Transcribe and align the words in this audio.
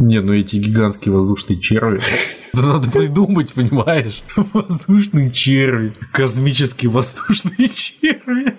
Не, 0.00 0.22
ну 0.22 0.32
эти 0.32 0.56
гигантские 0.56 1.14
воздушные 1.14 1.60
черви. 1.60 2.02
Это 2.54 2.62
надо 2.62 2.90
придумать, 2.90 3.52
понимаешь? 3.52 4.22
Воздушные 4.34 5.30
черви. 5.30 5.94
Космические 6.10 6.90
воздушные 6.90 7.68
черви. 7.68 8.56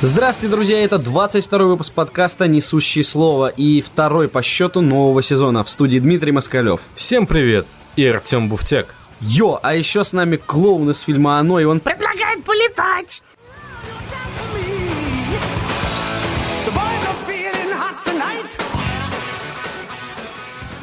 Здравствуйте, 0.00 0.54
друзья! 0.54 0.84
Это 0.84 0.96
22 0.96 1.58
выпуск 1.64 1.92
подкаста 1.92 2.46
«Несущий 2.46 3.02
слово» 3.02 3.48
и 3.48 3.80
второй 3.80 4.28
по 4.28 4.42
счету 4.42 4.80
нового 4.80 5.24
сезона. 5.24 5.64
В 5.64 5.70
студии 5.70 5.98
Дмитрий 5.98 6.30
Москалев. 6.30 6.80
Всем 6.94 7.26
привет! 7.26 7.66
И 7.96 8.04
Артем 8.04 8.48
Буфтяк. 8.48 8.94
Йо, 9.20 9.58
а 9.60 9.74
еще 9.74 10.04
с 10.04 10.12
нами 10.12 10.36
клоун 10.36 10.88
из 10.90 11.00
фильма 11.00 11.40
«Оно», 11.40 11.58
и 11.58 11.64
он 11.64 11.80
предлагает 11.80 12.44
полетать! 12.44 13.24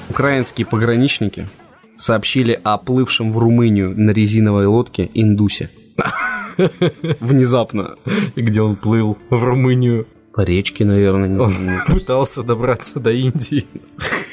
Украинские 0.09 0.67
пограничники 0.67 1.47
сообщили 1.97 2.59
о 2.65 2.77
плывшем 2.77 3.31
в 3.31 3.37
Румынию 3.37 3.97
на 3.97 4.11
резиновой 4.11 4.65
лодке 4.65 5.09
индусе. 5.13 5.69
Внезапно. 7.19 7.95
И 8.35 8.41
где 8.41 8.61
он 8.61 8.75
плыл? 8.75 9.17
В 9.29 9.43
Румынию. 9.43 10.07
По 10.33 10.41
речке, 10.41 10.83
наверное, 10.83 11.29
не 11.29 11.39
Он 11.39 11.51
знаю. 11.53 11.81
пытался 11.87 12.43
добраться 12.43 12.99
до 12.99 13.11
Индии. 13.11 13.65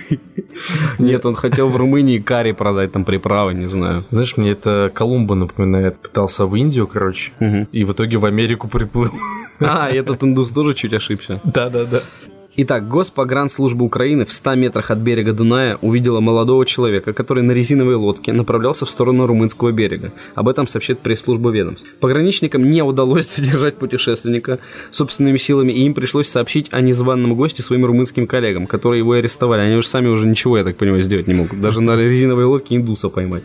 Нет, 0.98 1.24
он 1.24 1.34
хотел 1.34 1.68
в 1.68 1.76
Румынии 1.76 2.18
карри 2.18 2.52
продать, 2.52 2.92
там 2.92 3.04
приправы, 3.04 3.54
не 3.54 3.66
знаю. 3.66 4.04
Знаешь, 4.10 4.36
мне 4.36 4.50
это 4.50 4.90
Колумба 4.92 5.34
напоминает. 5.34 5.98
Пытался 5.98 6.46
в 6.46 6.54
Индию, 6.56 6.86
короче, 6.86 7.32
и 7.72 7.84
в 7.84 7.92
итоге 7.92 8.16
в 8.16 8.24
Америку 8.24 8.68
приплыл. 8.68 9.12
А, 9.60 9.88
этот 9.88 10.24
индус 10.24 10.50
тоже 10.50 10.74
чуть 10.74 10.92
ошибся. 10.92 11.40
Да-да-да. 11.44 12.00
Итак, 12.54 12.86
Госпогранслужба 12.86 13.82
Украины 13.82 14.26
в 14.26 14.32
100 14.32 14.56
метрах 14.56 14.90
от 14.90 14.98
берега 14.98 15.32
Дуная 15.32 15.78
увидела 15.80 16.20
молодого 16.20 16.66
человека, 16.66 17.14
который 17.14 17.42
на 17.42 17.52
резиновой 17.52 17.94
лодке 17.94 18.34
направлялся 18.34 18.84
в 18.84 18.90
сторону 18.90 19.26
румынского 19.26 19.72
берега. 19.72 20.12
Об 20.34 20.50
этом 20.50 20.66
сообщает 20.66 20.98
пресс-служба 20.98 21.48
ведомств. 21.48 21.86
Пограничникам 21.98 22.70
не 22.70 22.82
удалось 22.82 23.34
задержать 23.36 23.76
путешественника 23.76 24.58
собственными 24.90 25.38
силами, 25.38 25.72
и 25.72 25.86
им 25.86 25.94
пришлось 25.94 26.28
сообщить 26.28 26.68
о 26.72 26.82
незваном 26.82 27.34
госте 27.36 27.62
своим 27.62 27.86
румынским 27.86 28.26
коллегам, 28.26 28.66
которые 28.66 28.98
его 28.98 29.12
арестовали. 29.12 29.62
Они 29.62 29.76
уже 29.76 29.88
сами 29.88 30.08
уже 30.08 30.26
ничего, 30.26 30.58
я 30.58 30.64
так 30.64 30.76
понимаю, 30.76 31.02
сделать 31.04 31.28
не 31.28 31.34
могут. 31.34 31.58
Даже 31.58 31.80
на 31.80 31.96
резиновой 31.96 32.44
лодке 32.44 32.76
индуса 32.76 33.08
поймать. 33.08 33.44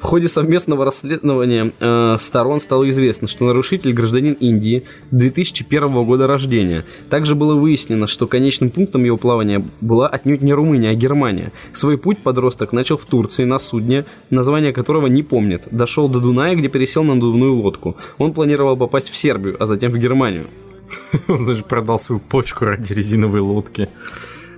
В 0.00 0.02
ходе 0.02 0.26
совместного 0.26 0.84
расследования 0.84 1.72
э, 1.78 2.16
сторон 2.18 2.58
стало 2.58 2.88
известно, 2.88 3.28
что 3.28 3.44
нарушитель 3.44 3.92
гражданин 3.92 4.32
Индии 4.32 4.82
2001 5.12 6.04
года 6.04 6.26
рождения. 6.26 6.84
Также 7.08 7.36
было 7.36 7.54
выяснено, 7.54 8.08
что 8.08 8.26
конечным 8.48 8.70
пунктом 8.70 9.04
его 9.04 9.18
плавания 9.18 9.62
была 9.82 10.08
отнюдь 10.08 10.40
не 10.40 10.54
Румыния, 10.54 10.90
а 10.90 10.94
Германия. 10.94 11.52
Свой 11.74 11.98
путь 11.98 12.18
подросток 12.18 12.72
начал 12.72 12.96
в 12.96 13.04
Турции 13.04 13.44
на 13.44 13.58
судне, 13.58 14.06
название 14.30 14.72
которого 14.72 15.06
не 15.06 15.22
помнит. 15.22 15.64
Дошел 15.70 16.08
до 16.08 16.18
Дуная, 16.18 16.54
где 16.56 16.68
пересел 16.68 17.04
на 17.04 17.14
надувную 17.14 17.54
лодку. 17.54 17.96
Он 18.16 18.32
планировал 18.32 18.78
попасть 18.78 19.10
в 19.10 19.16
Сербию, 19.16 19.56
а 19.60 19.66
затем 19.66 19.92
в 19.92 19.98
Германию. 19.98 20.44
Он 21.28 21.44
даже 21.44 21.62
продал 21.62 21.98
свою 21.98 22.20
почку 22.20 22.64
ради 22.64 22.94
резиновой 22.94 23.40
лодки. 23.40 23.90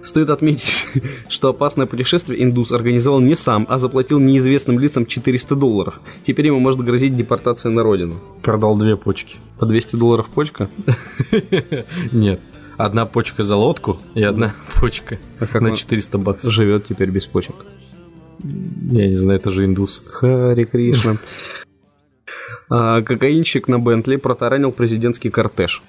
Стоит 0.04 0.30
отметить, 0.30 0.86
что 1.28 1.48
опасное 1.48 1.86
путешествие 1.86 2.44
индус 2.44 2.70
организовал 2.70 3.18
не 3.20 3.34
сам, 3.34 3.66
а 3.68 3.78
заплатил 3.78 4.20
неизвестным 4.20 4.78
лицам 4.78 5.04
400 5.04 5.56
долларов. 5.56 6.00
Теперь 6.22 6.46
ему 6.46 6.60
может 6.60 6.80
грозить 6.80 7.16
депортация 7.16 7.72
на 7.72 7.82
родину. 7.82 8.14
Продал 8.42 8.76
две 8.76 8.96
почки. 8.96 9.36
По 9.58 9.66
200 9.66 9.96
долларов 9.96 10.26
почка? 10.32 10.68
Нет. 12.12 12.40
Одна 12.80 13.04
почка 13.04 13.44
за 13.44 13.56
лодку 13.56 13.98
и 14.14 14.22
одна 14.22 14.54
почка 14.80 15.18
А 15.38 15.46
как 15.46 15.60
на 15.60 15.70
он 15.70 15.76
400 15.76 16.16
баксов. 16.16 16.50
Живет 16.50 16.86
теперь 16.86 17.10
без 17.10 17.26
почек. 17.26 17.54
Я 18.42 19.08
не 19.08 19.16
знаю, 19.16 19.38
это 19.38 19.52
же 19.52 19.66
индус. 19.66 20.02
Хари 20.06 20.64
Кришна. 20.64 21.16
А, 22.72 23.02
Кокаинщик 23.02 23.66
на 23.66 23.80
Бентли 23.80 24.14
протаранил 24.14 24.70
президентский 24.70 25.28
кортеж. 25.28 25.82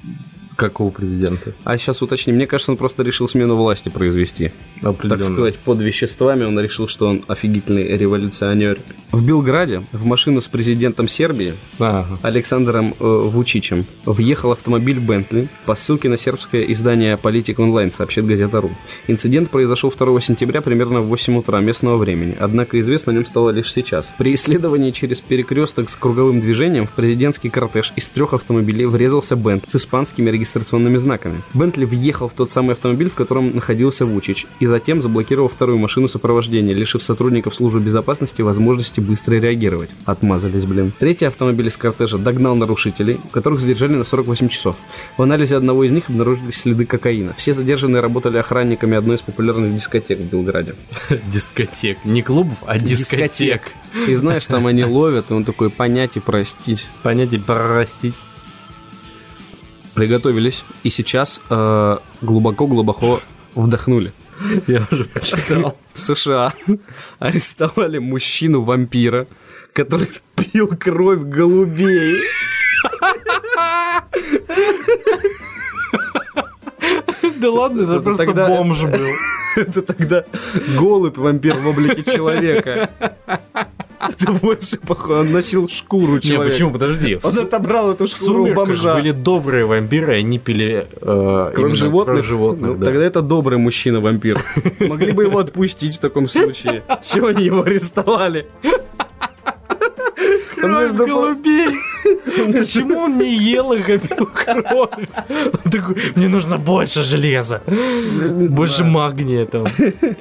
Какого 0.55 0.91
президента? 0.91 1.53
А 1.63 1.77
сейчас 1.77 2.01
уточни, 2.01 2.33
мне 2.33 2.47
кажется, 2.47 2.71
он 2.71 2.77
просто 2.77 3.03
решил 3.03 3.27
смену 3.27 3.55
власти 3.55 3.89
произвести. 3.89 4.51
Так 4.81 5.23
сказать, 5.23 5.57
под 5.57 5.79
веществами 5.79 6.43
он 6.43 6.59
решил, 6.59 6.87
что 6.87 7.07
он 7.07 7.23
офигительный 7.27 7.97
революционер. 7.97 8.77
В 9.11 9.25
Белграде 9.25 9.83
в 9.91 10.05
машину 10.05 10.39
с 10.39 10.47
президентом 10.47 11.07
Сербии 11.07 11.55
Ага. 11.79 12.17
Александром 12.21 12.95
э, 12.97 13.05
Вучичем 13.05 13.85
въехал 14.05 14.51
автомобиль 14.53 14.99
Бентли 14.99 15.49
по 15.65 15.75
ссылке 15.75 16.07
на 16.07 16.17
сербское 16.17 16.61
издание 16.63 17.17
Политик 17.17 17.59
онлайн, 17.59 17.91
сообщает 17.91 18.27
газета 18.27 18.61
РУ. 18.61 18.71
Инцидент 19.07 19.49
произошел 19.49 19.91
2 19.91 20.21
сентября 20.21 20.61
примерно 20.61 21.01
в 21.01 21.07
8 21.07 21.37
утра 21.37 21.59
местного 21.59 21.97
времени, 21.97 22.37
однако 22.39 22.79
известно 22.79 23.11
о 23.11 23.15
нем 23.15 23.25
стало 23.25 23.49
лишь 23.49 23.71
сейчас. 23.73 24.09
При 24.17 24.33
исследовании 24.35 24.91
через 24.91 25.19
перекресток 25.19 25.89
с 25.89 25.95
круговым 25.95 26.39
движением 26.39 26.87
в 26.87 26.91
президентский 26.91 27.49
кортеж 27.49 27.91
из 27.97 28.07
трех 28.09 28.33
автомобилей 28.33 28.85
врезался 28.85 29.35
Бент 29.35 29.65
с 29.67 29.75
испанскими 29.75 30.29
регистрационными 30.41 30.97
знаками. 30.97 31.41
Бентли 31.53 31.85
въехал 31.85 32.27
в 32.27 32.33
тот 32.33 32.51
самый 32.51 32.71
автомобиль, 32.73 33.09
в 33.09 33.13
котором 33.13 33.55
находился 33.55 34.05
Вучич, 34.05 34.47
и 34.59 34.65
затем 34.65 35.01
заблокировал 35.01 35.49
вторую 35.49 35.77
машину 35.77 36.07
сопровождения, 36.07 36.73
лишив 36.73 37.03
сотрудников 37.03 37.55
службы 37.55 37.79
безопасности 37.79 38.41
возможности 38.41 38.99
быстро 38.99 39.35
реагировать. 39.35 39.89
Отмазались, 40.05 40.65
блин. 40.65 40.91
Третий 40.99 41.25
автомобиль 41.25 41.67
из 41.67 41.77
кортежа 41.77 42.17
догнал 42.17 42.55
нарушителей, 42.55 43.19
которых 43.31 43.59
задержали 43.59 43.93
на 43.93 44.03
48 44.03 44.49
часов. 44.49 44.75
В 45.17 45.21
анализе 45.21 45.55
одного 45.55 45.83
из 45.83 45.91
них 45.91 46.09
обнаружились 46.09 46.55
следы 46.55 46.85
кокаина. 46.85 47.33
Все 47.37 47.53
задержанные 47.53 48.01
работали 48.01 48.37
охранниками 48.37 48.97
одной 48.97 49.17
из 49.17 49.21
популярных 49.21 49.75
дискотек 49.75 50.19
в 50.19 50.29
Белграде. 50.29 50.73
Дискотек. 51.31 51.97
Не 52.05 52.23
клубов, 52.23 52.57
а 52.65 52.79
дискотек. 52.79 53.61
И 54.07 54.15
знаешь, 54.15 54.45
там 54.47 54.65
они 54.67 54.83
ловят, 54.85 55.29
и 55.29 55.33
он 55.33 55.43
такой 55.43 55.69
понять 55.69 56.17
и 56.17 56.19
простить. 56.19 56.87
Понять 57.03 57.33
и 57.33 57.37
простить. 57.37 58.15
Приготовились. 59.93 60.63
И 60.83 60.89
сейчас 60.89 61.41
э, 61.49 61.97
глубоко-глубоко 62.21 63.21
вдохнули. 63.55 64.13
Я 64.67 64.87
уже 64.91 65.05
почитал. 65.05 65.77
В 65.93 65.99
США 65.99 66.53
арестовали 67.19 67.99
мужчину-вампира, 67.99 69.27
который 69.73 70.09
пил 70.35 70.69
кровь 70.79 71.21
голубей. 71.21 72.21
Да 77.39 77.49
ладно, 77.49 77.81
это 77.81 78.01
просто 78.01 78.31
бомж 78.31 78.83
был. 78.83 79.07
Это 79.57 79.81
тогда 79.81 80.23
голубь-вампир 80.77 81.57
в 81.59 81.67
облике 81.67 82.03
человека. 82.03 82.89
Это 84.01 84.31
больше 84.31 84.79
похоже, 84.79 85.19
он 85.19 85.31
носил 85.31 85.69
шкуру 85.69 86.19
человека. 86.19 86.51
почему? 86.51 86.71
Подожди. 86.71 87.19
Он 87.21 87.39
отобрал 87.39 87.91
эту 87.91 88.07
шкуру 88.07 88.53
бомжа. 88.53 88.95
были 88.95 89.11
добрые 89.11 89.65
вампиры, 89.65 90.15
они 90.17 90.39
пили 90.39 90.87
э, 90.89 91.51
Кровь 91.53 91.75
животных? 91.75 92.25
Ну, 92.27 92.75
да. 92.75 92.85
Тогда 92.87 93.03
это 93.03 93.21
добрый 93.21 93.57
мужчина-вампир. 93.57 94.41
Могли 94.79 95.11
бы 95.11 95.23
его 95.23 95.39
отпустить 95.39 95.97
в 95.97 95.99
таком 95.99 96.27
случае. 96.27 96.83
Чего 97.03 97.27
они 97.27 97.45
его 97.45 97.61
арестовали? 97.63 98.47
Кровь 100.55 100.91
голубей. 100.93 101.67
Почему 102.53 102.99
он 102.99 103.17
не 103.17 103.35
ел 103.35 103.73
их, 103.73 103.89
а 103.89 103.97
пил 103.97 104.25
кровь? 104.25 105.09
Он 105.29 105.71
такой, 105.71 105.95
мне 106.15 106.27
нужно 106.27 106.57
больше 106.57 107.03
железа, 107.03 107.61
больше 108.49 108.83
магния 108.83 109.45
там. 109.45 109.65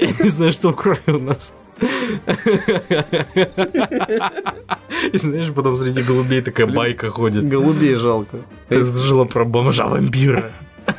Я 0.01 0.25
не 0.25 0.29
знаю, 0.29 0.53
что 0.53 0.71
в 0.71 0.77
крови 0.77 1.01
у 1.07 1.19
нас. 1.19 1.55
И 5.13 5.19
знаешь, 5.19 5.53
потом 5.55 5.77
среди 5.77 6.03
голубей 6.03 6.43
такая 6.43 6.67
байка 6.67 7.11
ходит. 7.11 7.49
Голубей 7.49 7.95
жалко. 7.95 8.39
Ты 8.69 8.85
слышала 8.85 9.25
про 9.25 9.45
бомжа-вампира? 9.45 10.51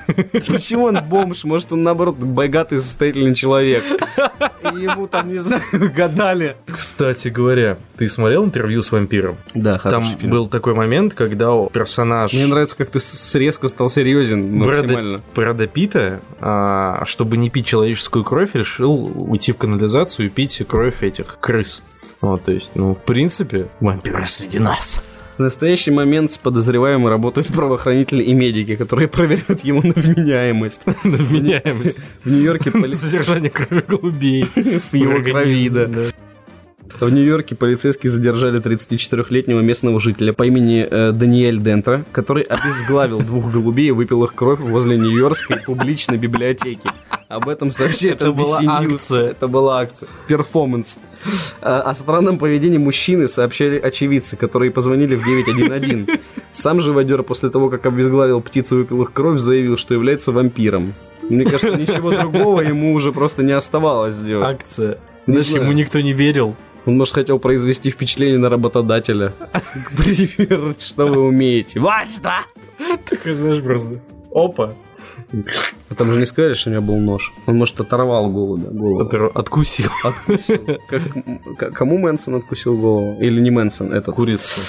Почему 0.48 0.86
он 0.86 1.00
бомж? 1.08 1.44
Может, 1.44 1.72
он, 1.72 1.84
наоборот, 1.84 2.16
богатый, 2.18 2.80
состоятельный 2.80 3.36
человек. 3.36 3.84
И 4.74 4.76
ему 4.82 5.08
там, 5.08 5.30
не 5.30 5.38
знаю, 5.38 5.62
гадали. 5.96 6.56
Кстати 6.68 7.28
говоря, 7.30 7.78
ты 7.98 8.08
смотрел 8.10 8.46
интервью 8.46 8.82
с 8.82 8.92
вампиром? 8.92 9.38
Да, 9.54 9.78
Там 9.80 10.06
был 10.24 10.48
такой 10.48 10.74
момент, 10.74 11.14
когда 11.14 11.48
персонаж... 11.68 12.34
Мне 12.34 12.48
нравится, 12.48 12.78
как 12.78 12.90
ты 12.90 13.00
с- 13.00 13.36
резко 13.36 13.68
стал 13.68 13.90
серьезен 13.90 14.58
максимально. 14.58 15.18
Брэда, 15.18 15.24
Брэда 15.36 15.68
Питта, 15.68 16.22
а, 16.40 17.04
чтобы 17.06 17.38
не 17.38 17.50
пить 17.50 17.66
человеческую 17.66 18.24
кровь, 18.24 18.52
решил 18.54 18.94
уйти 19.16 19.52
в 19.52 19.58
канализацию 19.58 20.28
и 20.28 20.30
пить 20.30 20.62
кровь 20.68 21.04
этих 21.04 21.38
крыс. 21.40 21.82
Вот, 22.22 22.44
то 22.44 22.52
есть, 22.52 22.70
ну, 22.76 22.94
в 22.94 23.00
принципе, 23.00 23.68
вампиры 23.80 24.26
среди 24.28 24.60
нас. 24.60 25.02
В 25.42 25.44
настоящий 25.44 25.90
момент 25.90 26.32
с 26.32 26.38
подозреваемым 26.38 27.08
работают 27.08 27.48
правоохранители 27.48 28.24
и 28.24 28.32
медики, 28.32 28.76
которые 28.76 29.08
проверяют 29.08 29.62
ему 29.64 29.82
на 29.82 29.94
вменяемость. 29.94 30.86
На 31.04 31.18
вменяемость. 31.18 31.98
В 32.24 32.30
Нью-Йорке 32.30 32.70
Содержание 32.92 33.50
крови 33.50 33.84
голубей. 33.88 34.44
в 34.92 34.94
его 34.94 35.20
крови, 35.24 35.70
да. 35.70 35.90
В 37.00 37.10
Нью-Йорке 37.10 37.56
полицейские 37.56 38.10
задержали 38.10 38.62
34-летнего 38.62 39.60
местного 39.62 40.00
жителя 40.00 40.34
по 40.34 40.44
имени 40.44 40.88
э, 40.90 41.12
Даниэль 41.12 41.60
Дентра, 41.60 42.06
который 42.12 42.44
обезглавил 42.44 43.22
двух 43.22 43.52
голубей 43.52 43.88
и 43.88 43.92
выпил 43.92 44.24
их 44.24 44.34
кровь 44.36 44.60
возле 44.60 44.98
Нью-Йоркской 44.98 45.58
публичной 45.66 46.18
библиотеки. 46.18 46.90
Об 47.28 47.48
этом 47.48 47.72
сообщает 47.72 48.16
Это 48.16 48.34
была 48.34 48.60
акция. 48.66 49.30
Это 49.30 49.48
была 49.48 49.80
акция. 49.80 50.10
Перформанс. 50.28 51.00
А, 51.62 51.82
О 51.82 51.94
странном 51.94 52.38
поведении 52.38 52.78
мужчины 52.78 53.30
сообщали 53.30 53.80
очевидцы, 53.80 54.36
которые 54.36 54.70
позвонили 54.70 55.16
в 55.16 55.24
911. 55.24 56.20
Сам 56.52 56.82
живодер 56.82 57.24
после 57.24 57.50
того, 57.50 57.70
как 57.70 57.86
обезглавил 57.86 58.42
птицу 58.42 58.76
и 58.76 58.78
выпил 58.80 59.04
их 59.04 59.14
кровь, 59.14 59.40
заявил, 59.40 59.78
что 59.78 59.94
является 59.94 60.34
вампиром. 60.34 60.94
Мне 61.30 61.46
кажется, 61.46 61.76
ничего 61.76 62.12
другого 62.12 62.62
ему 62.62 62.94
уже 62.94 63.14
просто 63.14 63.44
не 63.44 63.54
оставалось 63.54 64.16
сделать. 64.16 64.50
Акция. 64.50 64.98
Знаю. 65.26 65.64
ему 65.64 65.72
никто 65.72 66.02
не 66.02 66.12
верил. 66.12 66.56
Он, 66.86 66.98
может, 66.98 67.14
хотел 67.14 67.38
произвести 67.40 67.90
впечатление 67.92 68.40
на 68.40 68.50
работодателя. 68.50 69.34
Пример, 69.98 70.76
что 70.80 71.06
вы 71.08 71.22
умеете. 71.22 71.80
Вот 71.80 72.10
что! 72.10 72.32
Такой, 73.10 73.34
знаешь, 73.34 73.62
просто... 73.62 74.00
Опа. 74.34 74.74
А 75.90 75.96
Там 75.96 76.12
же 76.12 76.20
не 76.20 76.26
сказали, 76.26 76.56
что 76.56 76.70
у 76.70 76.74
него 76.74 76.82
был 76.84 76.98
нож. 76.98 77.32
Он, 77.46 77.56
может, 77.58 77.80
оторвал 77.80 78.30
голубя. 78.30 78.70
голову. 78.70 79.02
Отр- 79.04 79.32
Откусил. 79.34 79.90
Как- 80.90 81.58
к- 81.58 81.72
кому 81.72 81.98
Мэнсон 82.00 82.36
откусил 82.36 82.78
голову? 82.78 83.18
Или 83.22 83.40
не 83.40 83.52
Мэнсон, 83.52 83.94
этот? 83.94 84.16
Курицу. 84.16 84.62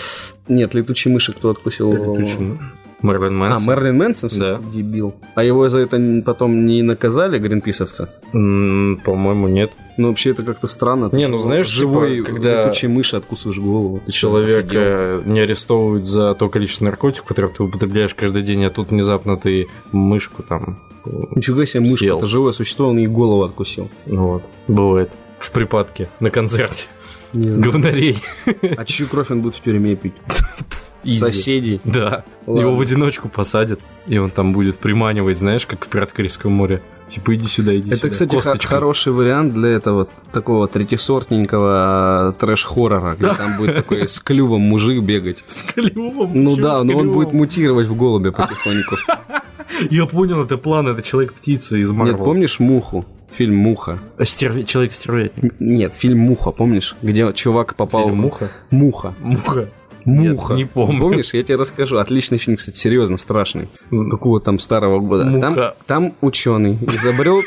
Нет, 0.49 0.75
летучей 0.75 1.11
мыши 1.11 1.33
кто 1.33 1.51
откусил 1.51 1.93
голову? 1.93 2.59
Почему? 3.03 3.13
Мерлин 3.13 3.43
А, 3.43 3.49
Мэнсон. 3.51 3.69
Мерлин 3.69 3.97
Мэнсон? 3.99 4.31
Да. 4.39 4.61
Дебил. 4.73 5.15
А 5.35 5.45
его 5.45 5.69
за 5.69 5.79
это 5.79 6.23
потом 6.25 6.67
не 6.67 6.83
наказали, 6.83 7.39
гринписовцы? 7.39 8.09
М, 8.33 9.01
По-моему, 9.05 9.49
нет. 9.49 9.73
Ну, 9.99 10.09
вообще, 10.09 10.31
это 10.31 10.43
как-то 10.43 10.67
странно. 10.69 11.11
Не, 11.13 11.29
ну, 11.29 11.39
знаешь, 11.39 11.67
живой 11.69 12.17
типа, 12.19 12.29
когда- 12.31 12.63
летучей 12.65 12.89
мыши 12.89 13.17
откусываешь 13.17 13.59
голову. 13.59 13.99
Ты 13.99 14.11
офигел? 14.11 14.13
Человека 14.13 15.23
не 15.27 15.41
арестовывают 15.41 16.07
за 16.07 16.35
то 16.35 16.49
количество 16.49 16.87
наркотиков, 16.87 17.27
которые 17.27 17.53
ты 17.55 17.63
употребляешь 17.63 18.15
каждый 18.15 18.43
день, 18.43 18.65
а 18.65 18.71
тут 18.71 18.91
внезапно 18.91 19.37
ты 19.37 19.69
мышку 19.93 20.43
там... 20.43 20.79
э, 21.05 21.11
Нифига 21.35 21.67
себе, 21.67 21.91
мышка, 21.91 22.07
это 22.07 22.27
живое 22.27 22.53
существо, 22.53 22.89
он 22.89 22.99
ей 22.99 23.07
голову 23.07 23.43
откусил. 23.43 23.91
Ну 24.07 24.23
Вот. 24.29 24.43
Бывает. 24.69 25.11
В 25.39 25.51
припадке. 25.51 26.09
На 26.21 26.31
концерте. 26.31 26.87
Не 27.33 27.49
знаю. 27.49 27.73
Говнарей. 27.73 28.19
А 28.77 28.85
чью 28.85 29.07
кровь 29.09 29.31
он 29.31 29.41
будет 29.41 29.55
в 29.55 29.61
тюрьме 29.63 29.97
пить? 29.97 30.15
Изи. 31.05 31.19
Соседей. 31.19 31.81
Да. 31.85 32.25
Ладно. 32.47 32.61
Его 32.61 32.77
в 32.77 32.81
одиночку 32.81 33.29
посадят, 33.29 33.81
и 34.07 34.19
он 34.19 34.31
там 34.31 34.53
будет 34.53 34.79
приманивать, 34.79 35.37
знаешь, 35.39 35.67
как 35.67 35.85
в 35.85 35.89
«Пиратах 35.89 36.15
Карибского 36.15 36.51
моря». 36.51 36.81
Типа, 37.09 37.35
иди 37.35 37.47
сюда, 37.49 37.77
иди 37.77 37.89
Это, 37.89 37.97
сюда. 37.97 38.09
кстати, 38.11 38.31
ха- 38.31 38.37
Косточкой. 38.37 38.69
хороший 38.77 39.13
вариант 39.13 39.53
для 39.53 39.71
этого 39.71 40.09
такого 40.33 40.69
третьесортненького 40.69 42.31
э, 42.31 42.33
трэш-хоррора, 42.39 43.17
где 43.17 43.35
там 43.35 43.57
будет 43.59 43.77
такой 43.77 44.07
с 44.09 44.21
клювом 44.21 44.61
мужик 44.63 45.03
бегать. 45.03 45.45
С 45.47 45.63
клювом. 45.63 46.31
Ну 46.35 46.57
да, 46.57 46.83
но 46.85 46.97
он 46.99 47.11
будет 47.11 47.33
мутировать 47.33 47.89
в 47.89 47.97
голубя 47.97 48.31
потихоньку. 48.33 48.97
Я 49.91 50.07
понял, 50.07 50.45
это 50.45 50.57
план, 50.57 50.87
это 50.89 51.03
Человек-птица 51.03 51.77
из 51.77 51.91
Марвел. 51.91 52.17
Нет, 52.17 52.25
помнишь 52.25 52.61
«Муху»? 52.61 53.05
Фильм 53.33 53.57
«Муха». 53.57 53.99
Стерве- 54.21 54.65
Человек-стервятник. 54.65 55.55
Нет, 55.59 55.95
фильм 55.95 56.19
«Муха», 56.19 56.51
помнишь? 56.51 56.97
Где 57.03 57.33
чувак 57.33 57.77
попал... 57.77 58.05
Фильм 58.05 58.19
«Муха»? 58.19 58.51
Муха. 58.71 59.15
Муха. 59.21 59.69
Муха. 60.05 60.53
Нет, 60.53 60.59
не 60.59 60.65
помню. 60.65 61.01
Помнишь, 61.01 61.33
я 61.33 61.43
тебе 61.45 61.57
расскажу. 61.57 61.99
Отличный 61.99 62.37
фильм, 62.39 62.57
кстати, 62.57 62.77
серьезно, 62.77 63.17
страшный. 63.19 63.69
Какого 64.11 64.41
там 64.41 64.59
старого 64.59 64.99
года. 64.99 65.25
Муха. 65.25 65.55
Там, 65.55 65.75
там 65.87 66.15
ученый 66.21 66.77
изобрел 66.83 67.41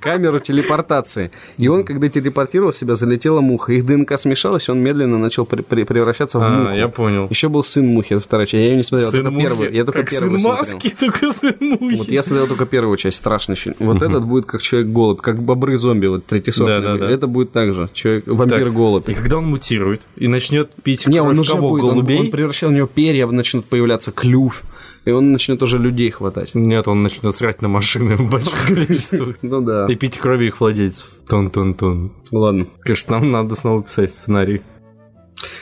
камеру 0.00 0.40
телепортации. 0.40 1.30
И 1.58 1.68
он, 1.68 1.84
когда 1.84 2.08
телепортировал 2.08 2.72
себя, 2.72 2.94
залетела 2.94 3.40
муха. 3.40 3.72
Их 3.72 3.86
ДНК 3.86 4.18
смешалась, 4.18 4.68
и 4.68 4.72
он 4.72 4.80
медленно 4.80 5.18
начал 5.18 5.44
при- 5.46 5.62
при- 5.62 5.84
превращаться 5.84 6.38
в 6.38 6.42
муху. 6.48 6.68
А, 6.70 6.74
я 6.74 6.88
понял. 6.88 7.26
Еще 7.30 7.48
был 7.48 7.62
сын 7.62 7.86
мухи, 7.86 8.14
это 8.14 8.22
вторая 8.22 8.46
часть. 8.46 8.54
Я 8.54 8.68
ее 8.70 8.76
не 8.76 8.82
смотрел, 8.82 9.10
Сын 9.10 9.20
только 9.22 9.30
мухи. 9.32 9.44
первую. 9.44 9.72
Я 9.72 9.84
только 9.84 10.00
Как 10.00 10.10
первую 10.10 10.30
сын 10.32 10.40
смотрел. 10.40 10.74
маски, 10.74 10.94
только 10.98 11.30
сын 11.32 11.54
мухи. 11.60 11.96
Вот 11.96 12.08
я 12.08 12.22
смотрел 12.22 12.46
только 12.48 12.66
первую 12.66 12.96
часть, 12.96 13.18
страшный 13.18 13.56
фильм. 13.56 13.76
Вот 13.78 14.02
этот 14.02 14.24
будет 14.24 14.46
как 14.46 14.62
человек-голубь, 14.62 15.20
как 15.20 15.42
бобры-зомби, 15.42 16.06
вот 16.06 16.26
третьесортные. 16.26 16.80
Да-да-да. 16.80 17.10
Это 17.10 17.26
будет 17.26 17.52
так 17.52 17.74
же, 17.74 17.90
человек, 17.92 18.26
вампир-голубь. 18.26 19.08
И 19.08 19.14
когда 19.14 19.38
он 19.38 19.44
мутирует 19.46 20.00
и 20.16 20.28
начнет 20.28 20.70
пить 20.82 21.06
Не, 21.06 21.18
кровь 21.18 21.30
он 21.32 21.38
уже 21.38 21.52
кого? 21.52 21.68
будет, 21.70 21.84
он, 21.84 21.90
голубей? 21.92 22.20
он 22.20 22.30
превращал, 22.30 22.70
у 22.70 22.72
него 22.72 22.86
перья 22.86 23.26
начнут 23.26 23.64
появляться, 23.66 24.12
клюв, 24.12 24.62
и 25.04 25.10
он 25.10 25.32
начнет 25.32 25.62
уже 25.62 25.78
людей 25.78 26.10
хватать. 26.10 26.54
Нет, 26.54 26.88
он 26.88 27.02
начнет 27.02 27.34
срать 27.34 27.62
на 27.62 27.68
машины 27.68 28.16
в 28.16 28.28
больших 28.30 28.66
количествах. 28.68 29.36
Ну 29.42 29.60
да. 29.60 29.86
И 29.86 29.94
пить 29.94 30.18
крови 30.18 30.48
их 30.48 30.60
владельцев. 30.60 31.06
Тон-тон-тон. 31.28 32.12
Ладно. 32.32 32.66
Конечно, 32.80 33.18
нам 33.18 33.30
надо 33.30 33.54
снова 33.54 33.82
писать 33.82 34.14
сценарий. 34.14 34.62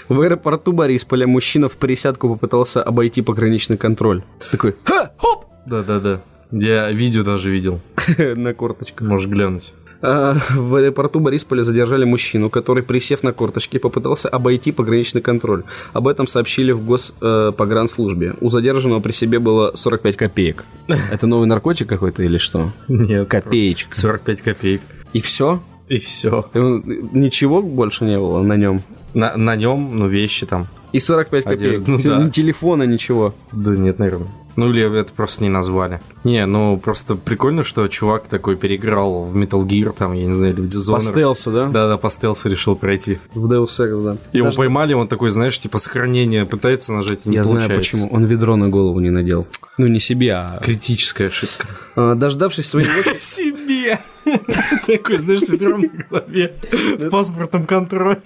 В 0.08 0.20
аэропорту 0.20 0.72
Борисполя 0.72 1.26
мужчина 1.26 1.68
в 1.68 1.76
присядку 1.76 2.28
попытался 2.28 2.82
обойти 2.82 3.22
пограничный 3.22 3.76
контроль. 3.76 4.24
Такой, 4.50 4.74
ха, 4.84 5.12
хоп, 5.16 5.46
Да-да-да. 5.66 6.22
Я 6.50 6.90
видео 6.90 7.22
даже 7.22 7.50
видел. 7.50 7.80
на 8.18 8.54
корточках. 8.54 9.06
Можешь 9.06 9.28
глянуть. 9.28 9.72
А, 10.00 10.36
В 10.54 10.74
аэропорту 10.76 11.20
Борисполя 11.20 11.62
задержали 11.62 12.04
мужчину, 12.04 12.50
который, 12.50 12.82
присев 12.82 13.22
на 13.22 13.32
корточки, 13.32 13.78
попытался 13.78 14.28
обойти 14.28 14.72
пограничный 14.72 15.20
контроль. 15.20 15.64
Об 15.92 16.08
этом 16.08 16.26
сообщили 16.26 16.72
в 16.72 16.84
Госпогранслужбе. 16.84 18.34
У 18.40 18.50
задержанного 18.50 19.00
при 19.00 19.12
себе 19.12 19.38
было 19.38 19.72
45 19.74 20.16
копеек. 20.16 20.64
Это 21.12 21.26
новый 21.26 21.46
наркотик 21.48 21.88
какой-то 21.88 22.22
или 22.22 22.38
что? 22.38 22.70
Нет. 22.88 23.28
Копеечек. 23.28 23.94
45 23.94 24.42
копеек. 24.42 24.80
И 25.12 25.20
все? 25.20 25.60
И 25.88 25.98
все. 25.98 26.44
Ничего 26.54 27.62
больше 27.62 28.04
не 28.04 28.18
было 28.18 28.42
на 28.42 28.56
нем. 28.56 28.82
На, 29.14 29.36
на 29.36 29.56
нем, 29.56 29.90
ну, 29.92 30.06
вещи 30.06 30.46
там. 30.46 30.66
И 30.92 31.00
45 31.00 31.44
копеек. 31.44 31.60
Одежда, 31.60 31.90
ну 31.90 31.98
да. 31.98 32.22
Ни 32.24 32.30
телефона, 32.30 32.82
ничего. 32.84 33.34
Да 33.52 33.70
нет, 33.70 33.98
наверное. 33.98 34.28
Ну, 34.58 34.70
или 34.70 35.00
это 35.00 35.12
просто 35.12 35.44
не 35.44 35.48
назвали. 35.50 36.00
Не, 36.24 36.44
ну, 36.44 36.78
просто 36.78 37.14
прикольно, 37.14 37.62
что 37.62 37.86
чувак 37.86 38.24
такой 38.26 38.56
переиграл 38.56 39.22
в 39.22 39.36
Metal 39.36 39.64
Gear, 39.64 39.94
там, 39.96 40.14
я 40.14 40.26
не 40.26 40.34
знаю, 40.34 40.52
или 40.54 40.62
в 40.62 40.68
По 40.72 40.76
Dishonored. 40.76 41.12
стелсу, 41.12 41.52
да? 41.52 41.66
Да-да, 41.68 41.96
по 41.96 42.10
стелсу 42.10 42.48
решил 42.48 42.74
пройти. 42.74 43.20
В 43.34 43.46
Deus 43.48 43.66
Ex, 43.78 44.02
да. 44.02 44.16
Его 44.32 44.46
Даже- 44.46 44.56
поймали, 44.56 44.94
он 44.94 45.06
такой, 45.06 45.30
знаешь, 45.30 45.56
типа 45.60 45.78
сохранение 45.78 46.44
пытается 46.44 46.92
нажать, 46.92 47.20
и 47.24 47.28
не 47.28 47.36
Я 47.36 47.44
знаю 47.44 47.68
получается. 47.68 47.92
почему. 47.98 48.10
Он 48.12 48.24
ведро 48.24 48.56
на 48.56 48.68
голову 48.68 48.98
не 48.98 49.10
надел. 49.10 49.46
Ну, 49.78 49.86
не 49.86 50.00
себе, 50.00 50.32
а... 50.34 50.58
Критическая 50.60 51.28
ошибка. 51.28 51.68
а, 51.94 52.16
Дождавшись 52.16 52.66
своей 52.68 52.88
очереди... 52.88 53.18
Себе! 53.20 54.00
Такой, 54.88 55.18
знаешь, 55.18 55.42
с 55.42 55.48
ведром 55.48 55.82
на 55.82 55.88
голове, 56.10 56.54
в 56.98 57.10
паспортном 57.10 57.64
контроле. 57.64 58.22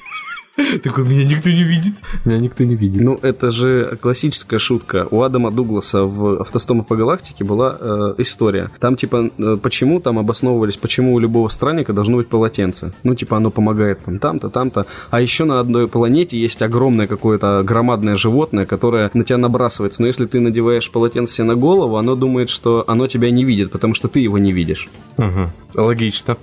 Такой, 0.82 1.04
меня 1.04 1.24
никто 1.24 1.48
не 1.48 1.62
видит. 1.62 1.94
Меня 2.24 2.38
никто 2.38 2.64
не 2.64 2.74
видит. 2.74 3.00
Ну, 3.00 3.18
это 3.22 3.50
же 3.50 3.96
классическая 4.00 4.58
шутка. 4.58 5.06
У 5.10 5.22
Адама 5.22 5.50
Дугласа 5.50 6.04
в 6.04 6.42
«Автостомах 6.42 6.86
по 6.86 6.96
галактике» 6.96 7.44
была 7.44 7.76
э, 7.80 8.14
история. 8.18 8.70
Там, 8.78 8.96
типа, 8.96 9.30
э, 9.38 9.56
почему 9.62 10.00
там 10.00 10.18
обосновывались, 10.18 10.76
почему 10.76 11.14
у 11.14 11.18
любого 11.18 11.48
странника 11.48 11.92
должно 11.92 12.18
быть 12.18 12.28
полотенце. 12.28 12.92
Ну, 13.02 13.14
типа, 13.14 13.38
оно 13.38 13.50
помогает 13.50 14.04
там 14.04 14.18
там-то, 14.18 14.50
там-то. 14.50 14.86
А 15.10 15.20
еще 15.20 15.44
на 15.44 15.58
одной 15.58 15.88
планете 15.88 16.38
есть 16.38 16.60
огромное 16.60 17.06
какое-то 17.06 17.62
громадное 17.64 18.16
животное, 18.16 18.66
которое 18.66 19.10
на 19.14 19.24
тебя 19.24 19.38
набрасывается. 19.38 20.02
Но 20.02 20.06
если 20.06 20.26
ты 20.26 20.40
надеваешь 20.40 20.90
полотенце 20.90 21.34
себе 21.34 21.46
на 21.46 21.54
голову, 21.54 21.96
оно 21.96 22.14
думает, 22.14 22.50
что 22.50 22.84
оно 22.86 23.06
тебя 23.06 23.30
не 23.30 23.44
видит, 23.44 23.70
потому 23.70 23.94
что 23.94 24.08
ты 24.08 24.20
его 24.20 24.36
не 24.36 24.52
видишь. 24.52 24.90
Мгм. 25.16 25.50
Логично. 25.74 26.36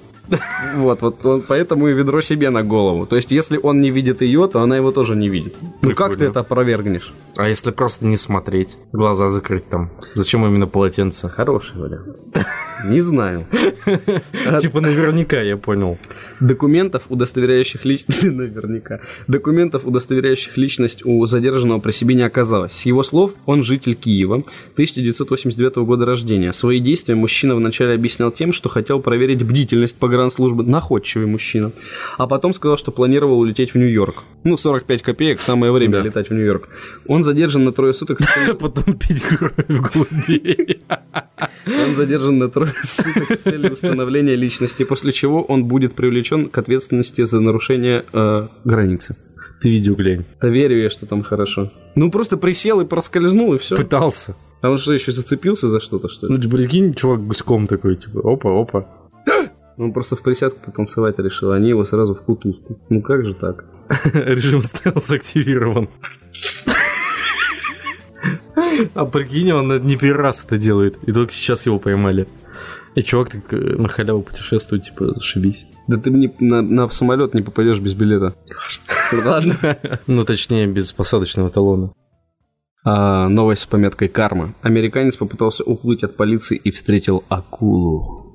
Вот, 0.75 1.01
вот 1.01 1.25
он- 1.25 1.41
поэтому 1.47 1.87
и 1.87 1.93
ведро 1.93 2.21
себе 2.21 2.49
на 2.49 2.63
голову. 2.63 3.05
То 3.05 3.15
есть, 3.15 3.31
если 3.31 3.59
он 3.61 3.81
не 3.81 3.89
видит 3.91 4.21
ее, 4.21 4.47
то 4.47 4.61
она 4.61 4.77
его 4.77 4.91
тоже 4.91 5.15
не 5.15 5.29
видит. 5.29 5.55
Ну 5.81 5.89
как 5.95 6.11
ты 6.11 6.17
Прикольно. 6.17 6.29
это 6.31 6.39
опровергнешь? 6.41 7.13
А 7.35 7.47
если 7.47 7.71
просто 7.71 8.05
не 8.05 8.17
смотреть, 8.17 8.77
глаза 8.91 9.29
закрыть 9.29 9.67
там? 9.69 9.89
Зачем 10.15 10.45
именно 10.45 10.67
полотенце? 10.67 11.29
Хороший 11.29 11.77
вариант. 11.77 12.17
Не 12.85 12.99
знаю. 13.01 13.45
Типа 14.61 14.81
наверняка, 14.81 15.41
я 15.41 15.57
понял. 15.57 15.97
Документов, 16.39 17.03
удостоверяющих 17.09 17.85
личность... 17.85 18.23
Наверняка. 18.29 18.99
Документов, 19.27 19.85
удостоверяющих 19.85 20.57
личность 20.57 21.05
у 21.05 21.25
задержанного 21.25 21.79
при 21.79 21.91
себе 21.91 22.15
не 22.15 22.23
оказалось. 22.23 22.73
С 22.73 22.85
его 22.85 23.03
слов, 23.03 23.33
он 23.45 23.63
житель 23.63 23.95
Киева, 23.95 24.43
1989 24.73 25.77
года 25.77 26.05
рождения. 26.05 26.53
Свои 26.53 26.79
действия 26.79 27.15
мужчина 27.15 27.55
вначале 27.55 27.93
объяснял 27.95 28.31
тем, 28.31 28.53
что 28.53 28.69
хотел 28.69 29.01
проверить 29.01 29.43
бдительность 29.43 29.97
погранслужбы. 30.19 30.63
Находчивый 30.63 31.27
мужчина. 31.27 31.71
А 32.17 32.27
потом 32.27 32.53
сказал, 32.53 32.77
что 32.77 32.91
планировал 32.91 33.39
улететь 33.39 33.73
в 33.73 33.77
Нью-Йорк. 33.77 34.23
Ну, 34.43 34.57
45 34.57 35.01
копеек, 35.01 35.41
самое 35.41 35.71
время 35.71 35.93
Да. 35.93 36.01
летать 36.01 36.29
в 36.29 36.33
Нью-Йорк. 36.33 36.67
Он 37.07 37.23
задержан 37.23 37.63
на 37.63 37.71
трое 37.71 37.93
суток 37.93 38.19
Потом 38.59 38.95
пить 38.95 39.21
кровь 39.23 39.53
голубей. 39.67 40.81
Он 41.65 41.95
задержан 41.95 42.37
на 42.37 42.49
трое 42.49 42.73
суток 42.83 43.31
с 43.31 43.43
целью 43.43 43.73
установления 43.73 44.35
личности, 44.35 44.83
после 44.83 45.11
чего 45.11 45.41
он 45.41 45.65
будет 45.65 45.95
привлечен 45.95 46.49
к 46.49 46.57
ответственности 46.57 47.25
за 47.25 47.39
нарушение 47.39 48.05
э, 48.13 48.47
границы. 48.65 49.15
Ты 49.61 49.69
видео 49.69 49.93
глянь. 49.95 50.25
Да 50.41 50.49
верю 50.49 50.81
я, 50.81 50.89
что 50.89 51.05
там 51.05 51.23
хорошо. 51.23 51.71
Ну, 51.95 52.11
просто 52.11 52.37
присел 52.37 52.81
и 52.81 52.85
проскользнул, 52.85 53.53
и 53.53 53.57
все. 53.57 53.75
Пытался. 53.75 54.35
А 54.61 54.69
он 54.69 54.77
что, 54.77 54.93
еще 54.93 55.11
зацепился 55.11 55.69
за 55.69 55.79
что-то, 55.79 56.09
что 56.09 56.27
ли? 56.27 56.33
Ну, 56.33 56.41
ты 56.41 56.49
прикинь, 56.49 56.93
чувак 56.93 57.25
гуськом 57.25 57.67
такой, 57.67 57.95
типа, 57.95 58.19
опа, 58.23 58.49
опа. 58.61 58.85
Он 59.79 59.93
просто 59.93 60.17
в 60.17 60.21
присядку 60.21 60.59
потанцевать 60.65 61.17
решил, 61.19 61.51
а 61.51 61.55
они 61.55 61.69
его 61.69 61.85
сразу 61.85 62.13
в 62.13 62.21
кутузку. 62.21 62.77
Ну 62.89 63.01
как 63.01 63.23
же 63.25 63.33
так? 63.33 63.63
Режим 64.13 64.61
стелс 64.61 65.09
активирован. 65.09 65.87
А 68.93 69.05
прикинь, 69.05 69.51
он 69.53 69.85
не 69.85 69.95
первый 69.95 70.21
раз 70.21 70.43
это 70.43 70.57
делает, 70.57 70.97
и 71.03 71.13
только 71.13 71.31
сейчас 71.31 71.65
его 71.65 71.79
поймали. 71.79 72.27
И 72.95 73.01
чувак 73.01 73.29
так 73.29 73.53
э, 73.53 73.57
на 73.77 73.87
халяву 73.87 74.21
путешествует, 74.21 74.83
типа, 74.83 75.13
зашибись. 75.13 75.65
Да 75.87 75.97
ты 75.97 76.11
мне 76.11 76.33
на, 76.39 76.61
на 76.61 76.89
самолет 76.89 77.33
не 77.33 77.41
попадешь 77.41 77.79
без 77.79 77.93
билета. 77.93 78.35
Ладно. 79.25 79.55
Ну, 80.07 80.25
точнее, 80.25 80.67
без 80.67 80.91
посадочного 80.91 81.49
талона. 81.49 81.93
А, 82.83 83.29
новость 83.29 83.61
с 83.61 83.65
пометкой 83.65 84.09
«Карма». 84.09 84.55
Американец 84.61 85.15
попытался 85.15 85.63
уплыть 85.63 86.03
от 86.03 86.17
полиции 86.17 86.59
и 86.61 86.71
встретил 86.71 87.23
акулу. 87.29 88.28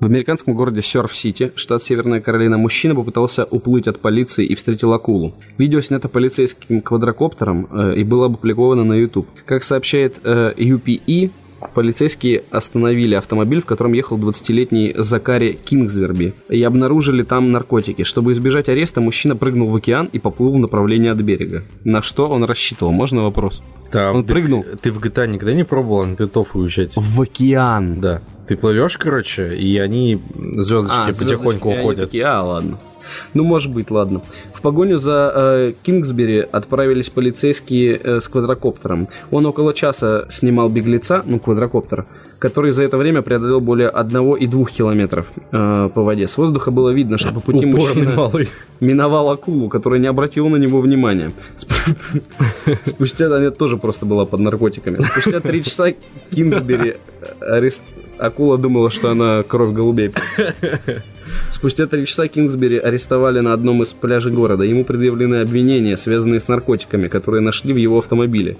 В 0.00 0.04
американском 0.04 0.54
городе 0.54 0.82
Сёрф-Сити, 0.82 1.52
штат 1.54 1.82
Северная 1.82 2.20
Каролина, 2.20 2.58
мужчина 2.58 2.94
попытался 2.94 3.44
уплыть 3.44 3.86
от 3.86 4.00
полиции 4.00 4.44
и 4.44 4.54
встретил 4.54 4.92
акулу. 4.92 5.34
Видео 5.58 5.80
снято 5.80 6.08
полицейским 6.08 6.80
квадрокоптером 6.80 7.68
э, 7.70 7.96
и 7.96 8.04
было 8.04 8.26
опубликовано 8.26 8.84
на 8.84 8.94
YouTube. 8.94 9.28
Как 9.44 9.64
сообщает 9.64 10.20
э, 10.24 10.54
UPE, 10.56 11.30
Полицейские 11.74 12.44
остановили 12.50 13.14
автомобиль, 13.14 13.62
в 13.62 13.66
котором 13.66 13.92
ехал 13.92 14.18
20-летний 14.18 14.94
Закари 14.96 15.58
Кингсверби, 15.64 16.34
и 16.48 16.62
обнаружили 16.62 17.22
там 17.22 17.52
наркотики. 17.52 18.02
Чтобы 18.02 18.32
избежать 18.32 18.68
ареста, 18.68 19.00
мужчина 19.00 19.36
прыгнул 19.36 19.70
в 19.70 19.76
океан 19.76 20.08
и 20.12 20.18
поплыл 20.18 20.52
в 20.54 20.58
направлении 20.58 21.10
от 21.10 21.18
берега. 21.18 21.64
На 21.84 22.02
что 22.02 22.28
он 22.28 22.44
рассчитывал? 22.44 22.92
Можно 22.92 23.22
вопрос? 23.22 23.62
Да, 23.92 24.12
он 24.12 24.24
ты, 24.24 24.32
прыгнул. 24.32 24.64
Ты 24.80 24.92
в 24.92 24.98
GTA 24.98 25.26
никогда 25.26 25.54
не 25.54 25.64
пробовал 25.64 26.06
на 26.06 26.14
готов 26.14 26.54
уезжать? 26.54 26.90
В 26.94 27.20
океан. 27.20 28.00
Да. 28.00 28.22
Ты 28.46 28.56
плывешь, 28.56 28.96
короче, 28.96 29.56
и 29.56 29.76
они, 29.78 30.20
звездочки, 30.34 30.96
А, 30.96 31.06
потихоньку 31.06 31.24
звездочки, 31.26 31.80
уходят. 31.80 31.98
Они 31.98 32.06
такие, 32.06 32.24
а, 32.24 32.42
ладно. 32.42 32.78
Ну, 33.34 33.44
может 33.44 33.72
быть, 33.72 33.90
ладно. 33.90 34.22
В 34.54 34.60
погоню 34.60 34.98
за 34.98 35.32
э, 35.34 35.72
Кингсбери 35.82 36.38
отправились 36.40 37.10
полицейские 37.10 38.00
э, 38.02 38.20
с 38.20 38.28
квадрокоптером. 38.28 39.08
Он 39.30 39.46
около 39.46 39.74
часа 39.74 40.26
снимал 40.30 40.68
беглеца, 40.68 41.22
ну, 41.26 41.38
квадрокоптер, 41.38 42.06
который 42.38 42.72
за 42.72 42.82
это 42.82 42.96
время 42.96 43.22
преодолел 43.22 43.60
более 43.60 43.90
1,2 43.90 44.70
километров 44.70 45.26
э, 45.52 45.88
по 45.94 46.02
воде. 46.02 46.26
С 46.26 46.36
воздуха 46.36 46.70
было 46.70 46.90
видно, 46.90 47.18
что 47.18 47.32
по 47.32 47.40
пути 47.40 47.66
Упорный 47.66 47.72
мужчина 48.04 48.14
малый. 48.14 48.48
миновал 48.80 49.30
акулу, 49.30 49.68
которая 49.68 50.00
не 50.00 50.06
обратила 50.06 50.48
на 50.48 50.56
него 50.56 50.80
внимания. 50.80 51.32
Сп- 51.56 52.78
Спустя, 52.84 53.26
она 53.26 53.50
тоже 53.50 53.76
просто 53.76 54.06
была 54.06 54.24
под 54.26 54.40
наркотиками. 54.40 54.98
Спустя 55.00 55.40
три 55.40 55.62
часа 55.62 55.92
Кингсбери 56.30 56.96
арест... 57.40 57.82
Акула 58.18 58.56
думала, 58.56 58.88
что 58.88 59.10
она 59.10 59.42
кровь 59.42 59.74
голубей. 59.74 60.10
Спустя 61.50 61.86
три 61.86 62.06
часа 62.06 62.28
Кингсбери 62.28 62.78
арестовали 62.96 63.40
на 63.40 63.52
одном 63.52 63.82
из 63.82 63.88
пляжей 63.88 64.32
города. 64.32 64.64
Ему 64.64 64.84
предъявлены 64.84 65.36
обвинения, 65.36 65.96
связанные 65.96 66.40
с 66.40 66.48
наркотиками, 66.48 67.08
которые 67.08 67.42
нашли 67.42 67.72
в 67.72 67.76
его 67.76 67.98
автомобиле. 67.98 68.56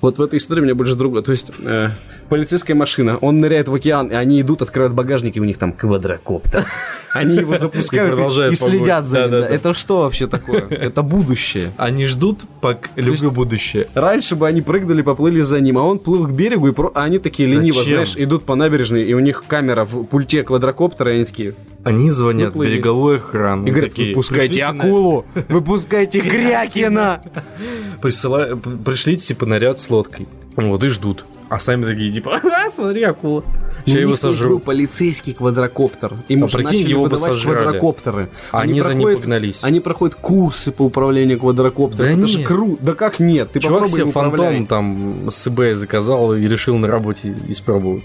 Вот 0.00 0.18
в 0.18 0.22
этой 0.22 0.38
истории 0.38 0.62
меня 0.62 0.74
больше 0.74 0.94
другое. 0.94 1.22
То 1.22 1.32
есть, 1.32 1.52
э, 1.62 1.90
полицейская 2.30 2.74
машина, 2.74 3.18
он 3.20 3.38
ныряет 3.38 3.68
в 3.68 3.74
океан, 3.74 4.06
и 4.06 4.14
они 4.14 4.40
идут, 4.40 4.62
открывают 4.62 4.94
багажник, 4.94 5.36
и 5.36 5.40
у 5.40 5.44
них 5.44 5.58
там 5.58 5.72
квадрокоптер. 5.72 6.66
Они 7.12 7.36
его 7.38 7.58
запускают 7.58 8.18
И 8.52 8.54
следят 8.54 9.04
за 9.04 9.26
ним. 9.26 9.34
Это 9.34 9.74
что 9.74 10.02
вообще 10.02 10.26
такое? 10.26 10.68
Это 10.70 11.02
будущее. 11.02 11.72
Они 11.76 12.06
ждут, 12.06 12.38
пока... 12.60 12.88
Люблю 12.96 13.30
будущее. 13.30 13.88
Раньше 13.94 14.36
бы 14.36 14.46
они 14.46 14.62
прыгнули, 14.62 15.02
поплыли 15.02 15.40
за 15.40 15.60
ним, 15.60 15.76
а 15.78 15.82
он 15.82 15.98
плыл 15.98 16.26
к 16.26 16.30
берегу, 16.30 16.68
и 16.68 16.72
про... 16.72 16.92
а 16.94 17.02
они 17.02 17.18
такие 17.18 17.48
лениво, 17.48 17.80
Зачем? 17.80 17.94
знаешь, 17.94 18.14
идут 18.16 18.44
по 18.44 18.54
набережной, 18.54 19.02
и 19.02 19.12
у 19.12 19.20
них 19.20 19.44
камера 19.46 19.82
в 19.82 20.04
пульте 20.04 20.44
квадрокоптера, 20.44 21.10
и 21.10 21.14
они 21.16 21.24
такие, 21.24 21.54
Они 21.84 22.10
звонят 22.10 22.54
в 22.54 22.60
береговую 22.62 23.16
охрану. 23.16 23.66
и 23.66 23.70
говорят, 23.70 23.90
такие, 23.90 24.08
выпускайте 24.10 24.48
«Пришлите 24.54 24.72
на- 24.72 24.84
акулу, 24.84 25.24
выпускайте 25.48 26.20
п- 28.56 28.76
Пришлите, 28.84 29.26
типа, 29.28 29.46
наряд 29.46 29.80
с 29.80 29.88
лодкой. 29.90 30.28
Вот, 30.56 30.82
и 30.84 30.88
ждут. 30.88 31.24
А 31.48 31.58
сами 31.58 31.84
такие, 31.84 32.12
типа, 32.12 32.38
«А, 32.64 32.68
смотри, 32.68 33.02
акула. 33.02 33.42
Сейчас 33.86 33.98
его 33.98 34.10
есть 34.10 34.22
был 34.24 34.32
сожру. 34.32 34.58
полицейский 34.60 35.32
квадрокоптер. 35.32 36.12
Им 36.28 36.42
А 36.42 36.46
уже 36.46 36.58
прикинь, 36.58 36.72
начали 36.72 36.90
его 36.90 37.02
выдавать 37.04 37.32
сожрали. 37.32 37.56
квадрокоптеры. 37.62 38.28
А 38.52 38.60
они 38.60 38.80
за 38.82 38.94
ним 38.94 39.14
погнались. 39.14 39.58
Они 39.62 39.80
проходят 39.80 40.16
курсы 40.16 40.70
по 40.70 40.82
управлению 40.82 41.40
квадрокоптером. 41.40 42.06
Да 42.06 42.12
Это 42.18 42.26
же 42.26 42.38
нет. 42.38 42.46
круто. 42.46 42.84
Да 42.84 42.94
как 42.94 43.18
нет? 43.20 43.50
Ты 43.52 43.60
Чувак 43.60 43.80
попробуй 43.84 44.00
себе 44.02 44.12
фантом 44.12 44.66
там 44.66 45.30
с 45.30 45.46
eBay 45.46 45.74
заказал 45.74 46.34
и 46.34 46.46
решил 46.46 46.76
на 46.76 46.88
работе 46.88 47.34
испробовать. 47.48 48.02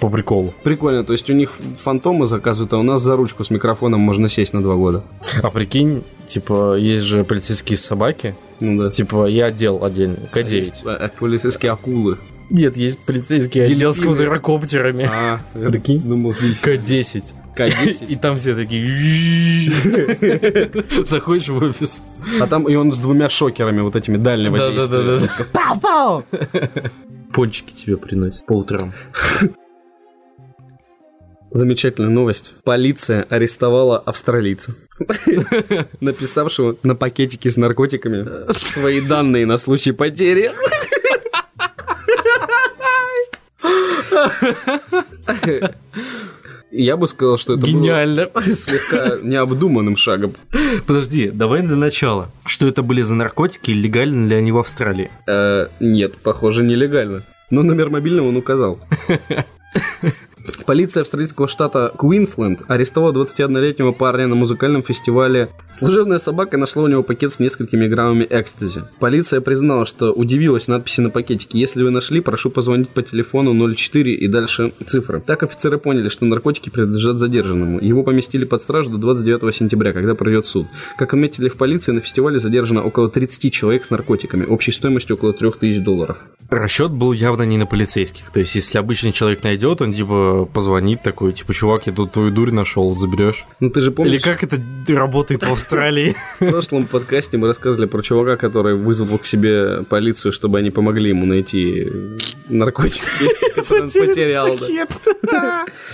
По 0.00 0.10
приколу. 0.10 0.52
Прикольно, 0.62 1.04
то 1.04 1.12
есть 1.12 1.30
у 1.30 1.32
них 1.32 1.52
фантомы 1.78 2.26
заказывают, 2.26 2.72
а 2.74 2.78
у 2.78 2.82
нас 2.82 3.00
за 3.00 3.16
ручку 3.16 3.44
с 3.44 3.50
микрофоном 3.50 4.00
можно 4.00 4.28
сесть 4.28 4.52
на 4.52 4.62
два 4.62 4.74
года. 4.74 5.04
А 5.42 5.50
прикинь, 5.50 6.04
типа, 6.28 6.76
есть 6.76 7.06
же 7.06 7.24
полицейские 7.24 7.78
собаки. 7.78 8.34
Ну 8.60 8.82
да. 8.82 8.90
Типа, 8.90 9.26
я 9.26 9.46
отдел 9.46 9.82
отдельно, 9.84 10.16
К9. 10.32 10.54
Есть, 10.54 10.82
э, 10.84 11.08
полицейские 11.18 11.72
акулы. 11.72 12.18
Нет, 12.48 12.76
есть 12.76 13.04
полицейский 13.04 13.62
отдел 13.62 13.92
с 13.92 14.00
квадрокоптерами. 14.00 15.10
А, 15.12 15.40
Прикинь. 15.52 16.00
думал, 16.00 16.32
К10. 16.32 17.24
К10. 17.56 18.06
И 18.06 18.16
там 18.16 18.38
все 18.38 18.54
такие... 18.54 19.72
Заходишь 21.04 21.48
в 21.48 21.56
офис. 21.62 22.02
А 22.40 22.46
там 22.46 22.68
и 22.68 22.74
он 22.76 22.92
с 22.92 22.98
двумя 22.98 23.28
шокерами 23.28 23.80
вот 23.80 23.96
этими 23.96 24.16
дальнего 24.16 24.58
действия. 24.58 25.02
Да-да-да. 25.02 25.46
Пау-пау! 25.52 26.24
Пончики 27.32 27.72
тебе 27.72 27.96
приносят 27.96 28.46
по 28.46 28.52
утрам. 28.52 28.92
Замечательная 31.56 32.10
новость. 32.10 32.52
Полиция 32.64 33.26
арестовала 33.30 33.98
австралийца, 33.98 34.74
написавшего 36.00 36.76
на 36.82 36.94
пакетике 36.94 37.50
с 37.50 37.56
наркотиками 37.56 38.52
свои 38.52 39.00
данные 39.00 39.46
на 39.46 39.56
случай 39.56 39.92
потери. 39.92 40.50
Я 46.70 46.98
бы 46.98 47.08
сказал, 47.08 47.38
что 47.38 47.54
это 47.54 47.62
было 47.62 47.70
Гениально. 47.70 48.28
слегка 48.42 49.16
необдуманным 49.22 49.96
шагом. 49.96 50.36
Подожди, 50.86 51.30
давай 51.30 51.62
для 51.62 51.76
начала. 51.76 52.30
Что 52.44 52.68
это 52.68 52.82
были 52.82 53.00
за 53.00 53.14
наркотики 53.14 53.70
и 53.70 53.74
легальны 53.74 54.28
ли 54.28 54.34
они 54.34 54.52
в 54.52 54.58
Австралии? 54.58 55.10
Э, 55.26 55.68
нет, 55.80 56.18
похоже, 56.18 56.62
нелегально. 56.62 57.24
Но 57.48 57.62
номер 57.62 57.88
мобильного 57.88 58.28
он 58.28 58.36
указал. 58.36 58.78
Полиция 60.66 61.02
австралийского 61.02 61.48
штата 61.48 61.92
Куинсленд 61.96 62.62
арестовала 62.68 63.12
21-летнего 63.12 63.92
парня 63.92 64.26
на 64.26 64.34
музыкальном 64.34 64.82
фестивале. 64.82 65.50
Служебная 65.70 66.18
собака 66.18 66.56
нашла 66.56 66.84
у 66.84 66.88
него 66.88 67.02
пакет 67.02 67.32
с 67.32 67.38
несколькими 67.38 67.86
граммами 67.86 68.26
экстази. 68.28 68.82
Полиция 68.98 69.40
признала, 69.40 69.86
что 69.86 70.12
удивилась 70.12 70.68
надписи 70.68 71.00
на 71.00 71.10
пакетике. 71.10 71.58
Если 71.58 71.82
вы 71.82 71.90
нашли, 71.90 72.20
прошу 72.20 72.50
позвонить 72.50 72.90
по 72.90 73.02
телефону 73.02 73.74
04 73.74 74.14
и 74.14 74.28
дальше 74.28 74.72
цифры. 74.86 75.20
Так 75.20 75.42
офицеры 75.42 75.78
поняли, 75.78 76.08
что 76.08 76.24
наркотики 76.24 76.70
принадлежат 76.70 77.18
задержанному. 77.18 77.80
Его 77.80 78.02
поместили 78.02 78.44
под 78.44 78.60
стражу 78.60 78.90
до 78.90 78.98
29 78.98 79.54
сентября, 79.54 79.92
когда 79.92 80.14
пройдет 80.14 80.46
суд. 80.46 80.66
Как 80.98 81.12
отметили 81.14 81.48
в 81.48 81.56
полиции, 81.56 81.92
на 81.92 82.00
фестивале 82.00 82.38
задержано 82.38 82.82
около 82.82 83.08
30 83.08 83.52
человек 83.52 83.84
с 83.84 83.90
наркотиками, 83.90 84.44
общей 84.44 84.72
стоимостью 84.72 85.16
около 85.16 85.32
3000 85.32 85.80
долларов. 85.80 86.18
Расчет 86.48 86.92
был 86.92 87.12
явно 87.12 87.42
не 87.42 87.58
на 87.58 87.66
полицейских. 87.66 88.30
То 88.30 88.40
есть, 88.40 88.54
если 88.54 88.78
обычный 88.78 89.12
человек 89.12 89.42
найдет, 89.42 89.82
он 89.82 89.92
типа 89.92 90.35
позвонит 90.44 91.02
такой, 91.02 91.32
типа, 91.32 91.54
чувак, 91.54 91.86
я 91.86 91.92
тут 91.92 92.12
твою 92.12 92.30
дурь 92.30 92.52
нашел, 92.52 92.94
заберешь. 92.96 93.46
Ну 93.60 93.70
ты 93.70 93.80
же 93.80 93.90
помнишь, 93.90 94.14
Или 94.14 94.20
как 94.20 94.42
это 94.42 94.60
работает 94.88 95.42
в 95.42 95.52
Австралии? 95.52 96.14
в 96.40 96.50
прошлом 96.50 96.86
подкасте 96.86 97.38
мы 97.38 97.48
рассказывали 97.48 97.86
про 97.86 98.02
чувака, 98.02 98.36
который 98.36 98.76
вызвал 98.76 99.18
к 99.18 99.26
себе 99.26 99.82
полицию, 99.84 100.32
чтобы 100.32 100.58
они 100.58 100.70
помогли 100.70 101.10
ему 101.10 101.26
найти 101.26 101.90
наркотики, 102.48 103.04
которые 103.54 103.84
он 103.84 103.90
потерял. 103.90 104.48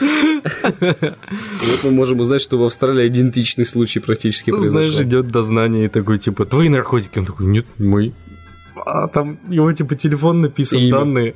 Вот 0.01 1.85
мы 1.85 1.91
можем 1.91 2.21
узнать, 2.21 2.43
что 2.43 2.59
в 2.59 2.65
Австралии 2.65 3.07
идентичный 3.09 3.67
случай 3.67 4.01
практически 4.01 4.51
Знаешь, 4.51 4.73
произошел. 4.73 5.03
идет 5.03 5.31
дознание 5.31 5.87
и 5.87 5.89
такой, 5.89 6.19
типа, 6.19 6.45
твои 6.45 6.69
наркотики. 6.69 7.19
Он 7.19 7.27
такой, 7.27 7.47
нет, 7.47 7.67
не 7.79 7.89
мои. 7.89 8.13
А 8.75 9.07
там 9.09 9.39
его, 9.49 9.73
типа, 9.73 9.95
телефон 9.95 10.41
написан, 10.41 10.91
данные. 10.91 11.35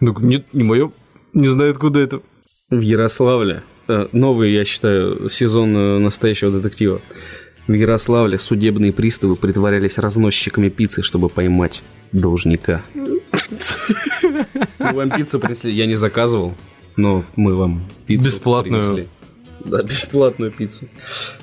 Ну, 0.00 0.18
нет, 0.18 0.52
не 0.54 0.64
мое. 0.64 0.92
Не 1.32 1.48
знаю, 1.48 1.72
откуда 1.72 2.00
это. 2.00 2.20
В 2.70 2.78
Ярославле, 2.78 3.64
э, 3.88 4.06
новый, 4.12 4.52
я 4.52 4.64
считаю, 4.64 5.28
сезон 5.28 5.76
э, 5.76 5.98
настоящего 5.98 6.52
детектива. 6.52 7.00
В 7.66 7.72
Ярославле 7.72 8.38
судебные 8.38 8.92
приставы 8.92 9.34
притворялись 9.34 9.98
разносчиками 9.98 10.68
пиццы, 10.68 11.02
чтобы 11.02 11.28
поймать 11.28 11.82
должника. 12.12 12.84
Мы 14.78 14.92
вам 14.92 15.10
пиццу 15.10 15.40
принесли, 15.40 15.72
я 15.72 15.86
не 15.86 15.96
заказывал, 15.96 16.54
но 16.96 17.24
мы 17.36 17.54
вам 17.56 17.82
пиццу 18.06 18.24
Бесплатную. 18.24 18.82
принесли. 18.82 19.08
Да, 19.64 19.82
бесплатную 19.82 20.50
пиццу. 20.50 20.86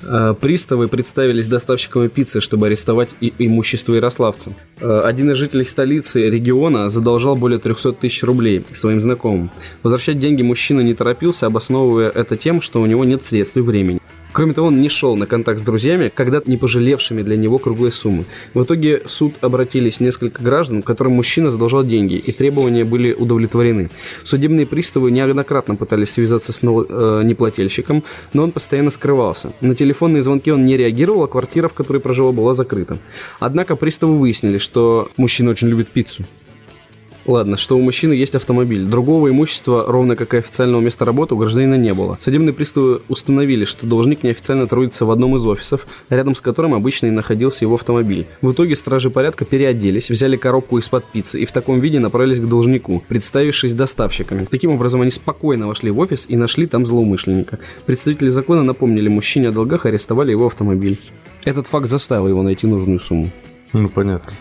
Э, 0.02 0.34
Приставы 0.38 0.88
представились 0.88 1.46
доставщиками 1.46 2.08
пиццы, 2.08 2.40
чтобы 2.40 2.66
арестовать 2.66 3.10
и 3.20 3.32
имущество 3.38 3.94
ярославца. 3.94 4.52
Э, 4.80 5.02
Один 5.04 5.30
из 5.30 5.36
жителей 5.36 5.64
столицы 5.64 6.28
региона 6.28 6.90
задолжал 6.90 7.36
более 7.36 7.58
300 7.58 7.92
тысяч 7.92 8.22
рублей 8.22 8.64
своим 8.74 9.00
знакомым. 9.00 9.50
Возвращать 9.82 10.18
деньги 10.18 10.42
мужчина 10.42 10.80
не 10.80 10.94
торопился, 10.94 11.46
обосновывая 11.46 12.10
это 12.10 12.36
тем, 12.36 12.60
что 12.60 12.80
у 12.80 12.86
него 12.86 13.04
нет 13.04 13.24
средств 13.24 13.56
и 13.56 13.60
времени. 13.60 14.00
Кроме 14.32 14.52
того, 14.52 14.68
он 14.68 14.80
не 14.80 14.88
шел 14.88 15.16
на 15.16 15.26
контакт 15.26 15.60
с 15.60 15.64
друзьями, 15.64 16.10
когда-то 16.14 16.50
не 16.50 16.56
пожалевшими 16.56 17.22
для 17.22 17.36
него 17.36 17.58
круглые 17.58 17.92
суммы. 17.92 18.24
В 18.54 18.62
итоге 18.62 19.02
суд 19.06 19.34
обратились 19.40 20.00
несколько 20.00 20.42
граждан, 20.42 20.82
которым 20.82 21.14
мужчина 21.14 21.50
задолжал 21.50 21.84
деньги, 21.84 22.14
и 22.14 22.32
требования 22.32 22.84
были 22.84 23.12
удовлетворены. 23.12 23.90
Судебные 24.24 24.66
приставы 24.66 25.10
неоднократно 25.10 25.76
пытались 25.76 26.10
связаться 26.10 26.52
с 26.52 26.60
э, 26.62 27.22
неплательщиком, 27.24 28.04
но 28.32 28.42
он 28.44 28.52
постоянно 28.52 28.90
скрывался. 28.90 29.52
На 29.60 29.74
телефонные 29.74 30.22
звонки 30.22 30.52
он 30.52 30.66
не 30.66 30.76
реагировал, 30.76 31.24
а 31.24 31.28
квартира, 31.28 31.68
в 31.68 31.74
которой 31.74 31.98
проживал, 31.98 32.32
была 32.32 32.54
закрыта. 32.54 32.98
Однако 33.40 33.76
приставы 33.76 34.18
выяснили, 34.18 34.58
что 34.58 35.10
мужчина 35.16 35.50
очень 35.50 35.68
любит 35.68 35.88
пиццу. 35.88 36.24
Ладно, 37.28 37.58
что 37.58 37.76
у 37.76 37.82
мужчины 37.82 38.14
есть 38.14 38.34
автомобиль. 38.34 38.86
Другого 38.86 39.28
имущества, 39.28 39.84
ровно 39.86 40.16
как 40.16 40.32
и 40.32 40.38
официального 40.38 40.80
места 40.80 41.04
работы, 41.04 41.34
у 41.34 41.36
гражданина 41.36 41.74
не 41.74 41.92
было. 41.92 42.16
Судебные 42.22 42.54
приставы 42.54 43.02
установили, 43.08 43.66
что 43.66 43.84
должник 43.84 44.22
неофициально 44.22 44.66
трудится 44.66 45.04
в 45.04 45.10
одном 45.10 45.36
из 45.36 45.46
офисов, 45.46 45.86
рядом 46.08 46.34
с 46.34 46.40
которым 46.40 46.72
обычно 46.72 47.08
и 47.08 47.10
находился 47.10 47.66
его 47.66 47.74
автомобиль. 47.74 48.26
В 48.40 48.52
итоге 48.52 48.74
стражи 48.76 49.10
порядка 49.10 49.44
переоделись, 49.44 50.08
взяли 50.08 50.38
коробку 50.38 50.78
из-под 50.78 51.04
пиццы 51.04 51.38
и 51.38 51.44
в 51.44 51.52
таком 51.52 51.80
виде 51.80 51.98
направились 51.98 52.40
к 52.40 52.48
должнику, 52.48 53.02
представившись 53.08 53.74
доставщиками. 53.74 54.46
Таким 54.46 54.72
образом, 54.72 55.02
они 55.02 55.10
спокойно 55.10 55.66
вошли 55.66 55.90
в 55.90 55.98
офис 55.98 56.24
и 56.30 56.36
нашли 56.36 56.66
там 56.66 56.86
злоумышленника. 56.86 57.58
Представители 57.84 58.30
закона 58.30 58.62
напомнили 58.62 59.08
мужчине 59.08 59.50
о 59.50 59.52
долгах 59.52 59.84
и 59.84 59.90
арестовали 59.90 60.30
его 60.30 60.46
автомобиль. 60.46 60.98
Этот 61.44 61.66
факт 61.66 61.88
заставил 61.88 62.26
его 62.26 62.42
найти 62.42 62.66
нужную 62.66 62.98
сумму. 63.00 63.28
Ну, 63.74 63.90
понятно. 63.90 64.32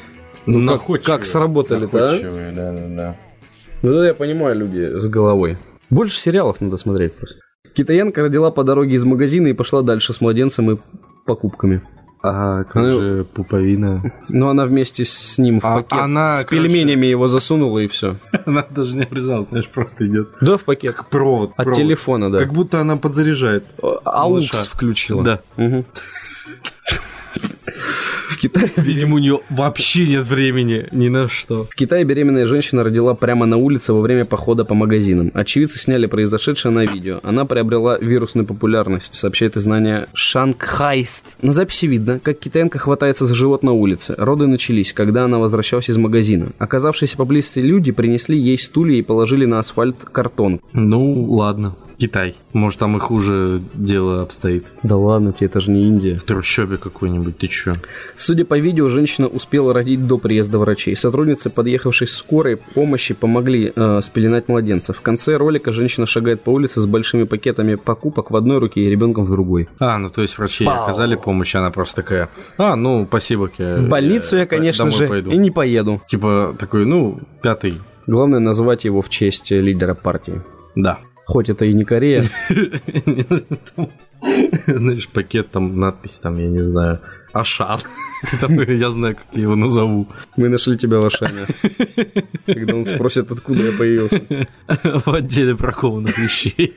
Ну, 0.47 0.59
как, 0.59 0.67
находчивые. 0.67 1.17
как 1.17 1.25
сработали-то, 1.25 2.09
а? 2.09 2.19
Да, 2.55 2.71
да, 2.71 2.87
да. 2.87 3.15
Ну 3.83 3.93
да, 3.93 4.07
я 4.07 4.13
понимаю, 4.13 4.57
люди 4.57 4.99
с 4.99 5.05
головой. 5.05 5.57
Больше 5.89 6.17
сериалов 6.19 6.61
надо 6.61 6.77
смотреть 6.77 7.13
просто. 7.13 7.39
Китаянка 7.75 8.21
родила 8.23 8.49
по 8.49 8.63
дороге 8.63 8.95
из 8.95 9.03
магазина 9.03 9.47
и 9.47 9.53
пошла 9.53 9.83
дальше 9.83 10.13
с 10.13 10.21
младенцем 10.21 10.71
и 10.71 10.77
покупками. 11.25 11.81
А 12.23 12.63
как 12.63 12.75
Ну, 12.75 12.99
же 12.99 13.23
пуповина? 13.25 14.01
Но 14.27 14.49
она 14.49 14.65
вместе 14.65 15.05
с 15.05 15.37
ним 15.37 15.59
в 15.59 15.65
А 15.65 15.75
пакет 15.75 15.93
она, 15.93 16.41
с 16.41 16.45
пельменями 16.45 17.05
его 17.05 17.27
засунула 17.27 17.77
и 17.79 17.87
все. 17.87 18.15
Она 18.47 18.65
даже 18.67 18.95
не 18.97 19.03
обрезалась, 19.03 19.47
знаешь, 19.49 19.69
просто 19.69 20.07
идет. 20.07 20.29
Да, 20.41 20.57
в 20.57 20.63
пакет. 20.63 20.95
Провод. 21.11 21.51
От 21.51 21.55
провод. 21.57 21.75
телефона, 21.75 22.31
да. 22.31 22.39
Как 22.39 22.53
будто 22.53 22.81
она 22.81 22.97
подзаряжает. 22.97 23.65
Аукс 24.03 24.47
включила. 24.67 25.23
Да. 25.23 25.41
Мгм. 25.57 25.85
В 28.37 28.39
Китае, 28.39 28.69
Видимо, 28.77 29.15
у 29.15 29.17
нее 29.17 29.39
вообще 29.49 30.05
нет 30.05 30.23
времени 30.27 30.85
ни 30.91 31.07
на 31.09 31.27
что. 31.27 31.63
в 31.65 31.75
Китае 31.75 32.03
беременная 32.03 32.45
женщина 32.45 32.83
родила 32.83 33.15
прямо 33.15 33.47
на 33.47 33.57
улице 33.57 33.93
во 33.93 34.01
время 34.01 34.25
похода 34.25 34.63
по 34.63 34.75
магазинам. 34.75 35.31
Очевидцы 35.33 35.79
сняли 35.79 36.05
произошедшее 36.05 36.71
на 36.71 36.85
видео. 36.85 37.19
Она 37.23 37.45
приобрела 37.45 37.97
вирусную 37.97 38.45
популярность, 38.45 39.15
сообщает 39.15 39.57
издание 39.57 40.07
Шанхайст. 40.13 41.23
На 41.41 41.51
записи 41.51 41.87
видно, 41.87 42.19
как 42.19 42.37
китаянка 42.37 42.77
хватается 42.77 43.25
за 43.25 43.33
живот 43.33 43.63
на 43.63 43.71
улице. 43.71 44.13
Роды 44.19 44.45
начались, 44.45 44.93
когда 44.93 45.23
она 45.25 45.39
возвращалась 45.39 45.89
из 45.89 45.97
магазина. 45.97 46.49
Оказавшиеся 46.59 47.17
поблизости 47.17 47.57
люди 47.57 47.91
принесли 47.91 48.37
ей 48.37 48.59
стулья 48.59 48.99
и 48.99 49.01
положили 49.01 49.45
на 49.45 49.57
асфальт 49.57 50.03
картон. 50.03 50.61
Ну, 50.73 51.23
ладно. 51.23 51.75
Китай. 51.97 52.35
Может, 52.53 52.79
там 52.79 52.95
и 52.97 52.99
хуже 52.99 53.61
дело 53.73 54.21
обстоит. 54.21 54.65
Да 54.83 54.97
ладно 54.97 55.33
тебе, 55.33 55.47
это 55.47 55.59
же 55.59 55.71
не 55.71 55.83
Индия. 55.83 56.17
В 56.17 56.23
трущобе 56.23 56.77
какой-нибудь, 56.77 57.37
ты 57.37 57.47
чё? 57.47 57.73
Судя 58.15 58.45
по 58.45 58.57
видео, 58.57 58.89
женщина 58.89 59.27
успела 59.27 59.73
родить 59.73 60.05
до 60.05 60.17
приезда 60.17 60.59
врачей. 60.59 60.95
Сотрудницы, 60.95 61.49
подъехавшей 61.49 62.07
скорой 62.07 62.57
помощи, 62.57 63.13
помогли 63.13 63.71
э, 63.75 64.01
спеленать 64.03 64.47
младенца. 64.47 64.93
В 64.93 65.01
конце 65.01 65.37
ролика 65.37 65.73
женщина 65.73 66.05
шагает 66.05 66.41
по 66.41 66.51
улице 66.51 66.81
с 66.81 66.85
большими 66.85 67.23
пакетами 67.23 67.75
покупок 67.75 68.31
в 68.31 68.35
одной 68.35 68.59
руке 68.59 68.81
и 68.81 68.89
ребенком 68.89 69.25
в 69.25 69.31
другой. 69.31 69.67
А, 69.79 69.97
ну 69.97 70.09
то 70.09 70.21
есть 70.21 70.37
врачи 70.37 70.65
ей 70.65 70.69
оказали 70.69 71.15
помощь, 71.15 71.55
она 71.55 71.71
просто 71.71 71.97
такая, 71.97 72.29
а, 72.57 72.75
ну, 72.75 73.05
спасибо. 73.07 73.49
В 73.57 73.87
больницу 73.87 74.37
я, 74.37 74.45
конечно 74.45 74.85
домой 74.85 74.97
же, 74.97 75.07
пойду. 75.07 75.31
и 75.31 75.37
не 75.37 75.51
поеду. 75.51 76.01
Типа 76.07 76.55
такой, 76.59 76.85
ну, 76.85 77.19
пятый. 77.41 77.81
Главное 78.05 78.39
назвать 78.39 78.85
его 78.85 79.01
в 79.01 79.09
честь 79.09 79.51
э, 79.51 79.59
лидера 79.59 79.93
партии. 79.93 80.41
Да. 80.75 80.99
Хоть 81.27 81.49
это 81.49 81.65
и 81.65 81.73
не 81.73 81.83
Корея. 81.83 82.29
Знаешь, 84.65 85.09
пакет 85.09 85.51
там, 85.51 85.77
надпись 85.77 86.19
там, 86.19 86.37
я 86.37 86.47
не 86.47 86.63
знаю, 86.63 87.01
Ашан. 87.33 87.79
Я 88.67 88.89
знаю, 88.89 89.15
как 89.15 89.25
я 89.33 89.41
его 89.41 89.55
назову. 89.55 90.07
Мы 90.37 90.49
нашли 90.49 90.77
тебя 90.77 90.99
в 90.99 91.05
Ашане. 91.05 91.45
Когда 92.45 92.75
он 92.75 92.85
спросит, 92.85 93.31
откуда 93.31 93.65
я 93.65 93.77
появился. 93.77 94.21
В 95.05 95.13
отделе 95.13 95.53
бракованных 95.53 96.17
вещей. 96.17 96.73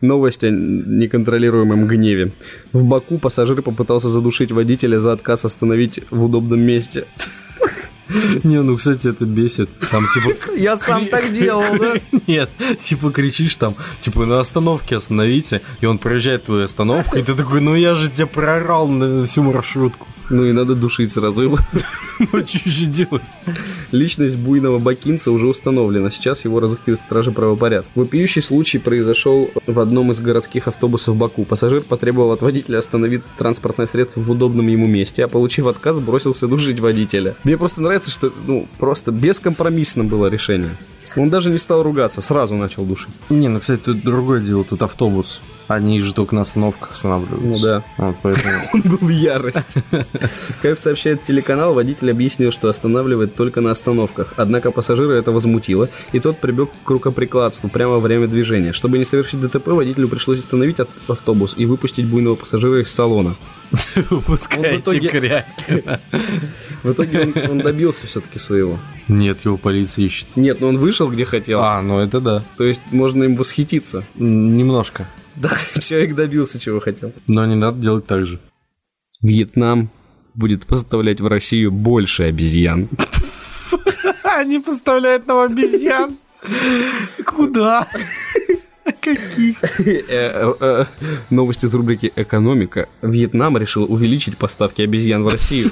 Новость 0.00 0.44
о 0.44 0.50
неконтролируемом 0.50 1.86
гневе. 1.88 2.32
В 2.72 2.84
Баку 2.84 3.18
пассажир 3.18 3.60
попытался 3.62 4.08
задушить 4.08 4.52
водителя 4.52 4.98
за 4.98 5.12
отказ 5.12 5.44
остановить 5.44 6.00
в 6.10 6.24
удобном 6.24 6.60
месте. 6.60 7.04
Не, 8.44 8.62
ну, 8.62 8.76
кстати, 8.76 9.08
это 9.08 9.24
бесит. 9.24 9.70
Там, 9.90 10.04
типа... 10.12 10.52
Я 10.56 10.76
сам 10.76 11.06
так 11.06 11.32
делал, 11.32 11.78
да? 11.78 11.94
Нет, 12.26 12.50
типа 12.84 13.10
кричишь 13.10 13.56
там, 13.56 13.74
типа 14.00 14.26
на 14.26 14.40
остановке 14.40 14.96
остановите, 14.96 15.62
и 15.80 15.86
он 15.86 15.98
проезжает 15.98 16.44
твою 16.44 16.64
остановку, 16.64 17.16
и 17.16 17.22
ты 17.22 17.34
такой, 17.34 17.60
ну 17.60 17.74
я 17.74 17.94
же 17.94 18.08
тебя 18.08 18.26
прорал 18.26 18.88
на 18.88 19.24
всю 19.24 19.42
маршрутку. 19.42 20.06
Ну 20.30 20.44
и 20.44 20.52
надо 20.52 20.74
душить 20.74 21.12
сразу 21.12 21.42
его. 21.42 21.58
Ну 22.32 22.46
что 22.46 22.68
же 22.68 22.84
делать? 22.84 23.22
Личность 23.92 24.36
буйного 24.36 24.78
бакинца 24.78 25.30
уже 25.30 25.46
установлена. 25.46 26.10
Сейчас 26.10 26.44
его 26.44 26.60
разыскивают 26.60 27.00
стражи 27.00 27.32
правопорядка. 27.32 27.90
Вопиющий 27.94 28.42
случай 28.42 28.78
произошел 28.78 29.50
в 29.66 29.80
одном 29.80 30.12
из 30.12 30.20
городских 30.20 30.68
автобусов 30.68 31.16
Баку. 31.16 31.46
Пассажир 31.46 31.80
потребовал 31.80 32.32
от 32.32 32.42
водителя 32.42 32.78
остановить 32.78 33.22
транспортное 33.38 33.86
средство 33.86 34.20
в 34.20 34.30
удобном 34.30 34.68
ему 34.68 34.86
месте, 34.86 35.24
а 35.24 35.28
получив 35.28 35.66
отказ, 35.66 35.98
бросился 35.98 36.46
душить 36.46 36.78
водителя. 36.78 37.36
Мне 37.42 37.56
просто 37.56 37.80
нравится, 37.80 38.10
что 38.10 38.30
ну 38.46 38.68
просто 38.78 39.12
бескомпромиссно 39.12 40.04
было 40.04 40.26
решение. 40.26 40.76
Он 41.16 41.30
даже 41.30 41.50
не 41.50 41.58
стал 41.58 41.82
ругаться, 41.82 42.20
сразу 42.20 42.54
начал 42.54 42.84
душить. 42.84 43.14
Не, 43.30 43.48
ну, 43.48 43.60
кстати, 43.60 43.80
тут 43.80 44.02
другое 44.02 44.40
дело, 44.40 44.62
тут 44.62 44.82
автобус. 44.82 45.40
Они 45.70 46.00
же 46.00 46.12
только 46.12 46.34
на 46.34 46.42
остановках 46.42 46.94
останавливаются. 46.94 47.46
Ну 47.46 47.58
да. 47.60 47.84
Вот, 47.96 48.16
поэтому... 48.22 48.54
Он 48.72 48.80
был 48.82 48.98
в 49.00 49.08
ярости. 49.08 49.84
Как 50.62 50.80
сообщает 50.80 51.22
телеканал, 51.22 51.74
водитель 51.74 52.10
объяснил, 52.10 52.50
что 52.50 52.68
останавливает 52.68 53.36
только 53.36 53.60
на 53.60 53.70
остановках. 53.70 54.34
Однако 54.36 54.72
пассажира 54.72 55.12
это 55.12 55.30
возмутило, 55.30 55.88
и 56.10 56.18
тот 56.18 56.38
прибег 56.38 56.70
к 56.84 56.90
рукоприкладству 56.90 57.68
прямо 57.68 57.92
во 57.92 58.00
время 58.00 58.26
движения. 58.26 58.72
Чтобы 58.72 58.98
не 58.98 59.04
совершить 59.04 59.40
ДТП, 59.40 59.68
водителю 59.68 60.08
пришлось 60.08 60.40
остановить 60.40 60.80
ав- 60.80 60.88
автобус 61.06 61.54
и 61.56 61.66
выпустить 61.66 62.06
буйного 62.06 62.34
пассажира 62.34 62.80
из 62.80 62.90
салона. 62.90 63.36
Выпускайте 64.10 64.78
в 64.78 64.80
итоге-. 64.80 65.44
В 66.82 66.92
итоге 66.92 67.20
он, 67.20 67.50
он 67.50 67.58
добился 67.58 68.06
все-таки 68.06 68.38
своего. 68.40 68.78
Нет, 69.06 69.44
его 69.44 69.56
полиция 69.56 70.06
ищет. 70.06 70.26
Нет, 70.34 70.60
но 70.60 70.68
он 70.68 70.78
вышел 70.78 71.10
где 71.10 71.24
хотел. 71.24 71.60
А, 71.60 71.80
ну 71.82 71.98
это 72.00 72.20
да. 72.20 72.42
То 72.56 72.64
есть 72.64 72.80
можно 72.90 73.22
им 73.24 73.34
восхититься. 73.34 74.02
Немножко. 74.16 75.06
Да, 75.36 75.56
человек 75.80 76.14
добился, 76.14 76.58
чего 76.58 76.80
хотел. 76.80 77.12
Но 77.26 77.46
не 77.46 77.54
надо 77.54 77.80
делать 77.80 78.06
так 78.06 78.26
же. 78.26 78.40
Вьетнам 79.22 79.90
будет 80.34 80.66
поставлять 80.66 81.20
в 81.20 81.26
Россию 81.26 81.72
больше 81.72 82.24
обезьян. 82.24 82.88
Они 84.22 84.58
поставляют 84.58 85.26
нам 85.26 85.38
обезьян. 85.38 86.16
Куда? 87.26 87.86
Каких? 89.00 89.62
Э, 89.80 90.02
э, 90.08 90.54
э, 90.60 90.84
Новости 91.30 91.66
из 91.66 91.74
рубрики 91.74 92.12
«Экономика». 92.16 92.88
Вьетнам 93.02 93.56
решил 93.56 93.84
увеличить 93.92 94.36
поставки 94.36 94.82
обезьян 94.82 95.22
в 95.22 95.28
Россию. 95.28 95.70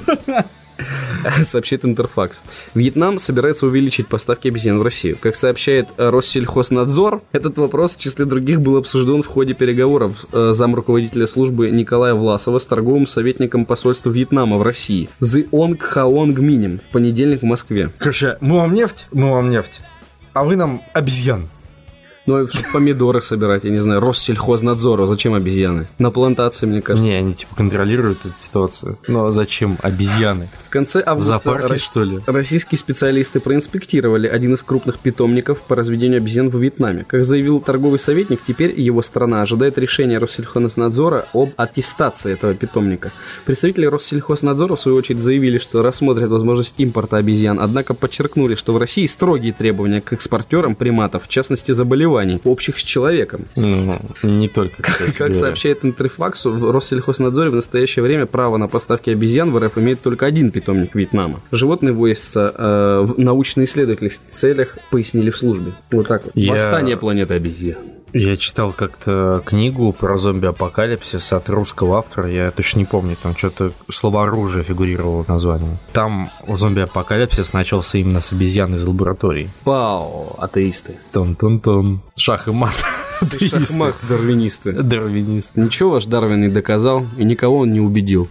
Сообщает 1.43 1.85
Интерфакс. 1.85 2.41
Вьетнам 2.73 3.19
собирается 3.19 3.65
увеличить 3.65 4.07
поставки 4.07 4.47
обезьян 4.47 4.79
в 4.79 4.81
Россию. 4.81 5.17
Как 5.19 5.35
сообщает 5.35 5.89
э, 5.97 6.09
Россельхознадзор, 6.09 7.21
этот 7.31 7.57
вопрос 7.57 7.95
в 7.95 7.99
числе 7.99 8.25
других 8.25 8.61
был 8.61 8.77
обсужден 8.77 9.21
в 9.21 9.27
ходе 9.27 9.53
переговоров 9.53 10.25
э, 10.31 10.51
замруководителя 10.53 11.27
службы 11.27 11.69
Николая 11.69 12.13
Власова 12.13 12.59
с 12.59 12.65
торговым 12.65 13.07
советником 13.07 13.65
посольства 13.65 14.09
Вьетнама 14.09 14.57
в 14.57 14.63
России 14.63 15.09
Зионг 15.19 15.81
Хаонг 15.81 16.39
Минем 16.39 16.79
в 16.89 16.91
понедельник 16.91 17.41
в 17.41 17.45
Москве. 17.45 17.91
Короче, 17.97 18.37
мы 18.41 18.57
вам 18.57 18.73
нефть, 18.73 19.07
мы 19.11 19.31
вам 19.31 19.49
нефть, 19.49 19.81
а 20.33 20.43
вы 20.43 20.55
нам 20.55 20.81
обезьян. 20.93 21.49
Ну, 22.29 22.47
помидоры 22.71 23.23
собирать, 23.23 23.63
я 23.63 23.71
не 23.71 23.79
знаю, 23.79 24.01
Россельхознадзору. 24.01 25.07
Зачем 25.07 25.33
обезьяны? 25.33 25.87
На 25.97 26.11
плантации, 26.11 26.67
мне 26.67 26.79
кажется. 26.83 27.09
Не, 27.09 27.15
они 27.15 27.33
типа 27.33 27.55
контролируют 27.55 28.19
эту 28.23 28.35
ситуацию. 28.39 28.99
Ну 29.07 29.25
а 29.25 29.31
зачем 29.31 29.79
обезьяны? 29.81 30.49
В 30.67 30.69
конце 30.69 31.01
В 31.03 31.07
августа 31.07 31.41
зоопарке, 31.43 31.73
Ро- 31.73 31.77
что 31.79 32.03
ли? 32.03 32.19
российские 32.27 32.77
специалисты 32.77 33.39
проинспектировали 33.39 34.27
один 34.27 34.53
из 34.53 34.61
крупных 34.61 34.99
питомников 34.99 35.61
по 35.63 35.75
разведению 35.75 36.17
обезьян 36.17 36.49
в 36.49 36.61
Вьетнаме. 36.61 37.03
Как 37.07 37.23
заявил 37.23 37.61
торговый 37.61 37.97
советник, 37.97 38.41
теперь 38.45 38.79
его 38.79 39.01
страна 39.01 39.41
ожидает 39.41 39.79
решения 39.79 40.19
Россельхознадзора 40.19 41.25
об 41.33 41.49
аттестации 41.57 42.33
этого 42.33 42.53
питомника. 42.53 43.11
Представители 43.45 43.87
Россельхознадзора, 43.87 44.75
в 44.75 44.79
свою 44.79 44.97
очередь, 44.99 45.23
заявили, 45.23 45.57
что 45.57 45.81
рассмотрят 45.81 46.29
возможность 46.29 46.75
импорта 46.77 47.17
обезьян, 47.17 47.59
однако 47.59 47.95
подчеркнули, 47.95 48.53
что 48.53 48.73
в 48.73 48.77
России 48.77 49.07
строгие 49.07 49.51
требования 49.51 50.01
к 50.01 50.13
экспортерам 50.13 50.75
приматов, 50.75 51.23
в 51.23 51.27
частности 51.27 51.71
заболеваний, 51.71 52.18
общих 52.43 52.77
с 52.77 52.83
человеком. 52.83 53.45
Ну, 53.55 53.99
не 54.23 54.47
только, 54.47 54.81
кстати 54.83 55.09
Как 55.11 55.17
говоря. 55.27 55.33
сообщает 55.33 55.83
Интерфаксу, 55.85 56.51
в 56.51 56.71
Россельхознадзоре 56.71 57.49
в 57.49 57.55
настоящее 57.55 58.03
время 58.03 58.25
право 58.25 58.57
на 58.57 58.67
поставки 58.67 59.09
обезьян 59.09 59.51
в 59.51 59.57
РФ 59.59 59.77
имеет 59.77 60.01
только 60.01 60.25
один 60.25 60.51
питомник 60.51 60.95
Вьетнама. 60.95 61.41
Животные 61.51 61.93
возятся 61.93 62.53
э, 62.57 63.01
в 63.05 63.19
научно-исследовательных 63.19 64.13
целях, 64.29 64.77
пояснили 64.91 65.29
в 65.29 65.37
службе. 65.37 65.73
Вот 65.91 66.07
так 66.07 66.23
вот. 66.25 66.31
Я- 66.35 66.51
Восстание 66.51 66.97
планеты 66.97 67.33
обезьян. 67.35 67.77
Я 68.13 68.37
читал 68.37 68.73
как-то 68.73 69.43
книгу 69.45 69.93
про 69.93 70.17
зомби-апокалипсис 70.17 71.31
от 71.33 71.49
русского 71.49 71.99
автора, 71.99 72.29
я 72.29 72.51
точно 72.51 72.79
не 72.79 72.85
помню, 72.85 73.15
там 73.21 73.35
что-то 73.35 73.71
слово 73.89 74.23
оружие 74.23 74.63
фигурировало 74.63 75.23
в 75.23 75.27
названии. 75.27 75.77
Там 75.93 76.29
зомби-апокалипсис 76.47 77.53
начался 77.53 77.97
именно 77.97 78.21
с 78.21 78.31
обезьян 78.31 78.73
из 78.75 78.83
лабораторий. 78.83 79.49
Пау, 79.63 80.35
атеисты. 80.37 80.97
Тон-тон-тон. 81.11 82.01
Шах 82.15 82.47
и 82.47 82.51
мат. 82.51 82.73
Шахмат, 83.39 83.95
дарвинисты. 84.07 84.71
Дарвинист. 84.71 85.55
Ничего 85.55 85.91
ваш 85.91 86.05
Дарвин 86.05 86.41
не 86.41 86.49
доказал, 86.49 87.05
и 87.17 87.23
никого 87.23 87.59
он 87.59 87.71
не 87.71 87.81
убедил. 87.81 88.29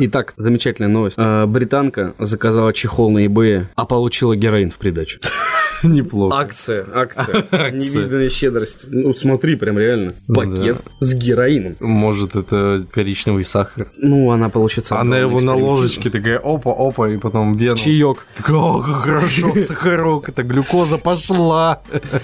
Итак, 0.00 0.34
замечательная 0.36 0.88
новость. 0.88 1.16
Э, 1.18 1.46
британка 1.46 2.14
заказала 2.20 2.72
чехол 2.72 3.10
на 3.10 3.26
eBay, 3.26 3.66
а 3.74 3.84
получила 3.84 4.36
героин 4.36 4.70
в 4.70 4.76
придачу. 4.76 5.18
Неплохо. 5.82 6.36
Акция, 6.36 6.86
акция. 6.92 7.46
Акция. 7.50 7.72
Невиданная 7.72 8.30
щедрость. 8.30 8.86
Ну, 8.88 9.12
смотри, 9.14 9.56
прям 9.56 9.78
реально. 9.78 10.14
Ну 10.26 10.34
Пакет 10.34 10.78
с 11.00 11.14
героином. 11.14 11.76
Может, 11.80 12.36
это 12.36 12.86
коричневый 12.90 13.44
сахар. 13.44 13.88
Ну, 13.96 14.30
она 14.30 14.48
получится. 14.48 14.98
Она 15.00 15.18
его 15.18 15.40
на 15.40 15.54
ложечке 15.54 16.10
такая 16.10 16.38
опа-опа, 16.38 17.08
и 17.08 17.16
потом 17.16 17.56
вену. 17.56 17.76
Чаек. 17.76 18.26
О, 18.48 18.82
как 18.82 19.02
хорошо, 19.02 19.54
сахарок, 19.66 20.28
это 20.28 20.42
глюкоза 20.42 20.98
пошла. 20.98 21.82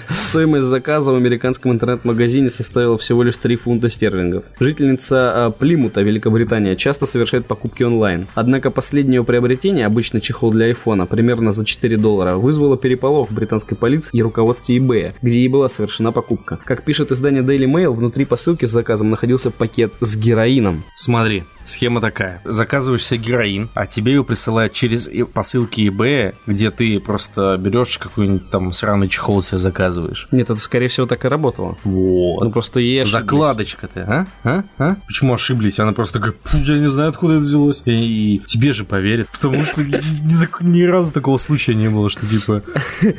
Стоимость 0.09 0.65
заказа 0.65 1.11
в 1.11 1.15
американском 1.15 1.71
интернет-магазине 1.71 2.49
составила 2.49 2.97
всего 2.97 3.23
лишь 3.23 3.37
3 3.37 3.55
фунта 3.57 3.89
стерлингов. 3.89 4.45
Жительница 4.59 5.45
а, 5.45 5.51
Плимута, 5.51 6.01
Великобритания, 6.01 6.75
часто 6.75 7.05
совершает 7.05 7.45
покупки 7.45 7.64
онлайн. 7.83 8.27
Однако 8.35 8.71
последнее 8.71 9.17
ее 9.17 9.23
приобретение, 9.23 9.85
обычно 9.85 10.21
чехол 10.21 10.51
для 10.51 10.67
айфона, 10.67 11.05
примерно 11.05 11.51
за 11.51 11.65
4 11.65 11.97
доллара, 11.97 12.35
вызвало 12.35 12.77
переполох 12.77 13.29
в 13.29 13.33
британской 13.33 13.77
полиции 13.77 14.09
и 14.13 14.21
руководстве 14.21 14.77
eBay, 14.77 15.13
где 15.21 15.39
и 15.39 15.47
была 15.47 15.69
совершена 15.69 16.11
покупка. 16.11 16.59
Как 16.63 16.83
пишет 16.83 17.11
издание 17.11 17.43
Daily 17.43 17.65
Mail, 17.65 17.93
внутри 17.93 18.25
посылки 18.25 18.65
с 18.65 18.71
заказом 18.71 19.09
находился 19.09 19.51
пакет 19.51 19.93
с 20.01 20.15
героином. 20.15 20.83
Смотри, 20.95 21.43
схема 21.63 22.01
такая. 22.01 22.41
Заказываешь 22.43 23.05
себе 23.05 23.19
героин, 23.19 23.69
а 23.73 23.85
тебе 23.85 24.13
его 24.13 24.23
присылают 24.23 24.73
через 24.73 25.09
посылки 25.33 25.81
eBay, 25.81 26.35
где 26.45 26.71
ты 26.71 26.99
просто 26.99 27.57
берешь 27.59 27.97
какой-нибудь 27.97 28.49
там 28.49 28.71
сраный 28.71 29.07
чехол 29.07 29.41
себе 29.41 29.57
заказываешь. 29.57 30.27
Нет, 30.31 30.49
это 30.49 30.59
скорее 30.59 30.87
всего 30.87 31.05
так 31.05 31.23
и 31.25 31.27
работало. 31.27 31.77
Вот. 31.83 32.43
Ну 32.43 32.51
просто 32.51 32.79
ей 32.79 33.03
ошиблись. 33.03 33.21
Закладочка-то, 33.21 34.27
а? 34.43 34.49
а? 34.49 34.63
А? 34.77 34.95
Почему 35.07 35.33
ошиблись? 35.33 35.79
Она 35.79 35.93
просто 35.93 36.19
«Фу, 36.43 36.57
я 36.57 36.77
не 36.77 36.87
знаю, 36.87 37.09
откуда 37.09 37.35
это 37.35 37.44
взялось. 37.45 37.81
И, 37.85 38.41
тебе 38.45 38.73
же 38.73 38.85
поверят, 38.85 39.27
потому 39.29 39.63
что 39.63 39.81
ни, 39.83 40.63
ни 40.63 40.83
разу 40.83 41.13
такого 41.13 41.37
случая 41.37 41.75
не 41.75 41.89
было, 41.89 42.09
что 42.09 42.25
типа 42.27 42.63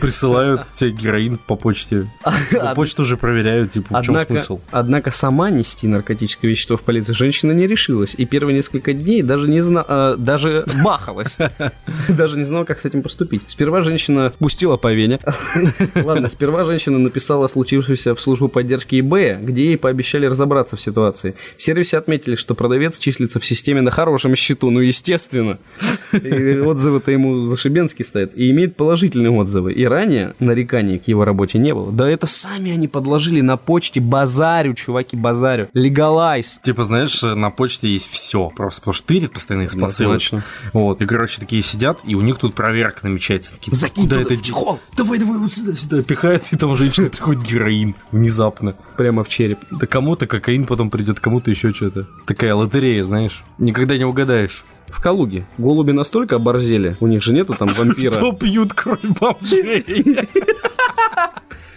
присылают 0.01 0.63
тебе 0.75 0.91
героин 0.91 1.39
по 1.39 1.57
почте. 1.57 2.07
Типа, 2.51 2.73
почту 2.75 3.03
уже 3.03 3.17
проверяют, 3.17 3.73
типа, 3.73 4.01
в 4.01 4.05
чем 4.05 4.19
смысл? 4.21 4.61
однако 4.71 5.11
сама 5.11 5.51
нести 5.51 5.87
наркотическое 5.87 6.51
вещество 6.51 6.77
в 6.77 6.83
полицию 6.83 7.15
женщина 7.15 7.53
не 7.53 7.67
решилась. 7.67 8.15
И 8.17 8.25
первые 8.25 8.55
несколько 8.57 8.93
дней 8.93 9.23
даже 9.23 9.49
не 9.49 9.61
знала, 9.61 10.17
даже 10.17 10.65
бахалась. 10.83 11.37
Даже 12.09 12.39
не 12.39 12.45
знала, 12.45 12.65
как 12.65 12.81
с 12.81 12.85
этим 12.85 13.03
поступить. 13.03 13.43
Сперва 13.47 13.83
женщина 13.83 14.33
пустила 14.39 14.77
по 14.77 14.93
вене. 14.93 15.21
Ладно, 15.95 16.29
сперва 16.29 16.65
женщина 16.65 16.99
написала 16.99 17.47
о 17.47 17.49
случившемся 17.49 18.15
в 18.15 18.21
службу 18.21 18.49
поддержки 18.49 18.97
eBay, 18.97 19.43
где 19.45 19.67
ей 19.67 19.79
пообещали 19.79 20.27
разобраться 20.27 20.77
в 20.77 20.81
ситуации. 20.81 21.35
В 21.57 21.63
сервисе 21.63 21.99
отметили, 21.99 22.35
что 22.35 22.55
продавец 22.55 22.99
числится 22.99 23.41
в 23.41 23.47
системе 23.47 23.81
на 23.81 23.91
хорошем 23.91 24.16
счету, 24.37 24.71
ну 24.71 24.81
естественно. 24.81 25.59
И 26.13 26.59
отзывы-то 26.59 27.11
ему 27.11 27.47
зашибенски 27.47 28.03
стоят. 28.03 28.37
И 28.37 28.51
имеет 28.51 28.77
положительные 28.77 29.31
отзывы. 29.31 29.73
И 29.73 29.85
ранее 29.85 30.35
нареканий 30.39 30.99
к 30.99 31.09
его 31.09 31.25
работе 31.25 31.59
не 31.59 31.75
было. 31.75 31.93
Да 31.93 32.09
это 32.09 32.27
сами 32.27 32.73
они 32.73 32.89
подложили 32.89 33.41
на 33.41 33.57
почте 33.57 34.01
базарю, 34.01 34.75
чуваки, 34.75 35.17
базарю. 35.17 35.69
Легалайз. 35.73 36.61
Типа, 36.63 36.85
знаешь, 36.85 37.23
на 37.23 37.51
почте 37.51 37.89
есть 37.89 38.11
все. 38.11 38.51
Просто 38.57 38.81
потому 38.81 38.95
что 38.95 39.07
тырят 39.07 39.33
постоянно 39.33 39.65
из 39.65 39.75
посылочек. 39.75 40.43
Вот. 40.73 41.03
И, 41.03 41.07
короче, 41.07 41.41
такие 41.41 41.63
сидят, 41.63 42.01
и 42.05 42.15
у 42.15 42.21
них 42.21 42.39
тут 42.39 42.55
проверка 42.55 43.07
намечается. 43.07 43.53
Такие, 43.53 43.75
Закинь 43.75 44.05
куда 44.05 44.23
это 44.23 44.37
чехол. 44.37 44.81
Давай, 44.97 45.19
давай, 45.19 45.39
вот 45.39 45.53
сюда, 45.53 45.75
сюда. 45.75 46.03
Пихает, 46.03 46.45
и 46.53 46.57
там 46.57 46.77
женщина 46.77 47.11
приходит 47.11 47.43
героин 47.43 47.95
внезапно. 48.13 48.75
Прямо 48.97 49.25
в 49.25 49.29
череп. 49.29 49.59
Да 49.71 49.87
кому-то 49.87 50.27
кокаин 50.27 50.67
потом 50.67 50.91
придет, 50.91 51.21
кому-то 51.21 51.51
еще 51.51 51.73
что-то. 51.73 52.07
Такая 52.27 52.55
лотерея, 52.55 53.03
знаешь. 53.03 53.45
Никогда 53.59 53.97
не 53.97 54.05
угадаешь. 54.07 54.65
В 54.89 55.01
Калуге. 55.03 55.45
Голуби 55.59 55.91
настолько 55.93 56.37
оборзели, 56.37 56.97
у 57.01 57.07
них 57.09 57.23
же 57.23 57.33
нету 57.35 57.55
там 57.59 57.69
вампира. 57.77 58.13
Что 58.13 58.33
пьют 58.33 58.73
кровь 58.73 59.01
бомжей? 59.03 59.85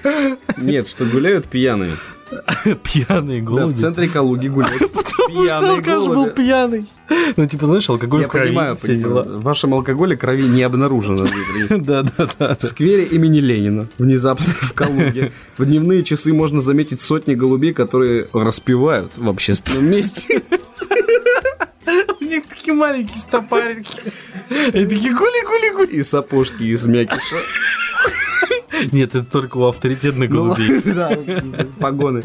Нет, 0.58 0.88
что 0.88 1.06
гуляют 1.06 1.48
пьяные. 1.48 1.98
Пьяные 2.84 3.42
Да, 3.42 3.48
голуби. 3.48 3.74
в 3.74 3.78
центре 3.78 4.08
Калуги 4.08 4.48
гуляют 4.50 4.92
Потому 4.92 5.48
что 5.48 5.70
алкаш 5.72 6.04
был 6.08 6.30
пьяный. 6.30 6.86
Ну, 7.36 7.48
типа, 7.48 7.66
знаешь, 7.66 7.90
алкоголь 7.90 8.22
Я 8.22 8.28
в 8.28 8.32
крови. 8.32 8.48
понимаю, 8.50 8.78
все 8.78 8.96
дела. 8.96 9.24
В 9.24 9.42
вашем 9.42 9.74
алкоголе 9.74 10.16
крови 10.16 10.48
не 10.48 10.62
обнаружено. 10.62 11.26
Да, 11.72 12.04
да, 12.04 12.28
да. 12.38 12.58
В 12.60 12.64
сквере 12.64 13.06
имени 13.06 13.40
Ленина, 13.40 13.88
внезапно 13.98 14.46
в 14.46 14.74
Калуге, 14.74 15.32
в 15.58 15.66
дневные 15.66 16.04
часы 16.04 16.32
можно 16.34 16.62
заметить 16.62 17.02
сотни 17.02 17.34
голубей, 17.34 17.74
которые 17.74 18.28
распевают 18.32 19.14
в 19.18 19.28
общественном 19.28 19.90
месте. 19.90 20.44
Них 22.30 22.48
такие 22.48 22.74
маленькие 22.74 23.18
стопарики. 23.18 24.00
И 24.50 24.86
такие 24.86 25.14
гули-гули-гули. 25.14 25.92
И 25.92 26.04
сапожки 26.04 26.64
из 26.64 26.86
мякиша. 26.86 27.38
Нет, 28.92 29.16
это 29.16 29.24
только 29.30 29.58
у 29.58 29.66
авторитетных 29.66 30.30
Ну, 30.30 30.36
голубей. 30.36 30.82
Да, 30.96 31.18
погоны. 31.80 32.22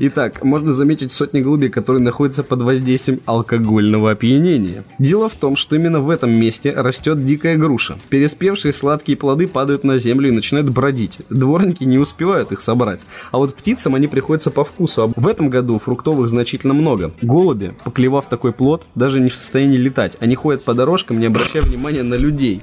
Итак, 0.00 0.44
можно 0.44 0.72
заметить 0.72 1.12
сотни 1.12 1.40
голубей, 1.40 1.68
которые 1.68 2.02
находятся 2.02 2.42
под 2.42 2.62
воздействием 2.62 3.20
алкогольного 3.26 4.10
опьянения. 4.10 4.84
Дело 4.98 5.28
в 5.28 5.34
том, 5.34 5.56
что 5.56 5.76
именно 5.76 6.00
в 6.00 6.10
этом 6.10 6.30
месте 6.38 6.72
растет 6.72 7.24
дикая 7.24 7.56
груша. 7.56 7.96
Переспевшие 8.08 8.72
сладкие 8.72 9.16
плоды 9.16 9.46
падают 9.46 9.84
на 9.84 9.98
землю 9.98 10.28
и 10.28 10.32
начинают 10.32 10.68
бродить. 10.70 11.18
Дворники 11.30 11.84
не 11.84 11.98
успевают 11.98 12.52
их 12.52 12.60
собрать. 12.60 13.00
А 13.30 13.38
вот 13.38 13.54
птицам 13.54 13.94
они 13.94 14.06
приходятся 14.06 14.50
по 14.50 14.64
вкусу. 14.64 15.12
В 15.16 15.26
этом 15.26 15.50
году 15.50 15.78
фруктовых 15.78 16.28
значительно 16.28 16.74
много. 16.74 17.12
Голуби, 17.22 17.74
поклевав 17.84 18.28
такой 18.28 18.52
плод, 18.52 18.86
даже 18.94 19.20
не 19.20 19.30
в 19.30 19.36
состоянии 19.36 19.76
летать. 19.76 20.12
Они 20.20 20.34
ходят 20.34 20.64
по 20.64 20.74
дорожкам, 20.74 21.18
не 21.18 21.26
обращая 21.26 21.62
внимания 21.62 22.02
на 22.02 22.14
людей. 22.14 22.62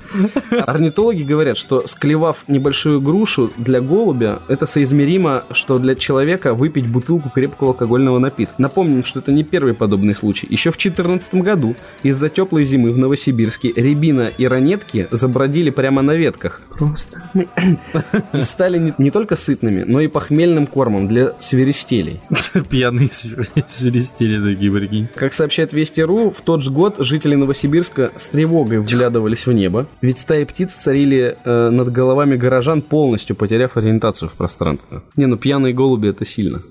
Орнитологи 0.51 1.23
говорят, 1.23 1.57
что 1.57 1.85
склевав 1.87 2.43
небольшую 2.47 3.01
грушу 3.01 3.34
для 3.57 3.81
голубя, 3.81 4.41
это 4.47 4.65
соизмеримо, 4.65 5.43
что 5.51 5.77
для 5.77 5.95
человека 5.95 6.53
выпить 6.53 6.87
бутылку 6.87 7.29
крепкого 7.29 7.71
алкогольного 7.71 8.19
напитка. 8.19 8.55
Напомним, 8.57 9.03
что 9.03 9.19
это 9.19 9.31
не 9.31 9.43
первый 9.43 9.73
подобный 9.73 10.13
случай. 10.13 10.47
Еще 10.49 10.71
в 10.71 10.77
2014 10.77 11.35
году 11.35 11.75
из-за 12.03 12.29
теплой 12.29 12.65
зимы 12.65 12.91
в 12.91 12.97
Новосибирске 12.97 13.71
рябина 13.75 14.27
и 14.27 14.45
ранетки 14.45 15.07
забродили 15.11 15.69
прямо 15.69 16.01
на 16.01 16.15
ветках. 16.15 16.61
Просто. 16.71 17.21
И 18.33 18.41
стали 18.41 18.77
не, 18.77 18.93
не 18.97 19.11
только 19.11 19.35
сытными, 19.35 19.83
но 19.83 20.01
и 20.01 20.07
похмельным 20.07 20.67
кормом 20.67 21.07
для 21.07 21.33
свиристелей. 21.39 22.19
Пьяные 22.69 23.09
свир- 23.09 23.47
свиристели 23.69 24.53
такие, 24.53 24.71
прикинь. 24.71 25.07
Как 25.15 25.33
сообщает 25.33 25.73
Вести.ру, 25.73 26.31
в 26.31 26.41
тот 26.41 26.61
же 26.61 26.71
год 26.71 26.97
жители 26.99 27.35
Новосибирска 27.35 28.11
с 28.15 28.29
тревогой 28.29 28.79
вглядывались 28.79 29.47
в 29.47 29.53
небо, 29.53 29.87
ведь 30.01 30.19
стаи 30.19 30.43
птиц 30.43 30.73
царили 30.73 31.37
э, 31.43 31.69
над 31.69 31.91
головами 31.91 32.35
горожан, 32.35 32.81
полностью 32.81 33.24
потеряв 33.33 33.77
ориентацию 33.77 34.29
в 34.29 34.33
пространстве. 34.33 35.01
Не, 35.15 35.25
ну 35.25 35.37
пьяные 35.37 35.73
голуби 35.73 36.09
это 36.09 36.25
сильно. 36.25 36.61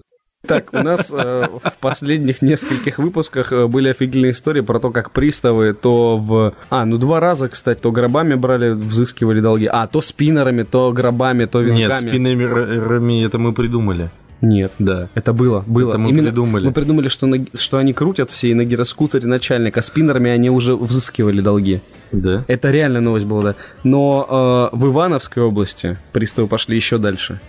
Так, 0.47 0.75
у 0.75 0.83
нас 0.83 1.11
э, 1.11 1.49
в 1.64 1.79
последних 1.81 2.43
нескольких 2.43 2.99
выпусках 2.99 3.53
э, 3.53 3.67
были 3.67 3.88
офигительные 3.88 4.33
истории 4.33 4.61
про 4.61 4.79
то, 4.79 4.90
как 4.90 5.11
приставы 5.11 5.73
то 5.73 6.19
в... 6.19 6.53
А, 6.69 6.85
ну 6.85 6.99
два 6.99 7.19
раза, 7.21 7.49
кстати, 7.49 7.81
то 7.81 7.90
гробами 7.90 8.35
брали, 8.35 8.73
взыскивали 8.73 9.40
долги. 9.40 9.67
А, 9.67 9.87
то 9.87 10.03
спиннерами, 10.03 10.62
то 10.64 10.93
гробами, 10.93 11.47
то 11.47 11.61
венками. 11.61 11.79
Нет, 11.79 12.01
спиннерами 12.01 13.25
это 13.25 13.38
мы 13.38 13.55
придумали. 13.55 14.11
Нет. 14.44 14.72
Да. 14.78 15.09
Это 15.14 15.33
было, 15.33 15.64
было. 15.66 15.90
Это 15.90 15.98
мы 15.98 16.11
Именно 16.11 16.28
придумали. 16.28 16.66
Мы 16.66 16.72
придумали, 16.72 17.09
что, 17.09 17.26
на- 17.26 17.44
что 17.54 17.78
они 17.78 17.92
крутят 17.92 18.30
все 18.30 18.48
и 18.50 18.54
на 18.54 18.64
гироскутере 18.64 19.26
начальник, 19.26 19.76
а 19.78 19.83
спиннерами 19.83 20.30
они 20.30 20.50
уже 20.50 20.74
взыскивали 20.76 21.40
долги. 21.40 21.80
Да. 22.12 22.44
Это 22.46 22.70
реально 22.70 23.00
новость 23.00 23.26
была, 23.26 23.42
да. 23.42 23.54
Но 23.85 24.70
э, 24.72 24.76
в 24.76 24.87
Ивановской 24.87 25.42
области 25.42 25.96
приставы 26.12 26.46
пошли 26.48 26.76
еще 26.76 26.98
дальше. 26.98 27.40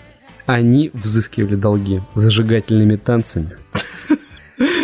Они 0.46 0.92
взыскивали 0.94 1.56
долги 1.56 2.02
зажигательными 2.14 2.96
танцами. 2.96 3.50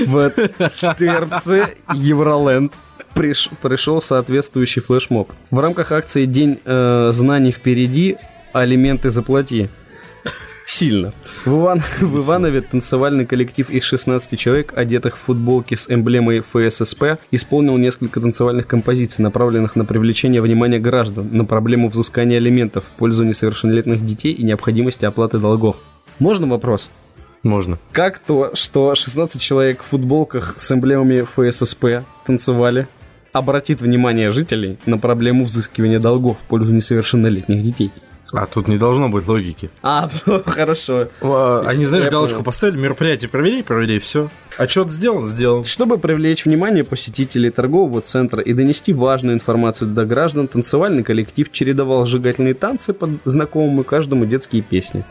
В 0.05 0.29
ТРЦ 0.29 1.47
Евроленд 1.93 2.73
приш- 3.15 3.49
пришел 3.61 4.01
соответствующий 4.01 4.81
флешмоб. 4.81 5.31
В 5.49 5.59
рамках 5.59 5.91
акции 5.91 6.25
«День 6.25 6.59
э, 6.65 7.11
знаний 7.13 7.51
впереди. 7.51 8.17
Алименты 8.53 9.11
заплати». 9.11 9.69
Сильно. 10.81 11.13
В, 11.45 11.59
Иван- 11.59 11.83
в 11.99 12.17
Иванове 12.17 12.61
танцевальный 12.61 13.27
коллектив 13.27 13.69
из 13.69 13.83
16 13.83 14.35
человек, 14.39 14.73
одетых 14.75 15.15
в 15.15 15.19
футболки 15.19 15.75
с 15.75 15.87
эмблемой 15.87 16.39
ФССП, 16.39 17.19
исполнил 17.29 17.77
несколько 17.77 18.19
танцевальных 18.19 18.65
композиций, 18.65 19.21
направленных 19.21 19.75
на 19.75 19.85
привлечение 19.85 20.41
внимания 20.41 20.79
граждан 20.79 21.29
на 21.31 21.45
проблему 21.45 21.87
взыскания 21.87 22.37
алиментов 22.37 22.83
в 22.83 22.97
пользу 22.97 23.23
несовершеннолетних 23.23 24.03
детей 24.03 24.33
и 24.33 24.43
необходимости 24.43 25.05
оплаты 25.05 25.37
долгов. 25.37 25.75
Можно 26.17 26.47
вопрос? 26.47 26.89
Можно. 27.43 27.77
Как 27.91 28.17
то, 28.17 28.55
что 28.55 28.95
16 28.95 29.39
человек 29.39 29.83
в 29.83 29.85
футболках 29.85 30.55
с 30.57 30.71
эмблемами 30.71 31.21
ФССП 31.21 32.03
танцевали, 32.25 32.87
обратит 33.33 33.81
внимание 33.81 34.31
жителей 34.31 34.79
на 34.87 34.97
проблему 34.97 35.45
взыскивания 35.45 35.99
долгов 35.99 36.37
в 36.39 36.47
пользу 36.47 36.73
несовершеннолетних 36.73 37.63
детей? 37.63 37.91
А 38.33 38.45
тут 38.45 38.67
не 38.67 38.77
должно 38.77 39.09
быть 39.09 39.27
логики. 39.27 39.69
А, 39.81 40.09
хорошо. 40.45 41.07
Они, 41.21 41.83
знаешь, 41.83 42.05
Я 42.05 42.11
галочку 42.11 42.37
понял. 42.37 42.45
поставили, 42.45 42.79
мероприятие 42.79 43.29
провели, 43.29 43.61
провели, 43.61 43.99
все. 43.99 44.29
Отчет 44.57 44.91
сделан, 44.91 45.27
сделан. 45.27 45.63
Чтобы 45.65 45.97
привлечь 45.97 46.45
внимание 46.45 46.83
посетителей 46.83 47.49
торгового 47.49 48.01
центра 48.01 48.41
и 48.41 48.53
донести 48.53 48.93
важную 48.93 49.35
информацию 49.35 49.89
до 49.89 50.05
граждан, 50.05 50.47
танцевальный 50.47 51.03
коллектив 51.03 51.51
чередовал 51.51 52.05
сжигательные 52.05 52.53
танцы 52.53 52.93
под 52.93 53.11
знакомые 53.25 53.83
каждому 53.83 54.25
детские 54.25 54.61
песни. 54.61 55.03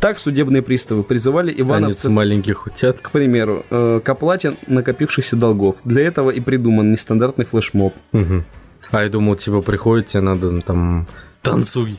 Так 0.00 0.20
судебные 0.20 0.62
приставы 0.62 1.02
призывали 1.02 1.50
Танец 1.52 1.66
ивановцев, 1.66 2.12
маленьких 2.12 2.66
утят. 2.66 2.98
к 3.02 3.10
примеру, 3.10 3.64
э, 3.68 4.00
к 4.02 4.08
оплате 4.08 4.54
накопившихся 4.68 5.34
долгов. 5.34 5.76
Для 5.84 6.06
этого 6.06 6.30
и 6.30 6.40
придуман 6.40 6.92
нестандартный 6.92 7.44
флешмоб. 7.44 7.94
Мгм. 8.12 8.44
А 8.92 9.02
я 9.02 9.08
думал, 9.08 9.34
типа, 9.34 9.60
приходит, 9.60 10.06
тебе 10.06 10.20
надо 10.22 10.50
ну, 10.50 10.62
там 10.62 11.06
танцуй, 11.42 11.98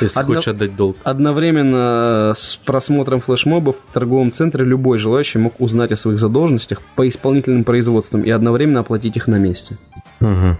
если 0.00 0.18
Одно- 0.20 0.34
хочешь 0.34 0.48
отдать 0.48 0.76
долг. 0.76 0.96
Одновременно 1.04 2.32
э, 2.32 2.34
с 2.38 2.56
просмотром 2.56 3.20
флешмобов 3.20 3.76
в 3.88 3.92
торговом 3.92 4.32
центре 4.32 4.64
любой 4.64 4.98
желающий 4.98 5.38
мог 5.38 5.60
узнать 5.60 5.92
о 5.92 5.96
своих 5.96 6.18
задолженностях 6.18 6.82
по 6.96 7.08
исполнительным 7.08 7.64
производствам 7.64 8.22
и 8.22 8.30
одновременно 8.30 8.80
оплатить 8.80 9.16
их 9.16 9.26
на 9.26 9.36
месте. 9.36 9.76
Мгм. 10.20 10.56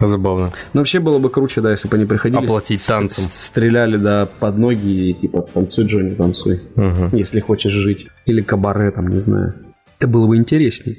Забавно. 0.00 0.52
Но 0.74 0.80
вообще 0.80 1.00
было 1.00 1.18
бы 1.18 1.28
круче, 1.28 1.60
да, 1.60 1.72
если 1.72 1.88
бы 1.88 1.96
они 1.96 2.04
приходили... 2.06 2.44
Оплатить 2.44 2.86
танцем. 2.86 3.24
Стреляли, 3.24 3.96
да, 3.96 4.26
под 4.26 4.56
ноги 4.56 5.10
и 5.10 5.14
типа 5.14 5.42
танцуй, 5.52 5.86
Джонни, 5.86 6.14
танцуй, 6.14 6.60
Мгм. 6.76 7.16
если 7.16 7.40
хочешь 7.40 7.72
жить. 7.72 8.06
Или 8.24 8.40
кабаре, 8.42 8.92
там, 8.92 9.08
не 9.08 9.18
знаю. 9.18 9.54
Это 9.98 10.06
было 10.06 10.28
бы 10.28 10.36
интересней. 10.36 10.96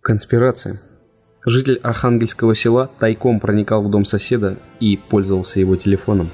Конспирация. 0.00 0.80
Житель 1.44 1.78
Архангельского 1.82 2.54
села 2.56 2.90
тайком 2.98 3.38
проникал 3.38 3.82
в 3.82 3.90
дом 3.90 4.04
соседа 4.04 4.56
и 4.80 4.96
пользовался 4.96 5.60
его 5.60 5.76
телефоном. 5.76 6.28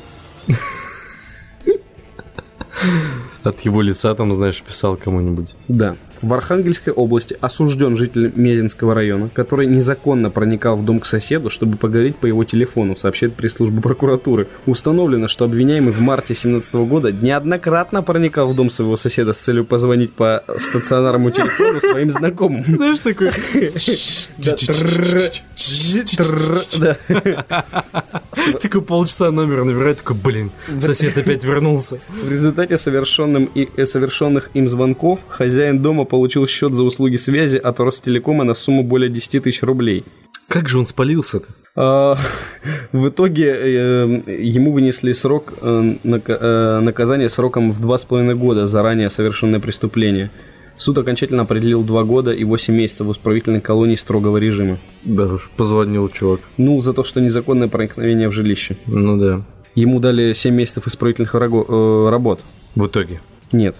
От 3.43 3.61
его 3.61 3.83
лица 3.83 4.15
там, 4.15 4.33
знаешь, 4.33 4.63
писал 4.63 4.97
кому-нибудь. 4.97 5.55
Да. 5.69 5.97
В 6.21 6.33
Архангельской 6.35 6.93
области 6.93 7.37
осужден 7.41 7.97
житель 7.97 8.33
Мезенского 8.35 8.95
района, 8.95 9.31
который 9.33 9.67
незаконно 9.67 10.31
проникал 10.31 10.77
в 10.77 10.85
дом 10.85 11.01
к 11.01 11.07
соседу, 11.07 11.51
чтобы 11.51 11.77
поговорить 11.77 12.17
по 12.17 12.27
его 12.27 12.45
телефону, 12.45 12.97
сообщает 12.97 13.35
пресс-служба 13.35 13.81
прокуратуры. 13.81 14.49
Установлено, 14.67 15.29
что 15.29 15.45
обвиняемый 15.45 15.93
в 15.93 16.01
марте 16.01 16.35
2017 16.35 16.75
года 16.75 17.13
неоднократно 17.13 18.03
проникал 18.03 18.49
в 18.49 18.57
дом 18.57 18.71
своего 18.71 18.97
соседа 18.97 19.33
с 19.33 19.39
целью 19.39 19.65
позвонить 19.65 20.13
по 20.15 20.43
стационарному 20.57 21.31
телефону 21.31 21.81
своим 21.81 22.11
знакомым. 22.11 22.65
Знаешь, 22.67 23.01
такой... 23.01 23.31
Такой 28.61 28.83
полчаса 28.83 29.31
номер 29.31 29.65
набирает, 29.65 29.99
такой, 29.99 30.17
блин, 30.17 30.51
сосед 30.81 31.17
опять 31.17 31.45
вернулся. 31.45 31.99
В 32.09 32.31
результате 32.31 32.79
совершенных 32.79 34.51
им 34.55 34.69
звонков 34.69 35.21
хозяин 35.29 35.81
дома 35.81 36.05
получил 36.09 36.47
счет 36.47 36.73
за 36.73 36.83
услуги 36.83 37.17
связи 37.17 37.57
от 37.57 37.79
Ростелекома 37.81 38.45
на 38.45 38.55
сумму 38.55 38.83
более 38.83 39.11
10 39.11 39.45
тысяч 39.45 39.63
рублей. 39.63 40.05
Как 40.49 40.69
же 40.69 40.79
он 40.79 40.87
спалился-то? 40.87 41.47
А, 41.77 42.17
В 42.93 43.09
итоге 43.09 43.51
э, 43.51 44.41
ему 44.41 44.73
вынесли 44.73 45.13
срок 45.13 45.53
э, 45.61 45.95
э, 46.05 46.81
наказание 46.81 47.29
сроком 47.29 47.71
в 47.71 47.81
два 47.81 47.99
с 47.99 48.05
половиной 48.05 48.35
года 48.35 48.67
за 48.67 48.83
ранее 48.83 49.11
совершенное 49.11 49.61
преступление. 49.61 50.31
Суд 50.79 50.97
окончательно 50.97 51.43
определил 51.43 51.83
два 51.83 52.05
года 52.05 52.33
и 52.33 52.45
8 52.45 52.75
месяцев 52.75 53.07
в 53.07 53.13
исправительной 53.13 53.61
колонии 53.61 53.97
строгого 53.97 54.39
режима. 54.39 54.79
Да 55.05 55.25
уж, 55.25 55.51
позвонил 55.57 56.09
чувак. 56.09 56.41
Ну, 56.57 56.81
за 56.81 56.95
то, 56.95 57.05
что 57.05 57.21
незаконное 57.21 57.69
проникновение 57.69 58.29
в 58.29 58.33
жилище. 58.33 58.77
Ну 58.87 59.19
да. 59.19 59.45
Ему 59.75 60.01
дали 60.01 60.33
7 60.33 60.55
месяцев 60.55 60.87
исправительных 60.87 61.35
работ. 61.35 62.41
В 62.75 62.87
итоге. 62.87 63.21
Нет. 63.53 63.77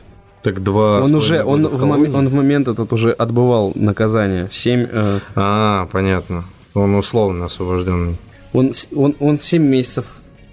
Так 0.49 0.63
два... 0.63 1.03
Он 1.03 1.15
уже, 1.15 1.45
он 1.45 1.67
в, 1.67 1.77
в 1.77 1.85
мом- 1.85 2.17
он 2.17 2.29
в 2.29 2.33
момент 2.35 2.69
этот 2.69 2.91
уже 2.95 3.11
отбывал 3.13 3.73
наказание. 3.75 4.49
7, 4.51 4.87
э, 4.91 5.21
А, 5.35 5.87
понятно. 5.93 6.47
Он 6.73 6.95
условно 6.95 7.45
освобожденный. 7.45 8.17
он, 8.55 8.73
он, 8.97 9.15
он 9.21 9.39
7 9.39 9.63
месяцев 9.63 10.07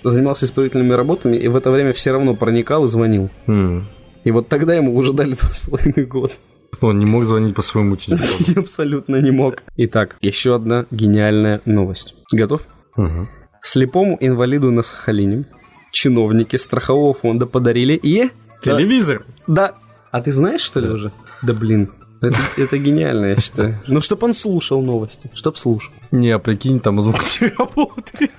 занимался 0.03 0.43
исправительными 0.43 0.91
работами 0.91 1.38
и 1.38 1.47
в 1.47 1.55
это 1.55 1.71
время 1.71 1.93
все 1.93 2.12
равно 2.12 2.36
проникал 2.36 2.84
и 2.84 2.88
звонил. 2.89 3.29
М. 3.47 3.88
И 4.25 4.31
вот 4.31 4.49
тогда 4.49 4.73
ему 4.75 4.93
уже 4.97 5.13
дали 5.13 5.36
два 5.36 5.49
с 5.53 5.62
половиной 5.62 6.05
года. 6.05 6.34
Он 6.81 6.99
не 6.99 7.05
мог 7.05 7.25
звонить 7.25 7.55
по 7.55 7.62
своему 7.62 7.95
телефону. 7.95 8.60
Абсолютно 8.63 9.21
не 9.21 9.31
мог. 9.31 9.63
Итак, 9.77 10.17
еще 10.19 10.55
одна 10.55 10.88
гениальная 10.91 11.62
новость. 11.63 12.15
Готов? 12.34 12.63
Мгм. 12.97 13.29
Слепому 13.62 14.17
инвалиду 14.19 14.71
на 14.71 14.81
Сахалине 14.81 15.45
чиновники 15.91 16.58
страхового 16.58 17.13
фонда 17.13 17.45
подарили 17.45 17.93
и... 17.93 18.29
Телевизор. 18.62 19.23
Да. 19.47 19.75
А 20.15 20.21
ты 20.21 20.32
знаешь, 20.32 20.62
что 20.62 20.80
ли, 20.80 20.88
уже? 20.88 21.12
Да 21.41 21.51
блин. 21.51 21.91
Это, 22.21 22.38
это 22.56 22.78
гениально, 22.78 23.25
я 23.25 23.38
считаю. 23.41 23.82
Ну, 23.88 23.99
чтоб 23.99 24.23
он 24.23 24.34
слушал 24.34 24.82
новости. 24.82 25.30
Чтоб 25.34 25.58
слушал. 25.58 25.91
Не, 26.12 26.30
а 26.30 26.39
прикинь, 26.39 26.80
там 26.80 27.01
звук 27.01 27.19
не 27.41 27.47
работает. 27.49 28.32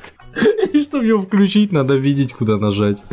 И 0.72 0.80
чтобы 0.80 1.04
его 1.04 1.20
включить, 1.20 1.72
надо 1.72 1.96
видеть, 1.96 2.32
куда 2.32 2.56
нажать. 2.56 3.04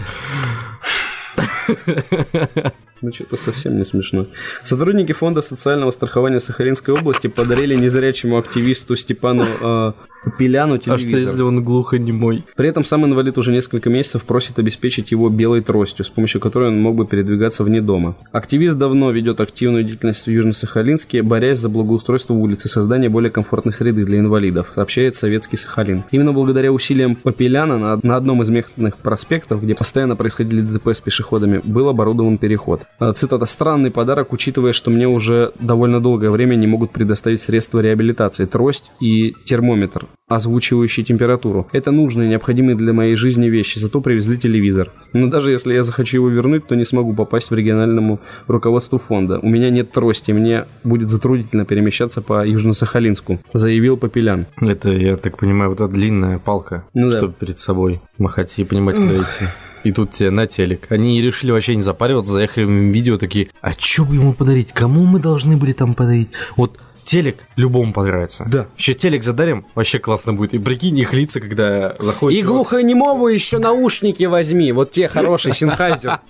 Ну, 3.03 3.11
что-то 3.13 3.35
совсем 3.35 3.77
не 3.77 3.83
смешно. 3.83 4.27
Сотрудники 4.63 5.11
фонда 5.11 5.41
социального 5.41 5.91
страхования 5.91 6.39
Сахалинской 6.39 6.93
области 6.93 7.27
подарили 7.27 7.75
незрячему 7.75 8.37
активисту 8.37 8.95
Степану 8.95 9.43
э, 9.43 9.91
Пеляну 10.37 10.75
А 10.75 10.79
что, 10.79 10.97
телевизор. 10.97 11.19
если 11.19 11.41
он 11.41 11.63
глухонемой? 11.65 12.45
При 12.55 12.69
этом 12.69 12.85
сам 12.85 13.05
инвалид 13.05 13.37
уже 13.37 13.51
несколько 13.51 13.89
месяцев 13.89 14.23
просит 14.23 14.57
обеспечить 14.57 15.11
его 15.11 15.27
белой 15.27 15.61
тростью, 15.61 16.05
с 16.05 16.09
помощью 16.09 16.39
которой 16.39 16.69
он 16.69 16.81
мог 16.81 16.95
бы 16.95 17.05
передвигаться 17.05 17.65
вне 17.65 17.81
дома. 17.81 18.15
Активист 18.31 18.77
давно 18.77 19.11
ведет 19.11 19.41
активную 19.41 19.83
деятельность 19.83 20.25
в 20.25 20.29
Южно-Сахалинске, 20.29 21.23
борясь 21.23 21.59
за 21.59 21.67
благоустройство 21.67 22.33
улицы 22.33 22.69
и 22.69 22.71
создание 22.71 23.09
более 23.09 23.31
комфортной 23.31 23.73
среды 23.73 24.05
для 24.05 24.19
инвалидов, 24.19 24.71
сообщает 24.75 25.17
Советский 25.17 25.57
Сахалин. 25.57 26.03
Именно 26.11 26.31
благодаря 26.31 26.71
усилиям 26.71 27.15
Попеляна 27.15 27.77
на, 27.77 27.99
на 28.01 28.15
одном 28.15 28.41
из 28.43 28.49
местных 28.49 28.97
проспектов, 28.97 29.61
где 29.61 29.75
постоянно 29.75 30.15
происходили 30.15 30.61
ДТП 30.61 30.89
с 30.89 31.01
пешеходами, 31.01 31.22
был 31.31 31.89
оборудован 31.89 32.37
переход. 32.37 32.81
А, 32.99 33.13
Цитата. 33.13 33.45
«Странный 33.45 33.91
подарок, 33.91 34.33
учитывая, 34.33 34.73
что 34.73 34.91
мне 34.91 35.07
уже 35.07 35.51
довольно 35.59 35.99
долгое 35.99 36.29
время 36.29 36.55
не 36.55 36.67
могут 36.67 36.91
предоставить 36.91 37.41
средства 37.41 37.79
реабилитации, 37.79 38.45
трость 38.45 38.91
и 38.99 39.33
термометр, 39.45 40.07
озвучивающий 40.27 41.03
температуру. 41.03 41.67
Это 41.71 41.91
нужные, 41.91 42.29
необходимые 42.29 42.75
для 42.75 42.93
моей 42.93 43.15
жизни 43.15 43.47
вещи, 43.49 43.79
зато 43.79 44.01
привезли 44.01 44.37
телевизор. 44.37 44.91
Но 45.13 45.27
даже 45.27 45.51
если 45.51 45.73
я 45.73 45.83
захочу 45.83 46.17
его 46.17 46.29
вернуть, 46.29 46.67
то 46.67 46.75
не 46.75 46.85
смогу 46.85 47.13
попасть 47.13 47.51
в 47.51 47.55
региональному 47.55 48.19
руководству 48.47 48.97
фонда. 48.97 49.39
У 49.39 49.47
меня 49.49 49.69
нет 49.69 49.91
трости, 49.91 50.31
мне 50.31 50.65
будет 50.83 51.09
затруднительно 51.09 51.65
перемещаться 51.65 52.21
по 52.21 52.45
Южно-Сахалинску», 52.45 53.39
заявил 53.53 53.97
Попелян. 53.97 54.45
Это, 54.59 54.89
я 54.89 55.17
так 55.17 55.37
понимаю, 55.37 55.69
вот 55.71 55.81
эта 55.81 55.87
длинная 55.93 56.39
палка, 56.39 56.85
Ну 56.93 57.09
да. 57.09 57.17
чтобы 57.17 57.33
перед 57.33 57.59
собой 57.59 58.01
махать 58.17 58.53
и 58.57 58.63
понимать, 58.63 58.95
куда 58.95 59.13
идти. 59.17 59.45
И 59.83 59.91
тут 59.91 60.11
тебе 60.11 60.29
на 60.31 60.47
телек. 60.47 60.87
Они 60.89 61.21
решили 61.21 61.51
вообще 61.51 61.75
не 61.75 61.81
запариваться, 61.81 62.31
заехали 62.33 62.65
в 62.65 62.69
видео 62.69 63.17
такие, 63.17 63.49
а 63.61 63.73
что 63.77 64.05
бы 64.05 64.15
ему 64.15 64.33
подарить? 64.33 64.71
Кому 64.73 65.03
мы 65.05 65.19
должны 65.19 65.57
были 65.57 65.73
там 65.73 65.93
подарить? 65.93 66.29
Вот 66.55 66.79
телек 67.05 67.37
любому 67.55 67.93
понравится. 67.93 68.45
Да. 68.49 68.67
Еще 68.77 68.93
телек 68.93 69.23
задарим, 69.23 69.65
вообще 69.75 69.99
классно 69.99 70.33
будет. 70.33 70.53
И 70.53 70.59
прикинь 70.59 70.97
их 70.99 71.13
лица, 71.13 71.39
когда 71.39 71.95
заходит... 71.99 72.39
И 72.39 72.41
чувак. 72.41 72.55
глухонемому 72.55 73.27
еще 73.27 73.59
наушники 73.59 74.23
возьми. 74.23 74.71
Вот 74.71 74.91
те 74.91 75.07
хорошие, 75.07 75.53
Синхайзер. 75.53 76.19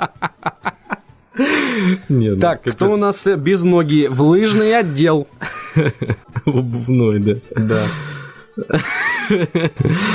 Не, 2.10 2.32
ну, 2.32 2.40
Так, 2.40 2.60
капец. 2.60 2.76
кто 2.76 2.92
у 2.92 2.98
нас 2.98 3.26
э, 3.26 3.36
без 3.36 3.64
ноги? 3.64 4.08
В 4.08 4.22
лыжный 4.22 4.78
отдел. 4.78 5.28
Обувной, 6.46 7.20
да. 7.20 7.36
Да. 7.56 7.88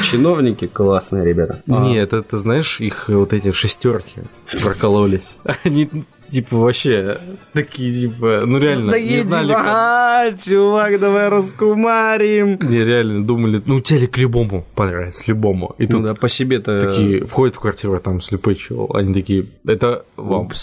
Чиновники 0.02 0.66
классные 0.66 1.24
ребята. 1.24 1.62
Нет, 1.66 2.08
это, 2.12 2.22
ты 2.22 2.36
знаешь, 2.36 2.80
их 2.80 3.08
вот 3.08 3.32
эти 3.32 3.52
шестерки 3.52 4.22
прокололись. 4.62 5.36
Они 5.64 5.88
типа 6.30 6.56
вообще 6.56 7.18
такие, 7.54 7.92
типа, 7.92 8.42
ну 8.46 8.58
реально, 8.58 8.90
Да 8.90 9.00
не 9.00 9.20
знали, 9.22 9.52
как. 9.52 9.64
а, 9.66 10.32
чувак, 10.32 11.00
давай 11.00 11.28
раскумарим. 11.28 12.58
Не, 12.60 12.84
реально 12.84 13.24
думали, 13.24 13.62
ну 13.64 13.80
телек 13.80 14.18
любому 14.18 14.66
понравится, 14.74 15.24
любому. 15.26 15.74
И 15.78 15.84
Ну 15.86 15.88
тут 15.90 16.02
да, 16.04 16.14
по 16.14 16.28
себе-то... 16.28 16.80
такие 16.80 17.24
входят 17.26 17.56
в 17.56 17.60
квартиру, 17.60 17.94
а 17.94 18.00
там 18.00 18.20
слепой 18.20 18.56
чел, 18.56 18.90
они 18.94 19.14
такие, 19.14 19.46
это 19.66 20.04
вам. 20.16 20.50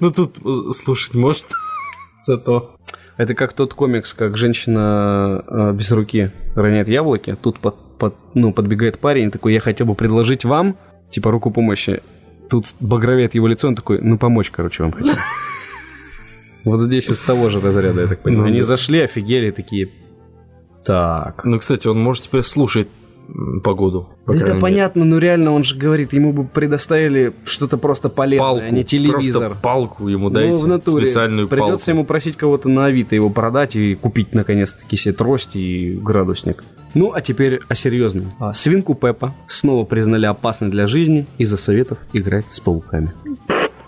Ну 0.00 0.10
тут 0.10 0.36
э, 0.44 0.72
слушать 0.72 1.14
может 1.14 1.46
зато. 2.20 2.76
Это 3.20 3.34
как 3.34 3.52
тот 3.52 3.74
комикс, 3.74 4.14
как 4.14 4.38
женщина 4.38 5.44
э, 5.46 5.72
без 5.74 5.92
руки 5.92 6.30
роняет 6.54 6.88
яблоки. 6.88 7.36
Тут 7.38 7.60
под, 7.60 7.98
под- 7.98 8.14
ну, 8.32 8.50
подбегает 8.50 8.98
парень 8.98 9.30
такой, 9.30 9.52
я 9.52 9.60
хотел 9.60 9.86
бы 9.86 9.94
предложить 9.94 10.46
вам, 10.46 10.78
типа, 11.10 11.30
руку 11.30 11.50
помощи. 11.50 12.00
Тут 12.48 12.74
багровеет 12.80 13.34
его 13.34 13.46
лицо, 13.46 13.68
он 13.68 13.74
такой, 13.74 14.00
ну, 14.00 14.16
помочь, 14.16 14.50
короче, 14.50 14.84
вам 14.84 14.92
хочу. 14.92 15.12
Вот 16.64 16.80
здесь 16.80 17.10
из 17.10 17.20
того 17.20 17.50
же 17.50 17.60
разряда, 17.60 18.00
я 18.00 18.06
так 18.06 18.20
понимаю. 18.22 18.46
Ну 18.46 18.52
Они 18.52 18.62
зашли, 18.62 19.00
офигели, 19.00 19.50
такие, 19.50 19.90
так. 20.82 21.44
Ну, 21.44 21.58
кстати, 21.58 21.88
он 21.88 22.00
может 22.00 22.24
теперь 22.24 22.42
слушать 22.42 22.88
погоду. 23.62 24.08
по 24.24 24.32
Это 24.32 24.46
мере. 24.48 24.60
понятно, 24.60 25.04
но 25.04 25.18
реально 25.18 25.52
он 25.52 25.64
же 25.64 25.76
говорит, 25.76 26.12
ему 26.12 26.32
бы 26.32 26.44
предоставили 26.44 27.32
что-то 27.44 27.76
просто 27.78 28.08
полезное, 28.08 28.46
Палку, 28.48 28.64
а 28.66 28.70
не 28.70 28.84
телевизор. 28.84 29.42
Просто 29.48 29.62
палку 29.62 30.08
ему 30.08 30.30
дайте, 30.30 30.52
ну, 30.54 30.60
в 30.60 30.68
натуре. 30.68 31.04
специальную 31.06 31.48
Придется 31.48 31.86
палку. 31.86 31.90
ему 31.90 32.04
просить 32.04 32.36
кого-то 32.36 32.68
на 32.68 32.86
Авито 32.86 33.14
его 33.14 33.30
продать 33.30 33.76
и 33.76 33.94
купить 33.94 34.34
наконец-таки 34.34 34.96
себе 34.96 35.14
трость 35.14 35.56
и 35.56 35.98
градусник. 36.02 36.64
Ну, 36.94 37.12
а 37.14 37.20
теперь 37.20 37.60
о 37.68 37.74
серьезном. 37.74 38.32
А, 38.40 38.52
Свинку 38.52 38.94
Пеппа 38.94 39.34
снова 39.46 39.84
признали 39.84 40.26
опасной 40.26 40.68
для 40.70 40.88
жизни 40.88 41.26
из-за 41.38 41.56
советов 41.56 41.98
играть 42.12 42.46
с 42.50 42.58
пауками. 42.58 43.12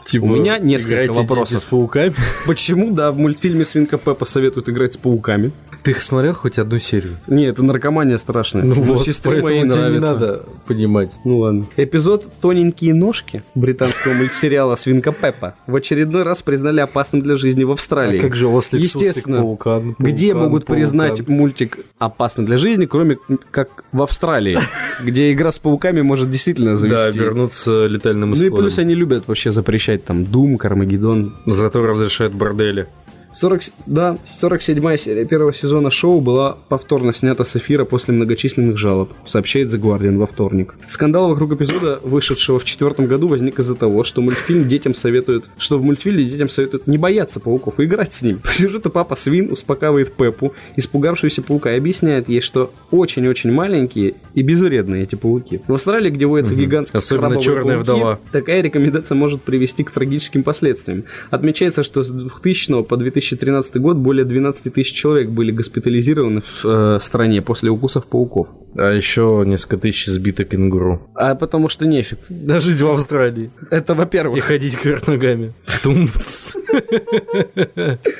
Типа, 0.06 0.24
У 0.24 0.28
меня 0.28 0.58
несколько 0.58 1.12
вопросов. 1.12 1.58
с 1.60 1.64
пауками. 1.64 2.12
Почему, 2.46 2.90
да, 2.92 3.10
в 3.12 3.18
мультфильме 3.18 3.64
Свинка 3.64 3.98
Пеппа 3.98 4.24
советуют 4.24 4.68
играть 4.68 4.94
с 4.94 4.96
пауками? 4.96 5.52
Ты 5.82 5.90
их 5.92 6.02
смотрел 6.02 6.32
хоть 6.34 6.58
одну 6.58 6.78
серию? 6.78 7.16
Не, 7.26 7.46
это 7.46 7.62
наркомания 7.64 8.16
страшная. 8.16 8.62
Ну 8.62 8.76
Ну, 8.76 8.82
вот, 8.82 9.04
поэтому 9.24 9.42
моей 9.42 9.64
нравится. 9.64 9.90
не 9.92 9.98
надо 9.98 10.42
понимать. 10.66 11.10
Ну 11.24 11.38
ладно. 11.38 11.64
Эпизод 11.76 12.26
«Тоненькие 12.40 12.94
ножки» 12.94 13.42
британского 13.54 14.12
мультсериала 14.14 14.76
«Свинка 14.76 15.10
Пеппа» 15.12 15.54
в 15.66 15.74
очередной 15.74 16.22
раз 16.22 16.42
признали 16.42 16.80
опасным 16.80 17.22
для 17.22 17.36
жизни 17.36 17.64
в 17.64 17.72
Австралии. 17.72 18.18
А 18.18 18.22
как 18.22 18.36
же 18.36 18.46
липсустик 18.46 18.80
Естественно, 18.80 19.38
паукан, 19.38 19.96
где 19.98 20.28
паукан, 20.32 20.42
могут 20.48 20.66
паукан? 20.66 20.76
признать 20.76 21.28
мультик 21.28 21.78
опасным 21.98 22.46
для 22.46 22.56
жизни, 22.58 22.86
кроме 22.86 23.16
как 23.50 23.84
в 23.90 24.02
Австралии, 24.02 24.58
где 25.04 25.32
игра 25.32 25.50
с 25.50 25.58
пауками 25.58 26.00
может 26.02 26.30
действительно 26.30 26.70
Да, 26.72 26.76
завести. 26.76 27.18
вернуться 27.18 27.86
летальным 27.86 28.30
ну 28.30 28.36
и 28.36 28.38
исходом. 28.38 28.58
плюс 28.58 28.78
они 28.78 28.94
любят 28.94 29.24
вообще 29.26 29.50
запрещать 29.50 30.04
там 30.04 30.22
Doom, 30.22 30.58
Кармагеддон. 30.58 31.36
Зато 31.46 31.84
разрешают 31.84 32.34
бордели. 32.34 32.86
40, 33.34 33.62
с- 33.62 33.72
да, 33.86 34.18
47 34.24 34.96
серия 34.98 35.24
первого 35.24 35.54
сезона 35.54 35.90
шоу 35.90 36.20
была 36.20 36.58
повторно 36.68 37.14
снята 37.14 37.44
с 37.44 37.56
эфира 37.56 37.84
после 37.84 38.12
многочисленных 38.14 38.76
жалоб, 38.76 39.10
сообщает 39.24 39.68
The 39.72 39.80
Guardian 39.80 40.18
во 40.18 40.26
вторник. 40.26 40.74
Скандал 40.86 41.28
вокруг 41.30 41.52
эпизода, 41.54 41.98
вышедшего 42.02 42.58
в 42.58 42.64
четвертом 42.64 43.06
году, 43.06 43.28
возник 43.28 43.58
из-за 43.58 43.74
того, 43.74 44.04
что 44.04 44.20
мультфильм 44.20 44.68
детям 44.68 44.94
советуют, 44.94 45.46
что 45.58 45.78
в 45.78 45.82
мультфильме 45.82 46.24
детям 46.24 46.48
советуют 46.48 46.86
не 46.86 46.98
бояться 46.98 47.40
пауков 47.40 47.80
и 47.80 47.84
играть 47.84 48.12
с 48.12 48.22
ним. 48.22 48.38
По 48.38 48.48
сюжету 48.52 48.90
папа 48.90 49.14
Свин 49.16 49.50
успокаивает 49.50 50.12
Пеппу, 50.12 50.52
испугавшуюся 50.76 51.42
паука, 51.42 51.72
и 51.72 51.78
объясняет 51.78 52.28
ей, 52.28 52.40
что 52.40 52.72
очень-очень 52.90 53.50
маленькие 53.50 54.14
и 54.34 54.42
безвредные 54.42 55.04
эти 55.04 55.14
пауки. 55.14 55.60
В 55.66 55.74
Австралии, 55.74 56.10
где 56.10 56.26
водятся 56.26 56.54
гигантские 56.54 56.98
Особенно 56.98 57.40
«Черная 57.40 57.76
пауки, 57.76 57.82
вдова». 57.82 58.20
Такая 58.30 58.60
рекомендация 58.60 59.16
может 59.16 59.42
привести 59.42 59.84
к 59.84 59.90
трагическим 59.90 60.42
последствиям. 60.42 61.04
Отмечается, 61.30 61.82
что 61.82 62.02
с 62.02 62.10
2000 62.10 62.82
по 62.84 62.96
2013 63.30 63.76
год 63.76 63.96
более 63.96 64.24
12 64.24 64.72
тысяч 64.74 64.92
человек 64.92 65.30
были 65.30 65.52
госпитализированы 65.52 66.40
в 66.40 66.64
э, 66.64 66.98
стране 67.00 67.42
после 67.42 67.70
укусов 67.70 68.06
пауков. 68.06 68.48
А 68.74 68.90
еще 68.92 69.44
несколько 69.46 69.76
тысяч 69.78 70.06
сбито 70.06 70.44
кенгуру. 70.44 71.10
А 71.14 71.34
потому 71.34 71.68
что 71.68 71.86
нефиг. 71.86 72.18
Да 72.28 72.60
жить 72.60 72.80
в 72.80 72.88
Австралии. 72.88 73.50
Это 73.70 73.92
И 73.92 73.96
во-первых. 73.96 74.44
ходить 74.44 74.76
кверх 74.78 75.06
ногами. 75.06 75.52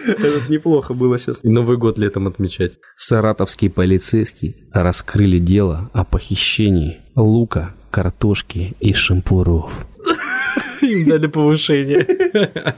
Это 0.05 0.41
неплохо 0.49 0.95
было 0.95 1.19
сейчас. 1.19 1.41
И 1.43 1.49
Новый 1.49 1.77
год 1.79 1.99
летом 1.99 2.27
отмечать. 2.27 2.73
Саратовские 2.97 3.71
полицейские 3.71 4.55
раскрыли 4.73 5.39
дело 5.39 5.91
о 5.93 6.05
похищении 6.05 7.01
лука, 7.17 7.75
картошки 7.91 8.75
и 8.81 8.95
шампуров. 8.95 9.87
Им 10.83 11.09
дали 11.09 11.27
повышение. 11.27 12.07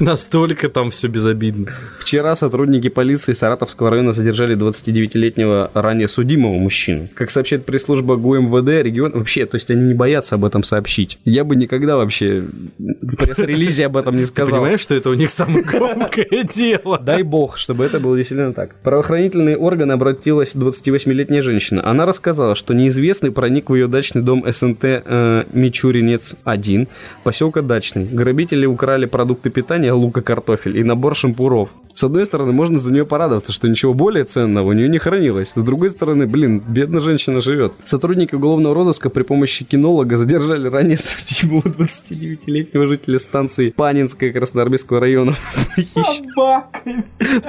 Настолько 0.00 0.68
там 0.68 0.90
все 0.90 1.08
безобидно. 1.08 1.72
Вчера 1.98 2.34
сотрудники 2.34 2.88
полиции 2.88 3.32
Саратовского 3.32 3.90
района 3.90 4.12
задержали 4.12 4.56
29-летнего 4.56 5.70
ранее 5.74 6.08
судимого 6.08 6.52
мужчину. 6.52 7.08
Как 7.14 7.30
сообщает 7.30 7.64
пресс-служба 7.64 8.16
ГУМВД, 8.16 8.68
регион... 8.82 9.12
Вообще, 9.12 9.46
то 9.46 9.56
есть 9.56 9.70
они 9.70 9.82
не 9.88 9.94
боятся 9.94 10.36
об 10.36 10.44
этом 10.44 10.62
сообщить. 10.62 11.18
Я 11.24 11.44
бы 11.44 11.56
никогда 11.56 11.96
вообще 11.96 12.44
в 12.78 13.16
пресс-релизе 13.16 13.86
об 13.86 13.96
этом 13.96 14.16
не 14.16 14.22
Ты 14.22 14.28
сказал. 14.28 14.60
понимаешь, 14.60 14.80
что 14.80 14.94
это 14.94 15.10
у 15.10 15.14
них 15.14 15.30
самое 15.30 15.62
громкое 15.64 16.44
дело? 16.44 16.98
Дай 16.98 17.22
бог, 17.22 17.56
чтобы 17.58 17.84
это 17.84 18.00
было 18.00 18.16
действительно 18.16 18.52
так. 18.52 18.74
Правоохранительные 18.82 19.56
органы 19.56 19.92
обратилась 19.92 20.54
28-летняя 20.54 21.42
женщина. 21.42 21.86
Она 21.86 22.06
рассказала, 22.06 22.54
что 22.54 22.74
неизвестный 22.74 23.30
проник 23.30 23.70
в 23.70 23.74
ее 23.74 23.88
дачный 23.88 24.22
дом 24.22 24.44
СНТ 24.46 24.84
э, 24.84 25.44
Мичуринец-1, 25.52 26.88
поселка 27.30 27.62
Дачный. 27.62 28.06
Грабители 28.06 28.66
украли 28.66 29.06
продукты 29.06 29.50
питания, 29.50 29.92
лук 29.92 30.18
и 30.18 30.20
картофель 30.20 30.76
и 30.76 30.82
набор 30.82 31.14
шампуров. 31.14 31.68
С 31.94 32.02
одной 32.02 32.26
стороны, 32.26 32.50
можно 32.50 32.76
за 32.78 32.92
нее 32.92 33.06
порадоваться, 33.06 33.52
что 33.52 33.68
ничего 33.68 33.94
более 33.94 34.24
ценного 34.24 34.70
у 34.70 34.72
нее 34.72 34.88
не 34.88 34.98
хранилось. 34.98 35.52
С 35.54 35.62
другой 35.62 35.90
стороны, 35.90 36.26
блин, 36.26 36.60
бедная 36.66 37.00
женщина 37.00 37.40
живет. 37.40 37.72
Сотрудники 37.84 38.34
уголовного 38.34 38.74
розыска 38.74 39.10
при 39.10 39.22
помощи 39.22 39.64
кинолога 39.64 40.16
задержали 40.16 40.66
ранее 40.66 40.98
судимого 40.98 41.62
29-летнего 41.62 42.88
жителя 42.88 43.18
станции 43.20 43.70
Панинская 43.70 44.32
Красноармейского 44.32 44.98
района. 44.98 45.36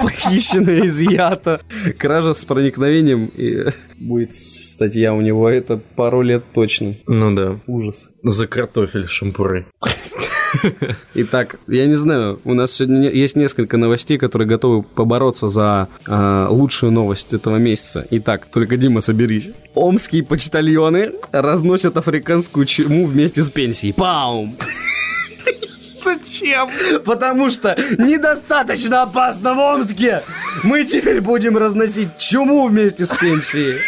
Похищено, 0.00 0.86
изъято. 0.86 1.60
Кража 1.98 2.34
с 2.34 2.44
проникновением. 2.44 3.30
И 3.36 3.64
будет 3.98 4.34
статья 4.34 5.12
у 5.12 5.20
него, 5.20 5.48
это 5.48 5.80
пару 5.96 6.22
лет 6.22 6.44
точно. 6.52 6.94
Ну 7.06 7.34
да. 7.34 7.58
Ужас. 7.66 8.10
За 8.22 8.46
картофель 8.46 9.08
шампуры. 9.08 9.66
Итак, 11.14 11.56
я 11.66 11.86
не 11.86 11.94
знаю, 11.94 12.40
у 12.44 12.54
нас 12.54 12.72
сегодня 12.72 13.10
есть 13.10 13.36
несколько 13.36 13.76
новостей, 13.76 14.18
которые 14.18 14.48
готовы 14.48 14.82
побороться 14.82 15.48
за 15.48 15.88
а, 16.06 16.48
лучшую 16.50 16.92
новость 16.92 17.32
этого 17.32 17.56
месяца. 17.56 18.06
Итак, 18.10 18.46
только 18.52 18.76
Дима, 18.76 19.00
соберись. 19.00 19.50
Омские 19.74 20.22
почтальоны 20.22 21.12
разносят 21.32 21.96
африканскую 21.96 22.66
чуму 22.66 23.06
вместе 23.06 23.42
с 23.42 23.50
пенсией. 23.50 23.94
Паум! 23.94 24.56
Зачем? 26.02 26.68
Потому 27.04 27.48
что 27.50 27.76
недостаточно 27.98 29.02
опасно 29.02 29.54
в 29.54 29.58
Омске. 29.58 30.22
Мы 30.64 30.84
теперь 30.84 31.20
будем 31.20 31.56
разносить 31.56 32.18
чуму 32.18 32.66
вместе 32.66 33.06
с 33.06 33.14
пенсией. 33.14 33.78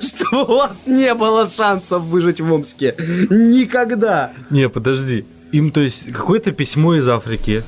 Чтобы 0.00 0.44
у 0.44 0.56
вас 0.58 0.86
не 0.86 1.14
было 1.14 1.48
шансов 1.48 2.02
выжить 2.02 2.40
в 2.40 2.52
Омске. 2.52 2.94
Никогда. 3.30 4.32
Не, 4.50 4.68
подожди. 4.68 5.24
Им, 5.52 5.72
то 5.72 5.80
есть, 5.80 6.12
какое-то 6.12 6.52
письмо 6.52 6.94
из 6.94 7.08
Африки 7.08 7.64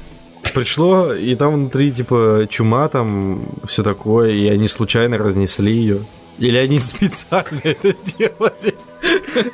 пришло, 0.55 1.15
и 1.15 1.35
там 1.35 1.55
внутри, 1.55 1.93
типа, 1.93 2.47
чума, 2.51 2.89
там, 2.89 3.61
все 3.67 3.83
такое, 3.83 4.31
и 4.33 4.49
они 4.49 4.69
случайно 4.69 5.19
разнесли 5.19 5.73
ее. 5.73 6.01
Или 6.39 6.57
они 6.57 6.79
специально 6.81 7.61
это 7.63 7.95
делали? 8.19 8.75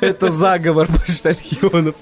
Это 0.01 0.29
заговор 0.29 0.87
почтальонов. 0.87 1.95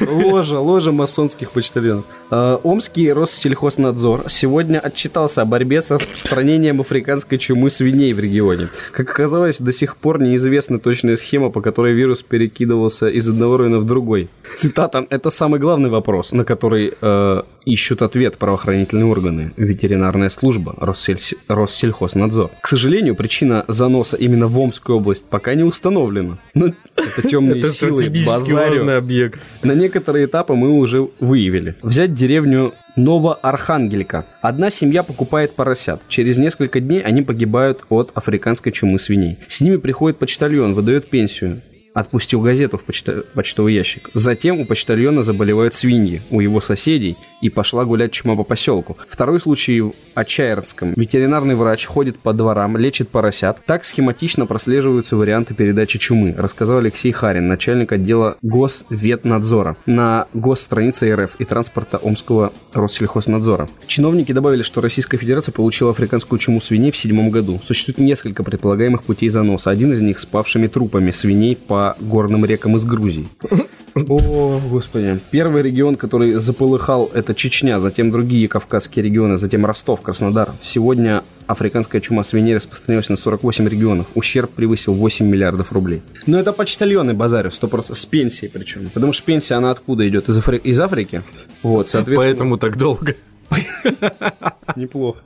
Ложа, 0.00 0.60
ложа 0.60 0.92
масонских 0.92 1.50
почтальонов. 1.50 2.04
Э, 2.30 2.58
Омский 2.62 3.12
Россельхознадзор 3.12 4.30
сегодня 4.30 4.78
отчитался 4.78 5.42
о 5.42 5.44
борьбе 5.44 5.80
с 5.80 5.90
распространением 5.90 6.80
африканской 6.80 7.38
чумы 7.38 7.70
свиней 7.70 8.12
в 8.12 8.18
регионе. 8.18 8.70
Как 8.92 9.10
оказалось, 9.10 9.58
до 9.60 9.72
сих 9.72 9.96
пор 9.96 10.20
неизвестна 10.20 10.78
точная 10.78 11.16
схема, 11.16 11.50
по 11.50 11.60
которой 11.60 11.94
вирус 11.94 12.22
перекидывался 12.22 13.08
из 13.08 13.28
одного 13.28 13.58
района 13.58 13.78
в 13.78 13.86
другой. 13.86 14.28
Цитата. 14.56 15.06
Это 15.10 15.30
самый 15.30 15.60
главный 15.60 15.90
вопрос, 15.90 16.32
на 16.32 16.44
который 16.44 16.94
э, 17.00 17.42
ищут 17.64 18.02
ответ 18.02 18.36
правоохранительные 18.38 19.06
органы, 19.06 19.52
ветеринарная 19.56 20.30
служба, 20.30 20.74
Россельс... 20.78 21.34
Россельхознадзор. 21.48 22.50
К 22.60 22.68
сожалению, 22.68 23.14
причина 23.14 23.64
заноса 23.68 24.16
именно 24.16 24.48
в 24.48 24.58
Омскую 24.58 24.98
область 24.98 25.24
пока 25.24 25.54
не 25.54 25.64
установлена. 25.64 26.38
Ну, 26.54 26.74
это 26.96 27.28
темные 27.28 27.62
силы, 27.68 28.06
базарю. 28.26 28.56
важный 28.56 28.96
объект. 28.96 29.40
На 29.62 29.72
некоторые 29.72 30.26
этапы 30.26 30.54
мы 30.54 30.72
уже 30.72 31.08
выявили. 31.20 31.74
Взять 31.82 32.14
деревню 32.14 32.74
Новоархангелька. 32.96 34.24
Одна 34.40 34.70
семья 34.70 35.02
покупает 35.02 35.54
поросят. 35.54 36.00
Через 36.08 36.38
несколько 36.38 36.80
дней 36.80 37.00
они 37.00 37.22
погибают 37.22 37.84
от 37.88 38.10
африканской 38.14 38.72
чумы 38.72 38.98
свиней. 38.98 39.38
С 39.48 39.60
ними 39.60 39.76
приходит 39.76 40.18
почтальон, 40.18 40.74
выдает 40.74 41.10
пенсию. 41.10 41.62
Отпустил 41.98 42.40
газету 42.42 42.78
в 42.78 42.84
почта- 42.84 43.24
почтовый 43.34 43.74
ящик. 43.74 44.10
Затем 44.14 44.60
у 44.60 44.64
почтальона 44.66 45.24
заболевают 45.24 45.74
свиньи, 45.74 46.22
у 46.30 46.38
его 46.38 46.60
соседей, 46.60 47.16
и 47.40 47.50
пошла 47.50 47.84
гулять 47.84 48.12
чума 48.12 48.36
по 48.36 48.44
поселку. 48.44 48.96
Второй 49.08 49.40
случай 49.40 49.80
в 49.80 49.92
Очаерском. 50.14 50.92
Ветеринарный 50.94 51.56
врач 51.56 51.86
ходит 51.86 52.18
по 52.20 52.32
дворам, 52.32 52.76
лечит 52.76 53.08
поросят. 53.08 53.58
Так 53.66 53.84
схематично 53.84 54.46
прослеживаются 54.46 55.16
варианты 55.16 55.54
передачи 55.54 55.98
чумы, 55.98 56.34
рассказал 56.38 56.78
Алексей 56.78 57.10
Харин, 57.10 57.48
начальник 57.48 57.90
отдела 57.90 58.36
Госветнадзора 58.42 59.76
на 59.86 60.28
госстрaniце 60.34 61.12
РФ 61.12 61.34
и 61.40 61.44
транспорта 61.44 61.98
Омского 61.98 62.52
Россельхознадзора. 62.72 63.68
Чиновники 63.88 64.30
добавили, 64.30 64.62
что 64.62 64.80
Российская 64.80 65.16
Федерация 65.16 65.52
получила 65.52 65.90
африканскую 65.90 66.38
чуму 66.38 66.60
свиней 66.60 66.92
в 66.92 66.96
седьмом 66.96 67.30
году. 67.30 67.60
Существует 67.64 67.98
несколько 67.98 68.44
предполагаемых 68.44 69.02
путей 69.02 69.30
заноса. 69.30 69.70
Один 69.70 69.92
из 69.92 70.00
них 70.00 70.20
с 70.20 70.26
павшими 70.26 70.68
трупами 70.68 71.10
свиней 71.12 71.56
по 71.56 71.87
горным 72.00 72.44
рекам 72.44 72.76
из 72.76 72.84
Грузии. 72.84 73.28
О, 73.94 74.60
господи. 74.70 75.18
Первый 75.30 75.62
регион, 75.62 75.96
который 75.96 76.34
заполыхал, 76.34 77.10
это 77.12 77.34
Чечня, 77.34 77.80
затем 77.80 78.10
другие 78.10 78.48
кавказские 78.48 79.04
регионы, 79.04 79.38
затем 79.38 79.66
Ростов, 79.66 80.00
Краснодар. 80.00 80.52
Сегодня 80.62 81.22
африканская 81.46 82.00
чума 82.00 82.22
свиней 82.22 82.56
распространилась 82.56 83.08
на 83.08 83.16
48 83.16 83.68
регионов. 83.68 84.06
Ущерб 84.14 84.50
превысил 84.50 84.94
8 84.94 85.26
миллиардов 85.26 85.72
рублей. 85.72 86.02
Но 86.26 86.38
это 86.38 86.52
почтальоны 86.52 87.14
базарю, 87.14 87.50
100%, 87.50 87.94
с 87.94 88.06
пенсией 88.06 88.50
причем. 88.52 88.90
Потому 88.92 89.12
что 89.12 89.24
пенсия, 89.24 89.54
она 89.54 89.70
откуда 89.70 90.06
идет? 90.08 90.28
Из, 90.28 90.38
Афри- 90.38 90.58
из 90.58 90.78
Африки? 90.78 91.22
Вот, 91.62 91.88
соответственно... 91.88 92.26
Поэтому 92.28 92.58
так 92.58 92.76
долго. 92.76 93.16
Неплохо. 94.76 95.20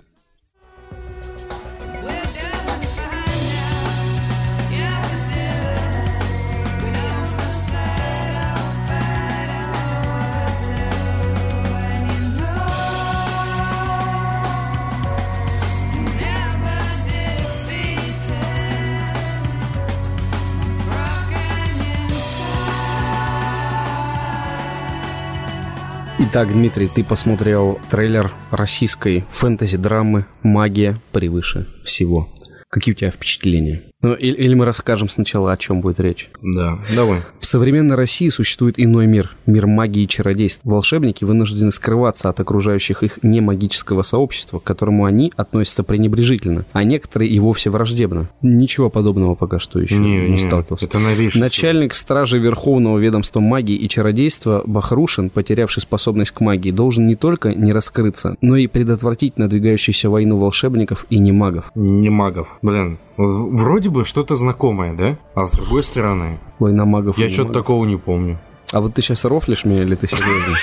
Итак, 26.33 26.51
Дмитрий, 26.51 26.89
ты 26.89 27.05
посмотрел 27.05 27.79
трейлер 27.91 28.33
российской 28.51 29.27
фэнтези-драмы 29.33 30.25
«Магия 30.43 30.99
превыше 31.13 31.69
всего». 31.85 32.27
Какие 32.71 32.95
у 32.95 32.97
тебя 32.97 33.11
впечатления? 33.11 33.92
Ну, 34.03 34.15
или, 34.15 34.35
или 34.35 34.55
мы 34.55 34.65
расскажем 34.65 35.09
сначала, 35.09 35.53
о 35.53 35.57
чем 35.57 35.81
будет 35.81 36.01
речь. 36.01 36.29
Да, 36.43 36.79
давай. 36.95 37.21
В 37.39 37.47
современной 37.47 37.97
России 37.97 38.29
существует 38.29 38.75
иной 38.79 39.07
мир, 39.07 39.37
мир 39.47 39.67
магии 39.67 40.03
и 40.03 40.09
чародейств. 40.09 40.61
Волшебники 40.65 41.25
вынуждены 41.25 41.71
скрываться 41.71 42.29
от 42.29 42.41
окружающих 42.41 43.03
их 43.03 43.19
немагического 43.23 44.03
сообщества, 44.03 44.59
к 44.59 44.65
которому 44.65 45.05
они 45.05 45.33
относятся 45.37 45.85
пренебрежительно, 45.85 46.65
а 46.73 46.85
некоторые 46.85 47.31
и 47.31 47.39
вовсе 47.39 47.71
враждебно. 47.71 48.29
Ничего 48.43 48.91
подобного 48.91 49.35
пока 49.35 49.59
что 49.59 49.81
еще 49.81 49.97
не, 49.97 50.17
Не, 50.23 50.29
не, 50.31 50.39
сталкивался. 50.39 50.87
это 50.87 50.99
новейшее. 50.99 51.41
Начальник 51.41 51.95
стражи 51.95 52.39
Верховного 52.39 52.99
ведомства 52.99 53.41
магии 53.41 53.77
и 53.77 53.89
чародейства 53.89 54.63
Бахрушин, 54.67 55.31
потерявший 55.31 55.83
способность 55.83 56.33
к 56.33 56.41
магии, 56.41 56.71
должен 56.71 57.07
не 57.07 57.15
только 57.15 57.55
не 57.55 57.73
раскрыться, 57.73 58.37
но 58.41 58.57
и 58.57 58.67
предотвратить 58.67 59.39
надвигающуюся 59.39 60.11
войну 60.11 60.39
волшебников 60.39 61.07
и 61.11 61.19
немагов. 61.19 61.71
Не 61.75 62.11
магов. 62.11 62.49
Блин, 62.63 62.99
вроде 63.17 63.91
бы 63.93 64.05
что-то 64.05 64.37
знакомое, 64.37 64.95
да? 64.95 65.17
А 65.35 65.47
с 65.47 65.53
другой 65.53 65.83
стороны, 65.83 66.39
Война 66.59 66.85
магов 66.85 67.19
я 67.19 67.29
что-то 67.29 67.53
такого 67.53 67.85
не 67.85 67.97
помню. 67.97 68.39
А 68.73 68.81
вот 68.81 68.95
ты 68.95 69.03
сейчас 69.03 69.25
рофлишь 69.25 69.65
меня 69.65 69.83
или 69.83 69.95
ты 69.95 70.07
серьезно? 70.09 70.57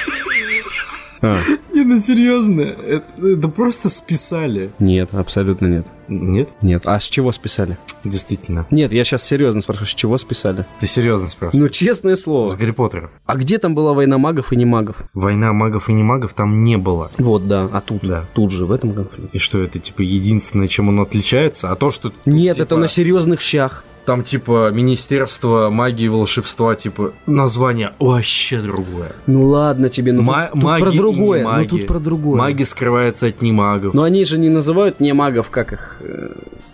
Не, 1.89 1.95
ну 1.95 1.99
серьезно, 1.99 2.61
это, 2.61 3.47
просто 3.47 3.89
списали. 3.89 4.69
Нет, 4.77 5.11
абсолютно 5.11 5.65
нет. 5.65 5.87
Нет? 6.07 6.49
Нет. 6.61 6.83
А 6.85 6.99
с 6.99 7.03
чего 7.03 7.31
списали? 7.31 7.77
Действительно. 8.03 8.67
Нет, 8.69 8.91
я 8.91 9.03
сейчас 9.03 9.23
серьезно 9.23 9.61
спрашиваю, 9.61 9.87
с 9.87 9.95
чего 9.95 10.17
списали? 10.17 10.65
Ты 10.79 10.87
серьезно 10.87 11.27
спрашиваешь? 11.27 11.63
Ну, 11.63 11.69
честное 11.69 12.15
С 12.15 12.21
слово. 12.21 12.55
Гарри 12.55 12.71
Поттера. 12.71 13.11
А 13.25 13.35
где 13.35 13.57
там 13.57 13.75
была 13.75 13.93
война 13.93 14.17
магов 14.17 14.51
и 14.51 14.55
не 14.55 14.65
магов? 14.65 14.97
Война 15.13 15.51
магов 15.53 15.89
и 15.89 15.93
не 15.93 16.03
магов 16.03 16.33
там 16.33 16.63
не 16.63 16.77
было. 16.77 17.11
Вот, 17.17 17.47
да. 17.47 17.69
А 17.71 17.81
тут? 17.81 18.03
Да. 18.03 18.25
Тут 18.33 18.51
же, 18.51 18.65
в 18.65 18.71
этом 18.71 18.93
конфликте. 18.93 19.29
И 19.33 19.39
что 19.39 19.59
это, 19.59 19.79
типа, 19.79 20.01
единственное, 20.01 20.67
чем 20.67 20.89
он 20.89 20.99
отличается? 20.99 21.71
А 21.71 21.75
то, 21.75 21.91
что... 21.91 22.11
Нет, 22.25 22.55
типа, 22.55 22.65
это 22.65 22.77
на 22.77 22.87
серьезных 22.87 23.41
щах. 23.41 23.83
Там, 24.09 24.23
типа, 24.23 24.71
Министерство 24.71 25.69
магии 25.69 26.05
и 26.05 26.09
волшебства, 26.09 26.73
типа, 26.75 27.13
название 27.27 27.93
вообще 27.99 28.59
другое. 28.59 29.11
Ну 29.27 29.45
ладно 29.45 29.87
тебе, 29.89 30.13
ну 30.13 30.23
Ма- 30.23 30.49
тут, 30.51 30.61
тут 30.61 30.79
про 30.79 30.91
другое. 30.91 31.43
маги. 31.43 31.61
Ну 31.71 31.77
тут 31.77 31.85
про 31.85 31.99
другое. 31.99 32.35
Маги 32.39 32.63
скрываются 32.63 33.27
от 33.27 33.43
немагов. 33.43 33.93
Но 33.93 34.01
они 34.01 34.25
же 34.25 34.39
не 34.39 34.49
называют 34.49 34.99
не 34.99 35.13
магов, 35.13 35.51
как 35.51 35.73
их 35.73 35.97
э, 36.01 36.31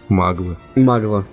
Маглы. 0.08 0.56
магла. 0.76 1.26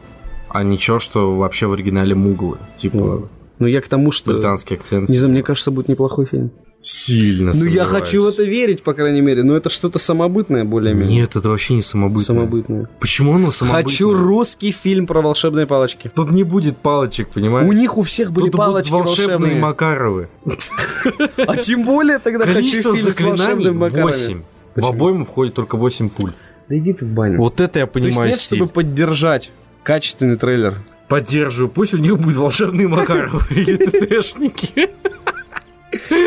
А 0.49 0.65
ничего, 0.65 0.99
что 0.99 1.37
вообще 1.37 1.67
в 1.69 1.73
оригинале 1.73 2.17
муглы. 2.17 2.59
Типа, 2.79 2.97
Ну, 2.97 3.29
Ну 3.61 3.67
я 3.69 3.81
к 3.81 3.87
тому, 3.87 4.11
что... 4.11 4.33
британский 4.33 4.75
акцент. 4.75 5.09
Не 5.09 5.17
знаю, 5.19 5.33
мне 5.35 5.45
кажется, 5.45 5.71
будет 5.71 5.87
неплохой 5.87 6.27
фильм. 6.27 6.51
Сильно 6.83 7.53
Ну 7.53 7.59
я 7.59 7.61
сомневаюсь. 7.61 7.91
хочу 7.91 8.23
в 8.25 8.27
это 8.27 8.43
верить, 8.43 8.83
по 8.83 8.93
крайней 8.93 9.21
мере. 9.21 9.45
Но 9.45 9.57
это 9.57 9.69
что-то 9.71 10.01
самобытное 10.01 10.65
более-менее. 10.65 11.21
Нет, 11.21 11.37
это 11.37 11.49
вообще 11.49 11.75
не 11.75 11.83
самобытное. 11.83 12.25
Самобытное. 12.25 12.89
Почему 12.99 13.35
оно 13.35 13.53
самобытное? 13.53 13.83
Хочу 13.85 14.13
русский 14.13 14.73
фильм 14.73 15.07
про 15.07 15.23
волшебные 15.23 15.67
палочки. 15.67 16.11
Тут 16.15 16.33
не 16.33 16.43
будет 16.43 16.79
палочек, 16.79 17.29
понимаешь? 17.29 17.69
У 17.69 17.73
них 17.73 17.97
у 17.99 18.03
всех 18.03 18.33
были 18.33 18.47
Тут 18.51 18.59
палочки 18.59 18.91
будут 18.91 19.07
волшебные 19.07 19.39
волшебные. 19.39 19.61
Макаровы. 19.61 20.29
А 21.47 21.57
тем 21.57 21.85
более 21.85 22.19
тогда 22.19 22.47
хочу 22.47 22.95
фильм 22.95 23.13
с 23.13 23.21
волшебными 23.21 23.77
макарами. 23.77 24.07
8. 24.07 24.43
В 24.77 24.87
обойму 24.87 25.25
входит 25.25 25.55
только 25.55 25.77
8 25.77 26.09
пуль. 26.11 26.33
Да 26.69 26.77
иди 26.79 26.93
ты 26.93 27.05
в 27.05 27.09
баню. 27.11 27.39
Вот 27.39 27.61
это 27.61 27.79
я 27.81 27.87
То 27.87 27.99
есть 27.99 28.09
понимаю 28.17 28.31
нет, 28.31 28.41
стиль. 28.41 28.59
чтобы 28.59 28.71
поддержать 28.73 29.51
качественный 29.83 30.37
трейлер. 30.37 30.79
Поддерживаю. 31.09 31.69
Пусть 31.71 31.93
у 31.95 31.99
них 31.99 32.19
будет 32.19 32.37
волшебные 32.37 32.89
Макаровы 32.89 33.45
или 33.55 33.77
ТТшники. 33.77 34.91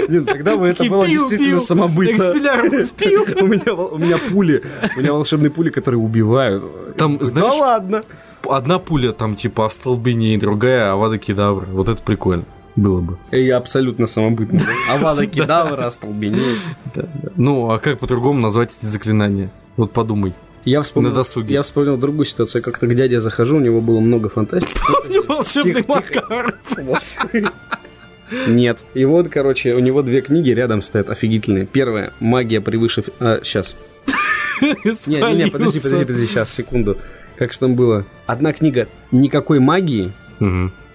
Нет, 0.10 0.26
тогда 0.26 0.58
бы 0.58 0.68
это 0.68 0.78
Такие 0.78 0.92
было 0.92 1.06
пиу, 1.06 1.20
действительно 1.20 1.58
пиу, 1.58 1.60
самобытно. 1.62 2.34
Пиу. 2.98 3.26
У 3.42 3.48
меня, 3.48 3.74
вол- 3.74 3.94
у 3.94 3.98
меня 3.98 4.18
пули, 4.18 4.64
у 4.96 5.00
меня 5.00 5.14
волшебные 5.14 5.50
пули, 5.52 5.70
которые 5.70 6.00
убивают. 6.00 6.64
Там, 6.98 7.18
Да 7.18 7.26
знаешь, 7.26 7.54
ладно. 7.60 8.04
одна 8.48 8.80
пуля 8.80 9.12
там 9.12 9.36
типа 9.36 9.66
остолбение, 9.66 10.38
другая 10.38 10.92
авада 10.92 11.18
кедавра. 11.18 11.66
Вот 11.68 11.90
это 11.90 12.02
прикольно. 12.02 12.46
Было 12.76 13.00
бы. 13.00 13.18
И 13.32 13.50
абсолютно 13.50 14.06
самобытно. 14.06 14.60
Авада 14.92 15.26
кедавра, 15.28 15.86
остолбенеть. 15.88 16.60
Ну, 17.38 17.72
а 17.72 17.80
как 17.80 18.00
по-другому 18.00 18.40
назвать 18.40 18.72
эти 18.78 18.86
заклинания? 18.86 19.50
Вот 19.78 19.92
подумай. 19.94 20.34
Я 20.66 20.82
вспомнил, 20.82 21.10
На 21.12 21.16
досуге. 21.16 21.54
я 21.54 21.62
вспомнил 21.62 21.96
другую 21.96 22.26
ситуацию. 22.26 22.62
Как-то 22.64 22.88
к 22.88 22.96
дяде 22.96 23.20
захожу, 23.20 23.58
у 23.58 23.60
него 23.62 23.82
было 23.82 24.00
много 24.00 24.30
фантастики. 24.30 24.74
Волшебный 25.28 25.84
Тихо, 25.84 26.02
тихо. 26.02 26.22
Макаров. 26.28 26.56
Нет. 28.48 28.84
И 28.94 29.06
вот, 29.06 29.30
короче, 29.30 29.74
у 29.76 29.80
него 29.80 30.02
две 30.02 30.22
книги 30.22 30.50
рядом 30.52 30.82
стоят 30.82 31.10
офигительные. 31.10 31.66
Первая 31.66 32.14
«Магия 32.20 32.62
превыше...» 32.62 33.04
а, 33.20 33.42
Сейчас. 33.44 33.76
Не, 34.62 35.18
не, 35.18 35.44
не, 35.44 35.48
подожди, 35.50 35.80
подожди, 35.80 36.06
подожди, 36.06 36.28
сейчас, 36.28 36.54
секунду. 36.54 36.98
Как 37.38 37.52
же 37.52 37.60
там 37.60 37.76
было? 37.76 38.06
Одна 38.26 38.54
книга 38.54 38.88
«Никакой 39.12 39.60
магии» 39.60 40.14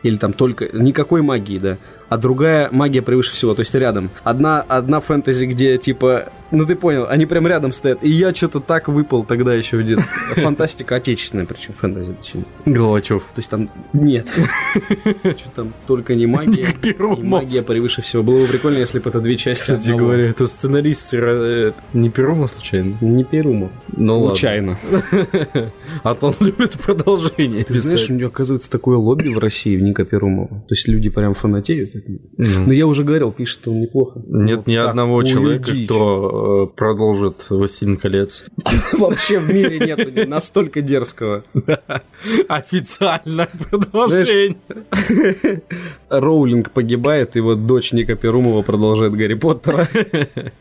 или 0.02 0.16
там 0.16 0.32
только 0.32 0.68
«Никакой 0.72 1.22
магии», 1.22 1.58
да. 1.58 1.78
а 2.08 2.16
другая 2.16 2.68
магия 2.72 3.02
превыше 3.02 3.32
всего, 3.32 3.54
то 3.54 3.60
есть 3.60 3.74
рядом. 3.74 4.10
Одна, 4.24 4.62
одна 4.62 5.00
фэнтези, 5.00 5.44
где 5.44 5.76
типа, 5.76 6.32
ну 6.50 6.66
ты 6.66 6.74
понял, 6.74 7.06
они 7.08 7.26
прям 7.26 7.46
рядом 7.46 7.72
стоят, 7.72 8.02
и 8.02 8.10
я 8.10 8.34
что-то 8.34 8.60
так 8.60 8.88
выпал 8.88 9.24
тогда 9.24 9.54
еще 9.54 9.76
в 9.76 9.86
детстве. 9.86 10.34
Фантастика 10.42 10.96
отечественная, 10.96 11.46
причем 11.46 11.74
фэнтези, 11.74 12.12
точнее. 12.12 12.44
Головачев. 12.66 13.22
То 13.34 13.38
есть 13.38 13.50
там 13.50 13.70
нет. 13.92 14.28
Что 15.22 15.50
там 15.54 15.72
только 15.86 16.14
не 16.14 16.26
магия. 16.26 16.74
И 16.82 17.22
магия 17.22 17.62
превыше 17.62 18.02
всего. 18.02 18.22
Было 18.22 18.42
бы 18.42 18.46
прикольно, 18.46 18.78
если 18.78 18.98
бы 18.98 19.08
это 19.10 19.20
две 19.20 19.36
части 19.36 19.62
Кстати 19.62 19.90
говоря, 19.90 20.28
это 20.28 20.46
сценарист 20.46 21.14
э, 21.14 21.72
не 21.92 22.10
Перумов 22.10 22.50
случайно? 22.50 22.96
Не 23.00 23.24
Перумов. 23.24 23.70
Ну 23.88 24.26
Случайно. 24.26 24.78
А 26.02 26.14
то 26.14 26.28
он 26.28 26.34
любит 26.40 26.72
продолжение 26.72 27.64
Ты 27.64 27.80
знаешь, 27.80 28.08
у 28.10 28.14
нее 28.14 28.28
оказывается 28.28 28.70
такое 28.70 28.96
лобби 28.96 29.28
в 29.28 29.38
России, 29.38 29.76
в 29.76 29.82
Ника 29.82 30.04
Перумова. 30.04 30.48
То 30.48 30.74
есть 30.74 30.88
люди 30.88 31.10
прям 31.10 31.34
фанатеют. 31.34 31.94
него. 31.94 32.20
Ну. 32.36 32.66
Но 32.66 32.72
я 32.72 32.86
уже 32.86 33.04
говорил, 33.04 33.32
пишет 33.32 33.66
он 33.68 33.80
неплохо. 33.80 34.22
Нет 34.26 34.66
ни 34.66 34.74
одного 34.74 35.22
человека, 35.22 35.72
кто 35.84 36.39
продолжит 36.76 37.46
«Властелин 37.50 37.96
колец». 37.96 38.44
Вообще 38.92 39.38
в 39.38 39.52
мире 39.52 39.78
нету 39.78 40.28
настолько 40.28 40.80
дерзкого. 40.82 41.44
Официальное 42.48 43.48
продолжение. 43.70 44.56
Роулинг 46.08 46.70
погибает, 46.70 47.36
и 47.36 47.40
вот 47.40 47.66
дочь 47.66 47.92
Ника 47.92 48.16
Перумова 48.16 48.62
продолжает 48.62 49.14
Гарри 49.14 49.34
Поттера 49.34 49.88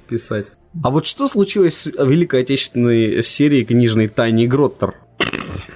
писать. 0.07 0.47
А 0.83 0.89
вот 0.91 1.05
что 1.05 1.27
случилось 1.27 1.75
с 1.75 1.85
Великой 1.87 2.41
Отечественной 2.41 3.23
серией 3.23 3.65
книжной 3.65 4.07
Тани 4.07 4.47
Гроттер? 4.47 4.95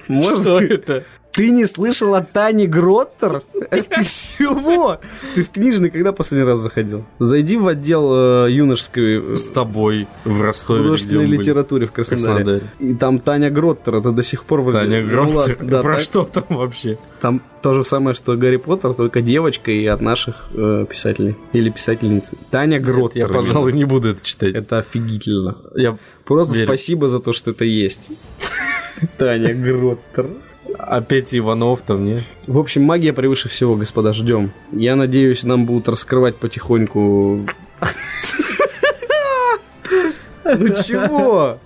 Что 0.06 0.60
это? 0.60 1.04
Ты 1.34 1.50
не 1.50 1.66
слышал 1.66 2.14
о 2.14 2.22
Тане 2.22 2.66
Гроттер? 2.66 3.42
Это 3.70 4.04
чего? 4.04 5.00
Ты 5.34 5.42
в 5.42 5.50
книжный 5.50 5.90
когда 5.90 6.12
последний 6.12 6.46
раз 6.46 6.60
заходил? 6.60 7.04
Зайди 7.18 7.56
в 7.56 7.66
отдел 7.66 8.46
э, 8.46 8.52
юношеской 8.52 9.34
э, 9.34 9.36
С 9.36 9.48
тобой 9.48 10.06
в 10.24 10.40
Ростове. 10.40 10.82
художественной 10.82 11.26
литературе 11.26 11.86
в 11.88 11.92
Краснодаре. 11.92 12.34
Краснодаре. 12.44 12.70
И 12.78 12.94
там 12.94 13.18
Таня 13.18 13.50
Гроттер, 13.50 13.96
это 13.96 14.12
до 14.12 14.22
сих 14.22 14.44
пор 14.44 14.64
Таня 14.72 15.02
Ну 15.02 15.08
Грофтер. 15.10 15.36
ладно, 15.36 15.56
да, 15.70 15.82
Про 15.82 15.94
так- 15.96 16.02
что 16.04 16.24
там 16.24 16.44
вообще? 16.50 16.98
Там 17.20 17.42
то 17.62 17.74
же 17.74 17.82
самое, 17.82 18.14
что 18.14 18.36
Гарри 18.36 18.56
Поттер, 18.58 18.94
только 18.94 19.20
девочка 19.20 19.72
и 19.72 19.86
от 19.86 20.00
наших 20.00 20.50
э, 20.54 20.86
писателей. 20.88 21.34
Или 21.52 21.70
писательницы. 21.70 22.36
Таня 22.50 22.78
Гроттер. 22.78 23.22
Я, 23.22 23.28
пожалуй, 23.28 23.72
не 23.72 23.84
буду 23.84 24.10
это 24.10 24.24
читать. 24.24 24.54
Это 24.54 24.78
офигительно. 24.78 25.56
Я 25.74 25.98
Просто 26.24 26.54
Верю. 26.54 26.66
спасибо 26.68 27.08
за 27.08 27.18
то, 27.18 27.32
что 27.32 27.50
это 27.50 27.64
есть. 27.64 28.08
Таня 29.18 29.52
Гроттер. 29.54 30.26
Опять 30.78 31.34
Иванов 31.34 31.82
там, 31.86 32.04
не? 32.04 32.24
В 32.46 32.58
общем, 32.58 32.82
магия 32.82 33.12
превыше 33.12 33.48
всего, 33.48 33.74
господа, 33.76 34.12
ждем. 34.12 34.52
Я 34.72 34.96
надеюсь, 34.96 35.44
нам 35.44 35.66
будут 35.66 35.88
раскрывать 35.88 36.36
потихоньку... 36.36 37.46
Ну 40.46 40.68
чего? 40.68 41.58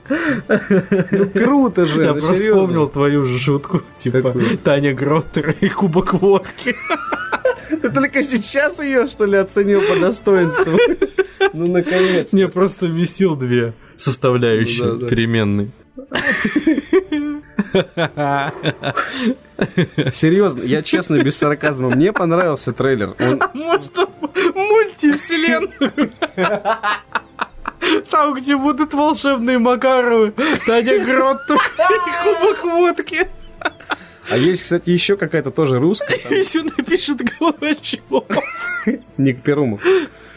Ну 1.10 1.30
круто 1.30 1.84
же, 1.86 2.02
Я 2.02 2.08
ну 2.14 2.20
просто 2.20 2.36
серьезно. 2.36 2.62
вспомнил 2.62 2.88
твою 2.88 3.26
шутку. 3.38 3.82
Типа, 3.96 4.22
Какую? 4.22 4.56
Таня 4.58 4.94
Гроттер 4.94 5.56
и 5.60 5.68
кубок 5.68 6.14
водки. 6.14 6.76
Ты 7.68 7.90
только 7.90 8.22
сейчас 8.22 8.80
ее, 8.80 9.06
что 9.06 9.24
ли, 9.24 9.36
оценил 9.36 9.82
по 9.82 9.98
достоинству? 9.98 10.72
Ну, 11.54 11.66
наконец. 11.66 12.32
Не, 12.32 12.46
просто 12.48 12.86
вместил 12.86 13.34
две 13.34 13.72
составляющие 13.96 14.84
Ну 14.84 14.94
да, 14.96 15.00
да. 15.00 15.08
переменные. 15.08 15.70
Серьезно, 20.14 20.62
я 20.62 20.82
честно, 20.82 21.22
без 21.22 21.36
сарказма, 21.36 21.90
мне 21.90 22.12
понравился 22.12 22.72
трейлер. 22.72 23.14
Он 23.18 23.40
Может, 23.54 23.92
мультивселенную? 24.54 25.92
Там, 28.10 28.34
где 28.34 28.56
будут 28.56 28.92
волшебные 28.94 29.58
Макаровы, 29.58 30.32
Таня 30.66 31.04
Гроттер 31.04 31.56
и 31.56 32.24
кубок 32.24 32.64
водки. 32.64 33.28
А 34.30 34.36
есть, 34.36 34.62
кстати, 34.62 34.90
еще 34.90 35.16
какая-то 35.16 35.50
тоже 35.50 35.78
русская. 35.78 36.18
там, 36.18 36.34
И 36.34 36.42
все 36.42 36.62
напишет 36.62 37.18
Головачев. 37.38 38.00
Ник 39.16 39.42
Перумов. 39.42 39.80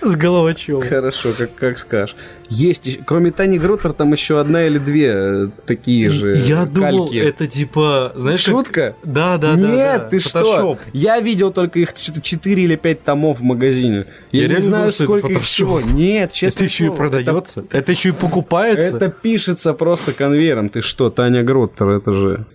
С 0.01 0.15
Головачевым. 0.15 0.87
Хорошо, 0.87 1.33
как, 1.37 1.53
как 1.55 1.77
скажешь. 1.77 2.15
Есть, 2.51 2.99
кроме 3.05 3.31
Тани 3.31 3.57
Гроттер, 3.57 3.93
там 3.93 4.11
еще 4.11 4.37
одна 4.41 4.65
или 4.67 4.77
две 4.77 5.07
э, 5.13 5.47
такие 5.65 6.09
же 6.11 6.35
Я 6.35 6.65
думал, 6.65 7.05
кальки. 7.07 7.15
это 7.15 7.47
типа, 7.47 8.11
знаешь, 8.15 8.43
как- 8.43 8.53
Шутка? 8.53 8.95
Да, 9.05 9.37
да, 9.37 9.55
да. 9.55 9.61
Нет, 9.61 10.01
да. 10.01 10.09
ты 10.09 10.19
что? 10.19 10.43
Фотошоп. 10.43 10.79
Я 10.91 11.21
видел 11.21 11.51
только 11.53 11.79
их 11.79 11.93
что-то 11.95 12.19
4 12.21 12.61
или 12.61 12.75
5 12.75 13.03
томов 13.05 13.39
в 13.39 13.43
магазине. 13.43 14.05
Я, 14.33 14.41
Я 14.43 14.47
не 14.49 14.61
знаю, 14.61 14.83
думал, 14.83 14.91
что 14.91 15.03
это 15.03 15.19
сколько 15.19 15.27
их 15.31 15.43
всего. 15.43 15.79
Нет, 15.79 16.33
честно. 16.33 16.57
Это 16.57 16.63
еще 16.65 16.85
и 16.87 16.89
продается. 16.89 17.65
Это 17.71 17.91
еще 17.93 18.09
и 18.09 18.11
покупается. 18.11 18.97
Это 18.97 19.07
пишется 19.09 19.73
просто 19.73 20.11
конвейером. 20.11 20.67
Ты 20.67 20.81
что, 20.81 21.09
Таня 21.09 21.43
Гроттер, 21.43 21.87
это 21.89 22.13
же... 22.13 22.45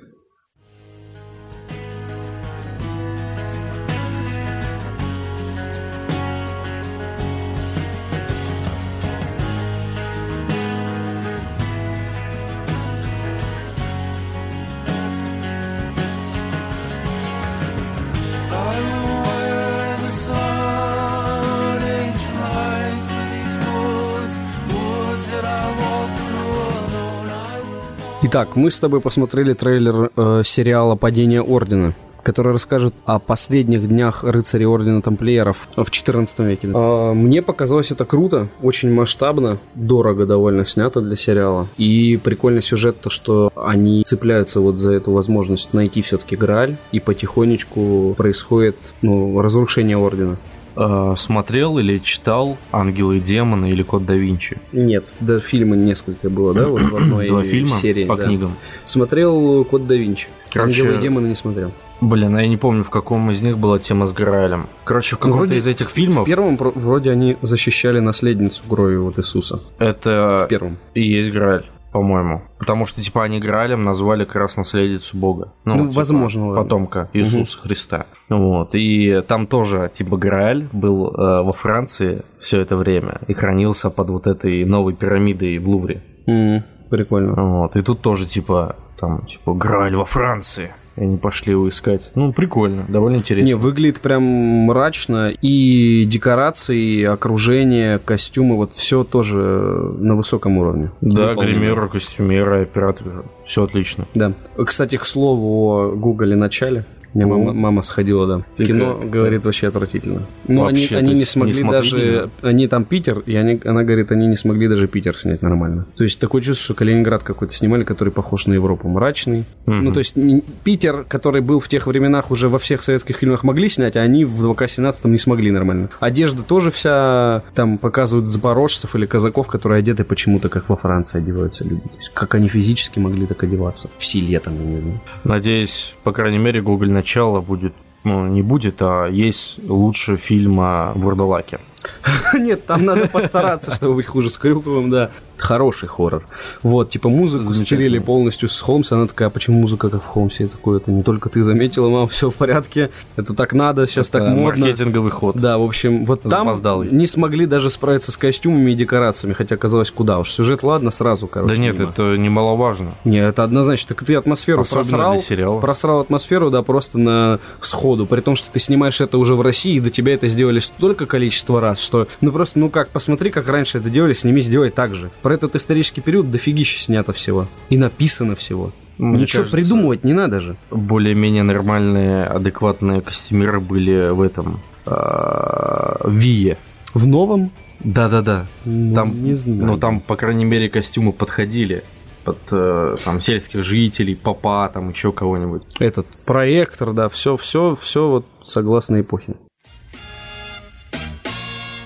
Итак, 28.36 28.54
мы 28.54 28.70
с 28.70 28.78
тобой 28.78 29.00
посмотрели 29.00 29.54
трейлер 29.54 30.10
э, 30.14 30.42
сериала 30.44 30.94
«Падение 30.94 31.40
Ордена», 31.40 31.94
который 32.22 32.52
расскажет 32.52 32.92
о 33.06 33.18
последних 33.18 33.88
днях 33.88 34.24
рыцарей 34.24 34.66
Ордена 34.66 35.00
Тамплиеров 35.00 35.68
в 35.74 35.90
14 35.90 36.40
веке. 36.40 36.68
А, 36.74 37.14
мне 37.14 37.40
показалось 37.40 37.92
это 37.92 38.04
круто, 38.04 38.48
очень 38.60 38.92
масштабно, 38.92 39.58
дорого 39.74 40.26
довольно 40.26 40.66
снято 40.66 41.00
для 41.00 41.16
сериала. 41.16 41.66
И 41.78 42.20
прикольный 42.22 42.60
сюжет, 42.60 43.00
то 43.00 43.08
что 43.08 43.50
они 43.56 44.02
цепляются 44.04 44.60
вот 44.60 44.80
за 44.80 44.92
эту 44.92 45.12
возможность 45.12 45.72
найти 45.72 46.02
все-таки 46.02 46.36
Грааль, 46.36 46.76
и 46.92 47.00
потихонечку 47.00 48.12
происходит 48.18 48.76
ну, 49.00 49.40
разрушение 49.40 49.96
Ордена. 49.96 50.36
Э, 50.76 51.14
Смотрел 51.16 51.78
или 51.78 51.98
читал 51.98 52.58
«Ангелы 52.72 53.16
и 53.18 53.20
демоны» 53.20 53.70
или 53.70 53.82
«Код 53.82 54.04
да 54.04 54.14
Винчи»? 54.14 54.58
Нет, 54.72 55.04
да, 55.20 55.40
фильма 55.40 55.76
несколько 55.76 56.28
было, 56.30 56.52
да, 56.54 56.66
вот 56.68 56.82
в 56.82 56.96
одной 56.96 57.28
Два 57.28 57.42
фильма 57.44 57.70
серии. 57.70 58.04
по 58.04 58.16
да. 58.16 58.24
книгам. 58.26 58.52
Смотрел 58.84 59.64
Код 59.64 59.86
да 59.86 59.94
Винчи. 59.94 60.28
Короче, 60.52 60.82
Ангелы 60.82 60.98
и 60.98 61.02
демоны 61.02 61.26
не 61.28 61.36
смотрел. 61.36 61.72
Блин, 62.00 62.36
а 62.36 62.42
я 62.42 62.48
не 62.48 62.58
помню, 62.58 62.84
в 62.84 62.90
каком 62.90 63.30
из 63.30 63.40
них 63.40 63.56
была 63.56 63.78
тема 63.78 64.06
с 64.06 64.12
Граалем. 64.12 64.66
Короче, 64.84 65.16
в 65.16 65.18
каком-то 65.18 65.38
вроде 65.38 65.56
из 65.56 65.66
этих 65.66 65.88
В 65.90 65.92
фильмов 65.94 66.26
первом 66.26 66.58
про- 66.58 66.70
вроде 66.74 67.10
они 67.10 67.36
защищали 67.40 68.00
наследницу 68.00 68.62
крови 68.68 68.96
вот 68.96 69.18
Иисуса. 69.18 69.60
это 69.78 70.42
В 70.44 70.48
первом. 70.48 70.76
и 70.94 71.00
есть 71.08 71.30
Грааль, 71.30 71.64
по-моему. 71.96 72.42
Потому 72.58 72.84
что, 72.84 73.00
типа, 73.00 73.24
они 73.24 73.40
Граалем 73.40 73.82
назвали 73.82 74.26
как 74.26 74.36
раз 74.36 74.58
наследницу 74.58 75.16
Бога. 75.16 75.54
Ну, 75.64 75.88
типа, 75.88 75.92
возможно. 75.96 76.54
Потомка 76.54 77.08
Иисуса 77.14 77.58
Христа. 77.58 78.04
Вот. 78.28 78.74
И 78.74 79.22
там 79.26 79.46
тоже, 79.46 79.90
типа, 79.94 80.18
Грааль 80.18 80.68
был 80.72 81.08
э, 81.08 81.42
во 81.42 81.54
Франции 81.54 82.20
все 82.38 82.60
это 82.60 82.76
время 82.76 83.22
и 83.28 83.32
хранился 83.32 83.88
под 83.88 84.10
вот 84.10 84.26
этой 84.26 84.66
новой 84.66 84.92
пирамидой 84.94 85.56
в 85.56 85.66
Лувре. 85.66 86.02
М, 86.26 86.64
Прикольно. 86.90 87.60
Вот. 87.60 87.76
И 87.76 87.80
тут 87.82 88.02
тоже, 88.02 88.26
типа, 88.26 88.76
там, 89.00 89.24
типа, 89.24 89.54
Грааль 89.54 89.96
во 89.96 90.04
Франции. 90.04 90.74
И 90.96 91.02
они 91.02 91.16
пошли 91.16 91.52
его 91.52 91.68
искать. 91.68 92.10
Ну, 92.14 92.32
прикольно, 92.32 92.86
довольно 92.88 93.16
интересно. 93.16 93.46
Не, 93.46 93.54
выглядит 93.54 94.00
прям 94.00 94.22
мрачно. 94.22 95.30
И 95.30 96.04
декорации, 96.06 96.78
и 96.78 97.04
окружение, 97.04 97.98
костюмы, 97.98 98.56
вот 98.56 98.72
все 98.72 99.04
тоже 99.04 99.36
на 99.36 100.16
высоком 100.16 100.58
уровне. 100.58 100.90
Да, 101.00 101.34
гримеры, 101.34 101.88
костюмеры, 101.88 102.62
операторы. 102.62 103.24
Все 103.44 103.64
отлично. 103.64 104.06
Да. 104.14 104.32
Кстати, 104.56 104.96
к 104.96 105.04
слову 105.04 105.70
о 105.70 105.90
Гугле 105.94 106.36
начале. 106.36 106.84
У 107.16 107.18
меня 107.18 107.28
Ну. 107.28 107.38
мама, 107.38 107.52
мама 107.54 107.82
сходила, 107.82 108.26
да. 108.26 108.44
Ты 108.56 108.66
кино, 108.66 108.98
как? 108.98 109.08
говорит, 109.10 109.44
вообще 109.46 109.68
отвратительно. 109.68 110.20
Ну, 110.48 110.66
они, 110.66 110.86
они 110.90 111.14
не 111.14 111.24
смогли 111.24 111.62
не 111.62 111.70
даже... 111.70 112.30
Они 112.42 112.68
там 112.68 112.84
Питер, 112.84 113.20
и 113.20 113.34
они, 113.36 113.58
она 113.64 113.84
говорит, 113.84 114.12
они 114.12 114.26
не 114.26 114.36
смогли 114.36 114.68
даже 114.68 114.86
Питер 114.86 115.16
снять 115.18 115.40
нормально. 115.40 115.86
То 115.96 116.04
есть 116.04 116.20
такое 116.20 116.42
чувство, 116.42 116.62
что 116.64 116.74
Калининград 116.74 117.22
какой-то 117.22 117.54
снимали, 117.54 117.84
который 117.84 118.10
похож 118.12 118.46
на 118.46 118.52
Европу. 118.52 118.88
Мрачный. 118.88 119.44
Мгм. 119.64 119.84
Ну, 119.84 119.92
то 119.92 120.00
есть 120.00 120.14
не- 120.16 120.42
Питер, 120.62 121.04
который 121.08 121.40
был 121.40 121.58
в 121.60 121.68
тех 121.68 121.86
временах 121.86 122.30
уже 122.30 122.50
во 122.50 122.58
всех 122.58 122.82
советских 122.82 123.16
фильмах 123.16 123.44
могли 123.44 123.70
снять, 123.70 123.96
а 123.96 124.00
они 124.02 124.26
в 124.26 124.44
2К-17 124.44 125.08
не 125.08 125.18
смогли 125.18 125.50
нормально. 125.50 125.88
Одежда 126.00 126.42
тоже 126.42 126.70
вся... 126.70 127.42
Там 127.54 127.78
показывают 127.78 128.26
запорожцев 128.28 128.94
или 128.94 129.06
казаков, 129.06 129.46
которые 129.46 129.78
одеты 129.78 130.04
почему-то, 130.04 130.50
как 130.50 130.68
во 130.68 130.76
Франции 130.76 131.16
одеваются 131.18 131.64
люди. 131.64 131.80
То 131.80 131.96
есть, 131.98 132.10
как 132.12 132.34
они 132.34 132.48
физически 132.48 132.98
могли 132.98 133.24
так 133.24 133.42
одеваться. 133.42 133.88
В 133.96 134.04
селе 134.04 134.38
там, 134.38 134.54
я 134.58 134.60
не 134.74 134.80
знаю. 134.80 135.00
Надеюсь, 135.24 135.94
по 136.04 136.12
крайней 136.12 136.38
мере, 136.38 136.60
Google 136.60 136.86
начало 137.06 137.40
будет 137.40 137.72
ну, 138.02 138.26
не 138.26 138.42
будет, 138.42 138.82
а 138.82 139.06
есть 139.06 139.58
лучше 139.68 140.16
фильма 140.16 140.92
«Вурдалаки». 140.94 141.58
Нет, 142.38 142.66
там 142.66 142.84
надо 142.84 143.06
постараться, 143.08 143.74
чтобы 143.74 143.94
быть 143.96 144.06
хуже 144.06 144.30
с 144.30 144.38
Крюковым, 144.38 144.90
да. 144.90 145.10
Хороший 145.38 145.86
хоррор. 145.86 146.24
Вот, 146.62 146.88
типа 146.88 147.10
музыку 147.10 147.52
стерили 147.52 147.98
полностью 147.98 148.48
с 148.48 148.58
Холмса. 148.62 148.96
Она 148.96 149.06
такая, 149.06 149.28
«А 149.28 149.30
почему 149.30 149.60
музыка 149.60 149.90
как 149.90 150.02
в 150.02 150.06
Холмсе? 150.06 150.44
Я 150.44 150.48
такой, 150.48 150.78
это 150.78 150.90
не 150.90 151.02
только 151.02 151.28
ты 151.28 151.42
заметила, 151.42 151.90
мам, 151.90 152.08
все 152.08 152.30
в 152.30 152.34
порядке. 152.36 152.90
Это 153.16 153.34
так 153.34 153.52
надо, 153.52 153.86
сейчас 153.86 154.08
так 154.08 154.22
модно. 154.22 154.44
маркетинговый 154.64 155.10
ход. 155.10 155.36
Да, 155.36 155.58
в 155.58 155.62
общем, 155.62 156.06
вот 156.06 156.22
там 156.22 156.30
Запоздалый. 156.46 156.88
не 156.90 157.06
смогли 157.06 157.44
даже 157.44 157.68
справиться 157.68 158.12
с 158.12 158.16
костюмами 158.16 158.70
и 158.70 158.74
декорациями, 158.74 159.34
хотя 159.34 159.58
казалось, 159.58 159.90
куда 159.90 160.20
уж. 160.20 160.30
Сюжет, 160.30 160.62
ладно, 160.62 160.90
сразу, 160.90 161.26
короче. 161.26 161.54
Да 161.54 161.60
нет, 161.60 161.78
мимо. 161.78 161.90
это 161.90 162.16
немаловажно. 162.16 162.92
Не, 163.04 163.18
это 163.18 163.44
однозначно. 163.44 163.94
Так 163.94 164.04
ты 164.06 164.14
атмосферу 164.14 164.62
Особенно 164.62 164.82
просрал, 164.84 165.12
для 165.12 165.20
сериала. 165.20 165.60
просрал 165.60 166.00
атмосферу, 166.00 166.50
да, 166.50 166.62
просто 166.62 166.98
на 166.98 167.40
сходу. 167.60 168.06
При 168.06 168.22
том, 168.22 168.36
что 168.36 168.50
ты 168.50 168.58
снимаешь 168.58 169.02
это 169.02 169.18
уже 169.18 169.34
в 169.34 169.42
России, 169.42 169.74
и 169.74 169.80
до 169.80 169.90
тебя 169.90 170.14
это 170.14 170.28
сделали 170.28 170.60
столько 170.60 171.04
количество 171.04 171.60
раз, 171.60 171.75
что, 171.80 172.08
ну 172.20 172.32
просто, 172.32 172.58
ну 172.58 172.70
как, 172.70 172.90
посмотри, 172.90 173.30
как 173.30 173.48
раньше 173.48 173.78
это 173.78 173.90
делали, 173.90 174.12
сними, 174.12 174.40
сделай 174.40 174.70
так 174.70 174.94
же. 174.94 175.10
Про 175.22 175.34
этот 175.34 175.54
исторический 175.56 176.00
период 176.00 176.30
дофигища 176.30 176.80
снято 176.80 177.12
всего. 177.12 177.46
И 177.68 177.78
написано 177.78 178.36
всего. 178.36 178.72
Мне 178.98 179.22
Ничего 179.22 179.42
кажется, 179.42 179.56
придумывать 179.56 180.04
не 180.04 180.14
надо 180.14 180.40
же. 180.40 180.56
Более-менее 180.70 181.42
нормальные, 181.42 182.24
адекватные 182.24 183.02
костюмеры 183.02 183.60
были 183.60 184.08
в 184.08 184.22
этом... 184.22 184.60
а, 184.86 186.08
Вие. 186.08 186.56
В 186.94 187.06
новом? 187.06 187.50
Да-да-да. 187.80 188.46
Ну, 188.64 188.94
Там, 188.94 189.22
не 189.22 189.34
знаю. 189.34 189.66
Ну, 189.66 189.78
там, 189.78 190.00
по 190.00 190.16
крайней 190.16 190.46
мере, 190.46 190.70
костюмы 190.70 191.12
подходили 191.12 191.84
под 192.24 192.38
э, 192.50 192.96
там 193.04 193.20
сельских 193.20 193.62
жителей, 193.62 194.16
папа, 194.16 194.70
там 194.72 194.88
еще 194.88 195.12
кого-нибудь. 195.12 195.62
Этот 195.78 196.06
проектор, 196.24 196.92
да, 196.92 197.08
все, 197.08 197.36
все, 197.36 197.76
все 197.80 198.08
вот 198.08 198.26
согласно 198.42 199.00
эпохе. 199.00 199.34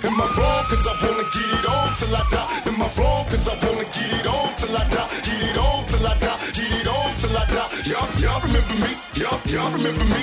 Am 0.02 0.20
I 0.20 0.26
wrong? 0.36 0.64
Cause 0.70 0.86
I 0.86 0.94
wanna 1.02 1.24
get 1.34 1.48
it 1.58 1.66
on 1.68 1.94
till 1.96 2.16
I 2.16 2.22
die. 2.30 2.68
Am 2.70 2.82
I 2.82 2.88
wrong? 2.98 3.24
Cause 3.30 3.48
I 3.48 3.54
wanna 3.64 3.84
get 3.96 4.10
it 4.18 4.26
on 4.26 4.48
till 4.56 4.76
I 4.76 4.84
die. 4.88 5.08
Get 5.26 5.42
it 5.50 5.56
on 5.58 5.86
till 5.86 6.06
I 6.06 6.14
die. 6.24 6.38
Get 6.56 6.72
it 6.80 6.86
on 6.88 7.16
till 7.20 7.36
I 7.36 7.44
die. 7.54 7.70
Y'all, 7.90 8.08
y'all 8.22 8.40
remember 8.46 8.74
me? 8.84 8.92
Y'all, 9.20 9.38
y'all 9.52 9.70
remember 9.72 10.04
me? 10.04 10.22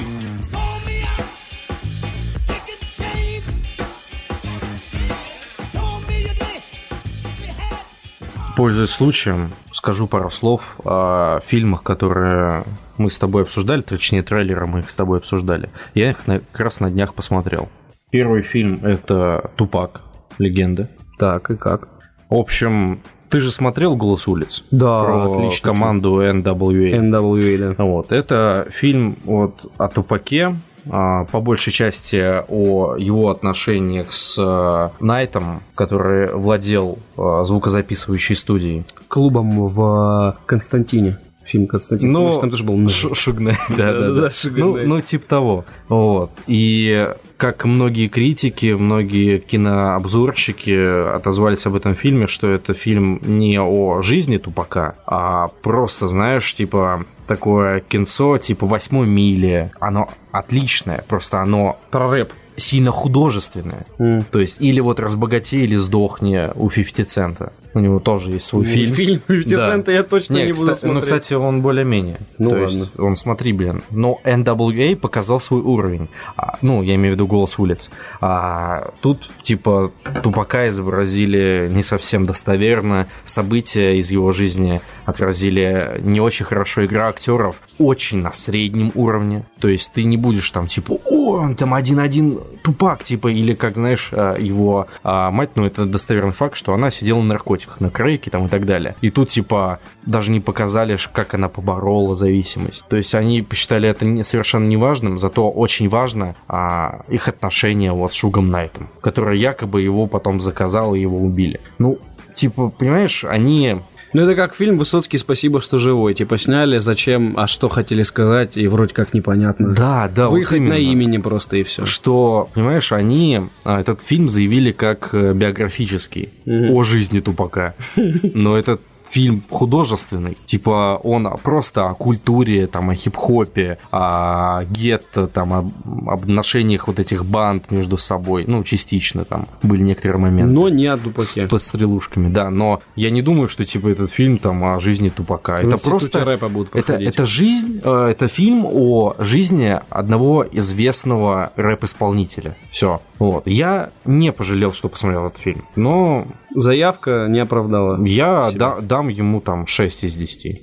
Пользуясь 8.55 8.89
случаем, 8.89 9.51
скажу 9.71 10.07
пару 10.07 10.31
слов 10.31 10.77
о 10.83 11.39
фильмах, 11.45 11.83
которые 11.83 12.63
мы 12.97 13.11
с 13.11 13.17
тобой 13.19 13.43
обсуждали, 13.43 13.81
точнее, 13.81 14.23
трейлеры 14.23 14.65
мы 14.65 14.79
их 14.79 14.89
с 14.89 14.95
тобой 14.95 15.19
обсуждали. 15.19 15.69
Я 15.93 16.09
их 16.09 16.25
на- 16.25 16.39
как 16.39 16.61
раз 16.61 16.79
на 16.79 16.89
днях 16.89 17.13
посмотрел. 17.13 17.69
Первый 18.09 18.41
фильм— 18.41 18.79
это 18.83 19.51
«Тупак. 19.57 20.01
Легенда». 20.37 20.89
Так, 21.17 21.51
и 21.51 21.57
как? 21.57 21.89
В 22.29 22.35
общем, 22.35 23.01
ты 23.29 23.41
же 23.41 23.51
смотрел 23.51 23.97
«Голос 23.97 24.29
улиц»? 24.29 24.63
Да, 24.71 25.03
Про 25.03 25.33
отлично. 25.33 25.71
команду 25.71 26.21
NWA. 26.21 26.99
NWA, 27.01 27.75
да. 27.75 27.83
Вот, 27.83 28.13
это 28.13 28.67
фильм 28.71 29.17
вот 29.25 29.69
о 29.77 29.89
Тупаке, 29.89 30.55
а, 30.89 31.25
по 31.25 31.41
большей 31.41 31.73
части 31.73 32.43
о 32.47 32.95
его 32.95 33.29
отношениях 33.29 34.13
с 34.13 34.37
э, 34.39 35.03
Найтом, 35.03 35.61
который 35.75 36.33
владел 36.33 36.99
э, 37.17 37.43
звукозаписывающей 37.43 38.37
студией. 38.37 38.85
Клубом 39.09 39.67
в 39.67 40.37
Константине. 40.45 41.17
Фильм 41.47 41.67
Константин. 41.67 42.11
Ну, 42.11 42.23
Помнишь, 42.23 42.39
там 42.41 42.51
тоже 42.51 42.63
был 42.63 42.89
Ш- 42.89 43.15
Шугнай, 43.15 43.57
да, 43.69 43.93
да, 43.93 44.11
да. 44.11 44.29
Шугнай. 44.29 44.61
Ну, 44.85 44.95
ну, 44.95 45.01
типа 45.01 45.25
того. 45.27 45.65
Вот. 45.87 46.31
И 46.47 47.07
как 47.37 47.65
многие 47.65 48.07
критики, 48.07 48.73
многие 48.73 49.37
кинообзорщики 49.39 51.15
отозвались 51.15 51.65
об 51.65 51.75
этом 51.75 51.95
фильме, 51.95 52.27
что 52.27 52.47
это 52.47 52.73
фильм 52.73 53.21
не 53.23 53.59
о 53.59 54.01
жизни 54.01 54.37
Тупака, 54.37 54.95
а 55.05 55.47
просто, 55.61 56.07
знаешь, 56.07 56.53
типа 56.53 57.05
такое 57.27 57.81
кинцо 57.81 58.37
типа 58.37 58.65
«Восьмой 58.65 59.07
мили». 59.07 59.71
Оно 59.79 60.09
отличное, 60.31 61.03
просто 61.07 61.41
оно 61.41 61.77
Про 61.91 62.09
рэп. 62.09 62.33
Сильно 62.57 62.91
художественное. 62.91 63.85
М. 63.99 64.23
То 64.23 64.39
есть, 64.39 64.59
или 64.61 64.79
вот 64.79 64.99
«Разбогатей» 64.99 65.63
или 65.63 65.75
«Сдохни» 65.75 66.49
у 66.55 66.69
50 66.69 67.07
Цента. 67.09 67.53
У 67.73 67.79
него 67.79 67.99
тоже 67.99 68.31
есть 68.31 68.45
свой 68.47 68.65
фильм. 68.65 68.93
Фильм 68.95 69.19
50 69.19 69.49
Да. 69.59 69.65
Цента 69.71 69.91
я 69.91 70.03
точно 70.03 70.33
не, 70.33 70.45
Не, 70.45 70.53
буду 70.53 70.71
кстати, 70.71 70.85
ну, 70.85 70.93
смотреть. 70.93 71.03
кстати, 71.21 71.33
он 71.35 71.61
более-менее. 71.61 72.19
Ну, 72.39 72.49
То 72.49 72.55
ладно. 72.61 72.77
есть, 72.79 72.99
он, 72.99 73.15
смотри, 73.15 73.53
блин, 73.53 73.83
но 73.91 74.19
NWA 74.23 74.95
показал 74.95 75.39
свой 75.39 75.61
уровень. 75.61 76.07
А, 76.35 76.57
ну, 76.63 76.81
я 76.81 76.95
имею 76.95 77.13
в 77.13 77.15
виду 77.15 77.27
голос 77.27 77.59
улиц. 77.59 77.91
А 78.19 78.91
тут, 79.01 79.29
типа, 79.43 79.91
Тупака 80.23 80.67
изобразили 80.69 81.69
не 81.71 81.83
совсем 81.83 82.25
достоверно, 82.25 83.07
события 83.25 83.97
из 83.99 84.09
его 84.09 84.31
жизни 84.31 84.81
отразили 85.07 86.01
не 86.01 86.19
очень 86.19 86.45
хорошо, 86.45 86.85
игра 86.85 87.07
актеров 87.07 87.61
очень 87.79 88.17
на 88.17 88.33
среднем 88.33 88.91
уровне. 88.93 89.45
То 89.59 89.69
есть 89.69 89.93
ты 89.93 90.03
не 90.03 90.17
будешь 90.17 90.49
там, 90.51 90.67
типа, 90.67 90.97
о, 91.05 91.37
он 91.37 91.55
там 91.55 91.73
один-один 91.73 92.41
Тупак, 92.61 93.05
типа, 93.05 93.29
или, 93.29 93.53
как 93.53 93.77
знаешь, 93.77 94.09
а, 94.11 94.35
его 94.35 94.87
а, 95.03 95.31
мать, 95.31 95.51
ну, 95.55 95.65
это 95.65 95.85
достоверный 95.85 96.33
факт, 96.33 96.57
что 96.57 96.73
она 96.73 96.91
сидела 96.91 97.19
на 97.19 97.29
наркотиках, 97.29 97.79
на 97.79 97.89
крейке 97.89 98.29
там 98.29 98.47
и 98.47 98.49
так 98.49 98.65
далее. 98.65 98.97
И 98.99 99.09
тут, 99.09 99.29
типа, 99.29 99.79
даже 100.05 100.29
не 100.29 100.41
показали, 100.41 100.97
как 101.13 101.33
она 101.33 101.47
поборола 101.47 102.17
зависимость. 102.17 102.85
То 102.89 102.97
есть 102.97 103.15
они 103.15 103.41
посчитали 103.41 103.87
это 103.87 104.23
совершенно 104.25 104.67
неважным, 104.67 105.19
зато 105.19 105.49
очень 105.49 105.87
важно 105.87 106.35
а, 106.49 107.05
их 107.07 107.29
отношения 107.29 107.93
вот 107.93 108.11
с 108.11 108.15
Шугом 108.15 108.49
Найтом, 108.49 108.89
который 108.99 109.39
якобы 109.39 109.81
его 109.81 110.05
потом 110.05 110.41
заказал 110.41 110.95
и 110.95 110.99
его 110.99 111.17
убили. 111.17 111.61
Ну, 111.77 111.97
типа, 112.35 112.69
понимаешь, 112.69 113.23
они 113.23 113.77
Ну, 114.13 114.21
это 114.21 114.35
как 114.35 114.55
фильм 114.55 114.77
«Высоцкий, 114.77 115.17
спасибо, 115.17 115.61
что 115.61 115.77
живой». 115.77 116.13
Типа 116.13 116.37
сняли, 116.37 116.77
зачем, 116.79 117.33
а 117.37 117.47
что 117.47 117.67
хотели 117.67 118.03
сказать, 118.03 118.55
и 118.55 118.67
вроде 118.67 118.93
как 118.93 119.13
непонятно. 119.13 119.69
Да, 119.69 120.09
да, 120.13 120.25
вот 120.27 120.33
Выехать 120.33 120.61
на 120.61 120.77
имени 120.77 121.17
просто 121.17 121.57
и 121.57 121.63
все. 121.63 121.85
что, 121.85 122.49
понимаешь, 122.53 122.91
они 122.91 123.41
а, 123.63 123.81
этот 123.81 124.01
фильм 124.01 124.29
заявили 124.29 124.71
как 124.71 125.09
э, 125.13 125.33
биографический 125.33 126.29
о 126.45 126.83
жизни 126.83 127.19
Тупака. 127.19 127.75
Но 128.33 128.57
этот 128.57 128.81
фильм 129.09 129.43
художественный. 129.49 130.37
Типа 130.45 130.99
он 131.03 131.27
просто 131.43 131.89
о 131.89 131.93
культуре, 131.93 132.67
там, 132.67 132.89
о 132.89 132.95
хип-хопе, 132.95 133.77
о 133.91 134.63
гетто, 134.65 135.27
там, 135.27 135.73
об 136.07 136.23
отношениях 136.23 136.87
вот 136.87 136.99
этих 136.99 137.25
банд 137.25 137.71
между 137.71 137.97
собой. 137.97 138.45
Ну, 138.47 138.63
частично 138.63 139.25
там 139.25 139.47
были 139.63 139.81
некоторые 139.81 140.19
моменты. 140.19 140.53
Но 140.53 140.69
не 140.69 140.87
о 140.87 140.97
Дупаке. 140.97 141.47
Под 141.47 141.63
стрелушками, 141.63 142.29
да. 142.29 142.49
Но 142.49 142.81
я 142.95 143.09
не 143.09 143.21
думаю, 143.21 143.47
что 143.49 143.65
типа 143.65 143.87
этот 143.89 144.11
фильм 144.11 144.37
там 144.37 144.63
о 144.63 144.79
жизни 144.79 145.09
Тупака. 145.09 145.53
В 145.53 145.59
Это 145.59 145.65
институте 145.67 145.89
просто 145.89 146.25
рэпа 146.25 146.47
будут 146.49 146.75
это, 146.75 146.83
проходить. 146.83 147.09
это 147.09 147.25
жизнь, 147.25 147.81
э, 147.83 148.07
это 148.11 148.27
фильм 148.27 148.65
о 148.65 149.15
жизни 149.19 149.79
одного 149.89 150.45
известного 150.51 151.51
рэп-исполнителя. 151.55 152.55
Все. 152.69 153.01
Вот. 153.19 153.47
Я 153.47 153.89
не 154.05 154.31
пожалел, 154.31 154.73
что 154.73 154.89
посмотрел 154.89 155.27
этот 155.27 155.39
фильм. 155.39 155.65
Но 155.75 156.27
Заявка 156.53 157.27
не 157.29 157.39
оправдала. 157.39 158.03
я 158.05 158.51
да- 158.53 158.79
дам 158.79 159.07
ему 159.07 159.41
там 159.41 159.67
6 159.67 160.03
из 160.03 160.15
10. 160.15 160.61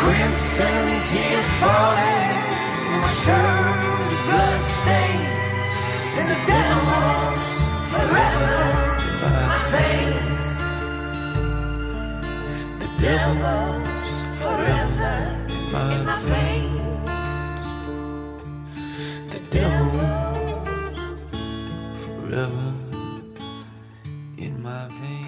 crimson 0.00 0.88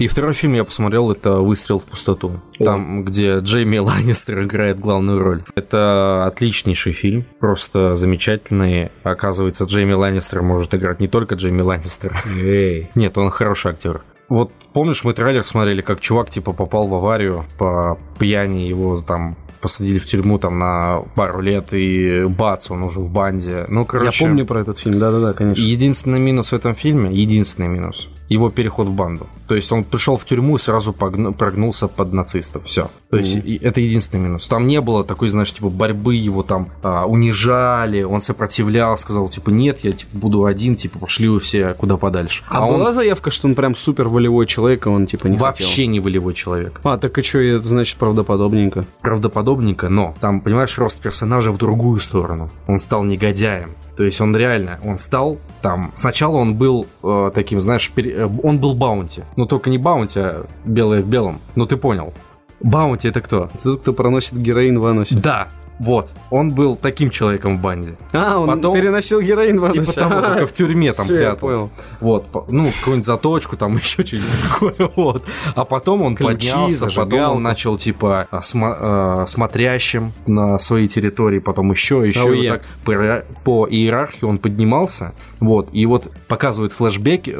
И 0.00 0.06
второй 0.08 0.32
фильм 0.32 0.54
я 0.54 0.64
посмотрел, 0.64 1.12
это 1.12 1.40
«Выстрел 1.40 1.78
в 1.78 1.84
пустоту». 1.84 2.40
Там, 2.58 3.04
где 3.04 3.40
Джейми 3.40 3.76
Ланнистер 3.76 4.42
играет 4.44 4.80
главную 4.80 5.22
роль. 5.22 5.42
Это 5.54 6.24
отличнейший 6.24 6.94
фильм, 6.94 7.26
просто 7.38 7.96
замечательный. 7.96 8.90
Оказывается, 9.02 9.64
Джейми 9.64 9.92
Ланнистер 9.92 10.40
может 10.40 10.74
играть 10.74 11.00
не 11.00 11.08
только 11.08 11.34
Джейми 11.34 11.60
Ланнистер. 11.60 12.16
Эй. 12.34 12.90
Нет, 12.94 13.18
он 13.18 13.28
хороший 13.30 13.72
актер. 13.72 14.00
Вот 14.30 14.52
помнишь, 14.72 15.04
мы 15.04 15.12
трейлер 15.12 15.44
смотрели, 15.44 15.82
как 15.82 16.00
чувак, 16.00 16.30
типа, 16.30 16.54
попал 16.54 16.86
в 16.86 16.94
аварию 16.94 17.44
по 17.58 17.98
пьяни, 18.18 18.66
его 18.66 19.02
там 19.02 19.36
посадили 19.60 19.98
в 19.98 20.06
тюрьму 20.06 20.38
там 20.38 20.58
на 20.58 21.00
пару 21.14 21.42
лет, 21.42 21.74
и 21.74 22.24
бац, 22.24 22.70
он 22.70 22.84
уже 22.84 23.00
в 23.00 23.12
банде. 23.12 23.66
Ну, 23.68 23.84
короче... 23.84 24.24
Я 24.24 24.28
помню 24.28 24.46
про 24.46 24.62
этот 24.62 24.78
фильм, 24.78 24.98
да-да-да, 24.98 25.34
конечно. 25.34 25.60
Единственный 25.60 26.20
минус 26.20 26.52
в 26.52 26.54
этом 26.54 26.74
фильме, 26.74 27.12
единственный 27.12 27.68
минус, 27.68 28.08
его 28.30 28.48
переход 28.48 28.86
в 28.86 28.92
банду. 28.92 29.26
То 29.48 29.56
есть 29.56 29.70
он 29.72 29.82
пришел 29.84 30.16
в 30.16 30.24
тюрьму 30.24 30.56
и 30.56 30.58
сразу 30.58 30.92
погн- 30.92 31.34
прогнулся 31.34 31.88
под 31.88 32.12
нацистов. 32.12 32.64
Все. 32.64 32.88
То 33.10 33.16
есть 33.16 33.34
и 33.34 33.58
это 33.60 33.80
единственный 33.80 34.20
минус. 34.20 34.46
Там 34.46 34.68
не 34.68 34.80
было 34.80 35.04
такой, 35.04 35.28
знаешь, 35.28 35.52
типа 35.52 35.68
борьбы, 35.68 36.14
его 36.14 36.44
там 36.44 36.68
а, 36.82 37.06
унижали, 37.06 38.02
он 38.02 38.20
сопротивлял, 38.20 38.96
сказал, 38.96 39.28
типа, 39.28 39.50
нет, 39.50 39.80
я 39.80 39.92
типа, 39.92 40.16
буду 40.16 40.44
один, 40.44 40.76
типа, 40.76 41.00
пошли 41.00 41.28
вы 41.28 41.40
все 41.40 41.74
куда 41.74 41.96
подальше. 41.96 42.44
А, 42.48 42.64
он 42.66 42.78
была 42.78 42.92
заявка, 42.92 43.32
что 43.32 43.48
он 43.48 43.56
прям 43.56 43.74
супер 43.74 44.08
волевой 44.08 44.46
человек, 44.46 44.86
и 44.86 44.88
он 44.88 45.08
типа 45.08 45.26
не 45.26 45.36
вообще 45.36 45.64
хотел? 45.64 45.90
не 45.90 46.00
волевой 46.00 46.34
человек. 46.34 46.80
А, 46.84 46.98
так 46.98 47.18
и 47.18 47.22
что, 47.22 47.38
это 47.38 47.66
значит 47.66 47.96
правдоподобненько? 47.96 48.86
правдоподобненько, 49.00 49.88
но 49.88 50.14
там, 50.20 50.40
понимаешь, 50.40 50.78
рост 50.78 50.98
персонажа 50.98 51.50
в 51.50 51.58
другую 51.58 51.98
сторону. 51.98 52.48
Он 52.68 52.78
стал 52.78 53.02
негодяем. 53.02 53.70
То 54.00 54.04
есть 54.04 54.18
он 54.22 54.34
реально, 54.34 54.78
он 54.82 54.98
стал 54.98 55.36
там... 55.60 55.92
Сначала 55.94 56.36
он 56.38 56.54
был 56.54 56.86
э, 57.02 57.30
таким, 57.34 57.60
знаешь, 57.60 57.90
пере- 57.94 58.14
э, 58.14 58.28
он 58.42 58.58
был 58.58 58.72
Bounty. 58.74 59.24
Но 59.36 59.44
только 59.44 59.68
не 59.68 59.76
Bounty, 59.76 60.18
а 60.18 60.46
белое 60.64 61.02
в 61.02 61.06
белом. 61.06 61.38
Ну 61.54 61.66
ты 61.66 61.76
понял. 61.76 62.14
Bounty 62.60 63.08
это 63.08 63.20
кто? 63.20 63.50
Тот, 63.62 63.82
кто 63.82 63.92
проносит 63.92 64.38
героин 64.38 64.78
в 64.78 64.86
анусе. 64.86 65.16
Да, 65.16 65.48
вот. 65.80 66.10
Он 66.30 66.50
был 66.50 66.76
таким 66.76 67.10
человеком 67.10 67.58
в 67.58 67.60
банде. 67.60 67.96
А, 68.12 68.38
он 68.38 68.46
Потом- 68.48 68.74
переносил 68.76 69.20
героин 69.20 69.58
в. 69.58 69.72
Типа 69.72 69.92
того, 69.92 70.20
только 70.20 70.46
в 70.46 70.52
тюрьме 70.52 70.92
там 70.92 71.06
Всё, 71.06 71.18
я 71.20 71.34
понял. 71.34 71.70
Вот, 72.00 72.26
ну, 72.52 72.66
какую-нибудь 72.78 73.04
заточку, 73.06 73.56
там 73.56 73.76
еще 73.76 74.04
что-нибудь 74.06 74.28
такое, 74.52 74.90
вот. 74.96 75.24
А 75.56 75.64
потом 75.64 76.02
он 76.02 76.14
Ключи, 76.14 76.50
поднялся, 76.52 76.86
потом 76.94 77.36
он 77.36 77.42
начал, 77.42 77.76
типа, 77.76 78.28
а, 78.30 78.40
а, 78.54 79.26
смотрящим 79.26 80.12
на 80.26 80.58
своей 80.58 80.86
территории, 80.86 81.38
потом 81.40 81.70
еще, 81.72 82.06
еще, 82.06 82.20
Oh, 82.28 82.36
и 82.36 82.46
yeah. 82.46 82.50
вот 82.52 82.60
так 82.60 82.68
по, 82.84 82.92
иера- 82.92 83.24
по 83.42 83.66
иерархии 83.68 84.24
он 84.26 84.38
поднимался, 84.38 85.14
вот, 85.40 85.70
и 85.72 85.86
вот 85.86 86.12
показывают 86.28 86.72
флешбеки, 86.72 87.38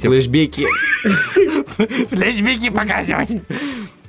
Флэшбеки. 0.00 0.66
флешбеки 2.10 2.70
показывать. 2.70 3.42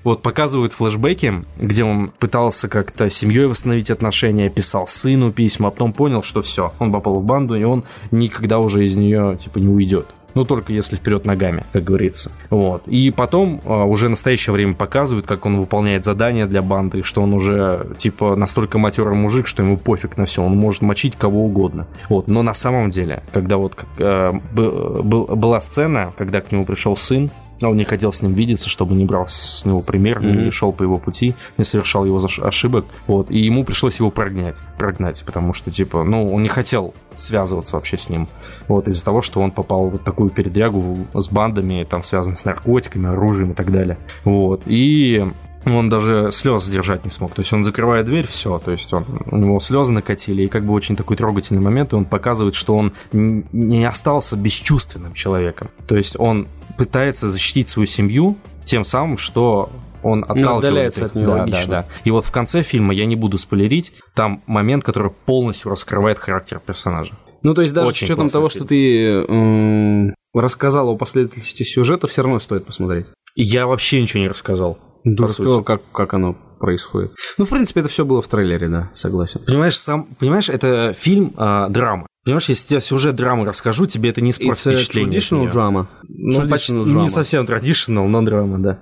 Вот 0.04 0.22
показывают 0.22 0.74
флешбеки, 0.74 1.44
где 1.58 1.84
он 1.84 2.12
пытался 2.20 2.68
как-то 2.68 3.10
семьей 3.10 3.48
восстановить 3.48 3.92
отношения, 3.92 4.50
писал 4.50 4.88
сыну 4.88 5.32
письма, 5.32 5.68
а 5.68 5.72
потом 5.72 5.94
понял, 5.94 6.22
что 6.24 6.42
все, 6.42 6.74
он 6.80 6.92
попал 6.92 7.20
в 7.20 7.24
банду, 7.24 7.56
и 7.56 7.64
он 7.64 7.84
никогда 8.12 8.60
уже 8.60 8.86
из 8.86 8.96
нее 8.96 9.38
типа 9.42 9.60
не 9.60 9.68
уйдет. 9.68 10.08
Ну, 10.36 10.46
только 10.46 10.72
если 10.74 10.96
вперед 10.96 11.26
ногами, 11.26 11.64
как 11.74 11.84
говорится. 11.84 12.32
Вот. 12.50 12.88
И 12.88 13.10
потом 13.12 13.62
а, 13.66 13.86
уже 13.86 14.10
настоящее 14.10 14.54
время 14.54 14.76
показывают, 14.76 15.26
как 15.26 15.46
он 15.46 15.60
выполняет 15.60 16.06
задания 16.06 16.46
для 16.46 16.62
банды, 16.62 17.04
что 17.04 17.24
он 17.24 17.34
уже, 17.34 17.88
типа, 17.98 18.36
настолько 18.36 18.78
матерый 18.78 19.16
мужик, 19.16 19.48
что 19.48 19.64
ему 19.64 19.76
пофиг 19.76 20.18
на 20.18 20.26
все, 20.26 20.44
он 20.44 20.56
может 20.56 20.82
мочить 20.84 21.16
кого 21.16 21.46
угодно. 21.46 21.88
Вот. 22.10 22.28
Но 22.28 22.44
на 22.44 22.54
самом 22.54 22.92
деле, 22.92 23.24
когда 23.34 23.58
вот 23.58 23.74
как, 23.76 23.88
э, 23.98 24.32
был- 24.54 25.04
был- 25.04 25.26
была 25.36 25.60
сцена, 25.60 26.14
когда 26.18 26.42
к 26.42 26.52
нему 26.52 26.64
пришел 26.64 26.96
сын, 26.96 27.32
а 27.62 27.68
он 27.68 27.78
не 27.78 27.84
хотел 27.84 28.14
с 28.14 28.22
ним 28.22 28.34
видеться, 28.34 28.70
чтобы 28.70 28.96
не 28.96 29.06
брал 29.06 29.28
с 29.28 29.66
него 29.66 29.82
пример, 29.82 30.22
не 30.22 30.52
шел 30.52 30.72
по 30.72 30.84
его 30.84 30.98
пути, 30.98 31.36
не 31.58 31.64
совершал 31.64 32.06
его 32.06 32.20
ошибок. 32.42 32.86
Вот. 33.08 33.30
И 33.32 33.40
ему 33.40 33.64
пришлось 33.64 34.00
его 34.00 34.12
прогнать. 34.12 34.56
Прогнать, 34.78 35.24
потому 35.26 35.54
что, 35.54 35.72
типа, 35.72 36.04
ну, 36.04 36.28
он 36.28 36.44
не 36.44 36.50
хотел 36.50 36.94
связываться 37.14 37.76
вообще 37.76 37.98
с 37.98 38.10
ним. 38.10 38.28
Вот, 38.68 38.88
из-за 38.88 39.04
того, 39.04 39.22
что 39.22 39.42
он 39.42 39.52
попал 39.52 39.88
в 39.88 39.92
вот 39.92 40.04
такую 40.04 40.30
передрягу 40.30 41.08
с 41.14 41.30
бандами, 41.30 41.86
там, 41.90 42.04
связанных 42.04 42.40
с 42.40 42.46
наркотиками, 42.46 43.10
оружием 43.10 43.52
и 43.52 43.54
так 43.54 43.72
далее. 43.72 43.98
Вот. 44.24 44.62
И 44.66 45.26
он 45.66 45.90
даже 45.90 46.30
слез 46.32 46.64
сдержать 46.64 47.04
не 47.04 47.12
смог. 47.12 47.34
То 47.34 47.42
есть 47.42 47.52
он 47.52 47.64
закрывает 47.64 48.06
дверь, 48.06 48.28
все. 48.28 48.60
То 48.60 48.72
есть 48.72 48.94
он, 48.94 49.06
у 49.32 49.38
него 49.38 49.60
слезы 49.60 49.92
накатили, 49.92 50.44
и 50.44 50.48
как 50.48 50.64
бы 50.64 50.74
очень 50.74 50.96
такой 50.96 51.18
трогательный 51.18 51.62
момент, 51.62 51.94
и 51.94 51.96
он 51.96 52.06
показывает, 52.06 52.56
что 52.56 52.76
он 52.76 52.94
не 53.12 53.86
остался 53.86 54.38
бесчувственным 54.38 55.14
человеком. 55.14 55.70
То 55.88 55.96
есть 55.96 56.16
он 56.18 56.48
пытается 56.80 57.30
защитить 57.30 57.68
свою 57.68 57.88
семью 57.88 58.38
тем 58.64 58.86
самым, 58.86 59.18
что 59.18 59.70
он 60.02 60.24
отталкивает 60.24 60.58
отдаляется 60.60 61.02
их. 61.02 61.06
от 61.08 61.16
неё, 61.16 61.26
да, 61.26 61.34
логично. 61.34 61.68
да, 61.68 61.82
да. 61.82 61.88
И 62.06 62.12
вот 62.12 62.24
в 62.24 62.32
конце 62.32 62.62
фильма, 62.64 62.94
я 62.94 63.06
не 63.06 63.18
буду 63.18 63.38
спойлерить, 63.38 63.92
там 64.16 64.42
момент, 64.48 64.86
который 64.86 65.12
полностью 65.12 65.72
раскрывает 65.72 66.20
характер 66.20 66.62
персонажа. 66.66 67.12
Ну, 67.44 67.54
то 67.54 67.62
есть 67.64 67.74
даже 67.74 67.90
Очень 67.90 68.08
с 68.08 68.10
учетом 68.10 68.30
того, 68.30 68.48
фильм. 68.48 68.66
что 68.66 68.70
ты 68.70 70.16
рассказал 70.34 70.88
о 70.90 70.96
последовательности 70.96 71.64
сюжета, 71.64 72.08
все 72.08 72.22
равно 72.22 72.40
стоит 72.40 72.66
посмотреть. 72.66 73.08
Я 73.36 73.68
вообще 73.68 74.02
ничего 74.02 74.22
не 74.22 74.30
рассказал. 74.30 74.78
По 75.04 75.24
рассказал, 75.24 75.64
как, 75.64 75.82
как 75.92 76.14
оно 76.14 76.38
происходит. 76.60 77.12
Ну, 77.38 77.46
в 77.46 77.50
принципе, 77.50 77.82
это 77.82 77.90
все 77.90 78.06
было 78.06 78.22
в 78.22 78.28
трейлере, 78.28 78.70
да, 78.70 78.90
согласен. 78.94 79.42
Понимаешь, 79.46 79.78
сам, 79.78 80.06
понимаешь, 80.18 80.50
это 80.50 80.94
фильм 80.94 81.34
а, 81.36 81.68
драма. 81.70 82.08
Понимаешь, 82.24 82.50
если 82.50 82.76
я 82.76 82.82
сюжет 82.82 83.16
драмы 83.16 83.46
расскажу, 83.46 83.86
тебе 83.86 84.10
это 84.10 84.22
не 84.22 84.32
испортит 84.32 84.66
It's 84.68 84.76
впечатление. 84.76 85.20
traditional 85.20 85.50
drama. 85.50 85.88
Ну, 86.08 86.42
Traditional 86.42 86.50
почти 86.50 86.74
drama. 86.74 87.02
не 87.02 87.10
совсем 87.10 87.46
traditional, 87.46 88.08
но 88.08 88.22
драма, 88.22 88.60
да. 88.60 88.80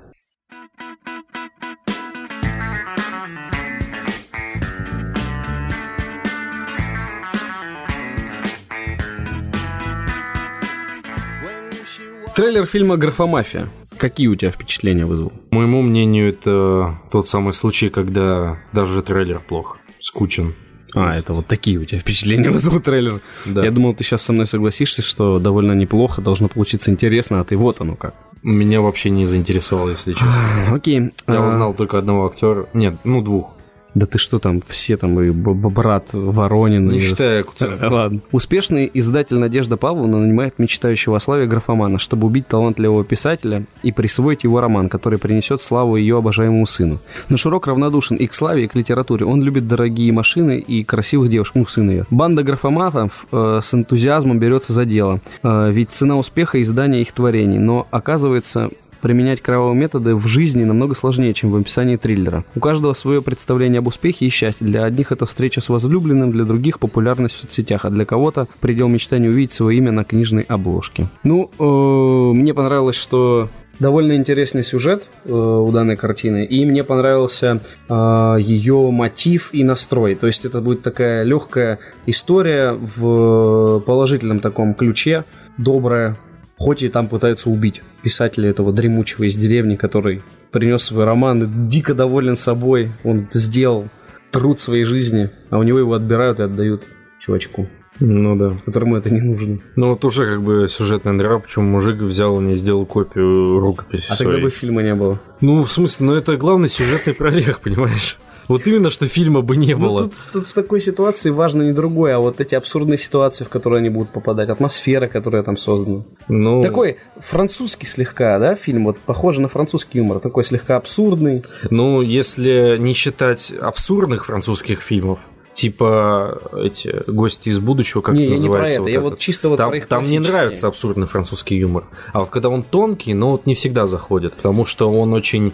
Трейлер 12.35 12.65
фильма 12.65 12.97
«Графомафия». 12.97 13.69
Какие 13.97 14.27
у 14.27 14.35
тебя 14.35 14.51
впечатления 14.51 15.05
вызвал? 15.05 15.33
Моему 15.49 15.81
мнению, 15.81 16.29
это 16.29 16.99
тот 17.11 17.27
самый 17.27 17.53
случай, 17.53 17.89
когда 17.89 18.59
даже 18.73 19.01
трейлер 19.01 19.39
плох, 19.39 19.77
скучен. 19.99 20.53
А, 20.97 21.15
это 21.15 21.33
вот 21.33 21.47
такие 21.47 21.77
у 21.77 21.85
тебя 21.85 21.99
впечатления 21.99 22.49
вызвал 22.51 22.79
трейлер. 22.79 23.21
Да. 23.45 23.63
Я 23.63 23.71
думал, 23.71 23.93
ты 23.93 24.03
сейчас 24.03 24.21
со 24.23 24.33
мной 24.33 24.45
согласишься, 24.47 25.01
что 25.01 25.39
довольно 25.39 25.73
неплохо, 25.73 26.21
должно 26.21 26.47
получиться 26.47 26.91
интересно, 26.91 27.39
а 27.39 27.43
ты 27.43 27.55
вот 27.57 27.81
оно 27.81 27.95
как. 27.95 28.13
Меня 28.43 28.81
вообще 28.81 29.09
не 29.09 29.25
заинтересовало, 29.25 29.89
если 29.89 30.13
честно. 30.13 30.35
Окей. 30.73 31.11
Я 31.27 31.43
А, 31.43 31.47
узнал 31.47 31.73
только 31.73 31.97
одного 31.97 32.25
актера. 32.27 32.67
Нет, 32.73 32.95
ну 33.03 33.21
двух. 33.21 33.51
Да 33.97 34.05
ты 34.05 34.19
что 34.19 34.37
там, 34.37 34.61
все 34.67 34.95
там, 34.95 35.19
и 35.19 35.31
брат 35.31 36.09
Воронин. 36.13 36.89
Не 36.89 36.99
и- 36.99 37.01
считая 37.01 37.41
Куценко. 37.41 37.85
Ладно. 37.91 38.19
Успешный 38.31 38.89
издатель 38.93 39.37
Надежда 39.37 39.75
Павловна 39.75 40.19
нанимает 40.19 40.59
мечтающего 40.59 41.17
о 41.17 41.19
славе 41.19 41.47
графомана, 41.47 41.97
чтобы 41.97 42.27
убить 42.27 42.47
талантливого 42.47 43.03
писателя 43.03 43.65
и 43.81 43.91
присвоить 43.91 44.43
его 44.43 44.61
роман, 44.61 44.87
который 44.87 45.17
принесет 45.17 45.61
славу 45.61 45.95
ее 45.95 46.19
обожаемому 46.19 46.67
сыну. 46.67 46.99
Но 47.29 47.37
Широк 47.37 47.65
равнодушен 47.65 48.17
и 48.17 48.27
к 48.27 48.35
славе, 48.35 48.65
и 48.65 48.67
к 48.67 48.75
литературе. 48.75 49.25
Он 49.25 49.41
любит 49.41 49.67
дорогие 49.67 50.11
машины 50.11 50.59
и 50.59 50.83
красивых 50.83 51.29
девушек, 51.31 51.55
ну, 51.55 51.65
сын 51.65 51.89
ее. 51.89 52.05
Банда 52.11 52.43
графоманов 52.43 53.25
э, 53.31 53.61
с 53.63 53.73
энтузиазмом 53.73 54.37
берется 54.37 54.73
за 54.73 54.85
дело, 54.85 55.21
э, 55.41 55.71
ведь 55.71 55.91
цена 55.91 56.17
успеха 56.17 56.61
издания 56.61 57.01
их 57.01 57.13
творений. 57.13 57.57
Но 57.57 57.87
оказывается, 57.89 58.69
Применять 59.01 59.41
кровавые 59.41 59.75
методы 59.75 60.15
в 60.15 60.27
жизни 60.27 60.63
намного 60.63 60.95
сложнее, 60.95 61.33
чем 61.33 61.51
в 61.51 61.55
описании 61.55 61.97
триллера. 61.97 62.43
У 62.55 62.59
каждого 62.59 62.93
свое 62.93 63.21
представление 63.21 63.79
об 63.79 63.87
успехе 63.87 64.25
и 64.25 64.29
счастье. 64.29 64.65
Для 64.65 64.83
одних 64.83 65.11
это 65.11 65.25
встреча 65.25 65.61
с 65.61 65.69
возлюбленным, 65.69 66.31
для 66.31 66.45
других 66.45 66.79
популярность 66.79 67.35
в 67.35 67.39
соцсетях, 67.39 67.85
а 67.85 67.89
для 67.89 68.05
кого-то 68.05 68.47
предел 68.61 68.87
мечтания 68.87 69.29
увидеть 69.29 69.51
свое 69.51 69.77
имя 69.77 69.91
на 69.91 70.03
книжной 70.03 70.43
обложке. 70.43 71.07
Ну, 71.23 71.51
э, 71.59 72.33
мне 72.33 72.53
понравилось, 72.53 72.95
что 72.95 73.49
довольно 73.79 74.15
интересный 74.15 74.63
сюжет 74.63 75.07
э, 75.25 75.31
у 75.31 75.71
данной 75.71 75.95
картины, 75.95 76.45
и 76.45 76.65
мне 76.65 76.83
понравился 76.83 77.61
э, 77.87 77.93
ее 78.39 78.91
мотив 78.91 79.49
и 79.53 79.63
настрой. 79.63 80.15
То 80.15 80.27
есть 80.27 80.45
это 80.45 80.61
будет 80.61 80.81
такая 80.81 81.23
легкая 81.23 81.79
история 82.05 82.71
в 82.71 83.79
положительном 83.81 84.39
таком 84.39 84.73
ключе, 84.73 85.23
добрая, 85.57 86.17
Хоть 86.57 86.81
и 86.81 86.89
там 86.89 87.07
пытаются 87.07 87.49
убить 87.49 87.81
писателя 88.01 88.49
этого 88.49 88.73
дремучего 88.73 89.23
из 89.25 89.35
деревни, 89.35 89.75
который 89.75 90.23
принес 90.51 90.83
свой 90.83 91.05
роман, 91.05 91.43
и 91.43 91.69
дико 91.69 91.93
доволен 91.93 92.35
собой, 92.35 92.89
он 93.03 93.27
сделал 93.33 93.87
труд 94.31 94.59
своей 94.59 94.83
жизни, 94.83 95.29
а 95.49 95.59
у 95.59 95.63
него 95.63 95.79
его 95.79 95.93
отбирают 95.93 96.39
и 96.39 96.43
отдают 96.43 96.83
чувачку, 97.19 97.67
Ну 97.99 98.35
да. 98.35 98.57
которому 98.65 98.95
это 98.97 99.09
не 99.11 99.21
нужно. 99.21 99.59
Ну 99.75 99.89
вот 99.89 100.03
уже 100.05 100.25
как 100.25 100.41
бы 100.41 100.67
сюжетная 100.69 101.17
дыра, 101.17 101.39
почему 101.39 101.65
мужик 101.69 101.97
взял 102.01 102.39
и 102.41 102.43
не 102.43 102.55
сделал 102.55 102.85
копию 102.85 103.59
рукописи 103.59 104.07
А 104.09 104.15
своей. 104.15 104.31
тогда 104.33 104.43
бы 104.45 104.49
фильма 104.49 104.81
не 104.81 104.95
было. 104.95 105.19
Ну, 105.41 105.63
в 105.63 105.71
смысле, 105.71 106.07
ну 106.07 106.13
это 106.15 106.37
главный 106.37 106.69
сюжетный 106.69 107.13
прорех, 107.13 107.59
понимаешь? 107.63 108.17
Вот 108.47 108.65
именно, 108.67 108.89
что 108.89 109.07
фильма 109.07 109.41
бы 109.41 109.57
не 109.57 109.73
Ну, 109.73 109.79
было. 109.79 110.03
тут, 110.03 110.17
тут 110.31 110.47
в 110.47 110.53
такой 110.53 110.79
ситуации 110.81 111.29
важно 111.29 111.63
не 111.63 111.73
другое, 111.73 112.15
а 112.15 112.19
вот 112.19 112.39
эти 112.39 112.55
абсурдные 112.55 112.97
ситуации, 112.97 113.43
в 113.43 113.49
которые 113.49 113.79
они 113.79 113.89
будут 113.89 114.09
попадать, 114.11 114.49
атмосфера, 114.49 115.07
которая 115.07 115.43
там 115.43 115.57
создана. 115.57 116.03
Ну, 116.27 116.63
Такой 116.63 116.97
французский 117.19 117.85
слегка, 117.87 118.39
да, 118.39 118.55
фильм, 118.55 118.85
вот 118.85 118.99
похоже 118.99 119.41
на 119.41 119.47
французский 119.49 119.97
юмор, 119.99 120.19
такой 120.19 120.43
слегка 120.43 120.77
абсурдный. 120.77 121.43
ну, 121.69 122.01
если 122.01 122.77
не 122.79 122.93
считать 122.93 123.51
абсурдных 123.61 124.25
французских 124.25 124.81
фильмов, 124.81 125.19
Типа 125.53 126.39
эти 126.55 127.01
гости 127.07 127.49
из 127.49 127.57
будущего, 127.57 128.01
как 128.01 128.13
не, 128.13 128.25
это 128.25 128.33
я 128.35 128.39
не 128.39 128.47
про 128.47 128.61
называется. 128.61 128.73
это, 128.75 128.81
вот 128.83 128.87
я 128.89 128.93
этот? 128.99 129.09
вот 129.09 129.19
чисто 129.19 129.49
вот 129.49 129.57
там, 129.57 129.69
про 129.69 129.77
их 129.77 129.87
там 129.87 130.03
мне 130.03 130.19
нравится 130.19 130.67
абсурдный 130.67 131.07
французский 131.07 131.55
юмор. 131.57 131.85
А 132.13 132.19
вот 132.19 132.29
когда 132.29 132.49
он 132.49 132.61
тонкий, 132.61 133.15
но 133.15 133.31
вот 133.31 133.47
не 133.47 133.55
всегда 133.55 133.87
заходит, 133.87 134.35
потому 134.35 134.65
что 134.65 134.91
он 134.91 135.13
очень 135.13 135.53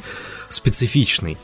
специфичный. 0.49 1.37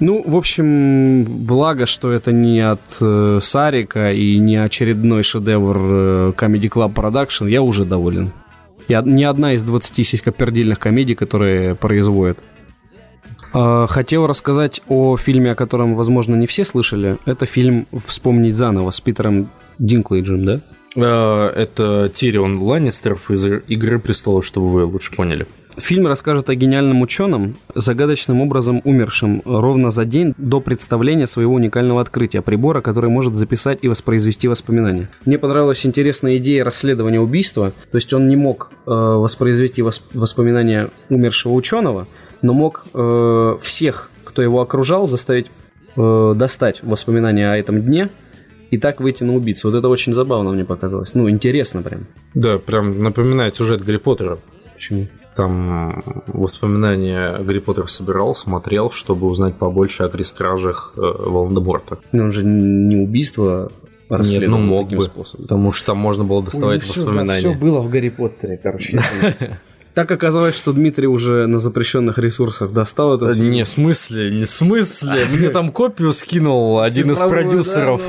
Ну, 0.00 0.22
в 0.26 0.36
общем, 0.36 1.24
благо, 1.24 1.86
что 1.86 2.10
это 2.10 2.32
не 2.32 2.60
от 2.60 2.98
э, 3.00 3.38
Сарика 3.40 4.12
и 4.12 4.38
не 4.38 4.56
очередной 4.56 5.22
шедевр 5.22 5.76
э, 5.76 6.32
Comedy 6.36 6.68
Club 6.68 6.94
Production, 6.94 7.48
я 7.48 7.62
уже 7.62 7.84
доволен. 7.84 8.32
Я, 8.88 9.02
не 9.02 9.24
одна 9.24 9.54
из 9.54 9.62
20 9.62 10.06
сиськопердельных 10.06 10.80
комедий, 10.80 11.14
которые 11.14 11.76
производят. 11.76 12.38
Э, 13.54 13.86
Хотел 13.88 14.26
рассказать 14.26 14.82
о 14.88 15.16
фильме, 15.16 15.52
о 15.52 15.54
котором, 15.54 15.94
возможно, 15.94 16.34
не 16.34 16.46
все 16.46 16.64
слышали. 16.64 17.16
Это 17.24 17.46
фильм 17.46 17.86
«Вспомнить 18.04 18.56
заново» 18.56 18.90
с 18.90 19.00
Питером 19.00 19.48
Динклейджем, 19.78 20.44
да? 20.44 20.60
Э, 20.96 21.52
Это 21.54 22.10
Тирион 22.12 22.58
Ланнистеров 22.58 23.30
из 23.30 23.46
«Игры 23.46 24.00
престолов», 24.00 24.44
чтобы 24.44 24.70
вы 24.70 24.84
лучше 24.84 25.14
поняли. 25.14 25.46
Фильм 25.76 26.06
расскажет 26.06 26.48
о 26.50 26.54
гениальном 26.54 27.02
ученом, 27.02 27.56
загадочным 27.74 28.40
образом 28.40 28.80
умершем 28.84 29.42
ровно 29.44 29.90
за 29.90 30.04
день 30.04 30.34
до 30.38 30.60
представления 30.60 31.26
своего 31.26 31.54
уникального 31.54 32.00
открытия, 32.00 32.42
прибора, 32.42 32.80
который 32.80 33.10
может 33.10 33.34
записать 33.34 33.80
и 33.82 33.88
воспроизвести 33.88 34.46
воспоминания. 34.46 35.10
Мне 35.26 35.38
понравилась 35.38 35.84
интересная 35.84 36.36
идея 36.36 36.64
расследования 36.64 37.20
убийства, 37.20 37.72
то 37.90 37.96
есть 37.96 38.12
он 38.12 38.28
не 38.28 38.36
мог 38.36 38.70
э, 38.86 38.90
воспроизвести 38.90 39.82
вос- 39.82 40.02
воспоминания 40.12 40.88
умершего 41.08 41.52
ученого, 41.52 42.06
но 42.42 42.52
мог 42.52 42.86
э, 42.94 43.56
всех, 43.60 44.10
кто 44.24 44.42
его 44.42 44.60
окружал, 44.60 45.08
заставить 45.08 45.46
э, 45.96 46.34
достать 46.36 46.82
воспоминания 46.82 47.50
о 47.50 47.56
этом 47.56 47.80
дне 47.80 48.10
и 48.70 48.78
так 48.78 49.00
выйти 49.00 49.24
на 49.24 49.34
убийцу. 49.34 49.70
Вот 49.70 49.76
это 49.76 49.88
очень 49.88 50.12
забавно 50.12 50.50
мне 50.50 50.64
показалось. 50.64 51.14
Ну, 51.14 51.28
интересно 51.28 51.82
прям. 51.82 52.06
Да, 52.34 52.58
прям 52.58 53.02
напоминает 53.02 53.56
сюжет 53.56 53.84
Гарри 53.84 53.98
Поттера. 53.98 54.38
Почему? 54.74 55.06
Там 55.36 56.02
воспоминания 56.26 57.38
Гарри 57.38 57.58
Поттер 57.58 57.88
собирал, 57.88 58.34
смотрел, 58.34 58.90
чтобы 58.90 59.26
узнать 59.26 59.56
побольше 59.56 60.04
о 60.04 60.08
крестражах 60.08 60.92
э, 60.96 61.00
Волан-де-Морта. 61.00 61.98
Ну, 62.12 62.24
он 62.24 62.32
же 62.32 62.44
не 62.44 62.96
убийство 62.96 63.72
Нет, 64.10 64.48
ну 64.48 64.58
мог 64.58 64.90
бы, 64.90 65.02
способом. 65.02 65.42
потому 65.42 65.72
что 65.72 65.86
там 65.86 65.98
можно 65.98 66.24
было 66.24 66.42
доставать 66.42 66.86
воспоминания. 66.86 67.40
Все 67.40 67.54
было 67.54 67.80
в 67.80 67.90
Гарри 67.90 68.10
Поттере, 68.10 68.58
короче. 68.62 69.00
Так 69.94 70.10
оказалось, 70.10 70.56
что 70.56 70.72
Дмитрий 70.72 71.06
уже 71.06 71.46
на 71.46 71.60
запрещенных 71.60 72.18
ресурсах 72.18 72.72
достал 72.72 73.14
это. 73.14 73.38
Не, 73.38 73.62
в 73.62 73.68
смысле, 73.68 74.28
не 74.34 74.44
в 74.44 74.50
смысле. 74.50 75.24
Мне 75.30 75.50
там 75.50 75.70
копию 75.70 76.12
скинул 76.12 76.80
один 76.80 77.12
из 77.12 77.20
продюсеров. 77.20 78.02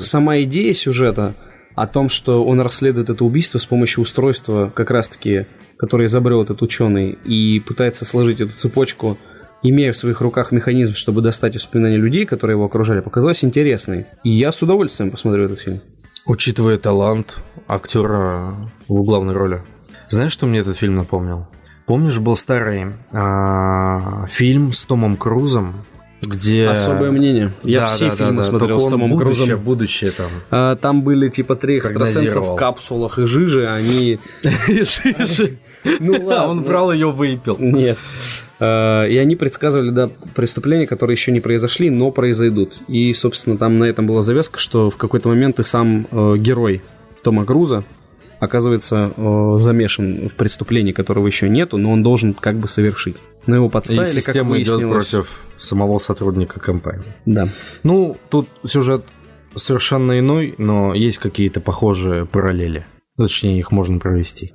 Сама 0.00 0.40
идея 0.42 0.72
сюжета 0.74 1.34
о 1.74 1.86
том, 1.86 2.08
что 2.08 2.44
он 2.44 2.60
расследует 2.60 3.10
это 3.10 3.24
убийство 3.24 3.58
с 3.58 3.66
помощью 3.66 4.02
устройства, 4.02 4.72
как 4.74 4.90
раз-таки, 4.90 5.46
которое 5.76 6.06
изобрел 6.06 6.42
этот 6.42 6.62
ученый, 6.62 7.10
и 7.10 7.60
пытается 7.60 8.04
сложить 8.04 8.40
эту 8.40 8.56
цепочку, 8.56 9.18
имея 9.62 9.92
в 9.92 9.96
своих 9.96 10.20
руках 10.20 10.52
механизм, 10.52 10.94
чтобы 10.94 11.22
достать 11.22 11.54
воспоминания 11.54 11.96
людей, 11.96 12.26
которые 12.26 12.56
его 12.56 12.66
окружали, 12.66 13.00
показалась 13.00 13.44
интересной. 13.44 14.06
И 14.24 14.30
я 14.30 14.52
с 14.52 14.60
удовольствием 14.62 15.10
посмотрю 15.10 15.44
этот 15.44 15.60
фильм. 15.60 15.80
Учитывая 16.26 16.78
талант 16.78 17.34
актера 17.66 18.70
в 18.88 19.02
главной 19.02 19.34
роли. 19.34 19.62
Знаешь, 20.08 20.32
что 20.32 20.46
мне 20.46 20.60
этот 20.60 20.76
фильм 20.76 20.96
напомнил? 20.96 21.46
Помнишь, 21.86 22.18
был 22.18 22.36
старый 22.36 22.86
а, 23.10 24.26
фильм 24.26 24.72
с 24.72 24.84
Томом 24.84 25.16
Крузом, 25.16 25.84
где... 26.22 26.68
Особое 26.68 27.10
мнение. 27.10 27.52
Я 27.62 27.80
Да, 27.80 27.86
все 27.88 28.10
да, 28.10 28.16
фильмы 28.16 28.36
да, 28.36 28.42
смотрел 28.44 28.80
с 28.80 28.84
Томом 28.84 29.10
будущее, 29.10 29.46
Крузом. 29.46 29.60
Будущее 29.60 30.10
там. 30.12 30.30
А, 30.50 30.76
Там 30.76 31.02
были 31.02 31.28
типа 31.28 31.56
три 31.56 31.78
экстрасенса 31.78 32.40
в 32.40 32.56
капсулах 32.56 33.18
и 33.18 33.26
жижи, 33.26 33.68
они... 33.68 34.18
Ну 35.98 36.28
Да, 36.28 36.46
он 36.46 36.62
брал 36.62 36.92
ее 36.92 37.10
выпил. 37.10 37.56
Нет. 37.58 37.98
А, 38.60 39.04
И 39.06 39.16
они 39.16 39.34
предсказывали, 39.34 39.90
да, 39.90 40.10
преступления, 40.34 40.86
которые 40.86 41.14
еще 41.14 41.32
не 41.32 41.40
произошли, 41.40 41.90
но 41.90 42.12
произойдут. 42.12 42.78
И, 42.86 43.12
собственно, 43.14 43.58
там 43.58 43.78
на 43.80 43.84
этом 43.84 44.06
была 44.06 44.22
завязка, 44.22 44.60
что 44.60 44.90
в 44.90 44.96
какой-то 44.96 45.28
момент 45.28 45.58
и 45.58 45.64
сам 45.64 46.06
э, 46.10 46.36
герой 46.36 46.82
Тома 47.22 47.44
Круза 47.44 47.84
оказывается 48.38 49.12
э, 49.16 49.56
замешан 49.58 50.28
в 50.28 50.34
преступлении, 50.34 50.92
которого 50.92 51.26
еще 51.26 51.48
нету, 51.48 51.78
но 51.78 51.92
он 51.92 52.02
должен 52.02 52.34
как 52.34 52.56
бы 52.56 52.68
совершить. 52.68 53.16
Но 53.46 53.56
его 53.56 53.66
И 53.66 53.70
подставили, 53.70 54.04
как 54.04 54.12
система 54.14 54.56
идет 54.60 54.74
выяснилось. 54.74 55.08
против 55.10 55.40
самого 55.58 55.98
сотрудника 55.98 56.60
компании. 56.60 57.04
Да. 57.26 57.48
Ну, 57.82 58.16
тут 58.28 58.48
сюжет 58.64 59.04
совершенно 59.54 60.18
иной, 60.18 60.54
но 60.58 60.94
есть 60.94 61.18
какие-то 61.18 61.60
похожие 61.60 62.24
параллели. 62.26 62.86
Точнее, 63.16 63.58
их 63.58 63.72
можно 63.72 63.98
провести. 63.98 64.52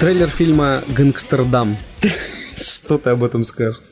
Трейлер 0.00 0.30
фильма 0.30 0.82
«Гангстердам». 0.96 1.76
Что 2.56 2.96
ты 2.96 3.10
об 3.10 3.22
этом 3.22 3.44
скажешь? 3.44 3.82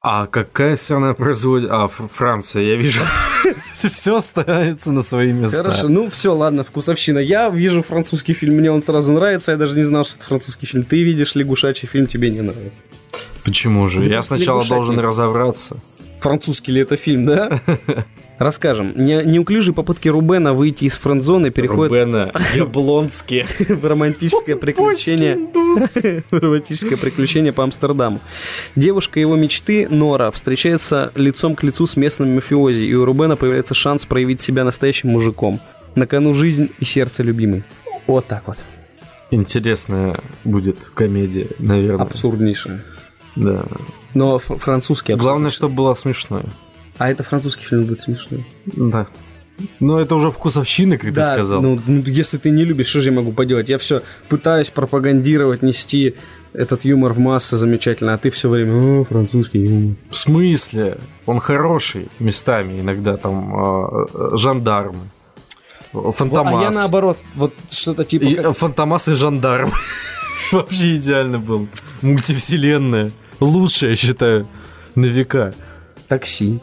А 0.00 0.28
какая 0.28 0.76
страна 0.76 1.12
производит... 1.12 1.68
А, 1.72 1.88
Фр- 1.88 2.08
Франция, 2.08 2.62
я 2.62 2.76
вижу. 2.76 3.02
Все 3.74 4.20
ставится 4.20 4.92
на 4.92 5.02
свои 5.02 5.32
места. 5.32 5.64
Хорошо, 5.64 5.88
ну 5.88 6.08
все, 6.08 6.32
ладно, 6.32 6.62
вкусовщина. 6.62 7.18
Я 7.18 7.48
вижу 7.48 7.82
французский 7.82 8.32
фильм, 8.32 8.54
мне 8.54 8.70
он 8.70 8.80
сразу 8.80 9.10
нравится, 9.10 9.50
я 9.50 9.58
даже 9.58 9.74
не 9.74 9.82
знал, 9.82 10.04
что 10.04 10.18
это 10.18 10.26
французский 10.26 10.66
фильм. 10.66 10.84
Ты 10.84 11.02
видишь 11.02 11.34
лягушачий 11.34 11.88
фильм, 11.88 12.06
тебе 12.06 12.30
не 12.30 12.42
нравится. 12.42 12.84
Почему 13.42 13.88
же? 13.88 14.04
Я 14.04 14.22
сначала 14.22 14.64
должен 14.64 15.00
разобраться. 15.00 15.78
Французский 16.20 16.70
ли 16.70 16.82
это 16.82 16.96
фильм, 16.96 17.24
да? 17.26 17.60
Расскажем. 18.38 18.92
Не- 18.96 19.24
Неуклюжие 19.24 19.74
попытки 19.74 20.08
Рубена 20.08 20.52
выйти 20.52 20.84
из 20.84 20.92
френд-зоны 20.94 21.50
переходят 21.50 21.90
Рубена, 21.92 22.32
Яблонский. 22.54 23.44
в 23.68 23.86
романтическое 23.86 24.56
приключение. 24.56 25.36
в 26.30 26.38
романтическое 26.38 26.98
приключение 26.98 27.52
по 27.52 27.64
Амстердаму. 27.64 28.20
Девушка 28.74 29.20
его 29.20 29.36
мечты, 29.36 29.88
Нора, 29.88 30.30
встречается 30.30 31.12
лицом 31.14 31.56
к 31.56 31.62
лицу 31.62 31.86
с 31.86 31.96
местным 31.96 32.34
мафиози, 32.34 32.80
и 32.82 32.94
у 32.94 33.04
Рубена 33.06 33.36
появляется 33.36 33.74
шанс 33.74 34.04
проявить 34.04 34.40
себя 34.42 34.64
настоящим 34.64 35.10
мужиком. 35.10 35.60
На 35.94 36.06
кону 36.06 36.34
жизнь 36.34 36.70
и 36.78 36.84
сердце 36.84 37.22
любимой. 37.22 37.64
Вот 38.06 38.26
так 38.26 38.42
вот. 38.46 38.58
Интересная 39.30 40.20
будет 40.44 40.78
комедия, 40.94 41.46
наверное. 41.58 42.02
Абсурднейшее. 42.04 42.84
Да. 43.34 43.64
Но 44.14 44.38
французский 44.38 45.14
абсурд. 45.14 45.26
Главное, 45.26 45.50
чтобы 45.50 45.74
было 45.74 45.94
смешное. 45.94 46.44
А 46.98 47.10
это 47.10 47.22
французский 47.22 47.64
фильм 47.64 47.84
будет 47.84 48.00
смешной. 48.00 48.46
Да. 48.66 49.06
Но 49.80 49.98
это 50.00 50.14
уже 50.14 50.30
вкусовщина, 50.30 50.98
как 50.98 51.14
ты 51.14 51.24
сказал. 51.24 51.62
Ну, 51.62 51.78
ну, 51.86 52.02
если 52.06 52.36
ты 52.36 52.50
не 52.50 52.64
любишь, 52.64 52.88
что 52.88 53.00
же 53.00 53.10
я 53.10 53.16
могу 53.16 53.32
поделать? 53.32 53.68
Я 53.68 53.78
все 53.78 54.02
пытаюсь 54.28 54.70
пропагандировать, 54.70 55.62
нести 55.62 56.14
этот 56.52 56.84
юмор 56.84 57.12
в 57.12 57.18
массы 57.18 57.56
замечательно, 57.56 58.14
а 58.14 58.18
ты 58.18 58.30
все 58.30 58.48
время, 58.48 59.00
о, 59.00 59.04
французский 59.04 59.60
юмор. 59.60 59.96
В 60.10 60.16
смысле? 60.16 60.98
Он 61.26 61.38
хороший 61.40 62.08
местами, 62.18 62.80
иногда 62.80 63.16
там 63.16 63.54
э, 63.54 64.06
жандармы. 64.36 65.10
Фантомас. 65.92 66.54
А 66.54 66.62
я 66.62 66.70
наоборот, 66.70 67.18
вот 67.34 67.54
что-то 67.70 68.04
типа... 68.04 68.24
И, 68.24 68.34
как- 68.34 68.56
Фантомас 68.56 69.08
и 69.08 69.14
жандарм. 69.14 69.72
Вообще 70.52 70.96
идеально 70.96 71.38
был. 71.38 71.68
Мультивселенная. 72.02 73.12
Лучшая, 73.40 73.90
я 73.90 73.96
считаю, 73.96 74.46
на 74.94 75.06
века. 75.06 75.54
Такси. 76.08 76.60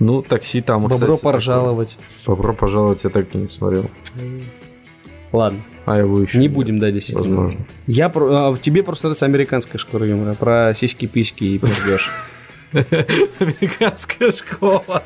Ну, 0.00 0.22
такси 0.22 0.62
там, 0.62 0.82
Бобро 0.82 0.94
кстати, 0.94 1.22
поржаловать. 1.22 1.90
такое. 1.90 2.36
Бобро 2.36 2.52
пожаловать, 2.54 3.04
я 3.04 3.10
так 3.10 3.32
и 3.34 3.38
не 3.38 3.48
смотрел. 3.48 3.88
Ладно, 5.32 5.60
А 5.84 5.98
его 5.98 6.20
еще 6.20 6.38
не 6.38 6.46
нет, 6.46 6.52
будем, 6.54 6.78
да, 6.80 6.90
действительно. 6.90 7.36
Возможно. 7.36 7.66
Я 7.86 8.08
про... 8.08 8.52
а, 8.52 8.58
тебе 8.58 8.82
просто 8.82 9.06
нравится 9.08 9.26
американская 9.26 9.78
школа 9.78 10.04
юмора, 10.04 10.34
про 10.34 10.74
сиськи-письки 10.74 11.44
и 11.44 11.58
пердеж. 11.58 12.10
Американская 12.72 14.30
школа. 14.32 14.82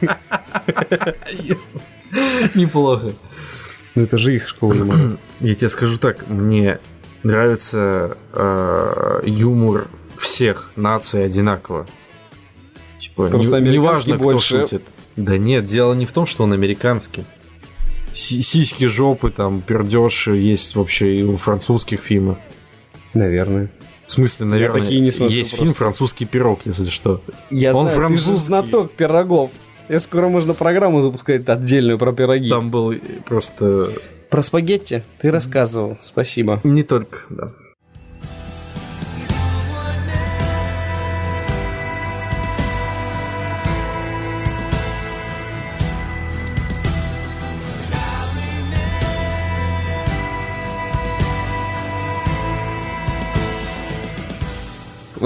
Неплохо. 2.54 3.12
Ну 3.94 4.02
это 4.02 4.18
же 4.18 4.34
их 4.34 4.48
школа 4.48 4.74
юмора. 4.74 5.16
Я 5.40 5.54
тебе 5.54 5.68
скажу 5.68 5.98
так, 5.98 6.28
мне 6.28 6.78
нравится 7.22 8.16
э, 8.32 9.20
юмор 9.24 9.86
всех 10.16 10.72
наций 10.76 11.24
одинаково. 11.24 11.86
Типа, 13.04 13.28
Просто 13.28 13.60
не, 13.60 13.70
неважно, 13.70 14.14
кто 14.16 14.24
больше. 14.24 14.60
шутит. 14.62 14.82
Да 15.16 15.38
нет, 15.38 15.64
дело 15.64 15.94
не 15.94 16.06
в 16.06 16.12
том, 16.12 16.26
что 16.26 16.44
он 16.44 16.52
американский. 16.52 17.24
Си- 18.12 18.42
Сиськи, 18.42 18.84
жопы, 18.86 19.30
там, 19.30 19.60
пердеж 19.60 20.28
есть 20.28 20.76
вообще 20.76 21.18
и 21.18 21.22
у 21.22 21.36
французских 21.36 22.00
фильмов. 22.00 22.38
Наверное. 23.12 23.70
В 24.06 24.12
смысле, 24.12 24.46
наверное, 24.46 24.82
такие 24.82 25.00
не 25.00 25.10
смотрю 25.10 25.36
есть 25.36 25.50
просто. 25.52 25.64
фильм 25.64 25.74
«Французский 25.74 26.26
пирог», 26.26 26.60
если 26.66 26.90
что. 26.90 27.22
Я 27.50 27.70
Он 27.74 27.86
знаю, 27.86 27.88
ты 27.88 27.94
же 27.94 28.00
французский. 28.00 28.34
знаток 28.46 28.92
пирогов. 28.92 29.50
Я 29.88 29.98
скоро 29.98 30.28
можно 30.28 30.52
программу 30.54 31.00
запускать 31.02 31.48
отдельную 31.48 31.98
про 31.98 32.12
пироги. 32.12 32.50
Там 32.50 32.70
был 32.70 32.94
просто... 33.26 33.92
Про 34.30 34.42
спагетти 34.42 35.04
ты 35.20 35.30
рассказывал. 35.30 35.96
Спасибо. 36.00 36.60
Не 36.64 36.82
только, 36.82 37.18
да. 37.30 37.52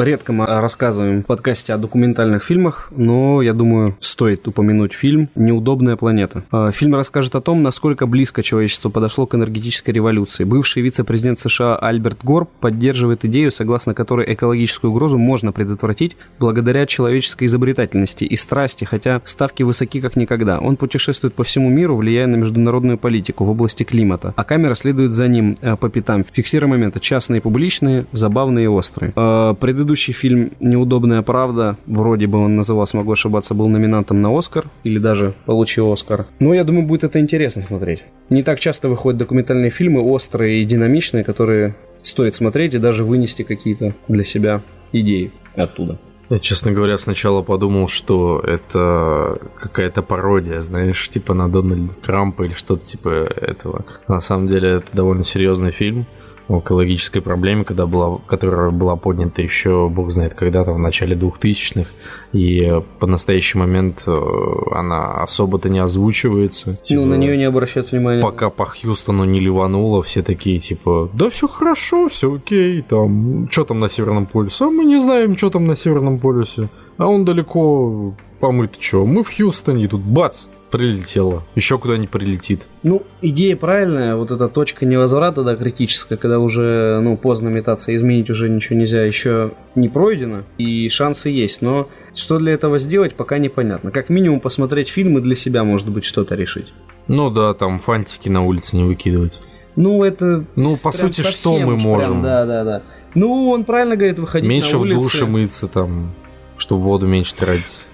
Редко 0.00 0.32
мы 0.32 0.46
рассказываем 0.46 1.22
в 1.22 1.26
подкасте 1.26 1.74
о 1.74 1.78
документальных 1.78 2.44
фильмах, 2.44 2.88
но, 2.94 3.42
я 3.42 3.52
думаю, 3.52 3.96
стоит 4.00 4.46
упомянуть 4.46 4.92
фильм 4.92 5.28
«Неудобная 5.34 5.96
планета». 5.96 6.44
А, 6.52 6.70
Фильм 6.70 6.94
расскажет 6.94 7.34
о 7.34 7.40
том, 7.40 7.62
насколько 7.62 8.06
близко 8.06 8.42
человечество 8.42 8.90
подошло 8.90 9.26
к 9.26 9.34
энергетической 9.34 9.90
революции. 9.90 10.44
Бывший 10.44 10.82
вице-президент 10.82 11.40
США 11.40 11.76
Альберт 11.76 12.18
Гор 12.22 12.46
поддерживает 12.60 13.24
идею, 13.24 13.50
согласно 13.50 13.92
которой 13.92 14.32
экологическую 14.32 14.92
угрозу 14.92 15.18
можно 15.18 15.50
предотвратить 15.50 16.16
благодаря 16.38 16.86
человеческой 16.86 17.46
изобретательности 17.46 18.24
и 18.24 18.36
страсти, 18.36 18.84
хотя 18.84 19.20
ставки 19.24 19.64
высоки 19.64 20.00
как 20.00 20.14
никогда. 20.14 20.60
Он 20.60 20.76
путешествует 20.76 21.34
по 21.34 21.42
всему 21.42 21.70
миру, 21.70 21.96
влияя 21.96 22.28
на 22.28 22.36
международную 22.36 22.98
политику 22.98 23.44
в 23.44 23.50
области 23.50 23.82
климата, 23.82 24.32
а 24.36 24.44
камера 24.44 24.74
следует 24.76 25.12
за 25.12 25.26
ним 25.26 25.56
э, 25.60 25.74
по 25.76 25.88
пятам, 25.88 26.24
фиксируя 26.24 26.70
моменты 26.70 27.00
частные 27.00 27.38
и 27.38 27.42
публичные, 27.42 28.04
забавные 28.12 28.66
и 28.66 28.68
острые. 28.68 29.12
Э, 29.16 29.54
Предыдущий 29.88 30.12
фильм 30.12 30.50
«Неудобная 30.60 31.22
правда», 31.22 31.78
вроде 31.86 32.26
бы 32.26 32.36
он 32.36 32.56
назывался, 32.56 32.98
могу 32.98 33.12
ошибаться, 33.12 33.54
был 33.54 33.68
номинантом 33.68 34.20
на 34.20 34.36
Оскар, 34.36 34.66
или 34.84 34.98
даже 34.98 35.32
получил 35.46 35.90
Оскар. 35.90 36.26
Но 36.40 36.52
я 36.52 36.64
думаю, 36.64 36.86
будет 36.86 37.04
это 37.04 37.18
интересно 37.20 37.62
смотреть. 37.62 38.04
Не 38.28 38.42
так 38.42 38.60
часто 38.60 38.90
выходят 38.90 39.18
документальные 39.18 39.70
фильмы, 39.70 40.02
острые 40.02 40.60
и 40.60 40.66
динамичные, 40.66 41.24
которые 41.24 41.74
стоит 42.02 42.34
смотреть 42.34 42.74
и 42.74 42.78
даже 42.78 43.02
вынести 43.02 43.44
какие-то 43.44 43.94
для 44.08 44.24
себя 44.24 44.60
идеи 44.92 45.32
оттуда. 45.56 45.98
Я, 46.28 46.38
честно 46.38 46.70
говоря, 46.70 46.98
сначала 46.98 47.40
подумал, 47.40 47.88
что 47.88 48.40
это 48.40 49.38
какая-то 49.58 50.02
пародия, 50.02 50.60
знаешь, 50.60 51.08
типа 51.08 51.32
на 51.32 51.48
Дональда 51.48 51.94
Трампа 51.94 52.42
или 52.42 52.52
что-то 52.52 52.84
типа 52.84 53.08
этого. 53.08 53.86
На 54.06 54.20
самом 54.20 54.48
деле 54.48 54.68
это 54.68 54.88
довольно 54.92 55.24
серьезный 55.24 55.70
фильм 55.70 56.04
экологической 56.48 57.20
проблеме, 57.20 57.64
когда 57.64 57.86
была, 57.86 58.18
которая 58.26 58.70
была 58.70 58.96
поднята 58.96 59.42
еще, 59.42 59.88
бог 59.88 60.10
знает, 60.10 60.34
когда-то 60.34 60.72
в 60.72 60.78
начале 60.78 61.14
2000-х, 61.14 61.90
и 62.32 62.80
по 62.98 63.06
настоящий 63.06 63.58
момент 63.58 64.04
э, 64.06 64.18
она 64.72 65.22
особо-то 65.22 65.68
не 65.68 65.78
озвучивается. 65.78 66.70
Ну, 66.70 66.76
Типа, 66.82 67.04
на 67.04 67.14
нее 67.14 67.36
не 67.36 67.44
обращают 67.44 67.92
внимания. 67.92 68.22
Пока 68.22 68.48
по 68.48 68.64
Хьюстону 68.64 69.24
не 69.24 69.40
ливануло, 69.40 70.02
все 70.02 70.22
такие 70.22 70.58
типа, 70.58 71.10
да 71.12 71.28
все 71.28 71.48
хорошо, 71.48 72.08
все 72.08 72.34
окей, 72.34 72.82
там, 72.82 73.48
что 73.50 73.64
там 73.64 73.78
на 73.78 73.90
Северном 73.90 74.26
полюсе? 74.26 74.64
А 74.64 74.70
мы 74.70 74.84
не 74.84 74.98
знаем, 74.98 75.36
что 75.36 75.50
там 75.50 75.66
на 75.66 75.76
Северном 75.76 76.18
полюсе. 76.18 76.68
А 76.96 77.06
он 77.06 77.24
далеко, 77.24 78.14
а 78.40 78.50
мы-то 78.50 78.80
что? 78.80 79.04
Мы 79.04 79.22
в 79.22 79.34
Хьюстоне, 79.34 79.84
и 79.84 79.88
тут 79.88 80.00
бац, 80.00 80.46
прилетело. 80.70 81.44
Еще 81.54 81.78
куда-нибудь 81.78 82.10
прилетит. 82.10 82.62
Ну, 82.82 83.02
идея 83.22 83.56
правильная, 83.56 84.16
вот 84.16 84.30
эта 84.30 84.48
точка 84.48 84.86
невозврата, 84.86 85.42
да, 85.42 85.56
критическая, 85.56 86.16
когда 86.16 86.38
уже, 86.38 87.00
ну, 87.02 87.16
поздно 87.16 87.48
метаться, 87.48 87.94
изменить 87.94 88.30
уже 88.30 88.48
ничего 88.48 88.78
нельзя, 88.78 89.04
еще 89.04 89.52
не 89.74 89.88
пройдено, 89.88 90.42
и 90.58 90.88
шансы 90.88 91.30
есть, 91.30 91.62
но 91.62 91.88
что 92.14 92.38
для 92.38 92.52
этого 92.52 92.78
сделать, 92.78 93.14
пока 93.14 93.38
непонятно. 93.38 93.90
Как 93.90 94.08
минимум 94.08 94.40
посмотреть 94.40 94.88
фильмы 94.88 95.20
для 95.20 95.34
себя, 95.34 95.64
может 95.64 95.88
быть, 95.88 96.04
что-то 96.04 96.34
решить. 96.34 96.72
Ну 97.06 97.30
да, 97.30 97.54
там 97.54 97.80
фантики 97.80 98.28
на 98.28 98.44
улице 98.44 98.76
не 98.76 98.84
выкидывать. 98.84 99.32
Ну, 99.76 100.02
это... 100.02 100.44
Ну, 100.56 100.76
по 100.76 100.92
сути, 100.92 101.20
что 101.20 101.58
мы 101.58 101.76
можем? 101.76 102.20
прям, 102.20 102.22
да, 102.22 102.46
да, 102.46 102.64
да. 102.64 102.82
Ну, 103.14 103.50
он 103.50 103.64
правильно 103.64 103.96
говорит, 103.96 104.18
выходить 104.18 104.48
меньше 104.48 104.72
на 104.72 104.78
в 104.78 104.80
улицы. 104.82 105.00
душе 105.00 105.26
мыться 105.26 105.68
там, 105.68 106.10
чтобы 106.56 106.82
воду 106.82 107.06
меньше 107.06 107.34
тратить. 107.34 107.86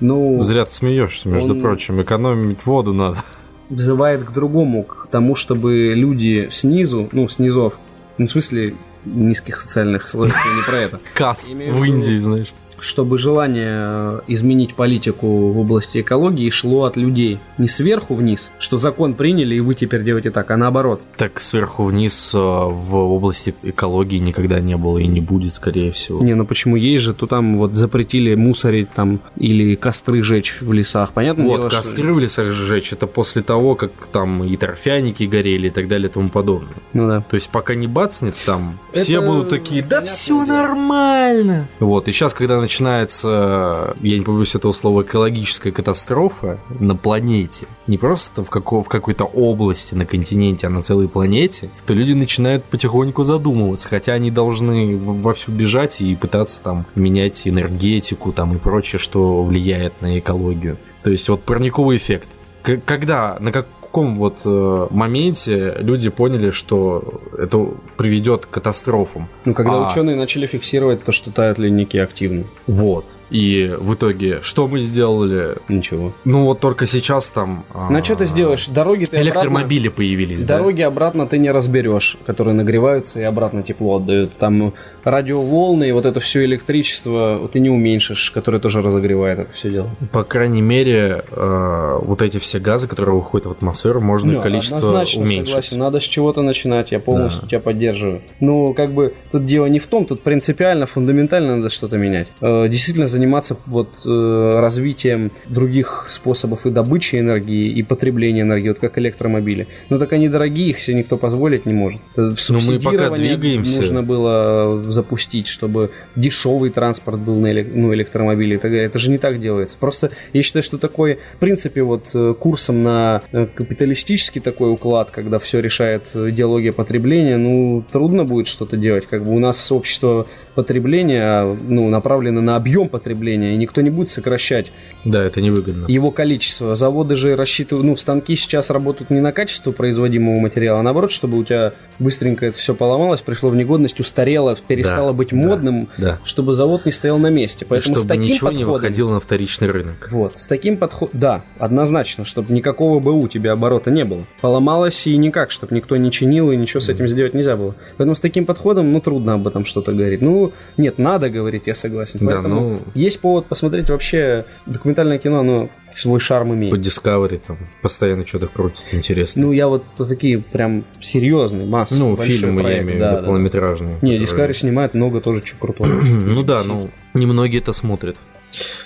Ну, 0.00 0.40
Зря 0.40 0.64
ты 0.64 0.70
смеешься, 0.72 1.28
между 1.28 1.52
он- 1.54 1.60
прочим. 1.60 2.00
Экономить 2.02 2.64
воду 2.66 2.92
надо. 2.94 3.22
взывает 3.68 4.24
к 4.24 4.32
другому, 4.32 4.82
к 4.82 5.08
тому, 5.10 5.34
чтобы 5.36 5.92
люди 5.94 6.48
снизу, 6.52 7.08
ну, 7.12 7.28
снизов, 7.28 7.74
ну, 8.18 8.26
в 8.26 8.30
смысле, 8.30 8.74
низких 9.04 9.58
социальных 9.60 10.08
слоев, 10.08 10.34
не 10.34 10.62
про 10.66 10.76
это, 10.76 11.00
Каст 11.14 11.46
в 11.48 11.84
Индии, 11.84 12.18
знаешь. 12.18 12.52
Чтобы 12.80 13.18
желание 13.18 13.70
э, 13.72 14.20
изменить 14.28 14.74
политику 14.74 15.26
в 15.52 15.58
области 15.58 16.00
экологии 16.00 16.50
шло 16.50 16.84
от 16.84 16.96
людей. 16.96 17.38
Не 17.58 17.68
сверху 17.68 18.14
вниз, 18.14 18.50
что 18.58 18.78
закон 18.78 19.14
приняли, 19.14 19.54
и 19.54 19.60
вы 19.60 19.74
теперь 19.74 20.02
делаете 20.02 20.30
так, 20.30 20.50
а 20.50 20.56
наоборот. 20.56 21.00
Так 21.16 21.40
сверху 21.40 21.84
вниз 21.84 22.32
э, 22.34 22.38
в 22.38 22.94
области 22.96 23.54
экологии 23.62 24.18
никогда 24.18 24.60
не 24.60 24.76
было 24.76 24.98
и 24.98 25.06
не 25.06 25.20
будет, 25.20 25.54
скорее 25.54 25.92
всего. 25.92 26.22
Не, 26.22 26.34
ну 26.34 26.44
почему 26.44 26.76
есть 26.76 27.04
же, 27.04 27.14
то 27.14 27.26
там 27.26 27.58
вот 27.58 27.74
запретили 27.74 28.34
мусорить 28.34 28.90
там 28.94 29.20
или 29.36 29.74
костры 29.74 30.22
жечь 30.22 30.56
в 30.60 30.72
лесах. 30.72 31.12
Понятно 31.12 31.44
Вот, 31.44 31.56
дело, 31.56 31.70
что- 31.70 31.78
костры 31.78 32.12
в 32.14 32.18
лесах 32.18 32.50
сжечь, 32.50 32.92
это 32.92 33.06
после 33.06 33.42
того, 33.42 33.74
как 33.74 33.90
там 34.12 34.44
и 34.44 34.56
торфяники 34.56 35.24
горели 35.24 35.68
и 35.68 35.70
так 35.70 35.88
далее 35.88 36.08
и 36.08 36.12
тому 36.12 36.28
подобное. 36.30 36.70
Ну 36.94 37.08
да. 37.08 37.20
То 37.20 37.34
есть 37.36 37.50
пока 37.50 37.74
не 37.74 37.86
бацнет 37.86 38.34
там, 38.46 38.78
все 38.92 39.18
Это 39.18 39.26
будут 39.26 39.50
такие, 39.50 39.82
да 39.82 40.00
все 40.02 40.44
дело». 40.44 40.56
нормально. 40.56 41.66
Вот, 41.78 42.08
и 42.08 42.12
сейчас, 42.12 42.34
когда 42.34 42.60
начинается, 42.70 43.96
я 44.00 44.18
не 44.18 44.24
побоюсь 44.24 44.54
этого 44.54 44.72
слова, 44.72 45.02
экологическая 45.02 45.72
катастрофа 45.72 46.58
на 46.78 46.94
планете, 46.94 47.66
не 47.88 47.98
просто 47.98 48.42
в, 48.44 48.48
како- 48.50 48.82
в 48.82 48.88
какой-то 48.88 49.24
области 49.24 49.94
на 49.94 50.06
континенте, 50.06 50.66
а 50.68 50.70
на 50.70 50.82
целой 50.82 51.08
планете, 51.08 51.68
то 51.86 51.94
люди 51.94 52.12
начинают 52.12 52.64
потихоньку 52.64 53.24
задумываться, 53.24 53.88
хотя 53.88 54.12
они 54.12 54.30
должны 54.30 54.96
вовсю 54.96 55.50
бежать 55.52 56.00
и 56.00 56.14
пытаться 56.14 56.60
там 56.62 56.84
менять 56.94 57.42
энергетику 57.46 58.32
там 58.32 58.54
и 58.54 58.58
прочее, 58.58 58.98
что 59.00 59.42
влияет 59.42 60.00
на 60.00 60.18
экологию. 60.18 60.76
То 61.02 61.10
есть 61.10 61.28
вот 61.28 61.42
парниковый 61.42 61.96
эффект. 61.96 62.28
К- 62.62 62.80
когда, 62.84 63.36
на 63.40 63.52
каком 63.90 64.16
вот 64.18 64.36
э, 64.44 64.86
моменте 64.90 65.74
люди 65.78 66.08
поняли, 66.10 66.50
что 66.52 67.20
это 67.36 67.66
приведет 67.96 68.46
к 68.46 68.50
катастрофам? 68.50 69.28
Ну, 69.44 69.52
когда 69.54 69.72
А. 69.84 69.86
ученые 69.88 70.16
начали 70.16 70.46
фиксировать 70.46 71.02
то, 71.04 71.12
что 71.12 71.30
тают 71.30 71.58
ледники 71.58 71.96
активно. 71.98 72.44
Вот. 72.66 73.04
И 73.30 73.72
в 73.78 73.94
итоге, 73.94 74.40
что 74.42 74.66
мы 74.66 74.80
сделали? 74.80 75.54
Ничего. 75.68 76.12
Ну 76.24 76.44
вот 76.46 76.58
только 76.58 76.86
сейчас 76.86 77.30
там... 77.30 77.62
а, 77.72 77.88
Ну, 77.88 78.02
что 78.02 78.16
ты 78.16 78.24
сделаешь? 78.26 78.66
Дороги 78.66 79.04
ты 79.04 79.16
обратно- 79.18 79.22
Электромобили 79.22 79.88
появились, 79.88 80.44
да? 80.44 80.58
Дороги 80.58 80.82
обратно 80.82 81.26
ты 81.28 81.38
не 81.38 81.50
разберешь, 81.52 82.16
которые 82.26 82.54
нагреваются 82.54 83.20
и 83.20 83.22
обратно 83.22 83.62
тепло 83.62 83.96
отдают. 83.96 84.36
Там 84.36 84.72
радиоволны 85.04 85.88
и 85.88 85.92
вот 85.92 86.06
это 86.06 86.20
все 86.20 86.44
электричество 86.44 87.48
ты 87.52 87.60
не 87.60 87.70
уменьшишь, 87.70 88.30
которое 88.30 88.58
тоже 88.58 88.82
разогревает 88.82 89.38
это 89.40 89.52
все 89.52 89.70
дело. 89.70 89.90
По 90.12 90.24
крайней 90.24 90.62
мере, 90.62 91.24
э, 91.30 91.98
вот 92.02 92.22
эти 92.22 92.38
все 92.38 92.58
газы, 92.58 92.86
которые 92.88 93.14
выходят 93.16 93.46
в 93.46 93.50
атмосферу, 93.50 94.00
можно 94.00 94.32
их 94.32 94.42
количество 94.42 94.76
Ну, 94.76 94.82
однозначно 94.88 95.22
уменьшить. 95.22 95.48
согласен. 95.48 95.78
Надо 95.78 96.00
с 96.00 96.04
чего-то 96.04 96.42
начинать, 96.42 96.90
я 96.92 97.00
полностью 97.00 97.42
Да. 97.42 97.48
тебя 97.48 97.60
поддерживаю. 97.60 98.22
Ну, 98.40 98.74
как 98.74 98.92
бы 98.92 99.14
тут 99.32 99.44
дело 99.46 99.66
не 99.66 99.78
в 99.78 99.86
том, 99.86 100.04
тут 100.06 100.22
принципиально, 100.22 100.86
фундаментально 100.86 101.56
надо 101.56 101.68
что-то 101.70 101.96
менять. 101.98 102.28
Э, 102.40 102.68
Действительно 102.68 103.08
заниматься 103.08 103.56
вот 103.66 103.88
э, 104.06 104.60
развитием 104.60 105.30
других 105.48 106.06
способов 106.08 106.66
и 106.66 106.70
добычи 106.70 107.16
энергии, 107.16 107.68
и 107.70 107.82
потребления 107.82 108.42
энергии, 108.42 108.68
вот 108.68 108.78
как 108.78 108.98
электромобили. 108.98 109.66
Но 109.88 109.98
так 109.98 110.12
они 110.12 110.28
дорогие, 110.28 110.70
их 110.70 110.80
себе 110.80 110.98
никто 110.98 111.16
позволить 111.16 111.66
не 111.66 111.72
может. 111.72 112.00
Это 112.14 112.34
Ну, 112.50 112.60
мы 112.60 112.78
пока 112.80 113.10
двигаемся. 113.10 113.80
Нужно 113.80 114.02
было 114.02 114.82
запустить, 114.92 115.48
чтобы 115.48 115.90
дешевый 116.16 116.70
транспорт 116.70 117.18
был 117.20 117.36
на 117.36 117.48
эле- 117.48 117.70
ну, 117.72 117.94
электромобили 117.94 118.54
и 118.54 118.58
так 118.58 118.70
далее. 118.70 118.86
Это 118.86 118.98
же 118.98 119.10
не 119.10 119.18
так 119.18 119.40
делается. 119.40 119.76
Просто 119.78 120.10
я 120.32 120.42
считаю, 120.42 120.62
что 120.62 120.78
такой, 120.78 121.18
в 121.34 121.38
принципе, 121.38 121.82
вот 121.82 122.10
э, 122.14 122.34
курсом 122.38 122.82
на 122.82 123.22
э, 123.32 123.46
капиталистический 123.46 124.40
такой 124.40 124.72
уклад, 124.72 125.10
когда 125.10 125.38
все 125.38 125.60
решает 125.60 126.10
э, 126.14 126.30
идеология 126.30 126.72
потребления, 126.72 127.36
ну, 127.36 127.84
трудно 127.90 128.24
будет 128.24 128.48
что-то 128.48 128.76
делать. 128.76 129.06
Как 129.06 129.24
бы 129.24 129.32
у 129.32 129.38
нас 129.38 129.70
общество 129.72 130.26
потребление 130.54 131.22
а, 131.22 131.56
ну, 131.68 131.88
направлено 131.88 132.40
на 132.40 132.56
объем 132.56 132.88
потребления, 132.88 133.52
и 133.52 133.56
никто 133.56 133.80
не 133.80 133.90
будет 133.90 134.08
сокращать 134.10 134.72
Да, 135.04 135.22
это 135.24 135.40
невыгодно. 135.40 135.86
его 135.88 136.10
количество. 136.10 136.76
Заводы 136.76 137.16
же 137.16 137.36
рассчитывают, 137.36 137.86
ну, 137.86 137.96
станки 137.96 138.36
сейчас 138.36 138.70
работают 138.70 139.10
не 139.10 139.20
на 139.20 139.32
качество 139.32 139.72
производимого 139.72 140.40
материала, 140.40 140.80
а 140.80 140.82
наоборот, 140.82 141.10
чтобы 141.12 141.38
у 141.38 141.44
тебя 141.44 141.72
быстренько 141.98 142.46
это 142.46 142.58
все 142.58 142.74
поломалось, 142.74 143.20
пришло 143.20 143.50
в 143.50 143.56
негодность, 143.56 144.00
устарело, 144.00 144.56
перестало 144.68 145.08
Да, 145.08 145.12
быть 145.12 145.30
да, 145.30 145.36
модным, 145.36 145.88
да. 145.98 146.18
чтобы 146.24 146.54
завод 146.54 146.86
не 146.86 146.92
стоял 146.92 147.18
на 147.18 147.30
месте. 147.30 147.64
И 147.64 147.68
Поэтому 147.68 147.96
чтобы 147.96 148.06
с 148.06 148.08
таким 148.08 148.32
ничего 148.34 148.50
не 148.50 148.58
подходом... 148.58 148.72
выходило 148.82 149.10
на 149.14 149.20
вторичный 149.20 149.70
рынок. 149.70 150.08
Вот, 150.10 150.38
с 150.38 150.46
таким 150.46 150.76
подходом, 150.76 151.20
да, 151.20 151.42
однозначно, 151.58 152.24
чтобы 152.24 152.52
никакого 152.52 153.00
БУ 153.00 153.20
у 153.24 153.28
тебя 153.28 153.52
оборота 153.52 153.90
не 153.90 154.04
было. 154.04 154.24
Поломалось 154.40 155.06
и 155.06 155.16
никак, 155.16 155.50
чтобы 155.50 155.74
никто 155.74 155.96
не 155.96 156.10
чинил 156.10 156.50
и 156.50 156.56
ничего 156.56 156.80
с 156.80 156.88
этим 156.88 157.06
сделать 157.06 157.34
нельзя 157.34 157.56
было. 157.56 157.74
Поэтому 157.96 158.14
с 158.14 158.20
таким 158.20 158.46
подходом, 158.46 158.92
ну, 158.92 159.00
трудно 159.00 159.34
об 159.34 159.46
этом 159.46 159.64
что-то 159.64 159.92
говорить. 159.92 160.22
Ну, 160.22 160.39
нет, 160.76 160.98
надо 160.98 161.30
говорить, 161.30 161.64
я 161.66 161.74
согласен. 161.74 162.18
Да, 162.20 162.34
Поэтому 162.34 162.60
ну- 162.60 162.82
есть 162.94 163.20
повод 163.20 163.46
посмотреть 163.46 163.90
вообще 163.90 164.44
документальное 164.66 165.18
кино, 165.18 165.40
оно 165.40 165.68
свой 165.94 166.20
шарм 166.20 166.54
имеет. 166.54 166.72
По 166.72 166.76
Discovery 166.76 167.40
там 167.46 167.58
постоянно 167.82 168.26
что-то 168.26 168.46
крутит 168.46 168.84
интересно. 168.92 169.42
Ну, 169.42 169.52
я 169.52 169.68
вот 169.68 169.84
такие 169.96 170.38
прям 170.38 170.84
серьезные, 171.00 171.66
массы. 171.66 171.96
Ну, 171.96 172.16
фильмы, 172.16 172.60
я 172.60 172.62
проекты, 172.62 172.84
имею 172.84 172.96
в 172.96 173.00
да, 173.00 173.08
виду, 173.08 173.20
да. 173.20 173.26
полнометражные. 173.26 173.98
Не, 174.02 174.18
которые- 174.18 174.48
Discovery 174.48 174.54
снимает 174.54 174.94
много 174.94 175.20
тоже 175.20 175.42
чего 175.42 175.58
крутого. 175.60 175.88
Ну 176.30 176.42
да, 176.42 176.62
ну, 176.64 176.90
немногие 177.14 177.60
это 177.60 177.72
смотрят. 177.72 178.16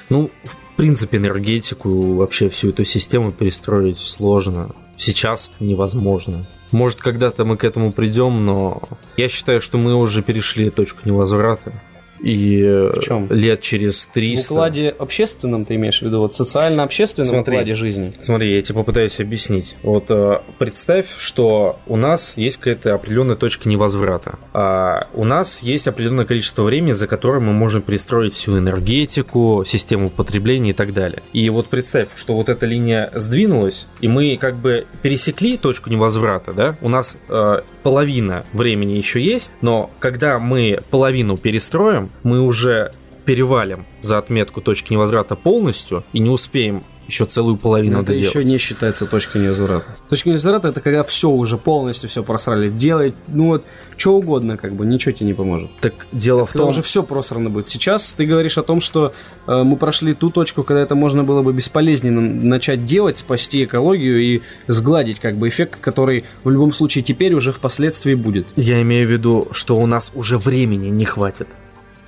Ну, 0.09 0.31
в 0.45 0.77
принципе, 0.77 1.19
энергетику, 1.19 2.15
вообще 2.15 2.49
всю 2.49 2.71
эту 2.71 2.85
систему 2.85 3.33
перестроить 3.33 3.99
сложно. 3.99 4.75
Сейчас 4.97 5.51
невозможно. 5.61 6.47
Может, 6.73 7.01
когда-то 7.01 7.45
мы 7.45 7.57
к 7.57 7.65
этому 7.65 7.93
придем, 7.93 8.45
но 8.45 8.83
я 9.17 9.29
считаю, 9.29 9.61
что 9.61 9.79
мы 9.79 9.95
уже 9.95 10.23
перешли 10.23 10.71
точку 10.71 11.01
невозврата. 11.05 11.73
И 12.21 12.63
э, 12.65 12.93
чем? 13.03 13.27
лет 13.31 13.61
через 13.61 14.05
В 14.05 14.13
300... 14.13 14.53
укладе 14.53 14.89
общественном 14.91 15.65
ты 15.65 15.75
имеешь 15.75 16.01
в 16.01 16.03
виду? 16.03 16.21
Вот 16.21 16.35
социально-общественном 16.35 17.27
Смотри. 17.27 17.55
укладе 17.55 17.75
жизни? 17.75 18.13
Смотри, 18.21 18.55
я 18.55 18.63
тебе 18.63 18.77
попытаюсь 18.77 19.21
объяснить. 19.21 19.77
Вот 19.83 20.07
э, 20.11 20.41
представь, 20.59 21.07
что 21.19 21.79
у 21.87 21.97
нас 21.97 22.35
есть 22.37 22.59
какая-то 22.59 22.95
определенная 22.95 23.37
точка 23.37 23.69
невозврата. 23.69 24.39
А 24.53 25.09
у 25.15 25.25
нас 25.25 25.63
есть 25.63 25.89
определенное 25.89 26.25
количество 26.25 26.63
времени, 26.63 26.93
за 26.93 27.07
которое 27.07 27.41
мы 27.41 27.53
можем 27.53 27.83
перестроить 27.83 28.33
всю 28.33 28.59
энергетику, 28.59 29.65
систему 29.67 30.11
потребления 30.11 30.71
и 30.71 30.75
так 30.75 30.93
далее. 30.95 31.23
И 31.33 31.49
вот 31.51 31.67
представь, 31.69 32.09
что 32.15 32.35
вот 32.35 32.49
эта 32.49 32.67
линия 32.67 33.11
сдвинулась, 33.15 33.87
и 34.01 34.09
мы 34.09 34.37
как 34.41 34.57
бы 34.57 34.87
пересекли 35.03 35.57
точку 35.57 35.91
невозврата, 35.91 36.53
да? 36.53 36.77
У 36.81 36.89
нас 36.89 37.17
э, 37.29 37.61
половина 37.83 38.47
времени 38.53 38.93
еще 38.93 39.21
есть, 39.21 39.51
но 39.61 39.91
когда 39.99 40.39
мы 40.39 40.83
половину 40.91 41.37
перестроим, 41.37 42.11
мы 42.23 42.41
уже 42.41 42.93
перевалим 43.25 43.87
за 44.03 44.19
отметку 44.19 44.61
точки 44.61 44.93
невозврата 44.93 45.35
полностью 45.35 46.05
и 46.13 46.19
не 46.19 46.31
успеем 46.31 46.85
еще 47.09 47.27
целую 47.27 47.57
половину 47.57 47.99
это 47.99 48.13
доделать. 48.13 48.35
еще 48.35 48.45
не 48.45 48.59
считается 48.59 49.07
точкой 49.07 49.43
невозврата. 49.43 49.97
Точка 50.09 50.31
невозврата 50.31 50.69
это 50.69 50.81
когда 50.81 51.03
все 51.05 51.29
уже 51.29 51.59
полностью 51.59 52.09
все 52.09 52.23
просрали. 52.23 52.69
Делать, 52.69 53.15
ну 53.29 53.47
вот, 53.47 53.65
что 53.97 54.17
угодно, 54.17 54.57
как 54.57 54.75
бы, 54.75 54.87
ничего 54.87 55.13
тебе 55.13 55.27
не 55.27 55.35
поможет. 55.35 55.71
Так 55.81 55.95
дело 56.13 56.47
в 56.47 56.51
Когда 56.53 56.65
том, 56.65 56.71
уже 56.71 56.83
все 56.83 57.03
просрано 57.03 57.51
будет. 57.51 57.69
Сейчас 57.69 58.15
ты 58.15 58.25
говоришь 58.25 58.59
о 58.59 58.63
том, 58.63 58.81
что 58.81 59.13
э, 59.47 59.63
мы 59.63 59.77
прошли 59.77 60.15
ту 60.15 60.31
точку, 60.31 60.63
когда 60.63 60.81
это 60.81 60.95
можно 60.95 61.25
было 61.25 61.43
бы 61.43 61.53
безполезненно 61.53 62.21
начать 62.21 62.85
делать, 62.85 63.19
спасти 63.19 63.65
экологию 63.65 64.21
и 64.21 64.43
сгладить 64.67 65.21
как 65.21 65.37
бы 65.37 65.49
эффект, 65.49 65.81
который 65.81 66.25
в 66.43 66.51
любом 66.51 66.73
случае 66.73 67.05
теперь 67.05 67.35
уже 67.35 67.53
впоследствии 67.53 68.15
будет. 68.15 68.47
я 68.57 68.81
имею 68.83 69.07
в 69.07 69.11
виду, 69.11 69.49
что 69.51 69.77
у 69.77 69.87
нас 69.87 70.11
уже 70.15 70.39
времени 70.39 70.89
не 70.89 71.05
хватит, 71.05 71.49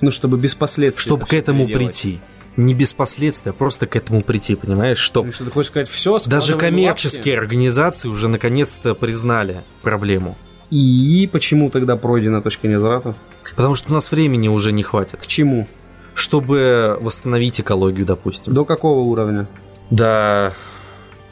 Ну, 0.01 0.11
чтобы 0.11 0.37
без 0.37 0.55
последствий. 0.55 1.01
чтобы 1.01 1.25
к 1.25 1.33
этому 1.33 1.65
переделать. 1.65 1.99
прийти. 2.01 2.19
Не 2.55 2.73
без 2.73 2.93
последствий, 2.93 3.51
а 3.51 3.53
просто 3.53 3.85
к 3.85 3.95
этому 3.95 4.21
прийти, 4.23 4.55
понимаешь? 4.55 4.97
Что 4.97 5.23
Ну, 5.23 5.31
что 5.31 5.45
ты 5.45 5.51
хочешь 5.51 5.69
сказать, 5.69 5.89
все, 5.89 6.17
даже 6.25 6.57
коммерческие 6.57 7.37
организации 7.37 8.07
уже 8.07 8.27
наконец-то 8.27 8.95
признали 8.95 9.63
проблему. 9.81 10.37
И 10.69 11.29
почему 11.31 11.69
тогда 11.69 11.95
пройдена 11.95 12.41
точка 12.41 12.67
невозврата? 12.67 13.15
Потому 13.55 13.75
что 13.75 13.91
у 13.91 13.93
нас 13.93 14.11
времени 14.11 14.47
уже 14.47 14.71
не 14.71 14.83
хватит, 14.83 15.19
К 15.21 15.27
чему? 15.27 15.67
чтобы 16.13 16.97
восстановить 16.99 17.61
экологию, 17.61 18.03
допустим. 18.05 18.51
До 18.51 18.65
какого 18.65 19.01
уровня? 19.01 19.47
До 19.91 20.51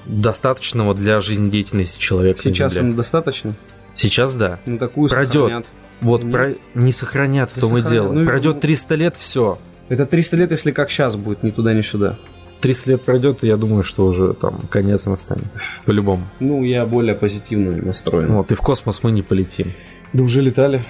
достаточного 0.06 0.94
для 0.94 1.20
жизнедеятельности 1.20 2.00
человека. 2.00 2.40
на 2.46 2.54
Сейчас 2.54 2.78
им 2.78 2.96
достаточно? 2.96 3.56
Сейчас 3.96 4.36
да. 4.36 4.60
Ну, 4.68 4.78
такую 4.78 5.10
Пройдет. 5.10 5.66
Вот 6.02 6.24
Нет. 6.24 6.32
про- 6.34 6.56
не 6.76 6.92
сохранят 6.92 7.50
в 7.52 7.56
Не 7.58 7.62
том 7.62 7.78
и 7.78 7.82
сохранят. 7.82 7.92
дело. 7.92 8.14
Ну, 8.14 8.26
Пройдет 8.26 8.56
ну- 8.56 8.62
300 8.62 8.96
лет, 8.96 9.16
все. 9.18 9.58
Это 9.90 10.06
300 10.06 10.36
лет, 10.38 10.52
если 10.52 10.72
как 10.72 10.90
сейчас 10.92 11.16
будет, 11.16 11.44
ни 11.44 11.50
туда, 11.52 11.74
ни 11.74 11.82
сюда. 11.82 12.18
300 12.62 12.92
лет 12.92 13.02
пройдет, 13.04 13.44
и 13.44 13.48
я 13.48 13.58
думаю, 13.58 13.84
что 13.84 14.06
уже 14.08 14.34
там 14.34 14.60
конец 14.70 15.06
настанет. 15.06 15.46
По-любому. 15.86 16.24
Ну, 16.40 16.64
я 16.64 16.86
более 16.86 17.14
позитивно 17.16 17.72
настроен. 17.86 18.34
Вот, 18.34 18.52
и 18.52 18.56
в 18.56 18.62
космос 18.62 19.04
мы 19.04 19.12
не 19.12 19.22
полетим. 19.22 19.72
Да 20.14 20.24
уже 20.24 20.42
летали. 20.42 20.84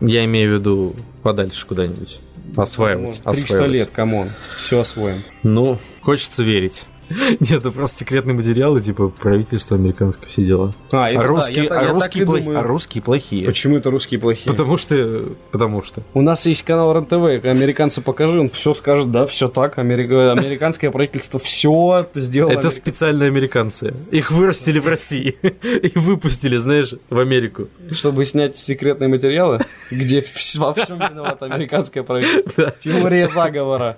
Я 0.00 0.24
имею 0.24 0.50
в 0.56 0.58
виду 0.60 0.96
подальше 1.22 1.66
куда-нибудь. 1.66 2.20
Осваивать. 2.56 3.22
300 3.24 3.30
осваивать. 3.30 3.70
лет, 3.70 3.90
come 3.90 4.13
on. 4.13 4.30
Все 4.58 4.80
освоим. 4.80 5.22
Ну, 5.42 5.78
хочется 6.02 6.42
верить. 6.42 6.84
Нет, 7.40 7.50
это 7.50 7.70
просто 7.70 7.98
секретные 7.98 8.34
материалы, 8.34 8.80
типа 8.80 9.08
правительство 9.08 9.76
американское, 9.76 10.28
все 10.28 10.44
дела. 10.44 10.72
А, 10.90 11.10
это 11.10 11.20
А 11.20 11.22
да, 11.22 11.28
русские, 11.28 11.62
я 11.64 11.68
та- 11.68 11.80
а 11.80 11.82
я 11.84 11.90
русские 11.92 12.24
плохи- 12.26 12.42
думаю. 12.42 12.58
а 12.58 12.62
русские 12.62 13.02
плохие. 13.02 13.46
Почему 13.46 13.76
это 13.76 13.90
русские 13.90 14.20
плохие? 14.20 14.50
Потому 14.50 14.76
что... 14.76 15.24
Потому 15.52 15.82
что. 15.82 16.02
У 16.14 16.22
нас 16.22 16.46
есть 16.46 16.62
канал 16.62 16.92
РНТВ, 16.92 17.12
американцу 17.44 18.02
покажи, 18.02 18.38
он 18.40 18.48
все 18.48 18.74
скажет, 18.74 19.10
да, 19.10 19.26
все 19.26 19.48
так, 19.48 19.78
Америка- 19.78 20.32
американское 20.32 20.90
правительство 20.90 21.38
все 21.40 22.08
сделало. 22.14 22.50
Это 22.50 22.60
Америка- 22.60 22.74
специальные 22.74 23.28
американцы. 23.28 23.94
Их 24.10 24.30
вырастили 24.30 24.78
в 24.78 24.88
России 24.88 25.36
и 25.62 25.92
выпустили, 25.98 26.56
знаешь, 26.56 26.94
в 27.10 27.18
Америку. 27.18 27.68
Чтобы 27.90 28.24
снять 28.24 28.56
секретные 28.56 29.08
материалы, 29.08 29.64
где 29.90 30.24
во 30.56 30.72
всем 30.74 30.98
виновато 30.98 31.46
американское 31.46 32.02
правительство. 32.02 32.52
Да. 32.56 32.72
Теория 32.80 33.28
заговора. 33.28 33.96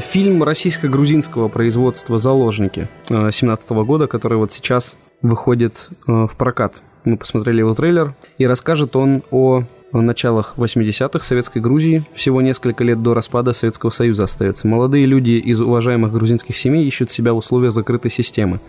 Фильм 0.00 0.42
российско-грузинского 0.42 1.48
производства 1.48 2.16
«Заложники» 2.16 2.88
2017 3.08 3.70
года, 3.70 4.06
который 4.06 4.38
вот 4.38 4.50
сейчас 4.50 4.96
выходит 5.20 5.90
э, 6.06 6.12
в 6.12 6.34
прокат. 6.38 6.80
Мы 7.04 7.18
посмотрели 7.18 7.58
его 7.58 7.74
трейлер, 7.74 8.14
и 8.38 8.46
расскажет 8.46 8.96
он 8.96 9.22
о 9.30 9.64
началах 9.92 10.54
80-х 10.56 11.24
советской 11.24 11.60
Грузии. 11.60 12.02
Всего 12.14 12.40
несколько 12.40 12.84
лет 12.84 13.02
до 13.02 13.14
распада 13.14 13.52
Советского 13.52 13.90
Союза 13.90 14.24
остается. 14.24 14.66
Молодые 14.66 15.06
люди 15.06 15.32
из 15.32 15.60
уважаемых 15.60 16.12
грузинских 16.12 16.56
семей 16.56 16.86
ищут 16.86 17.10
себя 17.10 17.32
в 17.32 17.36
условиях 17.36 17.72
закрытой 17.72 18.10
системы. 18.10 18.60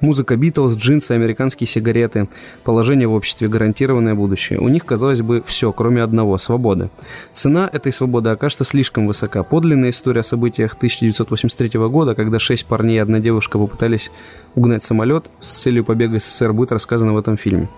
Музыка 0.00 0.36
Битлз, 0.36 0.76
джинсы, 0.76 1.12
американские 1.12 1.66
сигареты, 1.66 2.28
положение 2.64 3.08
в 3.08 3.14
обществе, 3.14 3.48
гарантированное 3.48 4.14
будущее. 4.14 4.58
У 4.58 4.68
них, 4.68 4.84
казалось 4.84 5.22
бы, 5.22 5.42
все, 5.46 5.72
кроме 5.72 6.02
одного– 6.02 6.36
свободы. 6.38 6.90
Цена 7.32 7.68
этой 7.72 7.92
свободы 7.92 8.30
окажется 8.30 8.64
слишком 8.64 9.06
высока. 9.06 9.42
Подлинная 9.42 9.90
история 9.90 10.20
о 10.20 10.24
событиях 10.24 10.74
1983 10.74 11.80
года, 11.88 12.14
когда 12.14 12.38
шесть 12.38 12.66
парней 12.66 12.96
и 12.96 13.00
одна 13.00 13.20
девушка 13.20 13.58
попытались 13.58 14.10
угнать 14.54 14.84
самолет 14.84 15.26
с 15.40 15.50
целью 15.62 15.84
побега 15.84 16.16
из 16.16 16.24
СССР, 16.24 16.52
будет 16.52 16.72
рассказана 16.72 17.12
в 17.12 17.18
этом 17.18 17.36
фильме. 17.36 17.68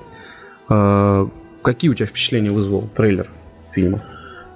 А, 0.69 1.29
Какие 1.63 1.91
у 1.91 1.95
тебя 1.95 2.07
впечатления 2.07 2.51
вызвал 2.51 2.89
трейлер 2.97 3.29
фильма? 3.73 4.03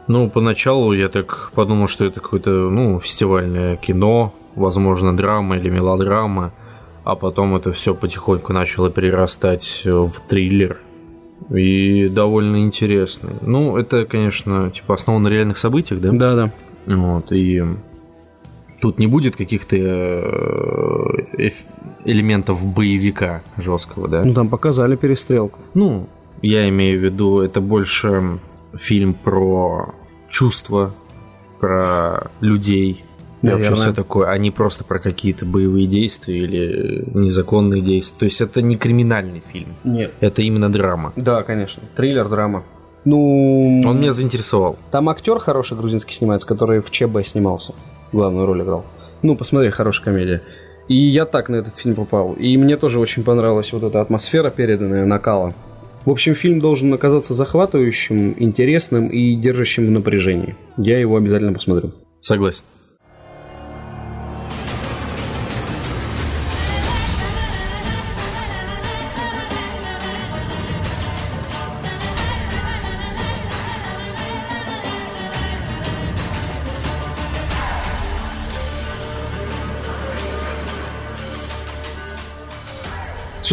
Ну, 0.07 0.31
поначалу 0.31 0.93
я 0.93 1.09
так 1.09 1.51
подумал, 1.55 1.87
что 1.89 2.05
это 2.05 2.21
какое-то, 2.21 2.51
ну, 2.51 3.01
фестивальное 3.01 3.77
кино, 3.77 4.35
возможно, 4.55 5.17
драма 5.17 5.59
или 5.59 5.69
мелодрама, 5.69 6.53
а 7.05 7.17
потом 7.17 7.57
это 7.57 7.73
все 7.73 7.95
потихоньку 7.95 8.53
начало 8.53 8.91
перерастать 8.91 9.83
в 9.85 10.13
триллер. 10.29 10.79
И 11.51 12.09
довольно 12.09 12.63
интересный. 12.63 13.35
Ну, 13.41 13.77
это, 13.77 14.05
конечно, 14.05 14.71
типа 14.71 14.95
основано 14.95 15.29
на 15.29 15.33
реальных 15.33 15.59
событиях, 15.59 16.01
да? 16.01 16.13
Да-да. 16.13 16.53
Вот, 16.87 17.33
и 17.33 17.63
тут 18.81 18.99
не 18.99 19.07
будет 19.07 19.37
каких-то 19.37 19.77
э, 19.77 21.51
элементов 22.05 22.65
боевика 22.65 23.43
жесткого, 23.57 24.09
да? 24.09 24.25
Ну, 24.25 24.35
там 24.35 24.49
показали 24.49 24.97
перестрелку. 24.97 25.59
Ну, 25.75 26.09
я 26.43 26.69
имею 26.69 27.01
в 27.01 27.05
виду, 27.05 27.41
это 27.41 27.61
больше 27.61 28.39
фильм 28.75 29.15
про 29.15 29.95
чувства, 30.29 30.93
про 31.61 32.31
людей, 32.41 33.05
И 33.43 33.47
вообще 33.47 33.71
Наверное. 33.71 33.77
все 33.83 33.93
такое. 33.93 34.29
Они 34.31 34.51
просто 34.53 34.85
про 34.85 34.99
какие-то 35.01 35.45
боевые 35.45 35.87
действия 35.89 36.39
или 36.39 37.05
незаконные 37.13 37.83
действия. 37.83 38.19
То 38.21 38.25
есть 38.27 38.41
это 38.41 38.63
не 38.63 38.77
криминальный 38.77 39.43
фильм. 39.53 39.75
Нет. 39.83 40.13
Это 40.21 40.43
именно 40.43 40.71
драма. 40.71 41.13
Да, 41.17 41.43
конечно. 41.43 41.83
Триллер, 41.97 42.29
драма. 42.29 42.63
Ну, 43.05 43.83
Он 43.85 43.99
меня 43.99 44.13
заинтересовал. 44.13 44.77
там 44.93 45.09
актер 45.09 45.39
хороший 45.41 45.77
грузинский 45.77 46.15
снимается, 46.15 46.47
который 46.47 46.81
в 46.81 46.91
ЧБ 46.91 47.25
снимался. 47.25 47.75
Главную 48.13 48.47
роль 48.47 48.63
играл. 48.63 48.85
Ну, 49.23 49.35
посмотри, 49.35 49.71
хорошая 49.71 50.05
комедия. 50.05 50.43
И 50.87 50.97
я 50.97 51.25
так 51.25 51.49
на 51.49 51.57
этот 51.57 51.77
фильм 51.77 51.97
попал. 51.97 52.35
И 52.35 52.57
мне 52.57 52.77
тоже 52.77 53.01
очень 53.01 53.25
понравилась 53.25 53.73
вот 53.73 53.83
эта 53.83 54.01
атмосфера, 54.01 54.51
переданная 54.51 55.05
накала. 55.05 55.53
В 56.05 56.11
общем, 56.11 56.35
фильм 56.35 56.61
должен 56.61 56.93
оказаться 56.95 57.35
захватывающим, 57.35 58.35
интересным 58.39 59.09
и 59.09 59.35
держащим 59.37 59.87
в 59.87 59.91
напряжении. 59.91 60.57
Я 60.77 60.99
его 60.99 61.17
обязательно 61.17 61.53
посмотрю. 61.53 61.93
Согласен. 62.21 62.65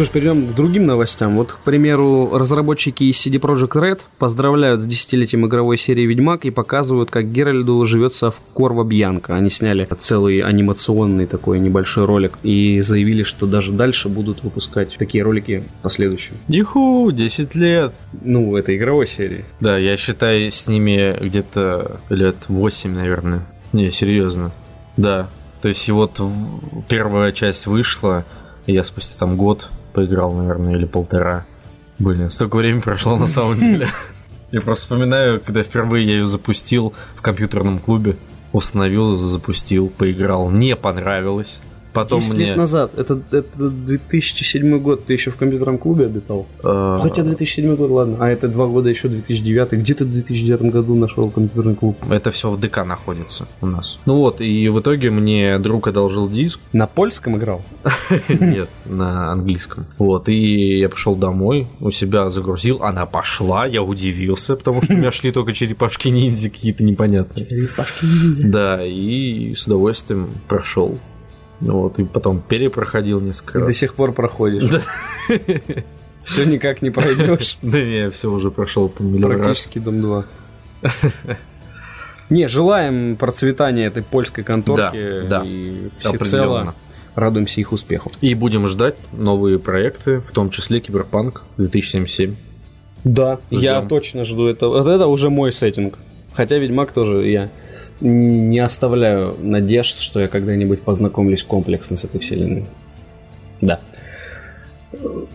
Что 0.00 0.06
ж, 0.06 0.12
перейдем 0.12 0.46
к 0.46 0.54
другим 0.54 0.86
новостям. 0.86 1.36
Вот, 1.36 1.52
к 1.52 1.58
примеру, 1.58 2.30
разработчики 2.32 3.04
из 3.04 3.16
CD 3.16 3.38
Projekt 3.38 3.72
Red 3.72 4.00
поздравляют 4.16 4.80
с 4.80 4.86
десятилетием 4.86 5.46
игровой 5.46 5.76
серии 5.76 6.06
Ведьмак 6.06 6.46
и 6.46 6.50
показывают, 6.50 7.10
как 7.10 7.30
Геральду 7.30 7.84
живется 7.84 8.30
в 8.30 8.40
Корво 8.54 8.82
Бьянка. 8.82 9.36
Они 9.36 9.50
сняли 9.50 9.86
целый 9.98 10.40
анимационный 10.40 11.26
такой 11.26 11.58
небольшой 11.58 12.06
ролик 12.06 12.38
и 12.42 12.80
заявили, 12.80 13.24
что 13.24 13.44
даже 13.44 13.72
дальше 13.72 14.08
будут 14.08 14.42
выпускать 14.42 14.96
такие 14.96 15.22
ролики 15.22 15.64
в 15.80 15.82
последующем. 15.82 16.36
Иху, 16.48 17.12
10 17.12 17.54
лет. 17.54 17.92
Ну, 18.22 18.56
это 18.56 18.74
игровой 18.74 19.06
серии. 19.06 19.44
Да, 19.60 19.76
я 19.76 19.98
считаю, 19.98 20.50
с 20.50 20.66
ними 20.66 21.14
где-то 21.22 22.00
лет 22.08 22.36
8, 22.48 22.94
наверное. 22.94 23.46
Не, 23.74 23.90
серьезно. 23.90 24.50
Да. 24.96 25.28
То 25.60 25.68
есть 25.68 25.86
и 25.86 25.92
вот 25.92 26.18
первая 26.88 27.32
часть 27.32 27.66
вышла, 27.66 28.24
и 28.64 28.72
я 28.72 28.82
спустя 28.82 29.16
там 29.18 29.36
год 29.36 29.68
поиграл, 29.90 30.32
наверное, 30.32 30.74
или 30.76 30.84
полтора. 30.84 31.46
Блин, 31.98 32.30
столько 32.30 32.56
времени 32.56 32.80
прошло 32.80 33.16
на 33.16 33.26
самом 33.26 33.58
деле. 33.58 33.88
Я 34.52 34.60
просто 34.60 34.84
вспоминаю, 34.84 35.40
когда 35.40 35.62
впервые 35.62 36.06
я 36.06 36.12
ее 36.14 36.26
запустил 36.26 36.92
в 37.16 37.22
компьютерном 37.22 37.78
клубе, 37.78 38.16
установил, 38.52 39.16
запустил, 39.16 39.88
поиграл. 39.88 40.48
Мне 40.48 40.74
понравилось. 40.76 41.60
Потом 41.92 42.20
10 42.20 42.32
мне... 42.36 42.46
лет 42.46 42.56
назад. 42.56 42.98
Это, 42.98 43.20
это 43.30 43.68
2007 43.70 44.78
год. 44.78 45.04
Ты 45.04 45.12
еще 45.14 45.30
в 45.30 45.36
компьютерном 45.36 45.78
клубе 45.78 46.06
обитал? 46.06 46.46
э, 46.62 46.98
Хотя 47.02 47.22
2007 47.22 47.76
год, 47.76 47.90
ладно. 47.90 48.16
А 48.20 48.28
это 48.28 48.48
два 48.48 48.66
года 48.66 48.88
еще 48.88 49.08
2009. 49.08 49.72
Где 49.72 49.94
ты 49.94 50.04
в 50.04 50.12
2009 50.12 50.62
году 50.62 50.94
нашел 50.94 51.30
компьютерный 51.30 51.74
клуб? 51.74 51.96
Это 52.08 52.30
все 52.30 52.50
в 52.50 52.60
ДК 52.60 52.84
находится 52.84 53.46
у 53.60 53.66
нас. 53.66 53.98
Ну 54.06 54.16
вот, 54.16 54.40
и 54.40 54.68
в 54.68 54.80
итоге 54.80 55.10
мне 55.10 55.58
друг 55.58 55.88
одолжил 55.88 56.28
диск. 56.28 56.60
На 56.72 56.86
польском 56.86 57.36
играл? 57.36 57.62
Нет, 58.28 58.68
на 58.86 59.32
английском. 59.32 59.86
Вот, 59.98 60.28
и 60.28 60.78
я 60.78 60.88
пошел 60.88 61.14
домой, 61.14 61.66
у 61.80 61.90
себя 61.90 62.30
загрузил, 62.30 62.82
она 62.82 63.06
пошла, 63.06 63.66
я 63.66 63.82
удивился, 63.82 64.56
потому 64.56 64.82
что 64.82 64.94
у 64.94 64.96
меня 64.96 65.12
шли 65.12 65.32
только 65.32 65.52
черепашки-ниндзя 65.52 66.50
какие-то 66.50 66.84
непонятные. 66.84 67.68
Да, 68.44 68.84
и 68.84 69.54
с 69.54 69.66
удовольствием 69.66 70.28
прошел. 70.48 70.98
Вот, 71.60 71.98
и 71.98 72.04
потом 72.04 72.40
перепроходил 72.40 73.20
несколько 73.20 73.58
И 73.58 73.60
до 73.60 73.66
раз. 73.68 73.76
сих 73.76 73.94
пор 73.94 74.12
проходишь. 74.12 74.70
Все 76.24 76.44
никак 76.44 76.82
не 76.82 76.90
пройдешь. 76.90 77.58
Да 77.62 77.80
не, 77.82 77.98
я 77.98 78.10
все 78.10 78.30
уже 78.30 78.50
прошел 78.50 78.88
по 78.88 79.02
миллион. 79.02 79.40
Практически 79.40 79.78
дом 79.78 80.00
2. 80.00 80.24
Не, 82.30 82.46
желаем 82.46 83.16
процветания 83.16 83.86
этой 83.86 84.04
польской 84.04 84.44
конторки 84.44 85.22
Да, 85.28 85.40
да, 85.40 85.42
и 85.44 85.88
всецело 85.98 86.74
радуемся 87.16 87.60
их 87.60 87.72
успеху. 87.72 88.12
И 88.20 88.34
будем 88.34 88.68
ждать 88.68 88.96
новые 89.12 89.58
проекты, 89.58 90.20
в 90.20 90.30
том 90.30 90.50
числе 90.50 90.80
Киберпанк 90.80 91.42
2077. 91.56 92.36
Да, 93.02 93.40
я 93.50 93.82
точно 93.82 94.24
жду 94.24 94.46
это. 94.46 94.68
Вот 94.68 94.86
это 94.86 95.06
уже 95.08 95.28
мой 95.28 95.50
сеттинг. 95.50 95.98
Хотя 96.32 96.58
Ведьмак 96.58 96.92
тоже 96.92 97.28
я 97.28 97.50
не 98.00 98.38
не 98.40 98.58
оставляю 98.58 99.36
надежд, 99.40 99.98
что 99.98 100.20
я 100.20 100.28
когда-нибудь 100.28 100.82
познакомлюсь 100.82 101.42
комплексно 101.42 101.96
с 101.96 102.04
этой 102.04 102.20
вселенной. 102.20 102.64
Да. 103.60 103.80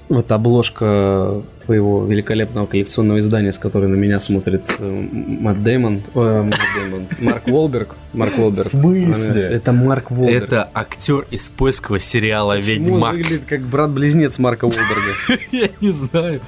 Вот 0.09 0.31
обложка 0.31 1.41
твоего 1.65 2.05
великолепного 2.05 2.65
коллекционного 2.65 3.19
издания, 3.19 3.51
с 3.51 3.57
которой 3.57 3.87
на 3.87 3.95
меня 3.95 4.19
смотрит 4.19 4.69
э, 4.79 5.07
Мэтт 5.11 5.63
Дэймон, 5.63 6.03
э, 6.13 6.41
Мэтт 6.43 6.61
Дэймон, 6.75 7.07
Марк 7.21 7.47
Волберг. 7.47 7.95
Марк 8.13 8.37
Волберг. 8.37 8.67
В 8.67 8.71
смысле? 8.71 9.41
Это 9.41 9.71
Марк 9.71 10.11
Волберг. 10.11 10.43
Это 10.43 10.69
актер 10.73 11.25
из 11.31 11.47
польского 11.49 11.99
сериала 11.99 12.55
Почему 12.57 12.85
он 12.87 12.93
Ведьмак. 12.93 13.13
выглядит 13.13 13.45
как 13.45 13.61
брат-близнец 13.61 14.37
Марка 14.39 14.65
Волберга? 14.65 15.41
Я 15.51 15.69
не 15.79 15.91
знаю. 15.91 16.41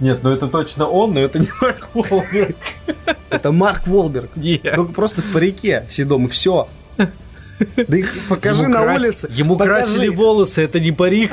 Нет, 0.00 0.20
ну 0.22 0.30
это 0.32 0.46
точно 0.48 0.86
он, 0.86 1.14
но 1.14 1.20
это 1.20 1.38
не 1.40 1.48
Марк 1.60 1.88
Уолберг. 1.94 2.56
Это 3.30 3.52
Марк 3.52 3.86
Волберг. 3.86 4.30
Нет. 4.36 4.62
Только 4.74 4.92
просто 4.92 5.22
в 5.22 5.32
парике 5.32 5.86
седом, 5.90 6.26
и 6.26 6.28
все. 6.28 6.68
Да 7.76 7.96
их 7.96 8.14
покажи 8.28 8.62
Ему 8.62 8.72
на 8.74 8.82
крас- 8.84 9.02
улице. 9.02 9.28
Ему 9.32 9.56
покажи. 9.56 9.82
красили 9.82 10.08
волосы, 10.08 10.62
это 10.62 10.78
не 10.78 10.92
парик. 10.92 11.32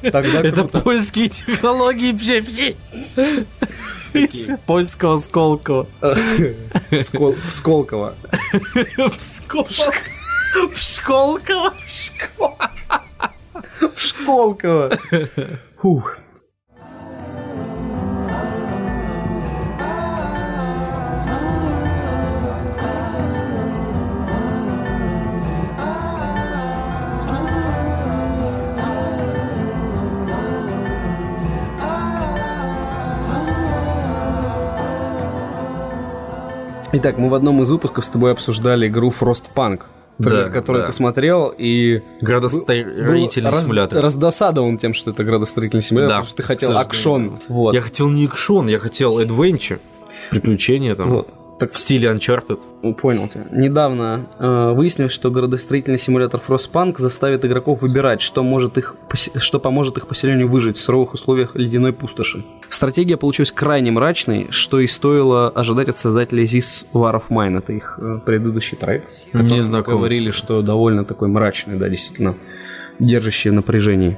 Тогда 0.00 0.40
Это 0.40 0.52
круто. 0.62 0.80
польские 0.80 1.28
технологии 1.28 2.12
все 2.16 2.40
все. 2.40 2.74
Из 4.14 4.48
польского 4.64 5.18
Сколково. 5.18 5.86
Скол- 6.92 7.36
Сколково. 7.50 8.14
Псков. 9.18 9.68
Пшколково. 10.74 11.74
Школково. 13.96 14.98
Фух. 15.82 16.18
Итак, 37.00 37.16
мы 37.16 37.28
в 37.28 37.34
одном 37.34 37.62
из 37.62 37.70
выпусков 37.70 38.04
с 38.04 38.08
тобой 38.08 38.32
обсуждали 38.32 38.88
игру 38.88 39.10
Frostpunk, 39.10 39.82
трейлер, 40.20 40.46
Да, 40.46 40.50
который 40.50 40.80
да. 40.80 40.86
ты 40.86 40.92
смотрел, 40.92 41.54
и 41.56 42.02
Градостроительный 42.20 43.50
раз- 43.52 43.64
симулятор. 43.64 44.02
раздосадован 44.02 44.78
тем, 44.78 44.94
что 44.94 45.12
это 45.12 45.22
градостроительный 45.22 45.82
симулятор, 45.82 46.08
Да, 46.08 46.14
потому 46.16 46.26
что 46.28 46.36
ты 46.38 46.42
хотел 46.42 46.76
акшон. 46.76 47.38
Вот. 47.46 47.72
Я 47.72 47.82
хотел 47.82 48.08
не 48.08 48.24
экшон, 48.26 48.66
я 48.66 48.80
хотел 48.80 49.18
адвенчер. 49.18 49.78
Приключения 50.32 50.96
там. 50.96 51.10
Вот. 51.10 51.28
Так 51.58 51.72
В 51.72 51.78
стиле 51.78 52.08
Uncharted. 52.08 52.94
Понял 52.94 53.28
тебя. 53.28 53.46
Недавно 53.50 54.28
э, 54.38 54.72
выяснилось, 54.72 55.12
что 55.12 55.30
градостроительный 55.30 55.98
симулятор 55.98 56.40
Frostpunk 56.46 56.98
заставит 56.98 57.44
игроков 57.44 57.82
выбирать, 57.82 58.20
что, 58.20 58.44
может 58.44 58.78
их, 58.78 58.94
что 59.36 59.58
поможет 59.58 59.96
их 59.98 60.06
поселению 60.06 60.48
выжить 60.48 60.76
в 60.76 60.80
суровых 60.80 61.14
условиях 61.14 61.56
ледяной 61.56 61.92
пустоши. 61.92 62.44
Стратегия 62.68 63.16
получилась 63.16 63.50
крайне 63.50 63.90
мрачной, 63.90 64.46
что 64.50 64.78
и 64.78 64.86
стоило 64.86 65.48
ожидать 65.48 65.88
от 65.88 65.98
создателей 65.98 66.44
This 66.44 66.86
War 66.92 67.14
of 67.14 67.24
Mine. 67.28 67.58
Это 67.58 67.72
их 67.72 67.98
э, 68.00 68.20
предыдущий 68.24 68.76
проект. 68.76 69.08
Не 69.32 69.42
Которые 69.42 69.62
знаком. 69.62 69.94
Говорили, 69.94 70.30
что 70.30 70.62
довольно 70.62 71.04
такой 71.04 71.26
мрачный, 71.26 71.76
да, 71.76 71.88
действительно, 71.88 72.36
держащий 73.00 73.50
в 73.50 73.54
напряжении. 73.54 74.16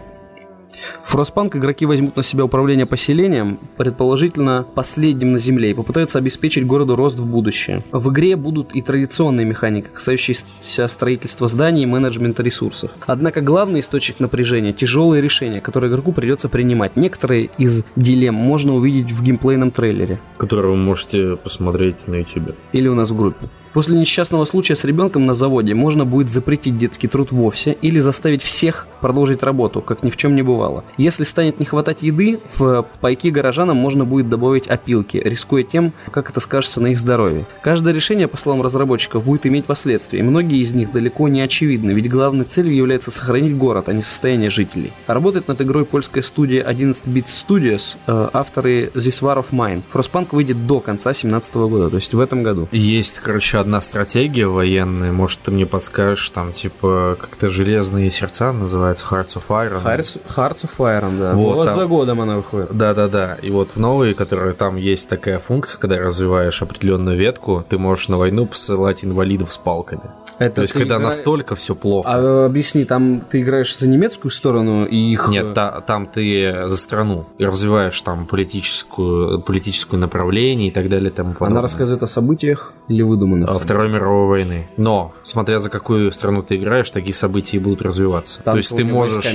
В 1.04 1.14
Frostpunk 1.14 1.56
игроки 1.56 1.86
возьмут 1.86 2.16
на 2.16 2.22
себя 2.22 2.44
управление 2.44 2.86
поселением, 2.86 3.58
предположительно 3.76 4.66
последним 4.74 5.32
на 5.32 5.38
Земле, 5.38 5.70
и 5.70 5.74
попытаются 5.74 6.18
обеспечить 6.18 6.66
городу 6.66 6.96
рост 6.96 7.18
в 7.18 7.26
будущее. 7.26 7.82
В 7.92 8.10
игре 8.10 8.36
будут 8.36 8.74
и 8.74 8.82
традиционные 8.82 9.44
механики, 9.46 9.88
касающиеся 9.92 10.88
строительства 10.88 11.48
зданий 11.48 11.82
и 11.82 11.86
менеджмента 11.86 12.42
ресурсов. 12.42 12.90
Однако 13.06 13.40
главный 13.40 13.80
источник 13.80 14.20
напряжения– 14.20 14.72
тяжелые 14.74 15.20
решения, 15.22 15.60
которые 15.60 15.90
игроку 15.90 16.12
придется 16.12 16.48
принимать. 16.48 16.96
Некоторые 16.96 17.50
из 17.58 17.84
дилемм 17.96 18.34
можно 18.34 18.74
увидеть 18.74 19.10
в 19.12 19.22
геймплейном 19.22 19.70
трейлере 19.70 20.20
Который 20.36 20.70
вы 20.70 20.76
можете 20.76 21.36
посмотреть 21.36 22.06
на 22.06 22.16
YouTube. 22.16 22.54
или 22.72 22.88
у 22.88 22.94
нас 22.94 23.10
в 23.10 23.16
группе. 23.16 23.48
После 23.72 23.96
несчастного 23.96 24.44
случая 24.44 24.74
с 24.74 24.84
ребенком 24.84 25.26
на 25.26 25.34
заводе 25.34 25.74
можно 25.74 26.04
будет 26.04 26.30
запретить 26.30 26.76
детский 26.78 27.06
труд 27.06 27.30
вовсе 27.30 27.76
или 27.80 28.00
заставить 28.00 28.42
всех 28.42 28.88
продолжить 29.00 29.42
работу, 29.42 29.80
как 29.80 30.02
ни 30.02 30.10
в 30.10 30.16
чем 30.16 30.34
не 30.34 30.42
бывало. 30.42 30.84
Если 30.96 31.24
станет 31.24 31.60
не 31.60 31.66
хватать 31.66 32.02
еды, 32.02 32.40
в 32.56 32.84
пайки 33.00 33.28
горожанам 33.28 33.76
можно 33.76 34.04
будет 34.04 34.28
добавить 34.28 34.66
опилки, 34.66 35.18
рискуя 35.18 35.62
тем, 35.62 35.92
как 36.10 36.30
это 36.30 36.40
скажется 36.40 36.80
на 36.80 36.88
их 36.88 37.00
здоровье. 37.00 37.46
Каждое 37.62 37.94
решение, 37.94 38.26
по 38.26 38.36
словам 38.36 38.62
разработчиков, 38.62 39.24
будет 39.24 39.46
иметь 39.46 39.66
последствия, 39.66 40.18
и 40.18 40.22
многие 40.22 40.62
из 40.62 40.74
них 40.74 40.92
далеко 40.92 41.28
не 41.28 41.40
очевидны, 41.40 41.92
ведь 41.92 42.10
главной 42.10 42.44
целью 42.44 42.74
является 42.74 43.10
сохранить 43.10 43.56
город, 43.56 43.88
а 43.88 43.92
не 43.92 44.02
состояние 44.02 44.50
жителей. 44.50 44.92
Работает 45.06 45.46
над 45.46 45.60
игрой 45.60 45.84
польская 45.84 46.22
студия 46.22 46.68
11-bit 46.68 47.26
Studios, 47.26 47.96
э, 48.06 48.30
авторы 48.32 48.90
This 48.94 49.22
War 49.22 49.38
of 49.38 49.46
Mine. 49.52 49.82
Frostpunk 49.92 50.28
выйдет 50.32 50.66
до 50.66 50.80
конца 50.80 51.10
2017 51.10 51.54
года, 51.54 51.90
то 51.90 51.96
есть 51.96 52.12
в 52.12 52.20
этом 52.20 52.42
году. 52.42 52.68
Есть, 52.72 53.20
короче, 53.20 53.59
одна 53.60 53.80
стратегия 53.80 54.46
военная, 54.46 55.12
может, 55.12 55.40
ты 55.40 55.50
мне 55.50 55.66
подскажешь, 55.66 56.28
там, 56.30 56.52
типа, 56.52 57.16
как-то 57.20 57.50
«Железные 57.50 58.10
сердца» 58.10 58.52
называется, 58.52 59.06
Hearts 59.10 59.36
of 59.36 59.42
Iron. 59.48 59.84
Hearts, 59.84 60.20
Hearts 60.36 60.64
of 60.64 60.70
Iron, 60.78 61.18
да. 61.18 61.32
Вот 61.34 61.54
Вот, 61.56 61.66
там- 61.66 61.78
за 61.78 61.86
годом 61.86 62.20
она 62.20 62.36
выходит. 62.36 62.76
Да-да-да, 62.76 63.34
и 63.34 63.50
вот 63.50 63.72
в 63.72 63.76
новые, 63.78 64.14
которые 64.14 64.54
там 64.54 64.76
есть 64.76 65.08
такая 65.08 65.38
функция, 65.38 65.78
когда 65.78 65.98
развиваешь 65.98 66.62
определенную 66.62 67.16
ветку, 67.16 67.64
ты 67.68 67.78
можешь 67.78 68.08
на 68.08 68.16
войну 68.16 68.46
посылать 68.46 69.04
инвалидов 69.04 69.52
с 69.52 69.58
палками. 69.58 70.02
Это 70.40 70.54
То 70.56 70.62
есть, 70.62 70.72
когда 70.72 70.96
игра- 70.96 71.04
настолько 71.04 71.54
все 71.54 71.74
плохо. 71.74 72.08
А 72.10 72.46
объясни, 72.46 72.84
там 72.86 73.20
ты 73.30 73.42
играешь 73.42 73.76
за 73.76 73.86
немецкую 73.86 74.32
сторону 74.32 74.86
и 74.86 75.12
их... 75.12 75.28
э, 75.28 75.30
Нет, 75.30 75.52
та- 75.54 75.82
там 75.82 76.06
ты 76.06 76.66
за 76.66 76.76
страну 76.78 77.26
и 77.36 77.44
развиваешь 77.44 78.00
там 78.00 78.26
политическую, 78.26 79.42
политическое 79.42 79.98
направление 79.98 80.68
и 80.68 80.70
так 80.70 80.88
далее 80.88 81.10
тому 81.10 81.34
подобное. 81.34 81.52
Она 81.52 81.60
рассказывает 81.62 82.02
о 82.02 82.06
событиях 82.06 82.72
или 82.88 83.02
выдуманных? 83.02 83.50
А, 83.50 83.54
Второй 83.54 83.90
мировой 83.90 84.28
войны. 84.28 84.68
Но, 84.78 85.12
смотря 85.24 85.60
за 85.60 85.68
какую 85.68 86.10
страну 86.10 86.42
ты 86.42 86.56
играешь, 86.56 86.88
такие 86.88 87.12
события 87.14 87.58
и 87.58 87.60
будут 87.60 87.82
развиваться. 87.82 88.42
Там 88.42 88.54
То 88.54 88.58
есть 88.58 88.74
ты 88.74 88.82
можешь, 88.82 89.26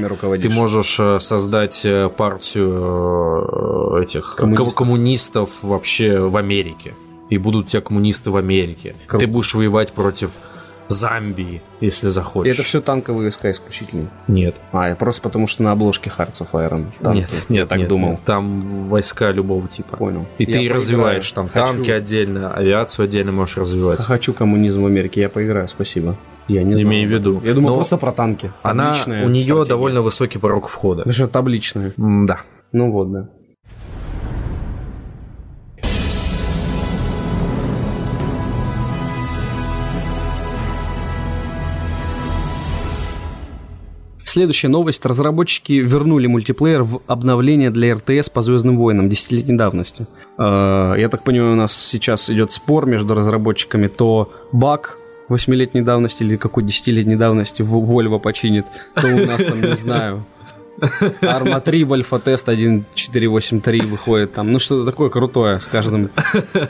ты 0.41 0.49
можешь 0.49 0.99
э, 0.99 1.19
создать 1.19 1.85
э, 1.85 2.09
партию 2.09 3.95
э, 3.97 4.03
этих 4.03 4.35
Коммунистов. 4.35 4.75
коммунистов. 4.75 4.75
коммунистов 4.75 5.49
вообще 5.63 6.19
в 6.19 6.35
Америке. 6.35 6.95
И 7.29 7.37
будут 7.37 7.67
у 7.67 7.69
тебя 7.69 7.81
коммунисты 7.81 8.29
в 8.31 8.37
Америке. 8.37 8.95
Круто. 9.07 9.25
Ты 9.25 9.31
будешь 9.31 9.53
воевать 9.53 9.91
против 9.93 10.31
Замбии, 10.87 11.61
если 11.81 12.07
И 12.07 12.11
захочешь. 12.11 12.53
это 12.53 12.63
все 12.63 12.79
танковые 12.81 13.23
войска 13.25 13.49
исключительно. 13.51 14.09
Нет. 14.27 14.55
А, 14.71 14.91
и 14.91 14.95
просто 14.95 15.21
потому 15.21 15.47
что 15.47 15.63
на 15.63 15.71
обложке 15.71 16.11
Hearts 16.15 16.41
of 16.41 16.49
Iron. 16.53 16.85
танки. 17.01 17.17
нет, 17.17 17.29
нет, 17.49 17.59
Я 17.61 17.65
так 17.65 17.77
нет, 17.79 17.87
думал. 17.87 18.11
нет. 18.11 18.19
Там 18.25 18.87
войска 18.87 19.31
любого 19.31 19.67
типа. 19.67 19.97
Понял. 19.97 20.25
И 20.37 20.43
Я 20.43 20.47
ты 20.47 20.53
поиграю. 20.59 20.75
развиваешь 20.75 21.31
там 21.31 21.49
Хочу. 21.49 21.73
танки 21.73 21.91
отдельно, 21.91 22.53
авиацию 22.53 23.05
отдельно 23.05 23.31
можешь 23.31 23.57
развивать. 23.57 23.99
Хочу 23.99 24.33
коммунизм 24.33 24.83
в 24.83 24.85
Америке, 24.85 25.21
я 25.21 25.29
поиграю, 25.29 25.67
спасибо. 25.67 26.15
Я 26.47 26.61
не. 26.63 26.79
Имей 26.83 27.07
в 27.07 27.09
виду. 27.11 27.41
Я 27.43 27.55
думал 27.55 27.71
Но 27.71 27.75
просто 27.77 27.97
про 27.97 28.11
танки. 28.11 28.51
Она, 28.61 28.93
у 29.07 29.09
нее 29.29 29.41
стратегия. 29.41 29.65
довольно 29.65 30.01
высокий 30.03 30.37
порог 30.37 30.67
входа. 30.67 31.01
Ну 31.05 31.11
что, 31.11 31.27
табличная. 31.27 31.91
Да. 31.97 32.41
Ну 32.71 32.91
вот, 32.91 33.11
да. 33.11 33.29
Следующая 44.35 44.67
новость. 44.67 45.05
Разработчики 45.05 45.71
вернули 45.71 46.27
мультиплеер 46.27 46.83
в 46.83 46.99
обновление 47.07 47.71
для 47.71 47.95
РТС 47.95 48.29
по 48.29 48.41
Звездным 48.41 48.77
войнам 48.77 49.07
десятилетней 49.07 49.55
давности. 49.57 50.07
Э, 50.37 50.93
Я 50.97 51.07
так 51.07 51.23
понимаю, 51.23 51.53
у 51.53 51.55
нас 51.55 51.73
сейчас 51.73 52.29
идет 52.29 52.51
спор 52.51 52.85
между 52.85 53.13
разработчиками, 53.15 53.87
то 53.87 54.33
баг 54.51 54.97
восьмилетней 55.29 55.83
давности 55.83 56.23
или 56.23 56.35
какой 56.35 56.63
десятилетней 56.63 57.15
давности 57.15 57.61
в- 57.61 57.73
Volvo 57.89 58.19
починит, 58.19 58.65
то 58.95 59.07
у 59.07 59.25
нас 59.25 59.41
там, 59.41 59.61
не 59.61 59.77
знаю, 59.77 60.25
Арма 61.21 61.61
3 61.61 61.85
в 61.85 61.93
альфа-тест 61.93 62.49
1.483 62.49 63.87
выходит 63.87 64.33
там. 64.33 64.51
Ну, 64.51 64.59
что-то 64.59 64.83
такое 64.83 65.09
крутое 65.09 65.61
с 65.61 65.65
каждым, 65.65 66.09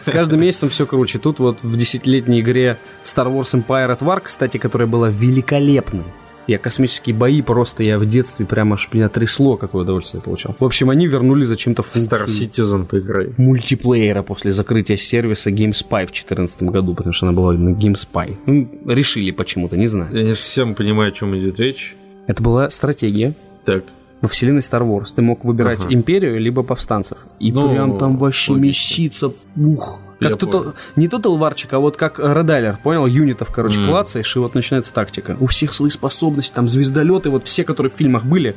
с 0.03 0.05
каждым 0.11 0.39
месяцем 0.39 0.69
все 0.69 0.85
круче. 0.85 1.17
Тут 1.17 1.39
вот 1.39 1.63
в 1.63 1.75
десятилетней 1.75 2.41
игре 2.41 2.77
Star 3.03 3.25
Wars 3.25 3.55
Empire 3.59 3.97
at 3.97 4.01
War, 4.01 4.21
кстати, 4.21 4.57
которая 4.57 4.87
была 4.87 5.09
великолепной. 5.09 6.03
Я 6.47 6.59
космические 6.59 7.15
бои 7.15 7.41
просто, 7.41 7.84
я 7.84 7.97
в 7.97 8.05
детстве 8.07 8.45
прямо 8.45 8.76
аж 8.76 8.89
меня 8.93 9.09
трясло, 9.09 9.57
какое 9.57 9.84
удовольствие 9.84 10.22
получал. 10.22 10.55
В 10.59 10.63
общем, 10.65 10.89
они 10.91 11.07
вернули 11.07 11.45
зачем-то 11.45 11.81
Star 11.81 12.26
функцию 12.27 12.65
Citizen 12.65 12.85
поиграй. 12.85 13.30
мультиплеера 13.38 14.22
после 14.22 14.51
закрытия 14.51 14.97
сервиса 14.97 15.49
GameSpy 15.49 16.03
в 16.03 16.11
2014 16.11 16.63
году, 16.63 16.93
потому 16.93 17.13
что 17.13 17.27
она 17.27 17.35
была 17.35 17.53
на 17.53 17.69
GameSpy. 17.69 18.35
Ну, 18.45 18.69
решили 18.88 19.31
почему-то, 19.31 19.76
не 19.77 19.88
знаю. 19.88 20.15
Я 20.15 20.23
не 20.23 20.35
совсем 20.35 20.76
понимаю, 20.76 21.09
о 21.09 21.11
чем 21.11 21.35
идет 21.38 21.59
речь. 21.59 21.95
Это 22.27 22.43
была 22.43 22.69
стратегия, 22.69 23.34
Так. 23.65 23.84
во 24.22 24.27
вселенной 24.27 24.61
Star 24.61 24.81
Wars. 24.81 25.07
Ты 25.15 25.22
мог 25.22 25.43
выбирать 25.45 25.80
Ага. 25.81 25.93
империю 25.93 26.39
либо 26.39 26.61
повстанцев. 26.63 27.17
И 27.39 27.51
Ну, 27.51 27.69
прям 27.69 27.97
там 27.97 28.17
вообще 28.17 28.53
логично. 28.53 28.65
месится. 29.01 29.31
Ух. 29.55 29.99
Я 30.19 30.29
Как 30.29 30.39
понял. 30.39 30.63
тут, 30.63 30.75
не 30.95 31.07
тот 31.09 31.25
Элварчик, 31.25 31.73
а 31.73 31.79
вот 31.79 31.97
как 31.97 32.19
Редайлер, 32.19 32.77
понял? 32.81 33.05
Юнитов, 33.05 33.51
короче, 33.51 33.79
М. 33.81 33.87
клацаешь, 33.89 34.33
и 34.35 34.39
вот 34.39 34.55
начинается 34.55 34.93
тактика. 34.93 35.35
У 35.39 35.45
всех 35.47 35.73
свои 35.73 35.89
способности, 35.89 36.53
там 36.53 36.69
звездолеты, 36.69 37.29
вот 37.29 37.45
все, 37.45 37.63
которые 37.65 37.91
в 37.91 37.95
фильмах 37.95 38.23
были, 38.23 38.55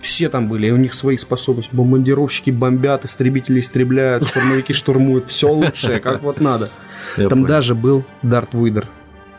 все 0.00 0.28
там 0.28 0.48
были, 0.48 0.68
и 0.68 0.70
у 0.70 0.76
них 0.76 0.94
свои 0.94 1.16
способности. 1.16 1.74
Бомбардировщики 1.74 2.50
бомбят, 2.50 3.04
истребители 3.04 3.58
истребляют, 3.60 4.26
штурмовики 4.26 4.72
штурмуют. 4.72 5.24
Все 5.26 5.48
лучшее, 5.52 5.98
как 6.00 6.22
вот 6.22 6.40
надо. 6.40 6.70
Я 7.16 7.28
Там 7.28 7.40
понял. 7.40 7.46
даже 7.48 7.74
был 7.74 8.04
Дарт 8.22 8.54
Вуидер. 8.54 8.88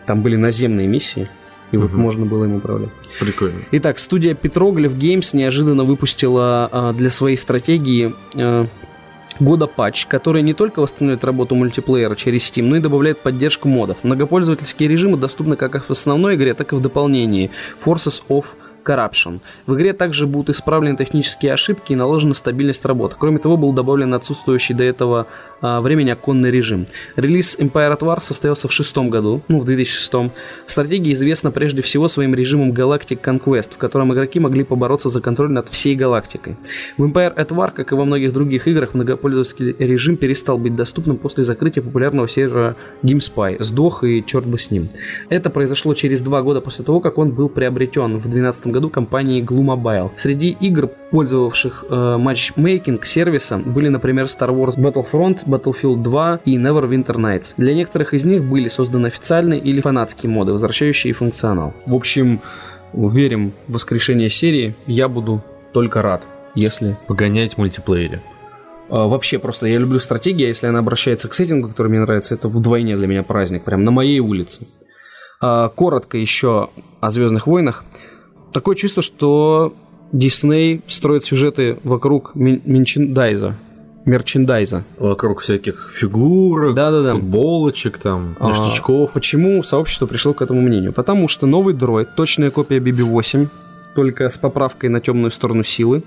Там 0.06 0.22
были 0.22 0.35
наземные 0.35 0.85
миссии, 0.88 1.30
и 1.72 1.77
вот 1.77 1.94
можно 1.94 2.26
было 2.26 2.44
им 2.44 2.56
управлять. 2.56 2.90
Прикольно. 3.22 3.61
Итак, 3.72 3.99
студия 3.99 4.34
Petroglyph 4.35 4.98
Games 4.98 5.30
неожиданно 5.34 5.85
выпустила 5.85 6.68
а, 6.69 6.91
для 6.94 7.10
своей 7.10 7.38
стратегии 7.38 8.14
а, 8.35 8.68
года 9.40 9.68
патч, 9.68 10.06
который 10.06 10.42
не 10.42 10.54
только 10.54 10.80
восстановит 10.80 11.24
работу 11.24 11.56
мультиплеера 11.56 12.16
через 12.16 12.50
Steam, 12.50 12.64
но 12.64 12.78
и 12.78 12.80
добавляет 12.80 13.20
поддержку 13.20 13.68
модов. 13.68 13.98
Многопользовательские 14.04 14.90
режимы 14.90 15.18
доступны 15.18 15.56
как 15.56 15.88
в 15.88 15.92
основной 15.92 16.36
игре, 16.36 16.54
так 16.54 16.74
и 16.74 16.76
в 16.76 16.82
дополнении 16.82 17.52
Forces 17.84 18.24
of 18.30 18.46
Corruption. 18.84 19.40
В 19.66 19.76
игре 19.76 19.94
также 19.94 20.28
будут 20.28 20.56
исправлены 20.56 20.98
технические 20.98 21.54
ошибки 21.54 21.94
и 21.94 21.96
наложена 21.96 22.34
стабильность 22.34 22.86
работы. 22.86 23.16
Кроме 23.18 23.40
того, 23.40 23.58
был 23.58 23.74
добавлен 23.74 24.14
отсутствующий 24.14 24.76
до 24.76 24.84
этого 24.84 25.28
а, 25.62 25.80
времени 25.80 26.10
оконный 26.10 26.52
режим. 26.52 26.88
Релиз 27.16 27.58
Empire 27.58 27.98
at 27.98 28.00
War 28.00 28.22
состоялся 28.22 28.68
в 28.68 28.74
шестом 28.74 29.10
году, 29.10 29.42
ну, 29.48 29.60
в 29.60 29.66
2006. 29.66 30.32
Стратегия 30.68 31.14
известна 31.14 31.52
прежде 31.52 31.82
всего 31.82 32.10
своим 32.10 32.36
режимом 32.36 32.72
Galactic 32.72 33.22
Conquest, 33.22 33.70
в 33.74 33.78
котором 33.78 34.14
игроки 34.14 34.40
могли 34.40 34.66
побороться 34.66 35.10
за 35.10 35.22
контроль 35.22 35.52
над 35.52 35.70
всей 35.70 35.96
галактикой. 35.96 36.58
В 36.98 37.06
Empire 37.06 37.34
at 37.36 37.48
War, 37.48 37.72
как 37.72 37.94
и 37.94 37.96
во 37.96 38.04
многих 38.04 38.34
других 38.34 38.68
играх, 38.68 38.94
многопользовательский 38.94 39.76
режим 39.80 40.18
перестал 40.18 40.58
быть 40.58 40.76
доступным 40.76 41.18
после 41.18 41.46
закрытия 41.46 41.82
популярного 41.82 42.28
сервера 42.28 42.76
GameSpy. 43.02 43.64
Сдох 43.64 44.04
и 44.04 44.22
черт 44.26 44.46
бы 44.46 44.60
с 44.60 44.70
ним. 44.70 44.90
Это 45.30 45.50
произошло 45.50 45.94
через 45.94 46.20
два 46.20 46.42
года 46.42 46.60
после 46.60 46.84
того, 46.84 47.00
как 47.00 47.18
он 47.18 47.32
был 47.32 47.48
приобретен 47.48 48.18
в 48.18 48.30
2012 48.30 48.73
году 48.74 48.90
компанией 48.90 49.41
Glue 49.41 49.64
Mobile. 49.64 50.12
Среди 50.18 50.50
игр, 50.50 50.90
пользовавших 51.12 51.86
э, 51.90 52.18
матчмейкинг 52.18 53.06
сервиса, 53.06 53.58
были, 53.58 53.88
например, 53.88 54.26
Star 54.26 54.50
Wars 54.50 54.76
Battlefront, 54.78 55.45
Battlefield 55.45 56.04
2 56.04 56.40
и 56.44 56.58
Neverwinter 56.58 57.16
Nights. 57.16 57.54
Для 57.56 57.74
некоторых 57.74 58.14
из 58.14 58.26
них 58.26 58.44
были 58.44 58.68
созданы 58.68 59.08
официальные 59.08 59.62
или 59.62 59.80
фанатские 59.80 60.30
моды, 60.30 60.52
возвращающие 60.52 61.14
функционал. 61.14 61.74
В 61.86 61.95
общем, 61.95 62.41
верим 62.94 63.54
в 63.68 63.74
воскрешение 63.74 64.30
серии. 64.30 64.76
Я 64.86 65.08
буду 65.08 65.41
только 65.72 66.02
рад, 66.02 66.24
если 66.56 66.95
Погонять 67.08 67.54
в 67.56 67.58
мультиплеере. 67.58 68.22
а, 68.90 69.08
Вообще, 69.08 69.40
просто 69.40 69.68
я 69.68 69.78
люблю 69.80 70.00
стратегию, 70.00 70.50
если 70.50 70.68
она 70.68 70.80
обращается 70.80 71.28
к 71.28 71.34
сеттингу, 71.34 71.70
который 71.70 71.88
мне 71.88 72.02
нравится, 72.02 72.36
это 72.36 72.48
вдвойне 72.48 72.95
для 72.98 73.08
меня 73.08 73.24
праздник, 73.24 73.64
прям 73.64 73.84
на 73.84 73.91
моей 73.91 74.20
улице. 74.20 74.68
А, 75.41 75.70
Коротко 75.70 76.18
еще 76.18 76.70
о 77.00 77.10
Звездных 77.12 77.48
войнах. 77.48 77.84
Такое 78.54 78.76
чувство, 78.76 79.02
что 79.04 79.74
Дисней 80.12 80.82
строит 80.88 81.24
сюжеты 81.26 81.78
вокруг 81.84 82.36
мен- 82.36 82.62
мерчендайза. 82.66 83.56
Вокруг 85.00 85.40
всяких 85.42 85.92
фигурок, 85.96 86.76
Да-да-да. 86.76 87.14
футболочек, 87.14 87.98
там, 87.98 88.36
А, 88.40 88.50
ништячков. 88.50 89.14
Почему 89.14 89.64
сообщество 89.64 90.06
пришло 90.06 90.34
к 90.34 90.42
этому 90.42 90.62
мнению? 90.62 90.92
Потому 90.94 91.28
что 91.28 91.48
новый 91.48 91.74
дроид, 91.74 92.16
точная 92.16 92.52
копия 92.52 92.80
BB-8, 92.80 93.48
только 93.96 94.30
с 94.30 94.38
поправкой 94.38 94.90
на 94.90 95.00
темную 95.00 95.32
сторону 95.32 95.64
силы, 95.64 96.04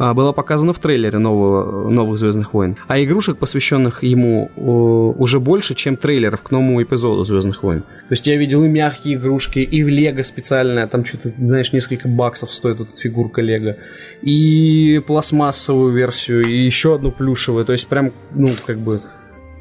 была 0.00 0.32
показана 0.32 0.72
в 0.72 0.78
трейлере 0.78 1.18
нового, 1.18 1.90
новых 1.90 2.18
Звездных 2.18 2.54
войн. 2.54 2.76
А 2.88 2.98
игрушек, 2.98 3.36
посвященных 3.36 4.02
ему, 4.02 4.50
уже 4.56 5.40
больше, 5.40 5.74
чем 5.74 5.96
трейлеров 5.98 6.40
к 6.40 6.50
новому 6.50 6.82
эпизоду 6.82 7.24
Звездных 7.24 7.62
войн. 7.62 7.82
То 7.82 8.12
есть 8.12 8.26
я 8.26 8.36
видел 8.36 8.64
и 8.64 8.68
мягкие 8.68 9.16
игрушки, 9.16 9.58
и 9.58 9.82
Лего 9.82 10.22
специальное, 10.22 10.86
там 10.86 11.04
что-то, 11.04 11.32
знаешь, 11.36 11.74
несколько 11.74 12.08
баксов 12.08 12.50
стоит 12.50 12.80
эта 12.80 12.96
фигурка 12.96 13.42
Лего, 13.42 13.76
и 14.22 15.02
пластмассовую 15.06 15.92
версию, 15.92 16.46
и 16.46 16.64
еще 16.64 16.94
одну 16.94 17.10
плюшевую. 17.10 17.66
То 17.66 17.72
есть 17.72 17.86
прям, 17.86 18.12
ну, 18.34 18.48
как 18.66 18.78
бы, 18.78 19.02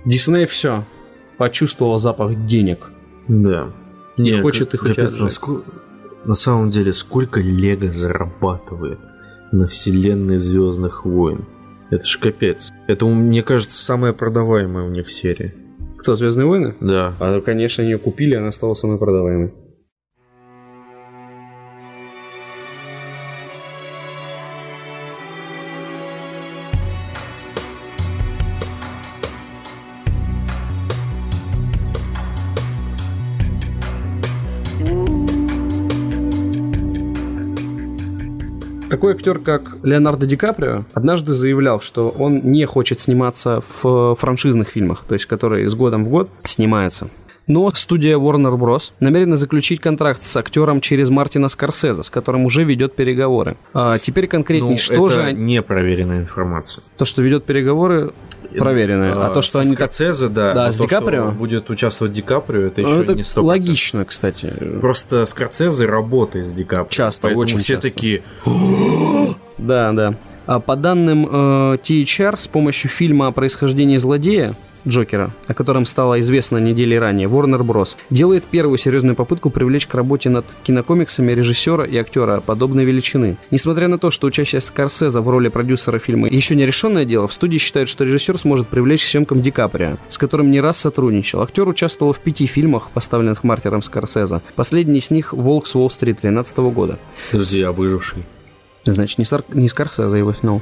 Дисней 0.06 0.46
все. 0.46 0.86
почувствовал 1.38 2.00
запах 2.00 2.46
денег. 2.46 2.92
Да. 3.28 3.72
Не 4.18 4.42
хочет 4.42 4.74
их 4.74 4.84
у 4.84 4.90
тебя 4.90 5.10
На 6.26 6.34
самом 6.34 6.70
деле, 6.70 6.94
сколько 6.94 7.42
Лего 7.42 7.92
зарабатывает 7.92 9.00
на 9.52 9.68
вселенной 9.68 10.38
Звездных 10.38 11.06
войн? 11.06 11.46
Это 11.90 12.06
ж 12.06 12.18
капец. 12.20 12.72
Это, 12.88 13.06
мне 13.06 13.42
кажется, 13.44 13.84
самая 13.84 14.14
продаваемая 14.14 14.86
у 14.86 14.90
них 14.90 15.12
серия. 15.12 15.54
Кто, 15.98 16.16
Звездные 16.16 16.46
войны? 16.46 16.76
Да. 16.80 17.16
А, 17.20 17.42
конечно, 17.42 17.82
ее 17.82 17.98
купили, 17.98 18.36
она 18.36 18.52
стала 18.52 18.74
самой 18.74 19.00
продаваемой. 19.00 19.54
Такой 39.00 39.14
актер, 39.14 39.40
как 39.40 39.78
Леонардо 39.82 40.26
Ди 40.26 40.36
Каприо, 40.36 40.84
однажды 40.94 41.34
заявлял, 41.34 41.80
что 41.80 42.10
он 42.10 42.42
не 42.52 42.66
хочет 42.66 43.00
сниматься 43.00 43.64
в 43.66 44.16
франшизных 44.16 44.68
фильмах, 44.68 45.06
то 45.08 45.14
есть 45.14 45.26
которые 45.26 45.70
с 45.70 45.74
годом 45.74 46.04
в 46.04 46.10
год 46.10 46.30
снимаются. 46.44 47.08
Но 47.50 47.70
студия 47.74 48.16
Warner 48.18 48.56
Bros. 48.58 48.92
намерена 49.02 49.36
заключить 49.36 49.82
контракт 49.82 50.22
с 50.24 50.38
актером 50.38 50.80
через 50.82 51.10
Мартина 51.10 51.50
Скорсезе, 51.50 52.04
с 52.04 52.10
которым 52.12 52.46
уже 52.46 52.64
ведет 52.64 52.96
переговоры. 52.96 53.58
А 53.74 53.98
теперь 53.98 54.28
конкретней, 54.28 54.70
Ну, 54.70 54.78
что 54.78 55.08
это 55.08 55.16
же 55.16 55.24
они- 55.24 55.56
непроверенная 55.56 56.20
информация. 56.22 56.84
то, 56.96 57.06
что 57.06 57.24
ведет 57.24 57.46
переговоры, 57.46 58.14
проверенное. 58.56 59.14
А, 59.26 59.30
то, 59.34 59.42
что 59.42 59.60
они 59.60 59.76
так... 59.76 59.92
Скорсезе, 59.94 60.28
да. 60.30 60.54
Да, 60.54 60.66
но 60.68 60.72
с 60.72 60.78
то, 60.78 60.84
Ди 60.84 60.88
Каприо? 60.90 61.32
будет 61.32 61.70
участвовать 61.72 62.14
Ди 62.14 62.22
Каприо, 62.22 62.68
это 62.68 62.82
Ну, 62.82 62.88
еще 62.88 63.02
это 63.02 63.14
не 63.16 63.24
100%. 63.24 63.42
логично, 63.44 64.06
кстати. 64.06 64.54
Просто 64.80 65.26
Скорсезе 65.26 65.88
работает 65.88 66.46
с 66.48 66.52
Ди 66.52 66.64
Каприо. 66.64 66.88
Часто, 66.90 67.24
поэтому 67.24 67.42
очень 67.42 67.58
все 67.60 67.74
часто. 67.76 67.90
такие, 67.90 68.22
Да, 69.58 69.92
да. 69.92 70.16
А 70.46 70.60
по 70.60 70.76
данным 70.76 71.28
э, 71.28 71.78
THR, 71.84 72.40
с 72.40 72.48
помощью 72.48 72.90
фильма 72.90 73.28
о 73.28 73.32
происхождении 73.32 73.98
злодея, 73.98 74.54
Джокера, 74.88 75.32
о 75.48 75.54
котором 75.54 75.86
стало 75.86 76.20
известно 76.22 76.58
недели 76.58 76.96
ранее, 76.96 77.28
Warner 77.28 77.62
Bros. 77.62 77.96
делает 78.10 78.44
первую 78.44 78.78
серьезную 78.78 79.16
попытку 79.16 79.50
привлечь 79.50 79.88
к 79.88 79.94
работе 79.96 80.30
над 80.30 80.46
кинокомиксами 80.64 81.32
режиссера 81.32 81.86
и 81.86 81.98
актера 81.98 82.40
подобной 82.40 82.86
величины. 82.86 83.38
Несмотря 83.52 83.88
на 83.88 83.98
то, 83.98 84.12
что 84.12 84.28
участие 84.28 84.62
Скорсезе 84.62 85.20
в 85.20 85.30
роли 85.30 85.50
продюсера 85.50 86.00
фильма 86.00 86.28
еще 86.28 86.56
не 86.56 86.66
решенное 86.66 87.06
дело, 87.06 87.28
в 87.28 87.34
студии 87.34 87.58
считают, 87.58 87.90
что 87.90 88.04
режиссер 88.04 88.38
сможет 88.38 88.68
привлечь 88.68 89.04
к 89.04 89.08
съемкам 89.08 89.42
Ди 89.42 89.52
Каприо, 89.52 89.98
с 90.08 90.18
которым 90.18 90.52
не 90.52 90.62
раз 90.62 90.78
сотрудничал. 90.78 91.42
Актер 91.42 91.68
участвовал 91.68 92.14
в 92.14 92.20
пяти 92.20 92.46
фильмах, 92.46 92.90
поставленных 92.94 93.44
Мартиром 93.44 93.82
Скорсезе. 93.82 94.42
Последний 94.56 95.00
из 95.00 95.12
них 95.12 95.34
«Волк 95.34 95.68
с 95.68 95.76
Уолл-стрит» 95.76 96.22
2013 96.22 96.58
года. 96.74 97.00
друзья, 97.32 97.72
выживший. 97.72 98.24
Значит, 98.86 99.18
не, 99.18 99.26
Сар... 99.26 99.44
не 99.50 99.68
Скорсезе 99.68 100.18
его 100.18 100.34
снял. 100.34 100.62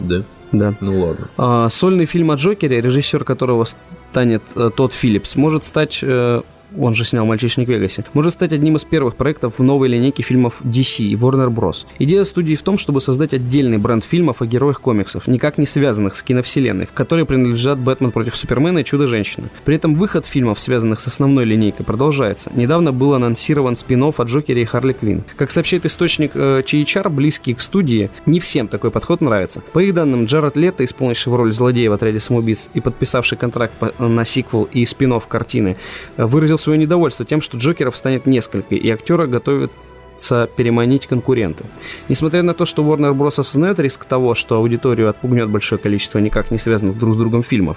Да? 0.00 0.24
Да. 0.52 0.74
Ну 0.80 1.00
ладно. 1.00 1.28
А, 1.36 1.68
сольный 1.68 2.06
фильм 2.06 2.30
о 2.30 2.34
Джокере, 2.34 2.80
режиссер 2.80 3.24
которого 3.24 3.66
станет 4.10 4.42
э, 4.54 4.70
Тодд 4.74 4.92
Филлипс, 4.92 5.36
может 5.36 5.64
стать, 5.64 5.98
э, 6.02 6.42
он 6.76 6.94
же 6.94 7.04
снял 7.04 7.26
«Мальчишник 7.26 7.68
в 7.68 7.70
Вегасе», 7.70 8.04
может 8.12 8.34
стать 8.34 8.52
одним 8.52 8.76
из 8.76 8.84
первых 8.84 9.16
проектов 9.16 9.58
в 9.58 9.62
новой 9.62 9.88
линейке 9.88 10.22
фильмов 10.22 10.60
DC 10.62 11.04
и 11.04 11.14
Warner 11.14 11.48
Bros. 11.48 11.86
Идея 11.98 12.24
студии 12.24 12.54
в 12.54 12.62
том, 12.62 12.78
чтобы 12.78 13.00
создать 13.00 13.34
отдельный 13.34 13.78
бренд 13.78 14.04
фильмов 14.04 14.42
о 14.42 14.46
героях 14.46 14.80
комиксов, 14.80 15.26
никак 15.26 15.58
не 15.58 15.66
связанных 15.66 16.16
с 16.16 16.22
киновселенной, 16.22 16.86
в 16.86 16.92
которой 16.92 17.24
принадлежат 17.24 17.78
«Бэтмен 17.78 18.12
против 18.12 18.36
Супермена» 18.36 18.78
и 18.78 18.84
«Чудо-женщина». 18.84 19.48
При 19.64 19.76
этом 19.76 19.94
выход 19.94 20.26
фильмов, 20.26 20.60
связанных 20.60 21.00
с 21.00 21.06
основной 21.06 21.44
линейкой, 21.44 21.84
продолжается. 21.84 22.50
Недавно 22.54 22.92
был 22.92 23.14
анонсирован 23.14 23.76
спин 23.76 23.98
о 24.02 24.12
Джокере 24.22 24.62
и 24.62 24.64
Харли 24.64 24.92
Квинн. 24.92 25.24
Как 25.36 25.50
сообщает 25.50 25.84
источник 25.86 26.32
э, 26.34 26.62
THR, 26.64 27.08
близкий 27.08 27.54
к 27.54 27.60
студии, 27.60 28.10
не 28.26 28.38
всем 28.38 28.68
такой 28.68 28.90
подход 28.90 29.20
нравится. 29.20 29.60
По 29.72 29.80
их 29.80 29.94
данным, 29.94 30.26
Джаред 30.26 30.56
Лето, 30.56 30.84
исполнивший 30.84 31.34
роль 31.34 31.52
злодея 31.52 31.90
в 31.90 31.94
отряде 31.94 32.20
самоубийц 32.20 32.70
и 32.74 32.80
подписавший 32.80 33.36
контракт 33.36 33.72
на 33.98 34.24
сиквел 34.24 34.68
и 34.72 34.84
спин 34.84 35.08
картины, 35.26 35.76
э, 36.16 36.24
выразил 36.58 36.64
свое 36.64 36.78
недовольство 36.78 37.24
тем, 37.24 37.40
что 37.40 37.56
Джокеров 37.56 37.96
станет 37.96 38.26
несколько, 38.26 38.74
и 38.74 38.90
актера 38.90 39.26
готовятся 39.26 40.48
переманить 40.56 41.06
конкуренты. 41.06 41.64
Несмотря 42.08 42.42
на 42.42 42.54
то, 42.54 42.66
что 42.66 42.82
Warner 42.82 43.14
Bros. 43.14 43.38
осознает 43.38 43.78
риск 43.78 44.04
того, 44.04 44.34
что 44.34 44.56
аудиторию 44.56 45.08
отпугнет 45.08 45.48
большое 45.48 45.78
количество 45.78 46.20
никак 46.20 46.50
не 46.50 46.58
связанных 46.58 46.98
друг 46.98 47.14
с 47.14 47.18
другом 47.18 47.42
фильмов, 47.42 47.76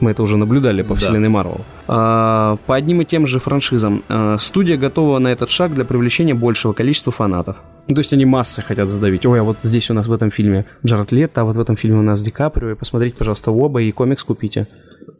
мы 0.00 0.12
это 0.12 0.22
уже 0.22 0.36
наблюдали 0.38 0.82
по 0.82 0.94
вселенной 0.94 1.28
Марвел. 1.28 1.60
По 1.86 2.58
одним 2.66 3.02
и 3.02 3.04
тем 3.04 3.26
же 3.26 3.38
франшизам 3.38 4.02
а, 4.08 4.38
студия 4.38 4.78
готова 4.78 5.18
на 5.18 5.28
этот 5.28 5.50
шаг 5.50 5.74
для 5.74 5.84
привлечения 5.84 6.34
большего 6.34 6.72
количества 6.72 7.12
фанатов. 7.12 7.56
Ну, 7.86 7.94
то 7.94 8.00
есть 8.00 8.12
они 8.14 8.24
массы 8.24 8.62
хотят 8.62 8.88
задавить. 8.88 9.26
Ой, 9.26 9.40
а 9.40 9.42
вот 9.42 9.58
здесь 9.62 9.90
у 9.90 9.94
нас 9.94 10.06
в 10.06 10.12
этом 10.12 10.30
фильме 10.30 10.64
Джаред 10.86 11.12
Лето, 11.12 11.42
а 11.42 11.44
вот 11.44 11.56
в 11.56 11.60
этом 11.60 11.76
фильме 11.76 11.98
у 11.98 12.02
нас 12.02 12.22
Ди 12.22 12.30
Каприо. 12.30 12.70
И 12.70 12.74
посмотрите, 12.74 13.16
пожалуйста, 13.16 13.50
оба, 13.50 13.82
и 13.82 13.92
комикс 13.92 14.24
купите. 14.24 14.68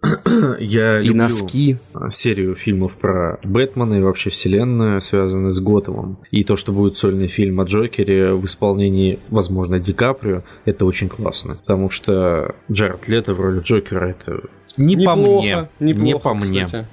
Я 0.59 1.01
И 1.01 1.05
люблю 1.05 1.23
носки. 1.23 1.77
а, 1.93 2.11
серию 2.11 2.55
фильмов 2.55 2.93
про 2.95 3.39
Бэтмена 3.45 3.95
и 3.95 4.01
вообще 4.01 4.31
вселенную, 4.31 5.01
связанную 5.01 5.51
с 5.51 5.61
Готэмом. 5.61 6.19
И 6.31 6.43
то, 6.45 6.57
что 6.57 6.73
будет 6.73 6.97
сольный 6.97 7.27
фильм 7.27 7.61
о 7.61 7.65
Джокере 7.65 8.33
в 8.35 8.45
исполнении, 8.47 9.19
возможно, 9.29 9.79
Ди 9.79 9.93
Каприо, 9.93 10.43
это 10.65 10.87
очень 10.87 11.09
классно. 11.09 11.57
Потому 11.57 11.91
что 11.91 12.55
Джаред 12.71 13.09
Лето 13.09 13.35
в 13.35 13.41
роли 13.41 13.61
Джокера 13.61 14.07
это 14.11 14.41
не 14.77 14.97
по 15.05 15.15
мне. 15.15 15.69
Неплохо, 15.81 16.05
не 16.05 16.19
по 16.19 16.35
мне. 16.35 16.65
кстати. 16.65 16.87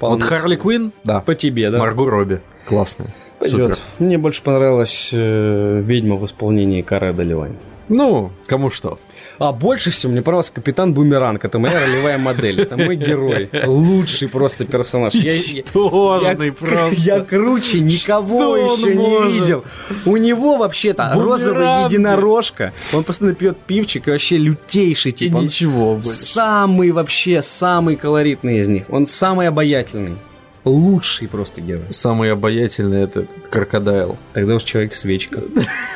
Вот 0.00 0.22
Харли. 0.22 0.56
Квин, 0.56 0.92
да. 1.04 1.20
По 1.20 1.34
тебе, 1.34 1.70
да? 1.70 1.78
Марго 1.78 2.08
Робби. 2.08 2.40
Классная. 2.66 3.08
Пойдет. 3.38 3.74
Супер. 3.74 3.78
Мне 3.98 4.18
больше 4.18 4.42
понравилась 4.42 5.10
э, 5.12 5.80
ведьма 5.84 6.16
в 6.16 6.26
исполнении 6.26 6.82
Каре 6.82 7.12
Деливань. 7.12 7.54
Ну, 7.88 8.32
кому 8.46 8.70
что. 8.70 8.98
А 9.38 9.52
больше 9.52 9.90
всего 9.90 10.12
мне 10.12 10.22
понравился 10.22 10.52
Капитан 10.52 10.94
Бумеранг. 10.94 11.44
Это 11.44 11.58
моя 11.58 11.78
ролевая 11.80 12.18
модель. 12.18 12.60
Это 12.60 12.76
мой 12.76 12.96
герой. 12.96 13.48
Лучший 13.66 14.28
просто 14.28 14.64
персонаж. 14.64 15.14
Ничтожный 15.14 16.52
просто. 16.52 16.94
я 16.96 17.20
круче 17.20 17.80
никого 17.80 18.56
еще 18.56 18.94
не 18.94 19.32
видел. 19.32 19.64
У 20.04 20.16
него 20.16 20.56
вообще-то 20.56 21.12
Бумеранги. 21.14 21.92
единорожка. 21.92 22.72
Он 22.92 23.04
постоянно 23.04 23.34
пьет 23.34 23.56
пивчик 23.58 24.08
и 24.08 24.10
вообще 24.10 24.36
лютейший 24.38 25.12
тип. 25.12 25.32
Ничего 25.32 26.00
самый 26.02 26.90
вообще, 26.90 27.42
самый 27.42 27.96
колоритный 27.96 28.58
из 28.58 28.68
них. 28.68 28.84
Он 28.88 29.06
самый 29.06 29.48
обаятельный. 29.48 30.16
Лучший 30.64 31.28
просто 31.28 31.60
герой. 31.60 31.86
Самый 31.90 32.32
обаятельный 32.32 33.02
это 33.02 33.26
крокодайл. 33.50 34.18
Тогда 34.32 34.56
уж 34.56 34.64
человек-свечка. 34.64 35.40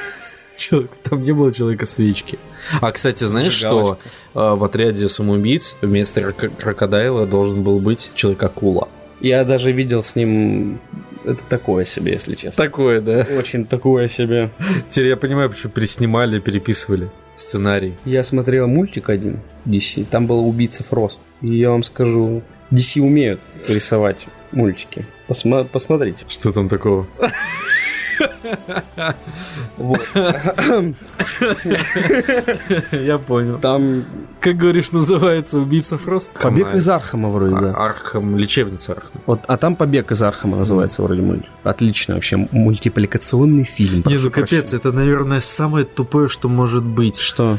Человек, 0.56 0.92
там 1.02 1.24
не 1.24 1.32
было 1.32 1.52
человека-свечки. 1.52 2.38
А, 2.80 2.92
кстати, 2.92 3.24
знаешь, 3.24 3.52
что 3.54 3.98
э, 4.34 4.38
в 4.54 4.62
отряде 4.64 5.08
самоубийц 5.08 5.76
вместо 5.82 6.20
крок- 6.20 6.56
крокодайла 6.58 7.26
должен 7.26 7.62
был 7.62 7.78
быть 7.78 8.10
человек-акула? 8.14 8.88
Я 9.20 9.44
даже 9.44 9.72
видел 9.72 10.02
с 10.02 10.16
ним... 10.16 10.80
Это 11.24 11.44
такое 11.48 11.84
себе, 11.84 12.12
если 12.12 12.34
честно. 12.34 12.64
Такое, 12.64 13.00
да? 13.00 13.26
Очень 13.38 13.64
такое 13.64 14.08
себе. 14.08 14.50
Теперь 14.90 15.08
я 15.10 15.16
понимаю, 15.16 15.50
почему 15.50 15.70
переснимали, 15.72 16.40
пересматривали 16.40 17.08
сценарий. 17.36 17.94
Я 18.04 18.22
смотрел 18.24 18.66
мультик 18.66 19.08
один 19.08 19.38
DC, 19.64 20.04
там 20.06 20.26
был 20.26 20.46
убийца 20.48 20.82
Фрост. 20.82 21.20
И 21.40 21.54
я 21.56 21.70
вам 21.70 21.82
скажу, 21.84 22.42
DC 22.72 23.00
умеют 23.00 23.40
рисовать 23.68 24.26
мультики. 24.50 25.06
Посма- 25.28 25.64
посмотрите. 25.64 26.24
Что 26.28 26.52
там 26.52 26.68
такого? 26.68 27.06
Вот. 29.76 30.00
Я 32.92 33.18
понял. 33.18 33.58
Там 33.58 34.04
Как 34.40 34.56
говоришь, 34.56 34.92
называется 34.92 35.58
убийца 35.58 35.98
Фрост? 35.98 36.32
побег 36.32 36.74
из 36.74 36.88
Архама 36.88 37.30
вроде, 37.30 37.54
да. 37.54 37.74
Архам, 37.74 38.36
лечебница 38.36 38.92
Архам. 38.92 39.10
Вот, 39.26 39.40
а 39.46 39.56
там 39.56 39.76
побег 39.76 40.12
из 40.12 40.22
Архама 40.22 40.56
называется 40.56 41.02
вроде 41.02 41.22
мультик. 41.22 41.48
Отличный 41.64 42.14
вообще 42.16 42.36
мультипликационный 42.50 43.64
фильм. 43.64 44.02
Не, 44.06 44.18
ну 44.18 44.30
капец, 44.30 44.74
это, 44.74 44.92
наверное, 44.92 45.40
самое 45.40 45.84
тупое, 45.84 46.28
что 46.28 46.48
может 46.48 46.84
быть. 46.84 47.18
Что? 47.18 47.58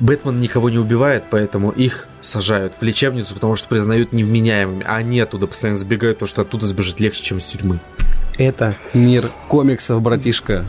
Бэтмен 0.00 0.40
никого 0.40 0.68
не 0.68 0.78
убивает, 0.78 1.24
поэтому 1.30 1.70
их 1.70 2.08
сажают 2.20 2.74
в 2.74 2.82
лечебницу, 2.82 3.34
потому 3.34 3.54
что 3.54 3.68
признают 3.68 4.12
невменяемыми, 4.12 4.84
а 4.84 4.96
они 4.96 5.20
оттуда 5.20 5.46
постоянно 5.46 5.78
сбегают, 5.78 6.18
потому 6.18 6.28
что 6.28 6.42
оттуда 6.42 6.66
сбежать 6.66 6.98
легче, 6.98 7.22
чем 7.22 7.38
из 7.38 7.44
тюрьмы. 7.44 7.78
Это 8.38 8.76
мир 8.94 9.30
комиксов, 9.48 10.00
братишка. 10.02 10.64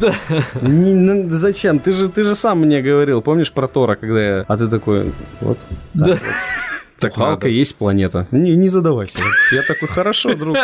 Не- 0.61 0.93
ну, 0.93 1.29
зачем? 1.29 1.79
Ты 1.79 1.93
же, 1.93 2.09
ты 2.09 2.23
же 2.23 2.35
сам 2.35 2.59
мне 2.59 2.81
говорил, 2.81 3.21
помнишь 3.21 3.51
про 3.51 3.67
Тора, 3.67 3.95
когда 3.95 4.21
я... 4.21 4.45
А 4.47 4.57
ты 4.57 4.67
такой, 4.67 5.13
вот. 5.41 5.57
Да. 5.93 6.17
Так 6.99 7.15
Халка 7.15 7.49
есть 7.49 7.75
планета. 7.75 8.27
Не, 8.31 8.55
не 8.55 8.69
задавайся. 8.69 9.21
Я 9.51 9.61
такой, 9.63 9.89
хорошо, 9.89 10.35
друг. 10.35 10.55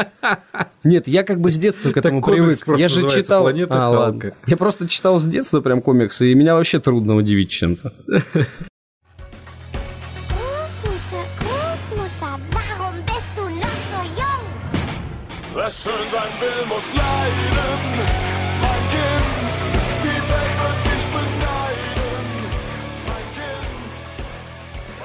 Нет, 0.85 1.07
я 1.07 1.23
как 1.23 1.41
бы 1.41 1.51
с 1.51 1.57
детства 1.57 1.91
к 1.91 1.97
этому 1.97 2.21
комикс 2.21 2.61
привык. 2.61 2.79
Я 2.79 2.87
же 2.87 3.09
читал... 3.09 3.41
«Планета 3.43 3.73
А, 3.73 3.77
Халка». 3.91 3.97
ладно. 3.97 4.31
Я 4.47 4.55
просто 4.57 4.87
читал 4.87 5.19
с 5.19 5.25
детства 5.25 5.59
прям 5.59 5.81
комиксы, 5.81 6.31
и 6.31 6.35
меня 6.35 6.55
вообще 6.55 6.79
трудно 6.79 7.15
удивить 7.15 7.49
чем-то. 7.49 7.91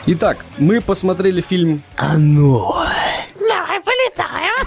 Итак, 0.06 0.44
мы 0.58 0.82
посмотрели 0.82 1.40
фильм 1.40 1.82
«Оно». 1.96 2.84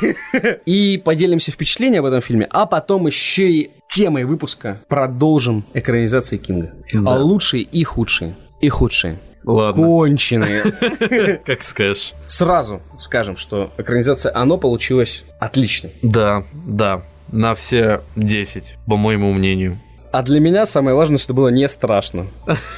И 0.66 1.02
поделимся 1.04 1.52
впечатлением 1.52 2.02
об 2.02 2.08
этом 2.08 2.22
фильме, 2.22 2.48
а 2.50 2.66
потом 2.66 3.08
еще 3.08 3.50
и 3.50 3.72
темой 3.88 4.26
выпуска 4.26 4.82
продолжим 4.88 5.64
экранизации 5.74 6.38
Кинга. 6.38 6.74
Да. 6.94 7.14
А 7.14 7.20
лучшие 7.20 7.64
и 7.64 7.84
худшие. 7.84 8.36
И 8.62 8.70
худшие. 8.70 9.18
Ладно. 9.44 9.84
Конченые. 9.84 11.40
Как 11.46 11.64
скажешь. 11.64 12.14
Сразу 12.26 12.82
скажем, 13.00 13.38
что 13.38 13.72
экранизация 13.78 14.36
«Оно» 14.36 14.58
получилась 14.58 15.24
отличной. 15.40 15.92
Да, 16.02 16.46
да. 16.54 17.04
На 17.32 17.56
все 17.56 18.02
10, 18.16 18.64
по 18.88 18.98
моему 18.98 19.34
мнению. 19.34 19.80
А 20.18 20.24
для 20.24 20.40
меня 20.40 20.66
самое 20.66 20.98
важное, 20.98 21.20
что 21.20 21.36
было 21.36 21.50
не 21.50 21.70
страшно. 21.70 22.26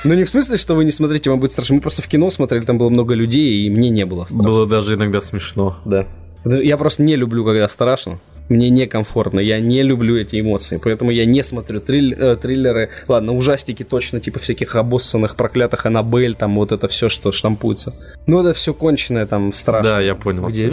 Ну, 0.04 0.14
не 0.14 0.26
в 0.26 0.30
смысле, 0.30 0.58
что 0.58 0.76
вы 0.76 0.84
не 0.84 0.92
смотрите, 0.92 1.30
вам 1.30 1.40
будет 1.40 1.54
страшно. 1.54 1.76
Мы 1.76 1.82
просто 1.82 2.02
в 2.02 2.08
кино 2.10 2.30
смотрели, 2.30 2.66
там 2.66 2.78
было 2.78 2.90
много 2.90 3.14
людей, 3.14 3.66
и 3.66 3.70
мне 3.70 3.90
не 3.90 4.06
было 4.06 4.26
страшно. 4.26 4.44
Было 4.44 4.68
даже 4.68 4.96
иногда 4.96 5.22
смешно. 5.22 5.78
Да. 5.86 6.06
Я 6.44 6.76
просто 6.76 7.02
не 7.02 7.16
люблю, 7.16 7.46
когда 7.46 7.70
страшно. 7.70 8.20
Мне 8.50 8.70
некомфортно, 8.72 9.40
я 9.40 9.60
не 9.60 9.84
люблю 9.84 10.18
эти 10.18 10.42
эмоции, 10.42 10.80
поэтому 10.84 11.12
я 11.12 11.26
не 11.26 11.44
смотрю 11.44 11.80
триль- 11.80 12.16
э, 12.18 12.36
триллеры. 12.36 12.90
Ладно, 13.08 13.34
ужастики 13.34 13.84
точно, 13.84 14.20
типа 14.20 14.40
всяких 14.40 14.76
обоссанных, 14.76 15.36
проклятых 15.36 15.86
Аннабель, 15.86 16.36
там 16.36 16.56
вот 16.56 16.72
это 16.72 16.88
все, 16.88 17.10
что 17.10 17.32
штампуется. 17.32 17.94
Ну, 18.26 18.42
это 18.42 18.54
все 18.54 18.74
конченое, 18.74 19.26
там, 19.28 19.54
страшно. 19.54 19.92
Да, 19.92 20.02
я 20.02 20.16
понял. 20.16 20.48
Где 20.48 20.70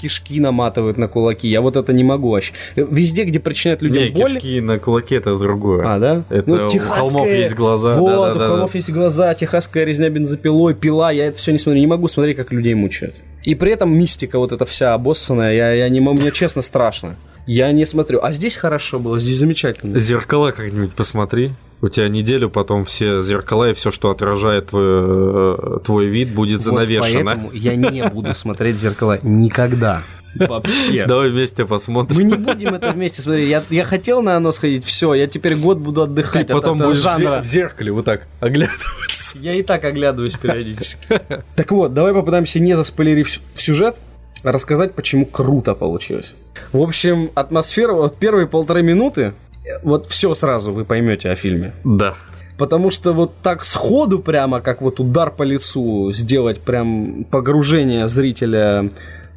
кишки 0.00 0.40
наматывают 0.40 0.98
на 0.98 1.08
кулаки. 1.08 1.48
Я 1.48 1.60
вот 1.60 1.76
это 1.76 1.92
не 1.92 2.04
могу 2.04 2.30
вообще. 2.30 2.52
Везде, 2.74 3.24
где 3.24 3.40
причиняют 3.40 3.82
людям 3.82 4.02
Не, 4.04 4.10
боль... 4.10 4.34
кишки 4.34 4.60
на 4.60 4.78
кулаке 4.78 5.16
это 5.16 5.36
другое. 5.38 5.84
А, 5.86 5.98
да? 5.98 6.24
Это 6.28 6.66
у 6.66 6.78
холмов 6.78 7.28
есть 7.28 7.54
глаза, 7.54 7.98
Вот, 7.98 8.10
да-да-да-да. 8.10 8.44
у 8.44 8.48
холмов 8.48 8.74
есть 8.74 8.90
глаза, 8.90 9.34
техасская 9.34 9.84
резня 9.84 10.08
бензопилой, 10.10 10.74
пила. 10.74 11.10
Я 11.10 11.26
это 11.26 11.38
все 11.38 11.52
не 11.52 11.58
смотрю. 11.58 11.80
Не 11.80 11.86
могу 11.86 12.08
смотреть, 12.08 12.36
как 12.36 12.52
людей 12.52 12.74
мучают. 12.74 13.14
И 13.44 13.54
при 13.54 13.72
этом 13.72 13.96
мистика 13.96 14.38
вот 14.38 14.52
эта 14.52 14.64
вся 14.64 14.94
обоссанная, 14.94 15.54
я, 15.54 15.72
я 15.72 15.88
не 15.88 16.00
мне 16.00 16.32
честно 16.32 16.62
страшно. 16.62 17.16
Я 17.46 17.72
не 17.72 17.86
смотрю. 17.86 18.20
А 18.22 18.32
здесь 18.32 18.56
хорошо 18.56 18.98
было, 18.98 19.18
здесь 19.18 19.36
замечательно. 19.36 19.98
Зеркала 19.98 20.50
как-нибудь 20.50 20.94
посмотри. 20.94 21.52
У 21.80 21.88
тебя 21.88 22.08
неделю 22.08 22.50
потом 22.50 22.84
все 22.84 23.20
зеркала 23.20 23.70
и 23.70 23.72
все, 23.72 23.90
что 23.90 24.10
отражает 24.10 24.68
твой, 24.68 24.82
э, 24.84 25.78
твой 25.84 26.06
вид, 26.06 26.34
будет 26.34 26.58
Вот 26.58 26.64
занавешено. 26.64 27.24
поэтому 27.24 27.52
я 27.52 27.76
не 27.76 28.02
буду 28.08 28.34
смотреть 28.34 28.78
зеркала 28.78 29.18
никогда. 29.22 30.02
Вообще. 30.34 31.06
Давай 31.06 31.30
вместе 31.30 31.64
посмотрим. 31.64 32.16
Мы 32.16 32.24
не 32.24 32.34
будем 32.34 32.74
это 32.74 32.92
вместе 32.92 33.22
смотреть. 33.22 33.48
Я, 33.48 33.62
я 33.70 33.84
хотел 33.84 34.22
на 34.22 34.36
оно 34.36 34.52
сходить, 34.52 34.84
все, 34.84 35.14
я 35.14 35.26
теперь 35.26 35.56
год 35.56 35.78
буду 35.78 36.02
Ты 36.04 36.10
отдыхать 36.10 36.48
потом 36.48 36.58
от 36.58 36.76
этого 36.76 36.90
будешь 36.90 37.02
жанра. 37.02 37.40
в 37.40 37.46
зеркале 37.46 37.92
вот 37.92 38.04
так 38.04 38.26
оглядываться. 38.40 39.38
Я 39.38 39.54
и 39.54 39.62
так 39.62 39.84
оглядываюсь 39.84 40.34
периодически. 40.34 41.20
Так 41.56 41.70
вот, 41.72 41.94
давай 41.94 42.12
попытаемся, 42.12 42.60
не 42.60 42.74
заспойлерив 42.74 43.40
сюжет, 43.56 44.00
рассказать, 44.42 44.94
почему 44.94 45.26
круто 45.26 45.74
получилось. 45.74 46.34
В 46.72 46.80
общем, 46.80 47.30
атмосфера, 47.34 47.92
вот 47.92 48.16
первые 48.18 48.46
полторы 48.46 48.82
минуты, 48.82 49.34
вот 49.82 50.06
все 50.06 50.34
сразу 50.34 50.72
вы 50.72 50.84
поймете 50.84 51.30
о 51.30 51.34
фильме. 51.34 51.72
Да. 51.84 52.14
Потому 52.56 52.90
что 52.90 53.12
вот 53.12 53.32
так 53.42 53.64
сходу 53.64 54.18
прямо, 54.18 54.60
как 54.60 54.82
вот 54.82 54.98
удар 54.98 55.30
по 55.30 55.44
лицу, 55.44 56.10
сделать 56.12 56.60
прям 56.60 57.24
погружение 57.30 58.08
зрителя 58.08 58.84
э, 58.84 58.90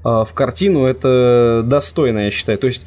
в 0.04 0.30
картину, 0.34 0.86
это 0.86 1.62
достойно, 1.64 2.26
я 2.26 2.32
считаю. 2.32 2.58
То 2.58 2.68
есть 2.68 2.82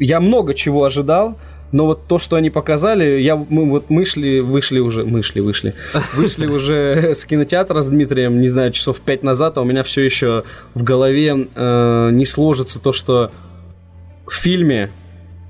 я 0.00 0.18
много 0.20 0.54
чего 0.54 0.84
ожидал, 0.84 1.38
но 1.72 1.86
вот 1.86 2.06
то, 2.06 2.18
что 2.18 2.36
они 2.36 2.50
показали, 2.50 3.20
я, 3.20 3.36
мы, 3.36 3.68
вот 3.68 3.88
мы 3.88 4.04
шли, 4.04 4.40
вышли 4.40 4.78
уже, 4.78 5.04
мы 5.04 5.22
шли, 5.22 5.40
вышли, 5.40 5.74
вышли 6.14 6.46
уже 6.46 7.14
с 7.14 7.24
кинотеатра 7.24 7.82
с 7.82 7.88
Дмитрием, 7.88 8.40
не 8.40 8.48
знаю, 8.48 8.72
часов 8.72 9.00
пять 9.00 9.22
назад, 9.22 9.58
а 9.58 9.62
у 9.62 9.64
меня 9.64 9.82
все 9.82 10.02
еще 10.02 10.44
в 10.74 10.82
голове 10.82 11.48
э, 11.54 12.10
не 12.12 12.24
сложится 12.24 12.80
то, 12.80 12.92
что 12.92 13.30
в 14.26 14.34
фильме 14.34 14.90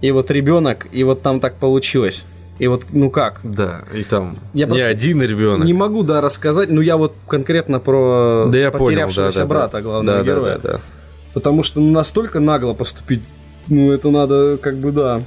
и 0.00 0.10
вот 0.10 0.30
ребенок, 0.30 0.86
и 0.92 1.04
вот 1.04 1.22
там 1.22 1.40
так 1.40 1.56
получилось. 1.56 2.24
И 2.58 2.68
вот, 2.68 2.84
ну 2.90 3.10
как? 3.10 3.40
Да, 3.42 3.84
и 3.94 4.02
там 4.02 4.38
Я 4.54 4.66
не 4.66 4.80
один 4.80 5.22
ребенок. 5.22 5.66
Не 5.66 5.74
могу, 5.74 6.02
да, 6.02 6.20
рассказать, 6.20 6.70
но 6.70 6.80
я 6.80 6.96
вот 6.96 7.14
конкретно 7.28 7.80
про 7.80 8.48
Да 8.50 8.56
я 8.56 8.70
понял, 8.70 8.86
потерявшегося 8.86 9.38
да, 9.38 9.44
да, 9.44 9.48
брата 9.48 9.72
да. 9.72 9.80
главного 9.82 10.18
Да, 10.18 10.24
да, 10.24 10.30
героя. 10.30 10.58
да, 10.62 10.72
да. 10.72 10.80
Потому 11.34 11.62
что 11.62 11.80
ну, 11.80 11.90
настолько 11.90 12.40
нагло 12.40 12.72
поступить, 12.72 13.20
ну 13.68 13.92
это 13.92 14.10
надо, 14.10 14.56
как 14.56 14.76
бы, 14.78 14.90
да, 14.90 15.22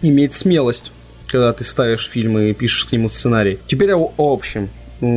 иметь 0.00 0.34
смелость, 0.34 0.92
когда 1.26 1.52
ты 1.52 1.64
ставишь 1.64 2.08
фильм 2.08 2.38
и 2.38 2.54
пишешь 2.54 2.86
к 2.86 2.92
нему 2.92 3.10
сценарий. 3.10 3.58
Теперь 3.68 3.92
о, 3.94 4.12
общем. 4.16 4.70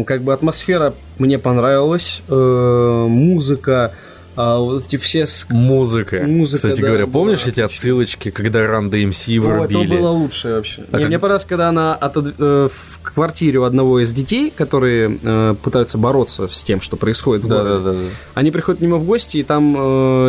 Как 0.05 0.23
бы 0.23 0.33
атмосфера 0.33 0.93
мне 1.19 1.39
понравилась, 1.39 2.21
э, 2.27 3.05
музыка, 3.07 3.93
а 4.35 4.59
вот 4.59 4.85
эти 4.85 4.95
все 4.97 5.23
ск- 5.23 5.53
Музыка. 5.53 6.21
Музыка, 6.25 6.57
Кстати 6.69 6.81
да, 6.81 6.87
говоря, 6.87 7.05
да, 7.05 7.11
помнишь 7.11 7.39
эти 7.41 7.59
отлично. 7.61 7.65
отсылочки, 7.65 8.31
когда 8.31 8.65
Ран 8.65 8.89
DMC 8.89 9.37
О, 9.39 9.65
это 9.65 9.73
вырубили? 9.73 9.97
было 9.97 10.09
лучшее 10.09 10.55
вообще. 10.55 10.83
А 10.91 10.97
Не, 10.97 10.99
как- 11.03 11.07
Мне 11.09 11.19
понравилось, 11.19 11.45
когда 11.45 11.69
она 11.69 11.97
отод- 11.99 12.35
э, 12.37 12.69
в 12.71 12.99
квартире 13.01 13.59
у 13.59 13.63
одного 13.63 13.99
из 14.01 14.11
детей, 14.13 14.51
которые 14.55 15.19
э, 15.21 15.55
пытаются 15.61 15.97
бороться 15.97 16.47
с 16.47 16.63
тем, 16.63 16.79
что 16.79 16.95
происходит 16.95 17.43
в 17.43 17.47
Да, 17.47 17.63
городе. 17.63 17.83
да, 17.83 17.91
да. 17.93 17.99
Они 18.35 18.51
приходят 18.51 18.79
к 18.79 18.81
нему 18.81 18.97
в 18.97 19.03
гости, 19.03 19.37
и 19.37 19.43
там 19.43 19.75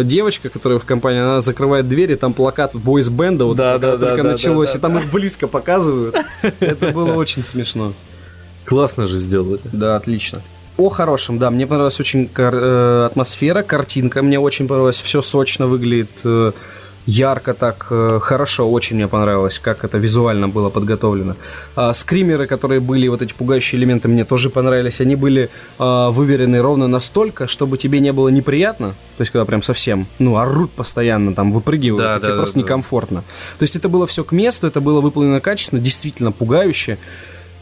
э, 0.01 0.03
девочка, 0.05 0.49
которая 0.49 0.79
в 0.81 0.85
компании, 0.85 1.21
она 1.21 1.41
закрывает 1.41 1.89
дверь, 1.89 2.13
и 2.13 2.17
там 2.17 2.33
плакат 2.33 2.75
бойс-бенда, 2.75 3.45
вот 3.45 3.57
Да, 3.57 3.79
да, 3.79 3.97
да, 3.97 4.09
только 4.09 4.23
да, 4.25 4.31
началось, 4.31 4.73
да, 4.73 4.79
и 4.79 4.81
там 4.81 4.99
их 4.99 5.11
близко 5.13 5.47
показывают. 5.47 6.17
Это 6.61 6.91
было 6.91 7.13
очень 7.15 7.45
смешно. 7.45 7.93
Классно 8.65 9.07
же 9.07 9.17
сделали. 9.17 9.61
Да, 9.73 9.97
отлично. 9.97 10.43
О 10.81 10.89
хорошем, 10.89 11.39
да, 11.39 11.51
мне 11.51 11.67
понравилась 11.67 12.01
очень 12.01 12.27
кар- 12.27 12.55
э, 12.57 13.07
атмосфера, 13.11 13.63
картинка 13.63 14.23
мне 14.23 14.41
очень 14.41 14.67
понравилась, 14.67 14.97
все 14.99 15.21
сочно 15.21 15.67
выглядит, 15.67 16.09
э, 16.25 16.53
ярко 17.05 17.53
так, 17.53 17.87
э, 17.91 18.19
хорошо, 18.23 18.71
очень 18.71 18.97
мне 18.97 19.07
понравилось, 19.07 19.59
как 19.59 19.85
это 19.85 19.99
визуально 19.99 20.49
было 20.49 20.71
подготовлено. 20.71 21.37
А, 21.77 21.93
скримеры, 21.93 22.47
которые 22.47 22.81
были, 22.81 23.09
вот 23.09 23.21
эти 23.21 23.35
пугающие 23.35 23.79
элементы, 23.79 24.09
мне 24.09 24.25
тоже 24.25 24.49
понравились, 24.49 25.03
они 25.03 25.17
были 25.17 25.51
а, 25.79 26.09
выверены 26.09 26.63
ровно 26.63 26.89
настолько, 26.89 27.47
чтобы 27.47 27.77
тебе 27.77 28.01
не 28.01 28.13
было 28.15 28.31
неприятно, 28.31 28.95
то 29.19 29.21
есть 29.21 29.33
когда 29.33 29.45
прям 29.45 29.63
совсем, 29.63 30.07
ну, 30.19 30.39
орут 30.39 30.71
постоянно, 30.71 31.35
там, 31.35 31.53
выпрыгивают, 31.53 32.03
Да, 32.03 32.17
и 32.17 32.21
тебе 32.21 32.31
да, 32.33 32.37
просто 32.39 32.55
да, 32.55 32.61
да. 32.61 32.65
некомфортно. 32.65 33.25
То 33.59 33.65
есть 33.65 33.77
это 33.77 33.91
было 33.91 34.07
все 34.07 34.25
к 34.25 34.33
месту, 34.33 34.67
это 34.67 34.81
было 34.81 35.03
выполнено 35.03 35.41
качественно, 35.43 35.79
действительно 35.83 36.33
пугающе, 36.33 36.97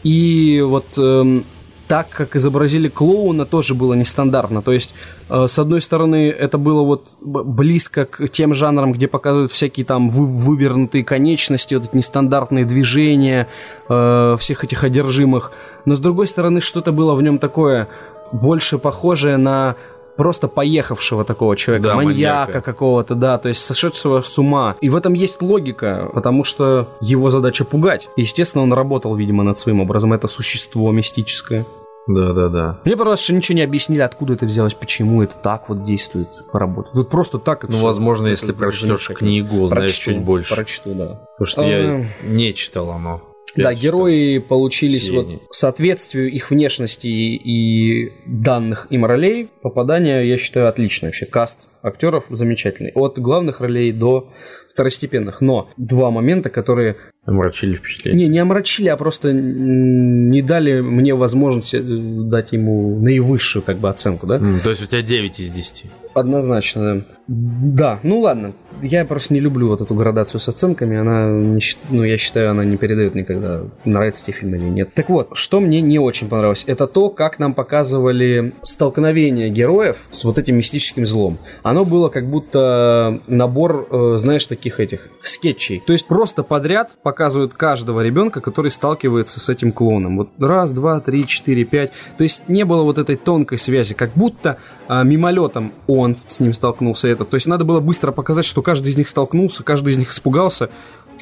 и 0.03 0.63
вот 0.65 0.97
эм, 0.97 1.43
так, 1.89 2.07
как 2.09 2.35
изобразили 2.35 2.87
клоуна, 2.87 3.45
тоже 3.45 3.73
было 3.73 3.95
нестандартно. 3.95 4.61
То 4.61 4.71
есть, 4.71 4.93
э, 5.27 5.47
с 5.47 5.57
одной 5.59 5.81
стороны, 5.81 6.29
это 6.29 6.59
было 6.59 6.83
вот 6.83 7.15
близко 7.19 8.05
к 8.05 8.29
тем 8.29 8.53
жанрам, 8.53 8.93
где 8.93 9.07
показывают 9.07 9.51
всякие 9.51 9.85
там 9.87 10.09
вы- 10.11 10.27
вывернутые 10.27 11.03
конечности, 11.03 11.73
вот 11.73 11.85
эти 11.85 11.95
нестандартные 11.97 12.63
движения 12.63 13.47
э, 13.89 14.35
всех 14.39 14.63
этих 14.63 14.83
одержимых. 14.83 15.51
Но 15.85 15.95
с 15.95 15.99
другой 15.99 16.27
стороны, 16.27 16.61
что-то 16.61 16.91
было 16.91 17.15
в 17.15 17.23
нем 17.23 17.39
такое 17.39 17.87
больше 18.31 18.77
похожее 18.77 19.37
на 19.37 19.75
просто 20.15 20.47
поехавшего 20.49 21.23
такого 21.23 21.55
человека, 21.55 21.87
Да, 21.87 21.95
маньяка, 21.95 22.39
маньяка. 22.47 22.61
какого-то, 22.61 23.15
да, 23.15 23.37
то 23.37 23.47
есть 23.47 23.65
сошедшего 23.65 24.21
с 24.21 24.37
ума. 24.37 24.75
И 24.81 24.89
в 24.89 24.95
этом 24.97 25.13
есть 25.13 25.41
логика, 25.41 26.09
потому 26.13 26.43
что 26.43 26.89
его 27.01 27.29
задача 27.29 27.63
пугать. 27.63 28.09
Естественно, 28.17 28.63
он 28.63 28.73
работал, 28.73 29.15
видимо, 29.15 29.43
над 29.43 29.57
своим 29.57 29.79
образом. 29.79 30.11
Это 30.11 30.27
существо 30.27 30.91
мистическое. 30.91 31.65
Да, 32.07 32.33
да, 32.33 32.49
да. 32.49 32.79
Мне 32.85 32.95
понравилось, 32.95 33.21
что 33.21 33.33
ничего 33.33 33.55
не 33.55 33.61
объяснили, 33.61 34.01
откуда 34.01 34.33
это 34.33 34.45
взялось, 34.45 34.73
почему 34.73 35.21
это 35.21 35.35
так 35.37 35.69
вот 35.69 35.85
действует, 35.85 36.29
работает. 36.53 36.95
Вот 36.95 37.09
просто 37.09 37.37
так 37.37 37.65
и 37.65 37.67
Ну, 37.69 37.77
возможно, 37.79 38.25
Это 38.27 38.31
если 38.31 38.51
прочтешь 38.51 39.07
книгу, 39.09 39.67
Прочту, 39.67 40.11
чуть 40.11 40.19
больше. 40.19 40.55
Прочту, 40.55 40.93
да. 40.95 41.21
Потому 41.37 41.45
что 41.47 41.63
я 41.63 42.07
не 42.23 42.53
читал 42.53 42.89
оно. 42.89 43.21
Да, 43.55 43.71
Я 43.71 43.75
читал. 43.75 43.81
герои 43.81 44.37
получились 44.37 45.05
Синий. 45.07 45.17
вот 45.17 45.27
соответствию 45.51 46.31
их 46.31 46.51
внешности 46.51 47.07
и 47.07 48.11
данных 48.27 48.87
им 48.91 49.05
ролей. 49.05 49.49
Попадание, 49.61 50.27
я 50.27 50.37
считаю, 50.37 50.67
отличное 50.67 51.09
вообще. 51.09 51.25
Каст 51.25 51.67
актеров 51.81 52.25
замечательный. 52.29 52.91
От 52.93 53.17
главных 53.19 53.59
ролей 53.59 53.91
до 53.91 54.29
второстепенных. 54.79 55.41
Но 55.41 55.69
два 55.75 56.09
момента, 56.09 56.49
которые 56.49 56.95
Омрачили 57.25 57.75
впечатление. 57.75 58.27
не, 58.27 58.33
не 58.33 58.39
омрачили, 58.39 58.87
а 58.87 58.95
просто 58.95 59.33
не 59.33 60.41
дали 60.41 60.79
мне 60.79 61.13
возможность 61.13 61.73
э, 61.73 61.81
дать 61.81 62.53
ему 62.53 62.97
наивысшую 63.01 63.61
как 63.61 63.77
бы 63.77 63.89
оценку, 63.89 64.25
да? 64.25 64.37
М, 64.37 64.59
То 64.63 64.69
есть 64.69 64.81
у 64.81 64.85
тебя 64.87 65.01
9 65.01 65.39
из 65.41 65.51
10. 65.51 65.83
Однозначно, 66.13 66.95
да. 66.95 67.03
Да, 67.27 67.99
ну 68.01 68.21
ладно. 68.21 68.53
я 68.81 69.05
просто 69.05 69.35
не 69.35 69.39
люблю 69.39 69.67
вот 69.67 69.81
эту 69.81 69.93
градацию 69.93 70.39
с 70.39 70.47
оценками. 70.49 70.97
Она, 70.97 71.29
не 71.29 71.61
ну, 71.91 72.03
я 72.03 72.17
считаю, 72.17 72.49
она 72.49 72.65
не 72.65 72.77
передает 72.77 73.13
никогда, 73.13 73.61
нравится 73.85 74.25
тебе 74.25 74.33
фильм 74.33 74.55
или 74.55 74.63
нет. 74.63 74.89
Так 74.95 75.09
вот, 75.09 75.29
что 75.33 75.59
мне 75.59 75.81
не 75.81 75.99
очень 75.99 76.27
понравилось, 76.27 76.63
это 76.65 76.87
то, 76.87 77.09
как 77.09 77.37
нам 77.37 77.53
показывали 77.53 78.53
столкновение 78.63 79.49
героев 79.49 79.97
с 80.09 80.23
вот 80.23 80.39
этим 80.39 80.55
мистическим 80.57 81.05
злом. 81.05 81.37
Оно 81.61 81.85
было 81.85 82.09
как 82.09 82.27
будто 82.27 83.21
набор, 83.27 83.87
э, 83.91 84.15
знаешь, 84.17 84.45
таких 84.45 84.68
этих 84.77 85.07
скетчей. 85.21 85.81
То 85.85 85.93
есть 85.93 86.05
просто 86.05 86.43
подряд 86.43 86.95
показывают 87.01 87.53
каждого 87.53 88.01
ребенка, 88.01 88.41
который 88.41 88.71
сталкивается 88.71 89.39
с 89.39 89.47
этим 89.47 89.71
клоном. 89.71 90.17
Вот 90.17 90.29
раз, 90.37 90.73
два, 90.73 90.99
три, 90.99 91.25
четыре, 91.25 91.63
пять. 91.63 91.91
То 92.17 92.23
есть 92.23 92.49
не 92.49 92.65
было 92.65 92.83
вот 92.83 92.97
этой 92.97 93.15
тонкой 93.15 93.57
связи, 93.57 93.93
как 93.93 94.11
будто 94.15 94.57
а, 94.89 95.03
мимолетом 95.03 95.71
он 95.87 96.17
с 96.17 96.41
ним 96.41 96.53
столкнулся 96.53 97.07
этот. 97.07 97.29
То 97.29 97.35
есть 97.35 97.47
надо 97.47 97.63
было 97.63 97.79
быстро 97.79 98.11
показать, 98.11 98.45
что 98.45 98.61
каждый 98.61 98.89
из 98.89 98.97
них 98.97 99.07
столкнулся, 99.07 99.63
каждый 99.63 99.93
из 99.93 99.97
них 99.97 100.11
испугался. 100.11 100.69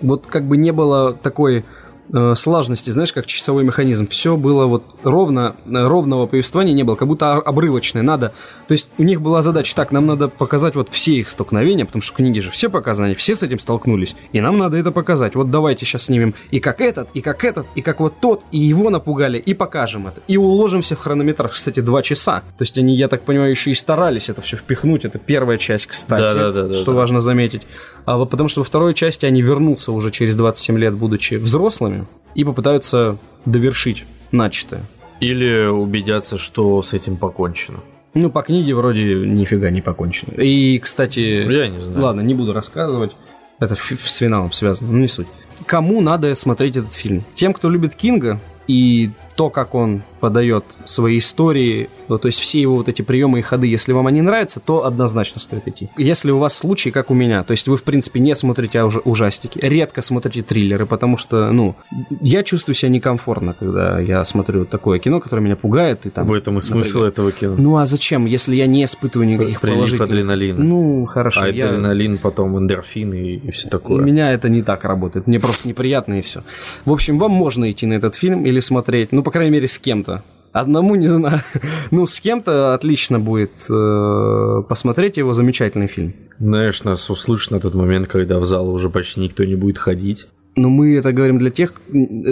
Вот 0.02 0.26
как 0.26 0.46
бы 0.46 0.58
не 0.58 0.72
было 0.72 1.14
такой 1.14 1.66
э, 2.14 2.34
знаешь, 2.36 3.14
как 3.14 3.26
часовой 3.26 3.64
механизм. 3.64 4.08
Все 4.08 4.36
было 4.38 4.66
вот 4.66 4.84
ровно, 5.04 5.56
э, 5.66 5.70
ровного 5.70 6.26
повествования 6.26 6.74
не 6.74 6.84
было, 6.84 6.96
как 6.96 7.08
будто 7.08 7.34
обрывочное. 7.34 8.04
Надо, 8.04 8.34
то 8.68 8.72
есть 8.74 8.90
у 8.98 9.04
них 9.04 9.22
была 9.22 9.42
задача, 9.42 9.76
так, 9.76 9.92
нам 9.92 10.06
надо 10.06 10.28
показать 10.28 10.76
вот 10.76 10.90
все 10.90 11.14
их 11.14 11.30
столкновения, 11.30 11.86
потому 11.86 12.02
что 12.02 12.14
в 12.14 12.16
книге 12.18 12.42
же 12.42 12.52
все 12.52 12.70
показаны, 12.70 13.16
все 13.16 13.36
с 13.36 13.44
этим 13.44 13.60
столкнулись, 13.60 14.16
и 14.32 14.42
нам 14.42 14.58
надо 14.58 14.78
это 14.78 14.92
показать. 14.92 15.36
Вот 15.36 15.52
давайте 15.52 15.86
сейчас 15.86 16.04
снимем 16.06 16.34
и 16.52 16.60
как 16.60 16.82
этот, 16.82 17.10
и 17.14 17.22
как 17.22 17.44
этот, 17.44 17.68
и 17.76 17.82
как 17.82 18.00
вот 18.00 18.20
тот, 18.20 18.44
и 18.52 18.60
его 18.60 18.90
напугали, 18.90 19.38
и 19.38 19.54
покажем 19.54 20.08
это. 20.08 20.22
И 20.28 20.38
уложимся 20.38 20.96
в 20.96 21.00
хронометраж, 21.00 21.52
кстати, 21.54 21.80
два 21.80 22.02
часа. 22.02 22.42
То 22.58 22.64
есть 22.64 22.78
они, 22.78 22.96
я 22.96 23.08
так 23.08 23.24
понимаю, 23.24 23.52
еще 23.52 23.72
и 23.72 23.74
старались 23.74 24.30
это 24.30 24.42
все 24.42 24.58
впихнуть. 24.58 25.06
Это 25.06 25.20
первая 25.20 25.58
часть, 25.58 25.88
кстати, 25.88 26.22
Да-да-да-да-да. 26.22 26.74
что 26.74 26.94
важно 26.94 27.20
заметить. 27.20 27.64
А 28.06 28.24
потому 28.26 28.50
что 28.50 28.62
во 28.62 28.66
второй 28.66 28.94
части 28.94 29.26
они 29.26 29.42
вернутся 29.42 29.92
уже 29.92 30.12
через 30.12 30.36
27 30.36 30.78
лет, 30.78 30.94
будучи 30.94 31.36
взрослыми, 31.36 31.97
и 32.36 32.44
попытаются 32.44 33.18
довершить 33.46 34.06
начатое. 34.32 34.82
Или 35.20 35.68
убедятся, 35.68 36.38
что 36.38 36.82
с 36.82 36.94
этим 36.94 37.18
покончено. 37.18 37.80
Ну, 38.14 38.30
по 38.30 38.42
книге 38.42 38.76
вроде 38.76 39.16
нифига 39.16 39.70
не 39.70 39.82
покончено. 39.82 40.34
И, 40.42 40.80
кстати... 40.80 41.20
Я 41.20 41.68
не 41.68 41.80
знаю. 41.80 42.02
Ладно, 42.02 42.22
не 42.22 42.34
буду 42.34 42.54
рассказывать. 42.54 43.12
Это 43.60 43.76
с 43.76 44.18
финалом 44.18 44.52
связано, 44.52 44.92
ну 44.92 45.00
не 45.00 45.08
суть. 45.08 45.28
Кому 45.66 46.02
надо 46.02 46.34
смотреть 46.36 46.78
этот 46.78 46.94
фильм? 46.94 47.24
Тем, 47.34 47.54
кто 47.54 47.70
любит 47.70 47.96
Кинга 47.96 48.40
и 48.68 49.12
то, 49.38 49.50
как 49.52 49.76
он 49.76 50.02
подает 50.20 50.66
свои 50.86 51.20
истории, 51.20 51.90
ну, 52.08 52.18
то 52.18 52.26
есть 52.28 52.40
все 52.40 52.60
его 52.60 52.76
вот 52.78 52.90
эти 52.90 53.04
приемы 53.04 53.38
и 53.40 53.42
ходы, 53.44 53.68
если 53.68 53.94
вам 53.94 54.08
они 54.08 54.22
нравятся, 54.24 54.60
то 54.60 54.84
однозначно 54.86 55.40
стоит 55.40 55.68
идти. 55.68 55.90
Если 55.96 56.32
у 56.32 56.40
вас 56.40 56.58
случай, 56.58 56.90
как 56.90 57.12
у 57.12 57.14
меня, 57.14 57.44
то 57.44 57.52
есть 57.52 57.68
вы, 57.68 57.78
в 57.78 57.84
принципе, 57.84 58.20
не 58.20 58.34
смотрите 58.34 58.82
уже 58.84 59.00
ужастики, 59.00 59.60
редко 59.62 60.02
смотрите 60.02 60.42
триллеры, 60.42 60.88
потому 60.88 61.18
что, 61.18 61.52
ну, 61.52 61.76
я 62.20 62.42
чувствую 62.44 62.74
себя 62.76 62.90
некомфортно, 62.90 63.54
когда 63.54 64.00
я 64.00 64.26
смотрю 64.26 64.66
такое 64.66 64.98
кино, 64.98 65.20
которое 65.20 65.44
меня 65.44 65.56
пугает. 65.56 66.06
И 66.08 66.10
там 66.10 66.26
В 66.26 66.34
этом 66.34 66.58
и 66.58 66.62
смысл 66.62 66.98
напрягает. 67.00 67.14
этого 67.14 67.32
кино. 67.32 67.56
Ну 67.58 67.78
а 67.78 67.86
зачем, 67.86 68.26
если 68.26 68.56
я 68.56 68.66
не 68.66 68.84
испытываю 68.86 69.30
никаких 69.30 69.62
Прилив 69.62 69.78
положительных... 69.78 70.10
адреналина. 70.10 70.64
Ну, 70.64 71.06
хорошо. 71.06 71.42
а 71.44 71.50
я- 71.50 71.70
адреналин, 71.70 72.18
потом 72.18 72.58
эндорфин 72.58 73.14
и, 73.14 73.36
и 73.36 73.52
все 73.52 73.68
У 73.68 73.70
такое. 73.70 74.04
меня 74.04 74.32
это 74.34 74.50
не 74.50 74.64
так 74.64 74.84
работает. 74.84 75.28
Мне 75.28 75.40
просто 75.40 75.68
неприятно 75.68 76.16
и 76.18 76.22
все. 76.24 76.42
В 76.86 76.92
общем, 76.92 77.20
вам 77.20 77.32
можно 77.32 77.70
идти 77.70 77.86
на 77.86 77.94
этот 77.94 78.16
фильм 78.16 78.44
или 78.46 78.60
смотреть, 78.60 79.12
ну, 79.12 79.22
по 79.28 79.32
крайней 79.32 79.52
мере, 79.52 79.68
с 79.68 79.78
кем-то. 79.78 80.24
Одному 80.54 80.96
не 80.96 81.08
знаю. 81.08 81.42
Ну, 81.92 82.08
с 82.08 82.22
кем-то 82.22 82.74
отлично 82.74 83.20
будет 83.20 83.52
э, 83.70 84.62
посмотреть 84.70 85.18
его. 85.18 85.34
Замечательный 85.34 85.88
фильм. 85.88 86.14
Знаешь, 86.40 86.82
нас 86.86 87.10
на 87.50 87.60
тот 87.60 87.74
момент, 87.74 88.08
когда 88.08 88.40
в 88.40 88.46
зал 88.46 88.70
уже 88.70 88.90
почти 88.90 89.20
никто 89.20 89.44
не 89.44 89.56
будет 89.56 89.80
ходить. 89.80 90.28
Но 90.56 90.70
мы 90.70 90.96
это 90.96 91.12
говорим 91.12 91.40
для 91.40 91.52
тех, 91.52 91.74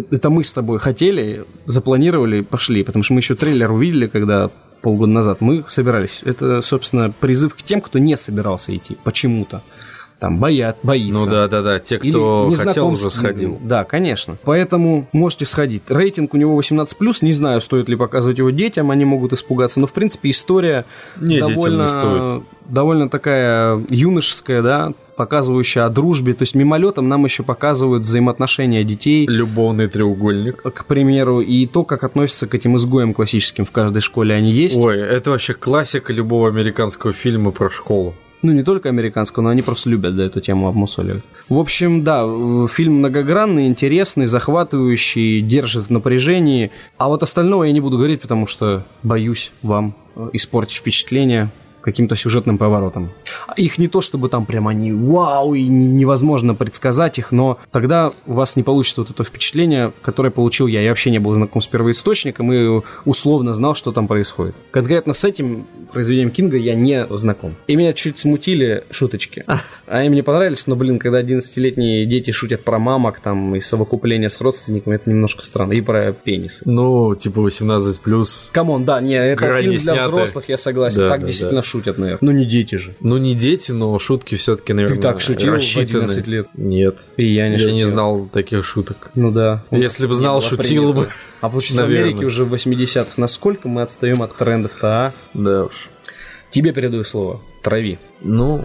это 0.09 0.29
мы 0.29 0.45
с 0.45 0.53
тобой 0.53 0.79
хотели, 0.79 1.43
запланировали, 1.65 2.39
пошли, 2.39 2.81
потому 2.85 3.03
что 3.03 3.13
мы 3.13 3.19
еще 3.19 3.35
трейлер 3.35 3.73
увидели, 3.73 4.07
когда 4.07 4.49
полгода 4.81 5.11
назад 5.11 5.41
мы 5.41 5.65
собирались. 5.67 6.21
Это, 6.23 6.61
собственно, 6.61 7.11
призыв 7.11 7.55
к 7.55 7.61
тем, 7.61 7.81
кто 7.81 7.99
не 7.99 8.15
собирался 8.15 8.73
идти 8.73 8.95
почему-то. 9.03 9.63
Там 10.25 10.39
боят, 10.39 10.77
боится. 10.81 11.13
Ну 11.13 11.29
да, 11.29 11.47
да, 11.47 11.61
да. 11.61 11.79
Те, 11.79 11.97
Или 12.01 12.09
кто 12.09 12.47
не 12.49 12.55
хотел, 12.55 12.87
уже 12.87 13.11
сходил. 13.11 13.59
Да, 13.61 13.83
конечно. 13.83 14.37
Поэтому 14.43 15.07
можете 15.11 15.45
сходить. 15.45 15.83
Рейтинг 15.87 16.33
у 16.33 16.37
него 16.37 16.59
18+, 16.59 16.95
не 17.21 17.31
знаю, 17.31 17.61
стоит 17.61 17.89
ли 17.89 17.95
показывать 17.95 18.39
его 18.39 18.49
детям, 18.49 18.89
они 18.89 19.05
могут 19.05 19.33
испугаться. 19.33 19.79
Но, 19.79 19.85
в 19.85 19.93
принципе, 19.93 20.31
история 20.31 20.85
Не, 21.21 21.35
детям 21.35 21.49
не 21.49 21.53
довольно, 21.53 21.87
стоит. 21.87 22.43
довольно 22.67 23.07
такая 23.07 23.79
юношеская, 23.87 24.63
да, 24.63 24.93
показывающая 25.15 25.85
о 25.85 25.89
дружбе. 25.89 26.33
То 26.33 26.41
есть 26.41 26.55
мимолетом 26.55 27.07
нам 27.07 27.23
еще 27.23 27.43
показывают 27.43 28.01
взаимоотношения 28.01 28.83
детей, 28.83 29.27
Любовный 29.27 29.87
треугольник. 29.87 30.63
к 30.63 30.85
примеру, 30.85 31.41
и 31.41 31.67
то, 31.67 31.83
как 31.83 32.03
относятся 32.03 32.47
к 32.47 32.55
этим 32.55 32.77
изгоям 32.77 33.13
классическим. 33.13 33.63
В 33.63 33.69
каждой 33.69 34.01
школе 34.01 34.33
они 34.33 34.51
есть. 34.51 34.75
Ой, 34.75 34.97
это 34.99 35.29
вообще 35.29 35.53
классика 35.53 36.11
любого 36.11 36.47
американского 36.47 37.13
фильма 37.13 37.51
про 37.51 37.69
школу. 37.69 38.15
Ну, 38.45 38.51
не 38.51 38.61
только 38.61 38.89
американского, 38.89 39.41
но 39.41 39.49
они 39.49 39.63
просто 39.63 39.89
любят 39.89 40.15
да, 40.15 40.23
эту 40.23 40.39
тему 40.39 40.67
обмусоливать. 40.67 41.23
В 41.49 41.57
общем, 41.57 42.03
да, 42.03 42.23
э, 42.23 42.67
фильм 42.69 42.99
многогранный, 42.99 43.65
интересный, 43.65 44.27
захватывающий, 44.27 45.41
держит 45.41 45.87
в 45.87 45.89
напряжении. 45.89 46.69
А 46.99 47.07
вот 47.07 47.23
остального 47.23 47.63
я 47.63 47.71
не 47.71 47.81
буду 47.81 47.97
говорить, 47.97 48.21
потому 48.21 48.45
что 48.45 48.85
боюсь 49.01 49.51
вам 49.63 49.95
э, 50.15 50.29
испортить 50.33 50.77
впечатление 50.77 51.49
каким-то 51.85 52.15
сюжетным 52.15 52.57
поворотом. 52.57 53.11
Их 53.55 53.77
не 53.77 53.87
то, 53.87 54.01
чтобы 54.01 54.27
там 54.27 54.45
прям 54.45 54.67
они 54.67 54.91
вау, 54.91 55.53
и 55.53 55.67
невозможно 55.67 56.55
предсказать 56.55 57.19
их, 57.19 57.31
но 57.31 57.59
тогда 57.71 58.11
у 58.25 58.33
вас 58.33 58.55
не 58.55 58.63
получится 58.63 59.01
вот 59.01 59.11
это 59.11 59.23
впечатление, 59.23 59.93
которое 60.01 60.31
получил 60.31 60.65
я. 60.65 60.81
Я 60.81 60.89
вообще 60.89 61.11
не 61.11 61.19
был 61.19 61.33
знаком 61.35 61.61
с 61.61 61.67
первоисточником 61.67 62.51
и 62.51 62.81
условно 63.05 63.53
знал, 63.53 63.75
что 63.75 63.91
там 63.91 64.07
происходит. 64.07 64.55
Конкретно 64.71 65.13
с 65.13 65.23
этим 65.23 65.67
произведением 65.93 66.31
Кинга 66.31 66.57
я 66.57 66.73
не 66.73 67.05
знаком. 67.11 67.55
И 67.67 67.75
меня 67.75 67.93
чуть 67.93 68.17
смутили 68.17 68.83
шуточки. 68.89 69.45
А 69.87 70.03
им 70.03 70.13
не 70.13 70.23
понравились, 70.23 70.65
но, 70.65 70.75
блин, 70.75 70.97
когда 70.97 71.21
11-летние 71.21 72.05
дети 72.07 72.31
шутят 72.31 72.63
про 72.63 72.79
мамок 72.79 73.19
там 73.19 73.55
и 73.55 73.61
совокупление 73.61 74.31
с 74.31 74.41
родственниками, 74.41 74.95
это 74.95 75.09
немножко 75.09 75.43
странно. 75.43 75.73
И 75.73 75.81
про 75.81 76.13
пенисы. 76.13 76.63
Ну, 76.65 77.13
типа 77.15 77.41
18 77.41 77.99
плюс. 77.99 78.49
Come 78.51 78.71
on, 78.71 78.85
да, 78.85 78.99
не, 79.01 79.13
это 79.15 79.59
фильм 79.59 79.71
для 79.71 79.79
сняты. 79.79 80.07
взрослых, 80.07 80.49
я 80.49 80.57
согласен. 80.57 80.97
Да, 80.97 81.09
так 81.09 81.21
да, 81.21 81.27
действительно 81.27 81.61
да. 81.61 81.67
Шутят, 81.75 81.97
наверное. 81.97 82.19
Ну, 82.21 82.31
не 82.31 82.45
дети 82.45 82.75
же. 82.75 82.95
Ну, 83.01 83.17
не 83.17 83.35
дети, 83.35 83.71
но 83.71 83.97
шутки 83.99 84.35
все-таки, 84.35 84.73
наверное, 84.73 85.01
так 85.01 85.21
шутил 85.21 85.51
в 85.51 85.55
рассчитаны. 85.55 86.05
11 86.05 86.27
лет? 86.27 86.47
Нет. 86.55 86.99
И 87.17 87.25
я 87.33 87.49
не 87.49 87.57
Я 87.57 87.71
не 87.71 87.83
знал 87.83 88.29
таких 88.31 88.65
шуток. 88.65 89.09
Ну 89.15 89.31
да. 89.31 89.63
Если 89.71 90.07
бы 90.07 90.15
знал, 90.15 90.41
шутил 90.41 90.93
принято. 90.93 91.09
бы. 91.09 91.13
А 91.41 91.49
получается, 91.49 91.81
в. 91.81 91.85
Америке 91.85 92.25
уже 92.25 92.45
в 92.45 92.53
80-х. 92.53 93.13
Насколько 93.17 93.67
мы 93.67 93.81
отстаем 93.81 94.21
от 94.21 94.35
трендов-то, 94.35 94.87
а? 94.87 95.13
Да 95.33 95.65
уж. 95.65 95.89
Тебе 96.49 96.71
передаю 96.71 97.03
слово. 97.03 97.41
Трави. 97.61 97.99
Ну, 98.21 98.63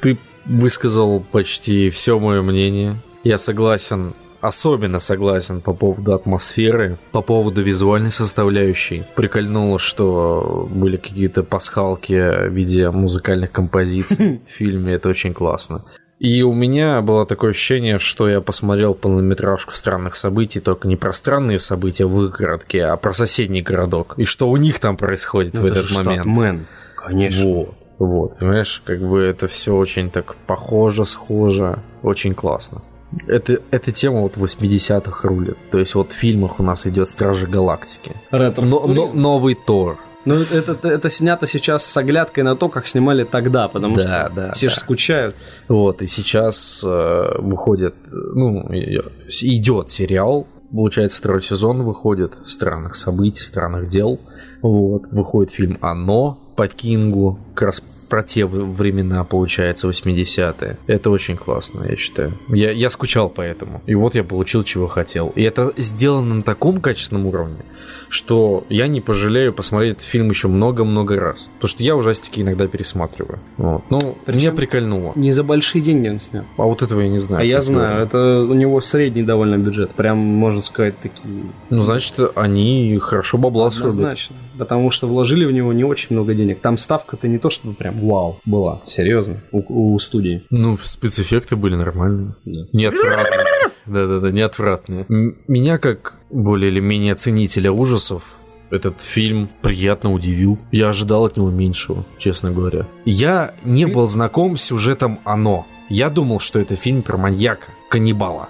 ты 0.00 0.18
высказал 0.44 1.24
почти 1.32 1.88
все 1.90 2.18
мое 2.18 2.42
мнение. 2.42 2.96
Я 3.24 3.38
согласен, 3.38 4.12
особенно 4.42 4.98
согласен 4.98 5.60
по 5.60 5.72
поводу 5.72 6.12
атмосферы, 6.12 6.98
по 7.12 7.22
поводу 7.22 7.62
визуальной 7.62 8.10
составляющей. 8.10 9.04
Прикольнуло, 9.14 9.78
что 9.78 10.68
были 10.70 10.96
какие-то 10.96 11.42
пасхалки 11.44 12.48
в 12.48 12.52
виде 12.52 12.90
музыкальных 12.90 13.52
композиций 13.52 14.42
в 14.48 14.50
фильме, 14.50 14.94
это 14.94 15.08
очень 15.08 15.32
классно. 15.32 15.84
И 16.18 16.42
у 16.42 16.52
меня 16.52 17.00
было 17.00 17.26
такое 17.26 17.50
ощущение, 17.50 17.98
что 17.98 18.28
я 18.28 18.40
посмотрел 18.40 18.94
полнометражку 18.94 19.72
странных 19.72 20.14
событий, 20.14 20.60
только 20.60 20.86
не 20.86 20.94
про 20.94 21.12
странные 21.12 21.58
события 21.58 22.06
в 22.06 22.24
их 22.24 22.36
городке, 22.38 22.84
а 22.84 22.96
про 22.96 23.12
соседний 23.12 23.62
городок. 23.62 24.14
И 24.18 24.24
что 24.24 24.48
у 24.48 24.56
них 24.56 24.78
там 24.78 24.96
происходит 24.96 25.54
в 25.54 25.64
Это 25.64 25.80
этот 25.80 25.90
же 25.90 26.02
момент. 26.02 26.26
Мэн. 26.26 26.66
Конечно. 26.96 27.44
Вот, 27.48 27.74
вот, 27.98 28.38
понимаешь, 28.38 28.82
как 28.84 29.00
бы 29.00 29.20
это 29.20 29.48
все 29.48 29.74
очень 29.74 30.10
так 30.10 30.36
похоже, 30.46 31.04
схоже, 31.04 31.80
очень 32.02 32.34
классно. 32.34 32.82
Это, 33.26 33.60
эта 33.70 33.92
тема 33.92 34.20
вот 34.20 34.36
в 34.36 34.44
80-х 34.44 35.28
рулит. 35.28 35.56
То 35.70 35.78
есть 35.78 35.94
вот 35.94 36.12
в 36.12 36.14
фильмах 36.14 36.60
у 36.60 36.62
нас 36.62 36.86
идет 36.86 37.08
Стражи 37.08 37.46
Галактики. 37.46 38.12
Ретро. 38.30 38.62
Но- 38.62 38.86
но- 38.86 39.12
новый 39.12 39.54
Тор. 39.54 39.98
Ну, 40.24 40.36
это, 40.36 40.72
это, 40.72 40.88
это 40.88 41.10
снято 41.10 41.46
сейчас 41.48 41.84
с 41.84 41.96
оглядкой 41.96 42.44
на 42.44 42.54
то, 42.54 42.68
как 42.68 42.86
снимали 42.86 43.24
тогда, 43.24 43.66
потому 43.66 43.96
Да, 43.96 44.02
что 44.02 44.32
да, 44.34 44.52
все 44.52 44.68
да. 44.68 44.74
же 44.74 44.80
скучают. 44.80 45.34
Вот, 45.68 46.00
и 46.00 46.06
сейчас 46.06 46.82
э, 46.86 47.38
выходит, 47.40 47.94
ну, 48.10 48.64
идет 48.72 49.90
сериал, 49.90 50.46
получается, 50.70 51.18
второй 51.18 51.42
сезон 51.42 51.82
выходит, 51.82 52.34
странных 52.46 52.94
событий, 52.94 53.42
странных 53.42 53.88
дел. 53.88 54.20
Вот, 54.62 55.06
выходит 55.10 55.52
фильм 55.52 55.76
«Оно» 55.80 56.38
по 56.56 56.68
Кингу, 56.68 57.40
как 57.54 57.66
раз 57.66 57.82
про 58.12 58.22
те 58.22 58.44
времена, 58.44 59.24
получается, 59.24 59.88
80-е. 59.88 60.76
Это 60.86 61.08
очень 61.10 61.38
классно, 61.38 61.86
я 61.88 61.96
считаю. 61.96 62.34
Я, 62.48 62.70
я 62.70 62.90
скучал 62.90 63.30
по 63.30 63.40
этому. 63.40 63.80
И 63.86 63.94
вот 63.94 64.14
я 64.14 64.22
получил, 64.22 64.64
чего 64.64 64.86
хотел. 64.86 65.32
И 65.34 65.42
это 65.42 65.72
сделано 65.78 66.34
на 66.34 66.42
таком 66.42 66.82
качественном 66.82 67.24
уровне, 67.24 67.64
что 68.12 68.66
я 68.68 68.88
не 68.88 69.00
пожалею 69.00 69.54
посмотреть 69.54 69.92
этот 69.92 70.04
фильм 70.04 70.28
еще 70.28 70.46
много-много 70.46 71.16
раз. 71.18 71.48
Потому 71.54 71.68
что 71.68 71.82
я 71.82 71.96
ужастики 71.96 72.40
иногда 72.42 72.66
пересматриваю. 72.66 73.38
Вот. 73.56 73.84
Ну, 73.88 73.98
меня 74.00 74.14
Причем- 74.26 74.56
прикольнуло. 74.56 75.12
Не 75.14 75.32
за 75.32 75.42
большие 75.42 75.80
деньги 75.80 76.08
он 76.08 76.20
снял. 76.20 76.44
А 76.58 76.64
вот 76.64 76.82
этого 76.82 77.00
я 77.00 77.08
не 77.08 77.18
знаю. 77.18 77.40
А 77.40 77.44
я 77.44 77.62
знаю, 77.62 78.04
это 78.04 78.42
у 78.42 78.52
него 78.52 78.82
средний 78.82 79.22
довольно 79.22 79.56
бюджет. 79.56 79.92
Прям, 79.92 80.18
можно 80.18 80.60
сказать, 80.60 80.94
такие... 81.00 81.44
Ну, 81.70 81.80
значит, 81.80 82.14
они 82.34 82.98
хорошо 83.00 83.38
бабла 83.38 83.70
срубят. 83.70 83.94
Однозначно. 83.94 84.36
Потому 84.58 84.90
что 84.90 85.06
вложили 85.06 85.46
в 85.46 85.50
него 85.52 85.72
не 85.72 85.84
очень 85.84 86.08
много 86.10 86.34
денег. 86.34 86.60
Там 86.60 86.76
ставка-то 86.76 87.28
не 87.28 87.38
то, 87.38 87.48
чтобы 87.48 87.74
прям 87.74 87.98
вау 88.06 88.40
была. 88.44 88.82
Серьезно. 88.86 89.38
У, 89.52 89.94
у 89.94 89.98
студии. 89.98 90.42
Ну, 90.50 90.76
спецэффекты 90.76 91.56
были 91.56 91.76
нормальные. 91.76 92.34
Да. 92.44 92.66
Не 92.74 92.84
отвратные. 92.84 93.71
Да-да-да, 93.86 94.30
не 94.30 94.40
отвратные. 94.40 95.06
М- 95.08 95.36
Меня, 95.48 95.78
как 95.78 96.14
более 96.30 96.70
или 96.70 96.80
менее 96.80 97.14
ценителя 97.14 97.72
ужасов, 97.72 98.36
этот 98.70 99.00
фильм 99.00 99.50
приятно 99.60 100.12
удивил. 100.12 100.58
Я 100.70 100.88
ожидал 100.88 101.24
от 101.26 101.36
него 101.36 101.50
меньшего, 101.50 102.04
честно 102.18 102.52
говоря. 102.52 102.86
Я 103.04 103.54
не 103.64 103.86
был 103.86 104.06
знаком 104.06 104.56
с 104.56 104.62
сюжетом 104.62 105.18
«Оно». 105.24 105.66
Я 105.88 106.08
думал, 106.08 106.40
что 106.40 106.58
это 106.58 106.74
фильм 106.74 107.02
про 107.02 107.18
маньяка, 107.18 107.66
каннибала. 107.90 108.48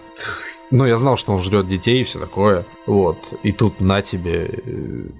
Но 0.70 0.86
я 0.86 0.96
знал, 0.96 1.16
что 1.16 1.32
он 1.32 1.40
жрет 1.40 1.66
детей 1.66 2.00
и 2.00 2.04
все 2.04 2.20
такое. 2.20 2.64
Вот. 2.86 3.18
И 3.42 3.50
тут 3.52 3.80
на 3.80 4.00
тебе 4.00 4.48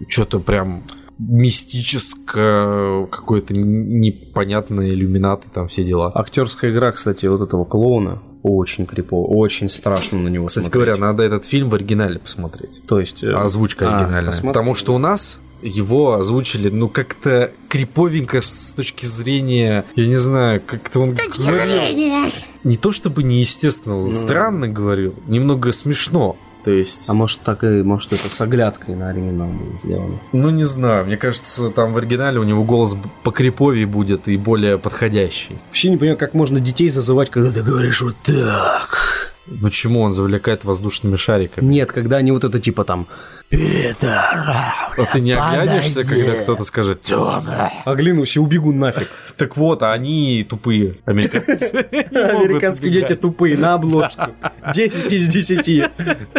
что-то 0.08 0.38
прям 0.38 0.84
мистическое, 1.28 3.06
какое-то 3.06 3.54
непонятное 3.54 4.90
иллюминаты, 4.90 5.48
там 5.52 5.68
все 5.68 5.84
дела. 5.84 6.10
Актерская 6.14 6.70
игра, 6.70 6.92
кстати, 6.92 7.26
вот 7.26 7.40
этого 7.40 7.64
клоуна 7.64 8.22
очень 8.42 8.86
крипово, 8.86 9.26
очень 9.26 9.70
страшно 9.70 10.18
на 10.18 10.28
него 10.28 10.46
Кстати 10.46 10.64
смотреть. 10.64 10.86
говоря, 10.86 11.00
надо 11.00 11.22
этот 11.22 11.44
фильм 11.44 11.68
в 11.70 11.74
оригинале 11.74 12.18
посмотреть. 12.18 12.82
То 12.86 12.98
есть... 12.98 13.22
э, 13.22 13.32
Озвучка 13.32 13.88
а, 13.88 13.98
оригинальная. 14.00 14.32
посмотрим. 14.32 14.52
Потому 14.52 14.74
что 14.74 14.94
у 14.94 14.98
нас 14.98 15.40
его 15.62 16.14
озвучили, 16.14 16.68
ну, 16.68 16.88
как-то 16.88 17.52
криповенько 17.68 18.40
с 18.40 18.72
точки 18.72 19.06
зрения, 19.06 19.84
я 19.94 20.06
не 20.08 20.16
знаю, 20.16 20.60
как-то 20.66 21.00
он 21.00 21.10
говорил. 21.10 22.32
Не 22.64 22.76
то 22.76 22.90
чтобы 22.92 23.22
неестественно, 23.22 24.12
странно 24.12 24.68
говорил, 24.68 25.14
немного 25.28 25.72
смешно. 25.72 26.36
То 26.64 26.70
есть, 26.70 27.04
А 27.08 27.14
может 27.14 27.40
так 27.40 27.64
и, 27.64 27.82
может 27.82 28.12
это 28.12 28.28
с 28.28 28.40
оглядкой 28.40 28.94
на 28.94 29.08
оригинал 29.08 29.48
было 29.48 29.76
сделано. 29.78 30.18
ну, 30.32 30.50
не 30.50 30.64
знаю, 30.64 31.04
мне 31.06 31.16
кажется, 31.16 31.70
там 31.70 31.92
в 31.92 31.96
оригинале 31.98 32.38
у 32.38 32.44
него 32.44 32.62
голос 32.62 32.94
б- 32.94 33.08
покриповее 33.24 33.86
будет 33.86 34.28
и 34.28 34.36
более 34.36 34.78
подходящий. 34.78 35.56
Вообще 35.68 35.90
не 35.90 35.96
понимаю, 35.96 36.18
как 36.18 36.34
можно 36.34 36.60
детей 36.60 36.88
зазывать, 36.88 37.30
когда 37.30 37.50
ты 37.50 37.62
говоришь 37.62 38.00
вот 38.02 38.14
так. 38.22 39.32
Почему 39.60 40.02
он 40.02 40.12
завлекает 40.12 40.62
воздушными 40.64 41.16
шариками? 41.16 41.66
Нет, 41.66 41.90
когда 41.90 42.18
они 42.18 42.30
вот 42.30 42.44
это 42.44 42.60
типа 42.60 42.84
там... 42.84 43.08
Питер, 43.52 44.08
А 44.08 45.04
ты 45.12 45.20
не 45.20 45.32
оглянешься, 45.32 46.04
когда 46.04 46.42
кто-то 46.42 46.64
скажет 46.64 47.02
«Тёма». 47.02 47.70
оглянусь 47.84 48.36
и 48.36 48.40
убегу 48.40 48.72
нафиг. 48.72 49.10
Так 49.36 49.58
вот, 49.58 49.82
они 49.82 50.46
тупые, 50.48 50.96
американцы. 51.04 51.66
Американские 51.92 52.90
дети 52.90 53.14
тупые, 53.14 53.58
на 53.58 53.74
обложку. 53.74 54.32
10 54.74 55.12
из 55.12 55.28
10 55.28 55.90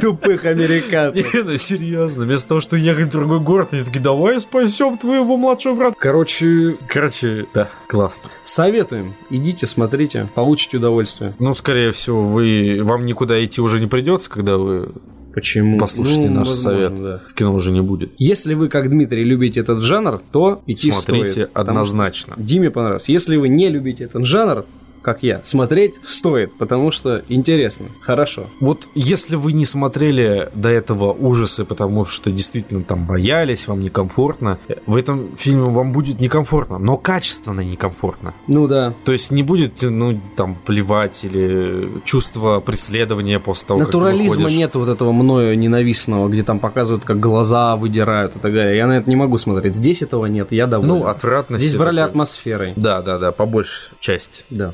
тупых 0.02 0.46
американцев. 0.46 1.32
Не, 1.36 1.44
ну 1.44 1.58
серьезно, 1.58 2.24
вместо 2.24 2.50
того, 2.50 2.62
что 2.62 2.78
ехать 2.78 3.10
в 3.10 3.12
другой 3.12 3.42
город, 3.42 3.70
они 3.74 3.84
такие, 3.84 4.02
давай 4.02 4.40
спасем 4.40 4.98
твоего 4.98 5.38
младшего 5.38 5.76
брата. 5.76 5.96
Короче, 6.00 6.78
Короче, 6.88 7.46
да, 7.54 7.70
классно. 7.88 8.32
советуем. 8.44 9.14
Идите, 9.30 9.68
смотрите, 9.68 10.30
получите 10.34 10.78
удовольствие. 10.78 11.34
Ну, 11.38 11.54
скорее 11.54 11.92
всего, 11.92 12.24
вы, 12.24 12.80
вам 12.82 13.06
никуда 13.06 13.44
идти 13.46 13.62
уже 13.62 13.80
не 13.80 13.86
придется, 13.88 14.32
когда 14.32 14.58
вы 14.58 14.92
Почему? 15.34 15.78
послушаете 15.80 16.30
Ну, 16.30 16.40
наш 16.40 16.48
возможно, 16.50 16.72
совет. 16.90 17.02
да. 17.04 17.22
В 17.30 17.34
кино 17.34 17.54
уже 17.56 17.72
не 17.72 17.82
будет. 17.82 18.12
Если 18.18 18.54
вы, 18.54 18.70
как 18.70 18.90
Дмитрий, 18.90 19.24
любите 19.24 19.60
этот 19.62 19.82
жанр, 19.82 20.22
то 20.32 20.62
идти 20.68 20.92
Смотрите 20.92 21.30
стоит. 21.30 21.50
однозначно. 21.54 22.36
Диме 22.38 22.70
понравился. 22.70 23.12
Если 23.12 23.36
вы 23.38 23.50
не 23.50 23.70
любите 23.70 24.04
этот 24.06 24.26
жанр, 24.26 24.66
как 25.04 25.22
я, 25.22 25.42
смотреть 25.46 25.96
стоит, 26.02 26.54
потому 26.56 26.90
что 26.92 27.22
интересно, 27.28 27.88
хорошо. 28.02 28.46
Вот 28.60 28.88
если 28.96 29.36
вы 29.36 29.54
не 29.54 29.66
смотрели 29.66 30.50
до 30.56 30.70
этого 30.70 31.12
ужасы, 31.12 31.66
потому 31.66 32.06
что 32.06 32.32
действительно 32.32 32.84
там 32.84 33.06
боялись, 33.06 33.68
вам 33.68 33.82
некомфортно, 33.82 34.60
в 34.86 34.96
этом 34.96 35.36
фильме 35.36 35.64
вам 35.64 35.92
будет 35.92 36.20
некомфортно, 36.20 36.78
но 36.80 36.98
качественно 36.98 37.62
некомфортно. 37.62 38.34
Ну 38.48 38.68
да. 38.68 38.94
То 39.04 39.12
есть 39.12 39.30
не 39.32 39.44
будет, 39.44 39.82
ну, 39.82 40.20
там, 40.36 40.56
плевать 40.56 41.24
или 41.26 41.90
чувство 42.06 42.60
преследования 42.62 43.40
после 43.40 43.68
того, 43.68 43.80
как 43.82 43.92
ты 43.92 43.98
Натурализма 43.98 44.50
нет 44.50 44.76
вот 44.76 44.88
этого 44.88 45.12
мною 45.12 45.58
ненавистного, 45.60 46.30
где 46.30 46.44
там 46.44 46.60
показывают, 46.60 47.04
как 47.04 47.20
глаза 47.20 47.76
выдирают 47.76 48.36
и 48.36 48.40
так 48.40 48.54
далее. 48.54 48.78
Я 48.78 48.88
на 48.88 48.98
это 48.98 49.10
не 49.10 49.16
могу 49.16 49.38
смотреть. 49.38 49.76
Здесь 49.76 50.02
этого 50.02 50.26
нет, 50.28 50.52
я 50.52 50.68
доволен. 50.68 50.90
Ну, 50.90 51.08
отвратности. 51.08 51.68
Здесь 51.68 51.78
брали 51.78 51.98
такой. 51.98 52.10
атмосферой. 52.10 52.74
Да, 52.76 53.02
да, 53.02 53.20
да, 53.20 53.32
по 53.32 53.46
большей 53.46 53.92
части. 54.00 54.46
Да. 54.50 54.74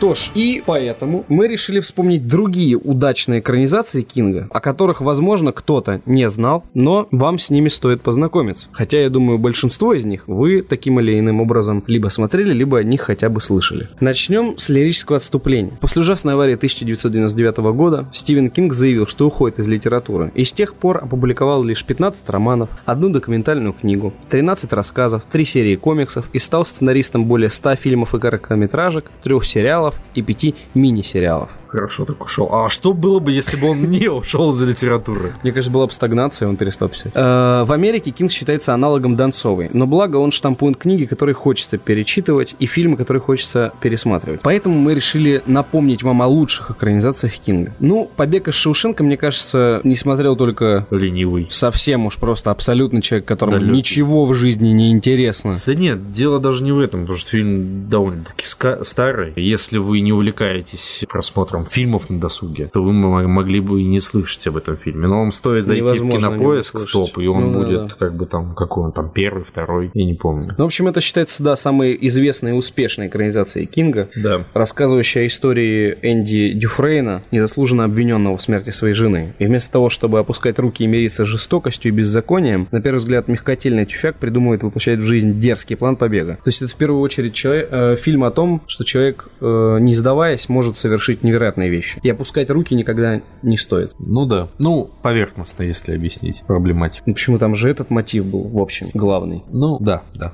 Что 0.00 0.14
ж, 0.14 0.30
и 0.34 0.62
поэтому 0.64 1.26
мы 1.28 1.46
решили 1.46 1.78
вспомнить 1.78 2.26
другие 2.26 2.78
удачные 2.78 3.40
экранизации 3.40 4.00
Кинга, 4.00 4.48
о 4.50 4.58
которых, 4.58 5.02
возможно, 5.02 5.52
кто-то 5.52 6.00
не 6.06 6.26
знал, 6.30 6.64
но 6.72 7.06
вам 7.10 7.38
с 7.38 7.50
ними 7.50 7.68
стоит 7.68 8.00
познакомиться. 8.00 8.70
Хотя, 8.72 9.02
я 9.02 9.10
думаю, 9.10 9.36
большинство 9.36 9.92
из 9.92 10.06
них 10.06 10.26
вы 10.26 10.62
таким 10.62 11.00
или 11.00 11.20
иным 11.20 11.42
образом 11.42 11.84
либо 11.86 12.08
смотрели, 12.08 12.54
либо 12.54 12.78
о 12.78 12.82
них 12.82 13.02
хотя 13.02 13.28
бы 13.28 13.42
слышали. 13.42 13.88
Начнем 14.00 14.56
с 14.56 14.70
лирического 14.70 15.18
отступления. 15.18 15.76
После 15.82 16.00
ужасной 16.00 16.32
аварии 16.32 16.54
1999 16.54 17.58
года 17.74 18.08
Стивен 18.14 18.48
Кинг 18.48 18.72
заявил, 18.72 19.06
что 19.06 19.26
уходит 19.26 19.58
из 19.58 19.68
литературы, 19.68 20.32
и 20.34 20.44
с 20.44 20.52
тех 20.54 20.76
пор 20.76 20.96
опубликовал 20.96 21.62
лишь 21.62 21.84
15 21.84 22.26
романов, 22.30 22.70
одну 22.86 23.10
документальную 23.10 23.74
книгу, 23.74 24.14
13 24.30 24.72
рассказов, 24.72 25.24
3 25.30 25.44
серии 25.44 25.76
комиксов 25.76 26.24
и 26.32 26.38
стал 26.38 26.64
сценаристом 26.64 27.26
более 27.26 27.50
100 27.50 27.74
фильмов 27.74 28.14
и 28.14 28.18
короткометражек, 28.18 29.10
3 29.24 29.42
сериалов 29.42 29.89
и 30.14 30.22
5 30.22 30.54
мини-сериалов. 30.74 31.50
Хорошо 31.70 32.04
так 32.04 32.22
ушел. 32.24 32.48
А 32.52 32.68
что 32.68 32.92
было 32.92 33.20
бы, 33.20 33.32
если 33.32 33.56
бы 33.56 33.70
он 33.70 33.80
не 33.90 34.08
ушел 34.08 34.50
из 34.52 34.62
литературы? 34.62 35.32
Мне 35.42 35.52
кажется, 35.52 35.70
была 35.72 35.86
бы 35.86 35.92
стагнация, 35.92 36.48
он 36.48 36.56
перестал 36.56 36.88
писать. 36.88 37.12
Э, 37.14 37.64
В 37.66 37.72
Америке 37.72 38.10
Кинг 38.10 38.30
считается 38.30 38.74
аналогом 38.74 39.16
Донцовой, 39.16 39.70
но 39.72 39.86
благо 39.86 40.16
он 40.16 40.32
штампует 40.32 40.76
книги, 40.76 41.04
которые 41.04 41.34
хочется 41.34 41.78
перечитывать, 41.78 42.54
и 42.58 42.66
фильмы, 42.66 42.96
которые 42.96 43.20
хочется 43.20 43.72
пересматривать. 43.80 44.40
Поэтому 44.42 44.78
мы 44.78 44.94
решили 44.94 45.42
напомнить 45.46 46.02
вам 46.02 46.22
о 46.22 46.26
лучших 46.26 46.70
экранизациях 46.72 47.34
Кинга. 47.38 47.72
Ну, 47.80 48.10
«Побег 48.16 48.48
из 48.48 48.54
Шоушенка», 48.54 49.04
мне 49.04 49.16
кажется, 49.16 49.80
не 49.84 49.96
смотрел 49.96 50.36
только 50.36 50.86
Ленивый. 50.90 51.46
совсем 51.50 52.06
уж 52.06 52.16
просто 52.16 52.50
абсолютно 52.50 53.00
человек, 53.02 53.26
которому 53.26 53.58
Далёкий. 53.58 53.76
ничего 53.78 54.24
в 54.26 54.34
жизни 54.34 54.68
не 54.68 54.90
интересно. 54.90 55.60
Да 55.66 55.74
нет, 55.74 56.12
дело 56.12 56.40
даже 56.40 56.62
не 56.64 56.72
в 56.72 56.78
этом, 56.80 57.02
потому 57.02 57.16
что 57.18 57.30
фильм 57.30 57.88
довольно-таки 57.88 58.44
ска- 58.44 58.82
старый. 58.84 59.32
Если 59.36 59.78
вы 59.78 60.00
не 60.00 60.12
увлекаетесь 60.12 61.04
просмотром 61.08 61.59
фильмов 61.66 62.10
на 62.10 62.18
досуге, 62.20 62.70
то 62.72 62.82
вы 62.82 62.92
могли 62.92 63.60
бы 63.60 63.80
и 63.82 63.84
не 63.84 64.00
слышать 64.00 64.46
об 64.46 64.56
этом 64.56 64.76
фильме. 64.76 65.06
Но 65.08 65.20
вам 65.20 65.32
стоит 65.32 65.66
зайти 65.66 65.82
Невозможно 65.82 66.30
в 66.30 66.34
кинопоиск 66.34 66.74
услышать. 66.74 66.92
топ, 66.92 67.18
и 67.22 67.26
он 67.26 67.52
Ну 67.52 67.58
будет 67.60 67.86
да. 67.88 67.94
как 67.98 68.14
бы 68.16 68.26
там, 68.26 68.54
какой 68.54 68.84
он 68.84 68.92
там, 68.92 69.10
первый, 69.10 69.44
второй, 69.44 69.90
я 69.94 70.04
не 70.04 70.14
помню. 70.14 70.54
Ну, 70.56 70.64
в 70.64 70.66
общем, 70.66 70.88
это 70.88 71.00
считается, 71.00 71.42
да, 71.42 71.56
самой 71.56 71.96
известной 72.02 72.50
и 72.50 72.54
успешной 72.54 73.08
экранизацией 73.08 73.66
Кинга. 73.66 74.08
Да. 74.16 74.44
рассказывающая 74.54 75.22
о 75.22 75.26
истории 75.26 75.96
Энди 76.02 76.52
Дюфрейна, 76.52 77.22
незаслуженно 77.30 77.84
обвиненного 77.84 78.36
в 78.36 78.42
смерти 78.42 78.70
своей 78.70 78.94
жены. 78.94 79.34
И 79.38 79.46
вместо 79.46 79.72
того, 79.72 79.90
чтобы 79.90 80.18
опускать 80.18 80.58
руки 80.58 80.84
и 80.84 80.86
мириться 80.86 81.24
с 81.24 81.28
жестокостью 81.28 81.92
и 81.92 81.94
беззаконием, 81.94 82.68
на 82.70 82.80
первый 82.80 82.98
взгляд 82.98 83.28
мягкотельный 83.28 83.86
тюфяк 83.86 84.16
придумывает 84.16 84.62
воплощать 84.62 84.98
в 84.98 85.02
жизнь 85.06 85.38
дерзкий 85.40 85.76
план 85.76 85.96
побега. 85.96 86.34
То 86.36 86.48
есть 86.48 86.62
это 86.62 86.70
в 86.70 86.76
первую 86.76 87.00
очередь 87.00 87.34
человек- 87.34 87.68
э, 87.70 87.96
фильм 87.96 88.24
о 88.24 88.30
том, 88.30 88.62
что 88.66 88.84
человек, 88.84 89.26
э, 89.40 89.78
не 89.80 89.94
сдаваясь, 89.94 90.48
может 90.48 90.76
совершить 90.76 91.22
невероятные 91.50 91.70
вещи. 91.70 92.00
И 92.02 92.08
опускать 92.08 92.50
руки 92.50 92.74
никогда 92.74 93.20
не 93.42 93.56
стоит. 93.56 93.92
Ну 93.98 94.26
да. 94.26 94.48
Ну, 94.58 94.90
поверхностно, 95.02 95.62
если 95.62 95.94
объяснить 95.94 96.42
проблематику. 96.46 97.04
Ну, 97.06 97.14
Почему 97.14 97.38
там 97.38 97.54
же 97.54 97.68
этот 97.68 97.90
мотив 97.90 98.26
был, 98.26 98.48
в 98.48 98.60
общем, 98.60 98.88
главный. 98.94 99.42
Ну, 99.50 99.78
да, 99.80 100.02
да. 100.14 100.32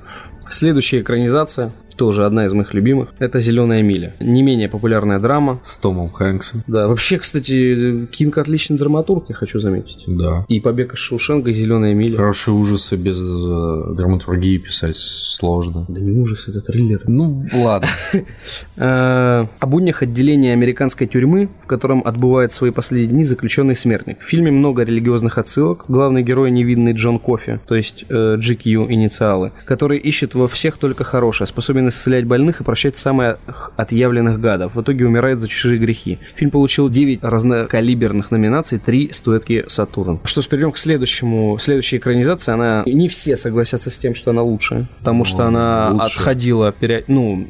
Следующая 0.49 1.01
экранизация 1.01 1.71
тоже 1.97 2.25
одна 2.25 2.45
из 2.45 2.53
моих 2.53 2.73
любимых. 2.73 3.09
Это 3.19 3.39
«Зеленая 3.39 3.81
миля». 3.81 4.13
Не 4.19 4.43
менее 4.43 4.69
популярная 4.69 5.19
драма. 5.19 5.59
С 5.65 5.75
Томом 5.77 6.09
Хэнксом. 6.09 6.61
Да, 6.67 6.87
вообще, 6.87 7.17
кстати, 7.17 8.05
Кинг 8.11 8.37
отличный 8.37 8.77
драматург, 8.77 9.25
я 9.29 9.35
хочу 9.35 9.59
заметить. 9.59 10.03
Да. 10.07 10.45
И 10.47 10.59
«Побег 10.61 10.93
из 10.93 10.99
Шоушенка», 10.99 11.49
и 11.49 11.53
«Зеленая 11.53 11.93
миля». 11.93 12.17
Хорошие 12.17 12.53
ужасы 12.53 12.95
без 12.95 13.19
э, 13.19 13.93
драматургии 13.95 14.57
писать 14.59 14.95
сложно. 14.95 15.85
Да 15.89 15.99
не 15.99 16.11
ужас, 16.11 16.47
это 16.47 16.61
триллер. 16.61 17.01
Ну, 17.07 17.45
ладно. 17.53 17.87
Э, 18.79 19.47
О 19.59 19.65
буднях 19.65 20.03
отделения 20.03 20.53
американской 20.53 21.07
тюрьмы, 21.07 21.49
в 21.63 21.67
котором 21.67 22.03
отбывает 22.05 22.53
свои 22.53 22.69
последние 22.69 23.07
дни 23.11 23.25
заключенный 23.25 23.75
смертник. 23.75 24.19
В 24.19 24.23
фильме 24.23 24.51
много 24.51 24.83
религиозных 24.83 25.39
отсылок. 25.39 25.85
Главный 25.87 26.21
герой 26.21 26.51
невинный 26.51 26.93
Джон 26.93 27.17
Кофи, 27.17 27.59
то 27.67 27.75
есть 27.75 28.05
э, 28.07 28.37
GQ 28.37 28.91
инициалы, 28.91 29.51
который 29.65 29.97
ищет 29.97 30.35
во 30.37 30.47
всех 30.47 30.77
только 30.77 31.03
хорошее, 31.03 31.47
способен 31.47 31.89
исцелять 31.89 32.25
больных 32.25 32.61
и 32.61 32.63
прощать 32.63 32.97
самых 32.97 33.37
отъявленных 33.75 34.39
гадов. 34.39 34.75
В 34.75 34.81
итоге 34.81 35.05
умирает 35.05 35.41
за 35.41 35.47
чужие 35.47 35.79
грехи. 35.79 36.19
Фильм 36.35 36.51
получил 36.51 36.89
9 36.89 37.19
разнокалиберных 37.23 38.31
номинаций, 38.31 38.79
3 38.79 39.11
статуэтки 39.13 39.65
Сатурн. 39.67 40.19
Что 40.23 40.41
ж, 40.41 40.47
перейдем 40.47 40.71
к 40.71 40.77
следующему. 40.77 41.57
Следующая 41.59 41.97
экранизация, 41.97 42.53
она... 42.53 42.83
Не 42.85 43.07
все 43.09 43.35
согласятся 43.37 43.89
с 43.89 43.97
тем, 43.97 44.15
что 44.15 44.31
она 44.31 44.41
лучшая, 44.41 44.87
потому 44.99 45.25
что 45.25 45.43
Ну, 45.43 45.47
она 45.47 45.89
лучше. 45.91 46.17
отходила... 46.19 46.71
пере- 46.71 47.03
Ну, 47.07 47.47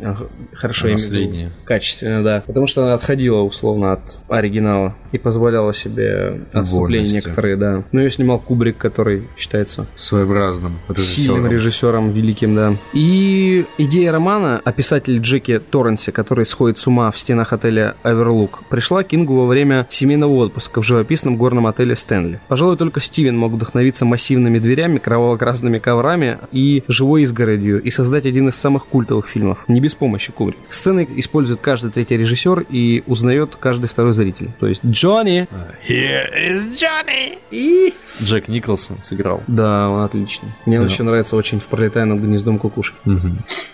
хорошо, 0.53 0.87
Последняя. 0.91 1.51
Качественно, 1.65 2.23
да. 2.23 2.43
Потому 2.45 2.67
что 2.67 2.83
она 2.83 2.93
отходила 2.93 3.41
условно 3.41 3.93
от 3.93 4.17
оригинала 4.29 4.95
и 5.11 5.17
позволяла 5.17 5.73
себе 5.73 6.41
отступления 6.53 7.13
некоторые, 7.13 7.55
да. 7.55 7.83
Ну, 7.91 7.99
ее 8.01 8.09
снимал 8.09 8.39
Кубрик, 8.39 8.77
который 8.77 9.27
считается 9.37 9.85
Своеобразным 9.95 10.79
сильным 10.95 11.47
режиссером. 11.47 11.47
режиссером 11.51 12.11
великим, 12.11 12.55
да. 12.55 12.75
И 12.93 13.65
идея 13.77 14.11
романа 14.11 14.61
о 14.63 14.71
писателе 14.71 15.19
Джеки 15.19 15.59
Торренсе, 15.59 16.11
который 16.11 16.45
сходит 16.45 16.77
с 16.79 16.87
ума 16.87 17.11
в 17.11 17.19
стенах 17.19 17.53
отеля 17.53 17.95
Оверлук, 18.03 18.63
пришла 18.69 19.03
Кингу 19.03 19.35
во 19.35 19.45
время 19.45 19.87
семейного 19.89 20.31
отпуска 20.33 20.81
в 20.81 20.85
живописном 20.85 21.37
горном 21.37 21.67
отеле 21.67 21.95
Стэнли. 21.95 22.39
Пожалуй, 22.47 22.77
только 22.77 22.99
Стивен 22.99 23.37
мог 23.37 23.53
вдохновиться 23.53 24.05
массивными 24.05 24.59
дверями, 24.59 24.97
кроваво-красными 24.99 25.79
коврами 25.79 26.39
и 26.51 26.83
живой 26.87 27.23
изгородью 27.23 27.81
и 27.81 27.89
создать 27.89 28.25
один 28.25 28.49
из 28.49 28.55
самых 28.55 28.87
культовых 28.87 29.27
фильмов. 29.27 29.59
Не 29.67 29.79
без 29.81 29.95
помощи 29.95 30.31
Кубрик. 30.31 30.57
Сцены 30.69 31.07
использует 31.15 31.59
каждый 31.61 31.91
третий 31.91 32.17
режиссер 32.17 32.65
и 32.69 33.03
узнает 33.07 33.55
каждый 33.59 33.87
второй 33.87 34.13
зритель. 34.13 34.51
То 34.59 34.67
есть 34.67 34.81
Джонни 34.85 35.47
Here 35.87 36.25
is 36.51 36.61
Johnny! 36.79 37.37
и... 37.51 37.93
Джек 38.21 38.47
Николсон 38.47 38.97
сыграл. 39.01 39.43
Да, 39.47 39.89
он 39.89 40.03
отличный. 40.03 40.49
Мне 40.65 40.79
он 40.79 40.87
Да. 40.87 40.93
еще 40.93 41.03
нравится 41.03 41.35
очень 41.35 41.59
в 41.59 41.67
«Пролетая 41.67 42.05
над 42.05 42.19
гнездом 42.19 42.59
кукушки». 42.69 42.97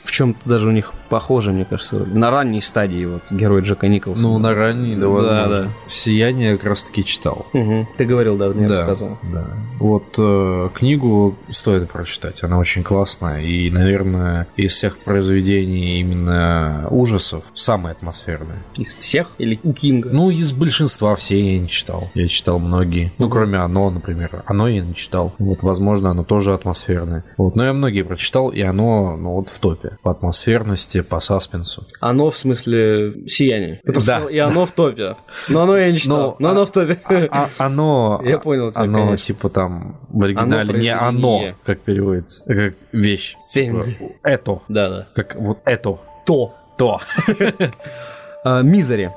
В 0.04 0.12
чем-то 0.16 0.40
даже 0.48 0.68
у 0.68 0.72
них 0.72 0.94
похоже, 1.10 1.52
мне 1.52 1.66
кажется, 1.66 1.96
на 2.06 2.30
ранней 2.30 2.62
стадии 2.62 3.06
вот 3.06 3.24
герой 3.32 3.62
Джека 3.62 3.88
Николсона. 3.88 4.28
Ну, 4.28 4.38
на 4.38 4.54
ранней, 4.54 4.94
да, 4.96 5.02
Да, 5.02 5.08
возможно. 5.08 5.48
да. 5.50 5.68
Сияние 5.88 6.58
как 6.58 6.68
раз 6.70 6.84
таки 6.84 7.04
читал. 7.04 7.48
Мгм. 7.54 7.88
Ты 7.98 8.06
говорил, 8.06 8.38
да, 8.38 8.50
мне 8.50 8.68
да, 8.68 8.76
рассказывал. 8.78 9.18
да. 9.24 9.46
Вот 9.80 10.14
э, 10.18 10.70
книгу 10.76 11.36
стоит 11.50 11.90
прочитать, 11.90 12.44
она 12.44 12.60
очень 12.60 12.84
классная. 12.84 13.42
И, 13.42 13.70
наверное, 13.72 14.48
из 14.56 14.74
всех 14.74 14.98
произведений 15.00 16.00
именно 16.00 16.88
ужасов 16.92 17.44
самая 17.56 17.94
атмосферная. 17.94 18.58
Из 18.78 18.94
всех 18.94 19.32
или 19.40 19.60
у 19.64 19.74
Кинга? 19.74 20.10
Ну, 20.12 20.30
из 20.30 20.52
большинства 20.54 21.16
все 21.16 21.40
я 21.40 21.60
не 21.60 21.68
читал. 21.70 22.10
Я 22.14 22.28
читал 22.28 22.60
многие. 22.60 23.14
Ну, 23.18 23.30
кроме 23.30 23.58
оно, 23.58 23.90
например. 23.90 24.44
Оно 24.46 24.68
я 24.68 24.82
не 24.82 24.94
читал. 24.96 25.34
Вот, 25.40 25.64
возможно, 25.64 26.12
оно 26.12 26.24
тоже 26.24 26.54
атмосферное. 26.54 27.24
Вот, 27.38 27.56
но 27.56 27.66
я 27.66 27.74
многие 27.74 28.04
прочитал, 28.04 28.50
и 28.50 28.62
оно, 28.62 28.83
ну, 29.18 29.32
вот 29.34 29.50
в 29.50 29.60
топе. 29.60 29.98
По 30.04 30.12
атмосферности, 30.12 31.02
по 31.02 31.20
саспенсу. 31.20 31.84
Оно 32.00 32.30
в 32.30 32.38
смысле 32.38 33.28
сияние. 33.28 33.82
Да. 33.84 33.94
сказал, 33.94 34.28
и 34.30 34.38
оно 34.38 34.66
в 34.66 34.72
топе. 34.72 35.16
Но 35.50 35.62
оно 35.62 35.78
я 35.78 35.92
не 35.92 35.98
читал. 35.98 36.36
Ну, 36.40 36.48
Но 36.48 36.50
оно 36.52 36.66
в 36.66 36.72
топе. 36.72 37.00
А, 37.32 37.50
оно... 37.58 38.22
Я 38.26 38.40
понял 38.40 38.72
тебя, 38.72 38.82
Оно, 38.82 39.06
конечно. 39.06 39.26
типа, 39.26 39.50
там, 39.50 40.00
в 40.10 40.24
оригинале 40.24 40.80
не 40.80 40.90
оно, 40.94 41.54
как 41.66 41.80
переводится, 41.82 42.44
а 42.48 42.54
как 42.54 42.74
вещь. 42.92 43.36
Типа, 43.52 43.86
Тень. 43.86 44.16
это. 44.24 44.62
Да, 44.68 44.90
да. 44.90 45.08
Как 45.16 45.36
вот 45.36 45.60
это. 45.66 46.00
То. 46.26 46.54
То. 46.78 47.00
А, 48.46 48.62
Мизери. 48.62 49.10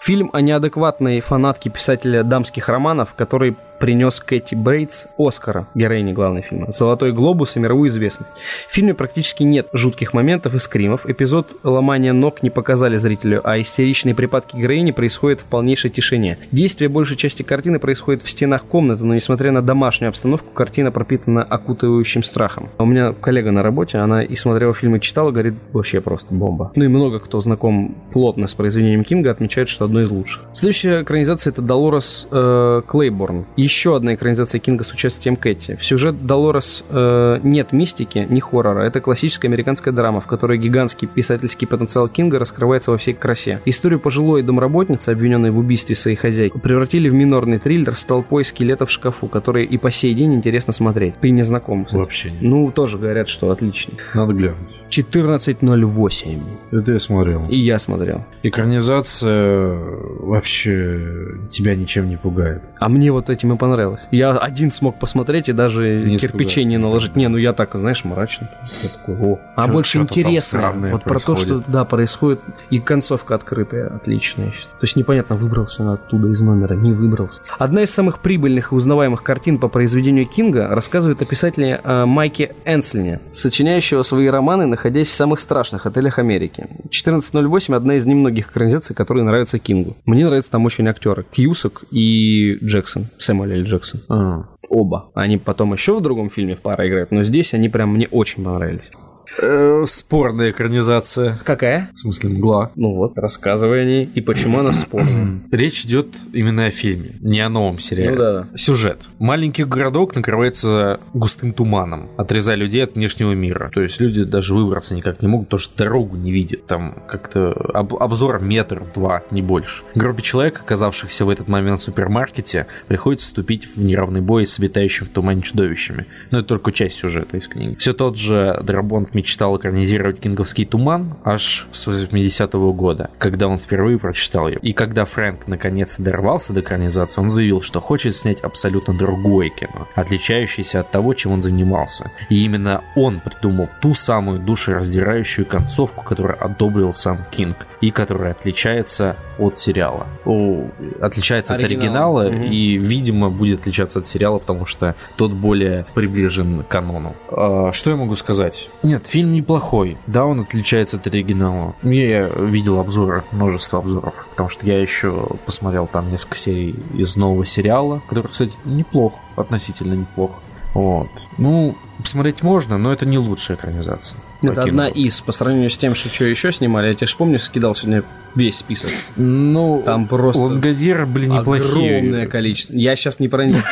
Фильм 0.00 0.30
о 0.32 0.40
неадекватной 0.40 1.20
фанатке 1.20 1.70
писателя 1.70 2.22
дамских 2.22 2.68
романов, 2.68 3.14
который 3.14 3.56
принес 3.80 4.20
Кэти 4.20 4.54
Бейтс 4.54 5.06
Оскара, 5.18 5.66
героине 5.74 6.12
главной 6.12 6.42
фильма, 6.42 6.70
Золотой 6.70 7.12
глобус 7.12 7.56
и 7.56 7.60
мировую 7.60 7.88
известность. 7.88 8.30
В 8.68 8.72
фильме 8.72 8.94
практически 8.94 9.42
нет 9.42 9.68
жутких 9.72 10.12
моментов 10.12 10.54
и 10.54 10.58
скримов. 10.58 11.08
Эпизод 11.08 11.56
ломания 11.64 12.12
ног 12.12 12.42
не 12.42 12.50
показали 12.50 12.96
зрителю, 12.98 13.40
а 13.42 13.60
истеричные 13.60 14.14
припадки 14.14 14.56
героини 14.56 14.92
происходят 14.92 15.40
в 15.40 15.44
полнейшей 15.44 15.90
тишине. 15.90 16.38
Действие 16.52 16.88
большей 16.88 17.16
части 17.16 17.42
картины 17.42 17.78
происходит 17.78 18.22
в 18.22 18.30
стенах 18.30 18.64
комнаты, 18.64 19.04
но 19.04 19.14
несмотря 19.14 19.50
на 19.50 19.62
домашнюю 19.62 20.10
обстановку, 20.10 20.52
картина 20.52 20.92
пропитана 20.92 21.42
окутывающим 21.42 22.22
страхом. 22.22 22.68
У 22.78 22.84
меня 22.84 23.12
коллега 23.12 23.50
на 23.50 23.62
работе, 23.62 23.98
она 23.98 24.22
и 24.22 24.34
смотрела 24.34 24.74
фильм 24.74 24.96
и 24.96 25.00
читала, 25.00 25.30
говорит, 25.30 25.54
вообще 25.72 26.00
просто 26.00 26.34
бомба. 26.34 26.72
Ну 26.76 26.84
и 26.84 26.88
много 26.88 27.18
кто 27.18 27.40
знаком 27.40 27.96
плотно 28.12 28.46
с 28.46 28.54
произведением 28.54 29.04
Кинга 29.04 29.30
отмечает, 29.30 29.68
что 29.68 29.86
одно 29.86 30.02
из 30.02 30.10
лучших. 30.10 30.44
Следующая 30.52 31.02
экранизация 31.02 31.52
это 31.52 31.62
Долорес 31.62 32.28
э, 32.30 32.82
Клейборн. 32.86 33.46
Еще 33.70 33.94
одна 33.94 34.14
экранизация 34.14 34.58
Кинга 34.58 34.82
с 34.82 34.90
участием 34.92 35.36
Кэти. 35.36 35.76
В 35.76 35.84
сюжет 35.84 36.26
Долорес 36.26 36.82
э, 36.90 37.38
нет 37.44 37.70
мистики, 37.70 38.26
ни 38.28 38.40
хоррора. 38.40 38.82
Это 38.82 39.00
классическая 39.00 39.46
американская 39.46 39.94
драма, 39.94 40.20
в 40.20 40.26
которой 40.26 40.58
гигантский 40.58 41.06
писательский 41.06 41.68
потенциал 41.68 42.08
Кинга 42.08 42.40
раскрывается 42.40 42.90
во 42.90 42.98
всей 42.98 43.14
красе. 43.14 43.60
Историю 43.64 44.00
пожилой 44.00 44.42
домработницы, 44.42 45.10
обвиненной 45.10 45.52
в 45.52 45.58
убийстве 45.58 45.94
своей 45.94 46.16
хозяйки, 46.16 46.58
превратили 46.58 47.08
в 47.08 47.14
минорный 47.14 47.60
триллер 47.60 47.94
с 47.94 48.02
толпой 48.02 48.44
скелетов 48.44 48.88
в 48.88 48.92
шкафу, 48.92 49.28
который 49.28 49.66
и 49.66 49.78
по 49.78 49.92
сей 49.92 50.14
день 50.14 50.34
интересно 50.34 50.72
смотреть. 50.72 51.14
Ты 51.20 51.30
не 51.30 51.44
знаком 51.44 51.82
этим? 51.82 52.00
Вообще 52.00 52.32
нет. 52.32 52.42
Ну, 52.42 52.72
тоже 52.72 52.98
говорят, 52.98 53.28
что 53.28 53.52
отлично. 53.52 53.94
Надо 54.14 54.32
глянуть. 54.32 54.80
14.08. 54.90 56.40
Это 56.72 56.92
я 56.92 56.98
смотрел. 56.98 57.46
И 57.48 57.56
я 57.56 57.78
смотрел. 57.78 58.24
Экранизация 58.42 59.78
вообще 60.18 61.38
тебя 61.50 61.76
ничем 61.76 62.08
не 62.08 62.16
пугает. 62.16 62.62
А 62.80 62.88
мне 62.88 63.12
вот 63.12 63.30
этим 63.30 63.52
и 63.52 63.56
понравилось. 63.60 64.00
Я 64.10 64.30
один 64.30 64.72
смог 64.72 64.98
посмотреть 64.98 65.48
и 65.48 65.52
даже 65.52 66.04
Не 66.04 66.18
кирпичей 66.18 66.64
не 66.64 66.78
наложить. 66.78 67.14
Не, 67.14 67.28
ну 67.28 67.36
я 67.36 67.52
так, 67.52 67.70
знаешь, 67.74 68.04
мрачно. 68.04 68.48
Я 68.82 68.88
такой, 68.88 69.14
о. 69.16 69.38
А 69.54 69.68
больше 69.68 69.98
интересно. 69.98 70.72
Вот 70.90 71.04
про 71.04 71.20
то, 71.20 71.36
что 71.36 71.62
да, 71.66 71.84
происходит. 71.84 72.40
И 72.70 72.80
концовка 72.80 73.34
открытая, 73.34 73.94
отличная. 73.94 74.50
То 74.50 74.82
есть 74.82 74.96
непонятно, 74.96 75.36
выбрался 75.36 75.82
он 75.82 75.90
оттуда 75.90 76.28
из 76.28 76.40
номера, 76.40 76.74
не 76.74 76.92
выбрался. 76.92 77.40
Одна 77.58 77.82
из 77.82 77.90
самых 77.90 78.20
прибыльных 78.20 78.72
и 78.72 78.74
узнаваемых 78.74 79.22
картин 79.22 79.58
по 79.58 79.68
произведению 79.68 80.26
Кинга 80.26 80.68
рассказывает 80.68 81.20
о 81.22 81.26
писателе 81.26 81.80
э, 81.82 82.04
Майке 82.06 82.54
Энслине, 82.64 83.20
сочиняющего 83.32 84.02
свои 84.02 84.28
романы, 84.28 84.66
находясь 84.66 85.08
в 85.08 85.12
самых 85.12 85.40
страшных 85.40 85.84
отелях 85.84 86.18
Америки. 86.18 86.66
14.08 86.88 87.76
одна 87.76 87.96
из 87.96 88.06
немногих 88.06 88.50
экранизаций, 88.50 88.96
которые 88.96 89.24
нравятся 89.24 89.58
Кингу. 89.58 89.96
Мне 90.06 90.24
нравятся 90.24 90.50
там 90.52 90.64
очень 90.64 90.88
актеры. 90.88 91.26
Кьюсак 91.30 91.84
и 91.90 92.58
Джексон, 92.62 93.08
Сэмюэль. 93.50 93.64
Джексон. 93.64 94.46
Оба. 94.68 95.10
Они 95.14 95.36
потом 95.36 95.72
еще 95.72 95.96
в 95.96 96.00
другом 96.00 96.30
фильме 96.30 96.54
в 96.54 96.60
пара 96.60 96.88
играют, 96.88 97.10
но 97.10 97.22
здесь 97.22 97.54
они 97.54 97.68
прям 97.68 97.94
мне 97.94 98.08
очень 98.08 98.44
понравились. 98.44 98.90
Э, 99.38 99.84
спорная 99.86 100.50
экранизация. 100.50 101.38
Какая? 101.44 101.90
В 101.94 102.00
смысле, 102.00 102.30
мгла. 102.30 102.72
Ну 102.74 102.94
вот, 102.94 103.16
рассказывай 103.16 103.82
о 103.82 103.84
ней 103.84 104.04
и 104.04 104.20
почему 104.20 104.58
она 104.58 104.72
спорная. 104.72 105.40
Речь 105.50 105.84
идет 105.84 106.08
именно 106.32 106.66
о 106.66 106.70
фильме, 106.70 107.16
не 107.20 107.40
о 107.40 107.48
новом 107.48 107.78
сериале. 107.78 108.10
Ну 108.10 108.16
да, 108.16 108.46
Сюжет. 108.56 109.02
Маленький 109.18 109.64
городок 109.64 110.16
накрывается 110.16 111.00
густым 111.14 111.52
туманом, 111.52 112.08
отрезая 112.16 112.56
людей 112.56 112.82
от 112.82 112.94
внешнего 112.94 113.32
мира. 113.32 113.70
То 113.72 113.82
есть 113.82 114.00
люди 114.00 114.24
даже 114.24 114.54
выбраться 114.54 114.94
никак 114.94 115.22
не 115.22 115.28
могут, 115.28 115.46
потому 115.48 115.60
что 115.60 115.76
дорогу 115.78 116.16
не 116.16 116.32
видят. 116.32 116.66
Там 116.66 117.02
как-то 117.08 117.52
об- 117.72 117.94
обзор 117.94 118.40
метр-два, 118.40 119.22
не 119.30 119.42
больше. 119.42 119.84
Группе 119.94 120.22
человек, 120.22 120.60
оказавшихся 120.60 121.24
в 121.24 121.30
этот 121.30 121.48
момент 121.48 121.80
в 121.80 121.84
супермаркете, 121.84 122.66
приходится 122.88 123.26
вступить 123.26 123.68
в 123.76 123.80
неравный 123.80 124.20
бой 124.20 124.44
с 124.44 124.58
обитающими 124.58 125.04
в 125.04 125.10
тумане 125.10 125.42
чудовищами. 125.42 126.06
Но 126.30 126.40
это 126.40 126.48
только 126.48 126.72
часть 126.72 126.98
сюжета 126.98 127.36
из 127.36 127.46
книги. 127.46 127.76
Все 127.76 127.92
тот 127.92 128.16
же 128.16 128.58
Драбонт 128.62 129.14
мечтал 129.20 129.56
экранизировать 129.58 130.18
«Кинговский 130.18 130.64
туман» 130.64 131.14
аж 131.24 131.66
с 131.72 131.86
80-го 131.86 132.72
года, 132.72 133.10
когда 133.18 133.48
он 133.48 133.58
впервые 133.58 133.98
прочитал 133.98 134.48
его. 134.48 134.58
И 134.62 134.72
когда 134.72 135.04
Фрэнк 135.04 135.46
наконец 135.46 135.96
дорвался 135.98 136.54
до 136.54 136.60
экранизации, 136.60 137.20
он 137.20 137.28
заявил, 137.28 137.60
что 137.60 137.80
хочет 137.80 138.14
снять 138.14 138.40
абсолютно 138.40 138.94
другое 138.94 139.50
кино, 139.50 139.88
отличающееся 139.94 140.80
от 140.80 140.90
того, 140.90 141.12
чем 141.12 141.32
он 141.32 141.42
занимался. 141.42 142.10
И 142.30 142.42
именно 142.42 142.82
он 142.96 143.20
придумал 143.20 143.68
ту 143.82 143.92
самую 143.92 144.40
душераздирающую 144.40 145.44
концовку, 145.44 146.02
которую 146.02 146.42
одобрил 146.42 146.94
сам 146.94 147.18
Кинг, 147.30 147.56
и 147.82 147.90
которая 147.90 148.32
отличается 148.32 149.16
от 149.38 149.58
сериала. 149.58 150.06
О, 150.24 150.64
отличается 151.00 151.54
от 151.54 151.62
Оригинала. 151.62 152.30
Мгм. 152.30 152.44
и, 152.44 152.76
видимо, 152.76 153.28
будет 153.30 153.60
отличаться 153.60 153.98
от 153.98 154.08
сериала, 154.08 154.38
потому 154.38 154.64
что 154.64 154.94
тот 155.16 155.32
более 155.32 155.84
приближен 155.94 156.62
к 156.62 156.68
канону. 156.68 157.14
А, 157.30 157.72
Что 157.72 157.90
я 157.90 157.96
могу 157.96 158.16
сказать? 158.16 158.68
Нет, 158.82 159.09
фильм 159.10 159.32
неплохой. 159.32 159.98
Да, 160.06 160.24
он 160.24 160.40
отличается 160.40 160.96
от 160.96 161.06
оригинала. 161.06 161.74
Я 161.82 162.28
видел 162.28 162.78
обзоры, 162.78 163.24
множество 163.32 163.80
обзоров. 163.80 164.26
Потому 164.30 164.48
что 164.48 164.64
я 164.66 164.80
еще 164.80 165.28
посмотрел 165.44 165.86
там 165.86 166.10
несколько 166.10 166.36
серий 166.36 166.76
из 166.94 167.16
нового 167.16 167.44
сериала, 167.44 168.00
который, 168.08 168.28
кстати, 168.28 168.52
неплох, 168.64 169.14
относительно 169.36 169.94
неплох. 169.94 170.30
Вот. 170.74 171.08
Ну, 171.38 171.76
посмотреть 172.00 172.42
можно, 172.42 172.78
но 172.78 172.92
это 172.92 173.06
не 173.06 173.18
лучшая 173.18 173.56
экранизация. 173.56 174.18
Это 174.42 174.52
Про 174.54 174.62
одна 174.64 174.88
из, 174.88 175.20
по 175.20 175.32
сравнению 175.32 175.70
с 175.70 175.78
тем, 175.78 175.94
что, 175.94 176.08
что 176.08 176.24
еще 176.24 176.52
снимали. 176.52 176.88
Я 176.88 176.94
тебе 176.94 177.06
ж 177.06 177.16
помню, 177.16 177.38
скидал 177.38 177.74
сегодня 177.74 178.02
весь 178.34 178.58
список. 178.58 178.90
Ну, 179.16 179.82
Там 179.84 180.06
просто 180.06 180.42
Лангольеры 180.42 181.06
были 181.06 181.26
неплохие. 181.26 181.98
огромное 181.98 182.26
количество. 182.26 182.74
Я 182.74 182.94
сейчас 182.96 183.18
не 183.20 183.28
про 183.28 183.44
них. 183.44 183.64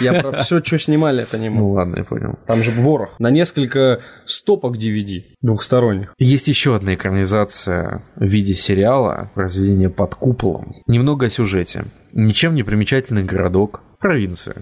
Я 0.00 0.20
про 0.22 0.32
все, 0.42 0.62
что 0.62 0.78
снимали 0.78 1.24
по 1.30 1.36
Ну 1.36 1.42
нему. 1.44 1.72
ладно, 1.72 1.96
я 1.98 2.04
понял. 2.04 2.38
Там 2.46 2.62
же 2.62 2.70
ворох. 2.70 3.10
На 3.18 3.30
несколько 3.30 4.00
стопок 4.24 4.76
DVD 4.76 5.22
двухсторонних. 5.42 6.14
Есть 6.18 6.48
еще 6.48 6.74
одна 6.76 6.94
экранизация 6.94 8.02
в 8.16 8.24
виде 8.24 8.54
сериала 8.54 9.30
«Разведение 9.34 9.90
под 9.90 10.14
куполом». 10.14 10.74
Немного 10.86 11.26
о 11.26 11.30
сюжете. 11.30 11.84
Ничем 12.12 12.54
не 12.54 12.62
примечательный 12.62 13.22
городок, 13.24 13.82
провинция. 14.00 14.56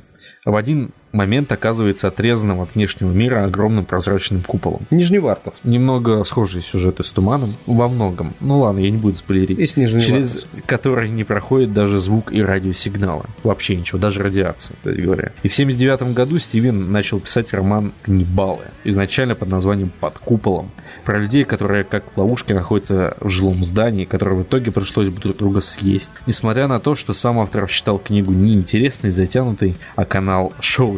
В 0.44 0.56
один 0.56 0.90
момент 1.14 1.50
оказывается 1.52 2.08
отрезанным 2.08 2.60
от 2.60 2.74
внешнего 2.74 3.12
мира 3.12 3.44
огромным 3.44 3.84
прозрачным 3.84 4.42
куполом. 4.42 4.86
Нижневартов. 4.90 5.54
Немного 5.64 6.24
схожие 6.24 6.62
сюжеты 6.62 7.04
с 7.04 7.10
туманом, 7.10 7.54
во 7.66 7.88
многом. 7.88 8.34
Ну 8.40 8.60
ладно, 8.60 8.80
я 8.80 8.90
не 8.90 8.98
буду 8.98 9.16
спойлерить. 9.16 9.58
Есть. 9.58 9.74
Через 9.74 10.46
который 10.66 11.08
не 11.08 11.24
проходит 11.24 11.72
даже 11.72 11.98
звук 11.98 12.32
и 12.32 12.42
радиосигналы. 12.42 13.24
Вообще 13.42 13.76
ничего, 13.76 13.98
даже 13.98 14.22
радиация, 14.22 14.76
кстати 14.76 15.00
говоря. 15.00 15.32
И 15.42 15.48
в 15.48 15.54
79 15.54 16.14
году 16.14 16.38
Стивен 16.38 16.90
начал 16.92 17.20
писать 17.20 17.52
роман 17.52 17.92
«Каннибалы», 18.02 18.64
изначально 18.84 19.34
под 19.34 19.48
названием 19.48 19.92
«Под 20.00 20.18
куполом», 20.18 20.70
про 21.04 21.18
людей, 21.18 21.44
которые 21.44 21.84
как 21.84 22.04
в 22.14 22.18
ловушке 22.18 22.54
находятся 22.54 23.16
в 23.20 23.28
жилом 23.28 23.64
здании, 23.64 24.04
которые 24.04 24.40
в 24.40 24.42
итоге 24.42 24.70
пришлось 24.70 25.08
бы 25.08 25.20
друг 25.20 25.36
друга 25.36 25.60
съесть. 25.60 26.10
Несмотря 26.26 26.66
на 26.66 26.80
то, 26.80 26.94
что 26.94 27.12
сам 27.12 27.38
автор 27.38 27.68
считал 27.68 27.98
книгу 27.98 28.32
неинтересной, 28.32 29.10
затянутой, 29.10 29.76
а 29.96 30.04
канал 30.04 30.52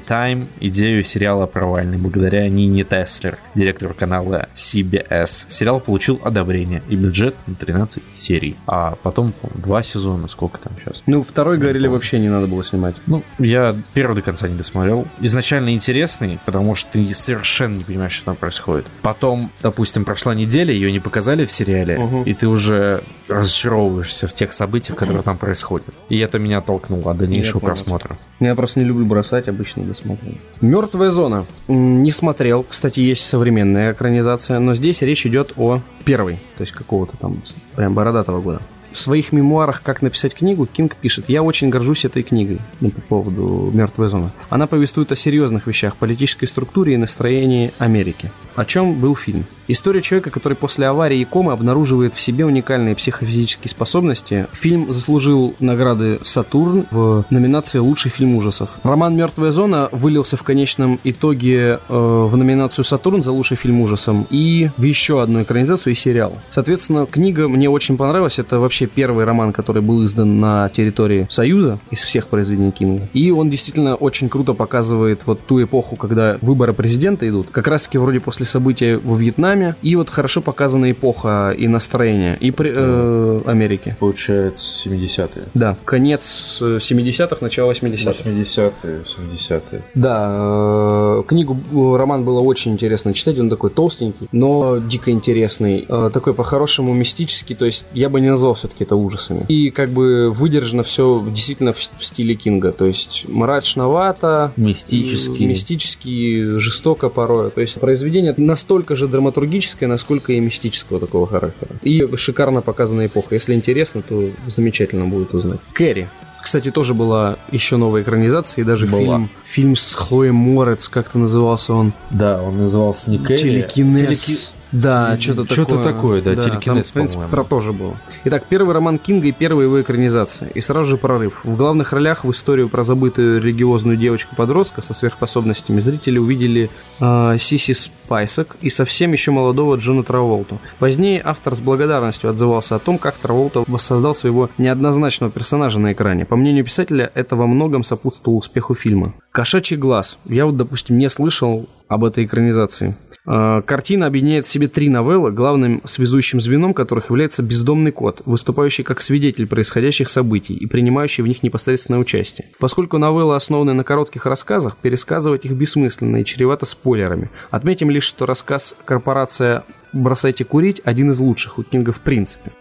Showtime 0.06 0.46
идею 0.60 1.04
сериала 1.04 1.46
провальной 1.46 1.98
благодаря 1.98 2.48
Нине 2.48 2.84
Теслер, 2.84 3.38
директору 3.54 3.94
канала 3.94 4.48
CBS. 4.54 5.46
Сериал 5.48 5.80
получил 5.80 6.20
одобрение 6.24 6.82
и 6.88 6.96
бюджет 6.96 7.34
на 7.46 7.54
13 7.54 8.02
серий. 8.14 8.56
А 8.66 8.96
потом, 9.02 9.32
два 9.54 9.82
сезона, 9.82 10.28
сколько 10.28 10.58
там 10.58 10.72
сейчас? 10.82 11.02
Ну, 11.06 11.22
второй 11.22 11.58
говорили, 11.58 11.86
вообще 11.88 12.18
не 12.18 12.28
надо 12.28 12.46
было 12.46 12.64
снимать. 12.64 12.96
Ну, 13.06 13.22
я 13.38 13.74
первый 13.94 14.14
до 14.16 14.22
конца 14.22 14.48
не 14.48 14.56
досмотрел. 14.56 15.06
Изначально 15.20 15.72
интересный, 15.74 16.38
потому 16.44 16.74
что 16.74 16.92
ты 16.92 17.14
совершенно 17.14 17.76
не 17.76 17.84
понимаешь, 17.84 18.12
что 18.12 18.26
там 18.26 18.36
происходит. 18.36 18.86
Потом, 19.02 19.50
допустим, 19.62 20.04
прошла 20.04 20.34
неделя, 20.34 20.72
ее 20.72 20.92
не 20.92 21.00
показали 21.00 21.44
в 21.44 21.50
сериале, 21.50 21.98
Мгм. 21.98 22.22
и 22.22 22.34
ты 22.34 22.46
уже 22.46 23.02
разочаровываешься 23.28 24.26
в 24.26 24.34
тех 24.34 24.52
событиях, 24.52 24.96
которые 24.98 25.22
там 25.22 25.36
происходят. 25.36 25.88
И 26.08 26.18
это 26.18 26.38
меня 26.38 26.60
толкнуло 26.60 27.10
от 27.12 27.18
дальнейшего 27.18 27.58
просмотра. 27.60 28.16
Я 28.40 28.54
просто 28.54 28.80
не 28.80 28.86
люблю 28.86 29.04
бросать, 29.06 29.48
обычно 29.48 29.82
досмотрю. 29.97 30.35
Мертвая 30.60 31.10
зона. 31.10 31.47
Не 31.68 32.10
смотрел. 32.10 32.64
Кстати, 32.68 33.01
есть 33.01 33.27
современная 33.27 33.93
экранизация, 33.93 34.59
но 34.59 34.74
здесь 34.74 35.02
речь 35.02 35.27
идет 35.27 35.52
о 35.56 35.81
первой, 36.05 36.36
то 36.56 36.60
есть 36.60 36.73
какого-то 36.73 37.16
там 37.16 37.43
прям 37.74 37.94
бородатого 37.94 38.40
года. 38.40 38.60
В 38.97 38.98
своих 38.98 39.31
мемуарах 39.31 39.82
«Как 39.82 40.01
написать 40.01 40.35
книгу» 40.35 40.64
Кинг 40.64 40.97
пишет 40.97 41.28
«Я 41.28 41.43
очень 41.43 41.68
горжусь 41.68 42.06
этой 42.06 42.23
книгой» 42.23 42.60
ну, 42.81 42.89
по 42.89 43.02
поводу 43.02 43.70
«Мертвая 43.70 44.09
зона». 44.09 44.32
Она 44.48 44.66
повествует 44.66 45.12
о 45.12 45.16
серьезных 45.16 45.66
вещах, 45.66 45.97
политической 45.97 46.47
структуре 46.47 46.94
и 46.94 46.97
настроении 46.97 47.73
Америки. 47.77 48.32
О 48.55 48.64
чем 48.64 48.94
был 48.98 49.14
фильм? 49.14 49.44
История 49.68 50.01
человека, 50.01 50.31
который 50.31 50.55
после 50.55 50.86
аварии 50.86 51.20
и 51.20 51.24
комы 51.27 51.52
обнаруживает 51.52 52.14
в 52.14 52.20
себе 52.20 52.47
уникальные 52.47 52.97
психофизические 52.97 53.68
способности. 53.68 54.47
Фильм 54.52 54.90
заслужил 54.90 55.55
награды 55.60 56.20
«Сатурн» 56.23 56.86
в 56.90 57.27
номинации 57.28 57.78
«Лучший 57.78 58.10
фильм 58.10 58.35
ужасов». 58.35 58.70
Роман 58.82 59.14
«Мертвая 59.14 59.52
зона» 59.52 59.90
вылился 59.93 60.39
в 60.39 60.43
конечном 60.43 60.98
итоге 61.05 61.59
э, 61.59 61.78
в 61.89 62.35
номинацию 62.35 62.85
«Сатурн» 62.86 63.23
за 63.23 63.32
лучший 63.32 63.59
фильм 63.59 63.82
ужасом 63.82 64.27
и 64.31 64.70
в 64.78 64.85
еще 64.85 65.23
одну 65.23 65.43
экранизацию 65.43 65.93
и 65.93 65.97
сериал. 65.97 66.32
Соответственно, 66.48 67.05
книга 67.05 67.48
мне 67.48 67.68
очень 67.68 67.98
понравилась. 67.98 68.39
Это 68.39 68.59
вообще 68.59 68.85
первый 68.86 69.24
роман, 69.24 69.52
который 69.52 69.82
был 69.82 70.04
издан 70.04 70.38
на 70.38 70.68
территории 70.68 71.26
Союза 71.30 71.78
из 71.90 72.00
всех 72.00 72.28
произведений 72.28 72.70
Кинга. 72.72 73.08
И 73.12 73.30
он 73.30 73.50
действительно 73.50 73.94
очень 73.94 74.28
круто 74.28 74.52
показывает 74.54 75.22
вот 75.26 75.40
ту 75.46 75.62
эпоху, 75.62 75.96
когда 75.96 76.38
выборы 76.42 76.72
президента 76.72 77.28
идут. 77.28 77.48
Как 77.50 77.68
раз 77.68 77.82
таки 77.84 77.98
вроде 77.98 78.20
после 78.20 78.46
события 78.46 78.98
во 78.98 79.16
Вьетнаме. 79.16 79.76
И 79.82 79.96
вот 79.96 80.10
хорошо 80.10 80.40
показана 80.40 80.90
эпоха 80.90 81.54
и 81.56 81.68
настроение 81.68 82.36
и 82.40 82.50
при- 82.50 82.72
э, 82.74 83.40
Америки. 83.46 83.96
Получается, 83.98 84.88
70-е. 84.88 85.44
Да, 85.54 85.76
конец 85.84 86.58
э, 86.60 86.78
70-х, 86.80 87.38
начало 87.40 87.72
80-х. 87.72 88.22
80-е, 88.28 89.04
70-е. 89.06 89.82
Да, 89.94 90.30
э, 90.38 91.22
книгу, 91.26 91.56
э, 91.72 91.96
роман 91.96 92.24
было 92.24 92.40
очень 92.40 92.72
интересно 92.72 93.12
читать, 93.14 93.38
он 93.38 93.48
такой 93.50 93.70
толстенький, 93.70 94.28
но 94.32 94.78
дико 94.78 95.10
интересный, 95.10 95.84
Э, 95.88 96.10
такой 96.12 96.34
по-хорошему 96.34 96.92
мистический, 96.94 97.54
то 97.54 97.64
есть 97.64 97.84
я 97.92 98.08
бы 98.08 98.20
не 98.20 98.30
назвал 98.30 98.56
все-таки 98.66 98.84
это 98.84 98.97
ужасами. 98.97 99.44
И 99.48 99.70
как 99.70 99.90
бы 99.90 100.30
выдержано 100.30 100.82
все 100.82 101.24
действительно 101.30 101.72
в, 101.72 101.78
в 101.78 102.05
стиле 102.05 102.34
Кинга, 102.34 102.72
то 102.72 102.84
есть 102.86 103.24
мрачновато, 103.28 104.52
Мистический. 104.56 105.44
э, 105.44 105.48
мистически, 105.48 106.59
жестоко 106.59 107.09
порой. 107.09 107.51
То 107.51 107.60
есть 107.60 107.78
произведение 107.80 108.34
настолько 108.36 108.97
же 108.97 109.06
драматургическое, 109.09 109.88
насколько 109.88 110.32
и 110.32 110.40
мистического 110.40 110.98
такого 111.01 111.26
характера. 111.26 111.70
И 111.82 112.06
шикарно 112.16 112.60
показана 112.62 113.06
эпоха. 113.06 113.34
Если 113.34 113.55
интересно, 113.55 114.02
то 114.02 114.30
замечательно 114.48 115.06
будет 115.06 115.34
узнать. 115.34 115.60
Кэрри. 115.72 116.09
Кстати, 116.43 116.70
тоже 116.70 116.94
была 116.94 117.38
еще 117.51 117.76
новая 117.76 118.02
экранизация, 118.02 118.62
и 118.62 118.64
даже 118.64 118.86
Была. 118.86 119.01
фильм, 119.01 119.30
фильм 119.47 119.76
с 119.76 119.94
Хлоей 119.94 120.30
Морец, 120.30 120.88
как-то 120.88 121.18
назывался 121.18 121.72
он. 121.72 121.93
Да, 122.10 122.40
он 122.40 122.59
назывался 122.59 123.10
не 123.10 123.18
Кэрри. 123.18 123.36
Телекинез. 123.36 124.01
Телеки- 124.26 124.38
Да, 124.72 125.16
что-то 125.20 125.43
такое. 125.43 125.64
Что-то 125.64 125.84
такое, 125.84 126.22
да, 126.22 126.34
там, 126.34 126.44
телекинез, 126.44 126.90
в 126.90 126.93
принципе, 126.93 127.24
про 127.30 127.44
тоже 127.44 127.72
было. 127.72 127.97
Итак, 128.24 128.44
первый 128.48 128.74
роман 128.74 128.98
Кинга 128.98 129.28
и 129.28 129.32
первая 129.32 129.66
его 129.66 129.80
экранизация. 129.80 130.48
И 130.51 130.60
сразу 130.60 130.90
же 130.90 130.97
прорыв. 130.97 131.40
В 131.44 131.56
главных 131.56 131.93
ролях 131.93 132.24
в 132.24 132.30
историю 132.30 132.68
про 132.68 132.82
забытую 132.82 133.40
религиозную 133.40 133.97
девочку-подростка 133.97 134.82
со 134.82 134.94
сверхспособностями 134.94 135.80
зрители 135.80 136.18
увидели 136.18 136.70
э, 137.01 137.36
Сиси 137.38 137.72
Спайсок 137.72 138.56
и 138.60 138.70
совсем 138.70 139.12
еще 139.12 139.30
молодого 139.30 139.76
Джона 139.76 140.02
Траволту. 140.02 140.59
Позднее 140.78 141.20
автор 141.24 141.55
с 141.55 141.60
благодарностью 141.60 142.30
отзывался 142.30 142.76
о 142.76 142.78
том, 142.78 142.98
как 142.98 143.16
Траволта 143.16 143.64
воссоздал 143.66 144.14
своего 144.14 144.51
неоднозначного 144.59 145.30
персонажа 145.30 145.78
на 145.78 145.93
экране. 145.93 146.24
По 146.24 146.36
мнению 146.36 146.64
писателя, 146.64 147.10
это 147.14 147.36
во 147.36 147.47
многом 147.47 147.82
сопутствовало 147.82 148.38
успеху 148.38 148.74
фильма. 148.74 149.14
«Кошачий 149.30 149.76
глаз». 149.76 150.18
Я 150.24 150.47
вот, 150.47 150.56
допустим, 150.56 150.98
не 150.98 151.09
слышал 151.10 151.68
об 151.88 152.05
этой 152.05 152.24
экранизации. 152.24 152.97
Э, 153.27 153.62
Картина 153.65 154.07
объединяет 154.07 154.47
в 154.47 154.48
себе 154.48 154.69
три 154.69 154.89
новеллы, 154.89 155.32
главным 155.32 155.82
связующим 155.85 156.40
звеном 156.40 156.74
которых 156.74 157.11
является 157.11 157.43
бездомный 157.43 157.93
кот, 157.93 158.23
выступающий 158.24 158.82
как 158.82 159.01
свидетель 159.01 159.47
происходящих 159.47 160.09
событий 160.09 160.55
и 160.55 160.66
принимающий 160.66 161.23
в 161.23 161.27
них 161.27 161.43
непосредственное 161.43 162.01
участие. 162.01 162.48
Поскольку 162.59 162.98
новеллы 162.98 163.35
основаны 163.35 163.73
на 163.73 163.85
коротких 163.85 164.27
рассказах, 164.27 164.77
пересказывать 164.77 165.44
их 165.44 165.53
бессмысленно 165.53 166.19
и 166.19 166.24
чревато 166.24 166.66
спойлерами. 166.66 167.31
Отметим 167.51 167.90
лишь, 167.90 168.05
что 168.05 168.27
рассказ 168.27 168.77
«Корпорация 168.85 169.65
бросайте 169.93 170.44
курить» 170.44 170.81
один 170.85 171.11
из 171.11 171.19
лучших 171.19 171.59
у 171.59 171.62
Кинга 171.62 171.93
в 171.93 172.01
принципе. 172.01 172.53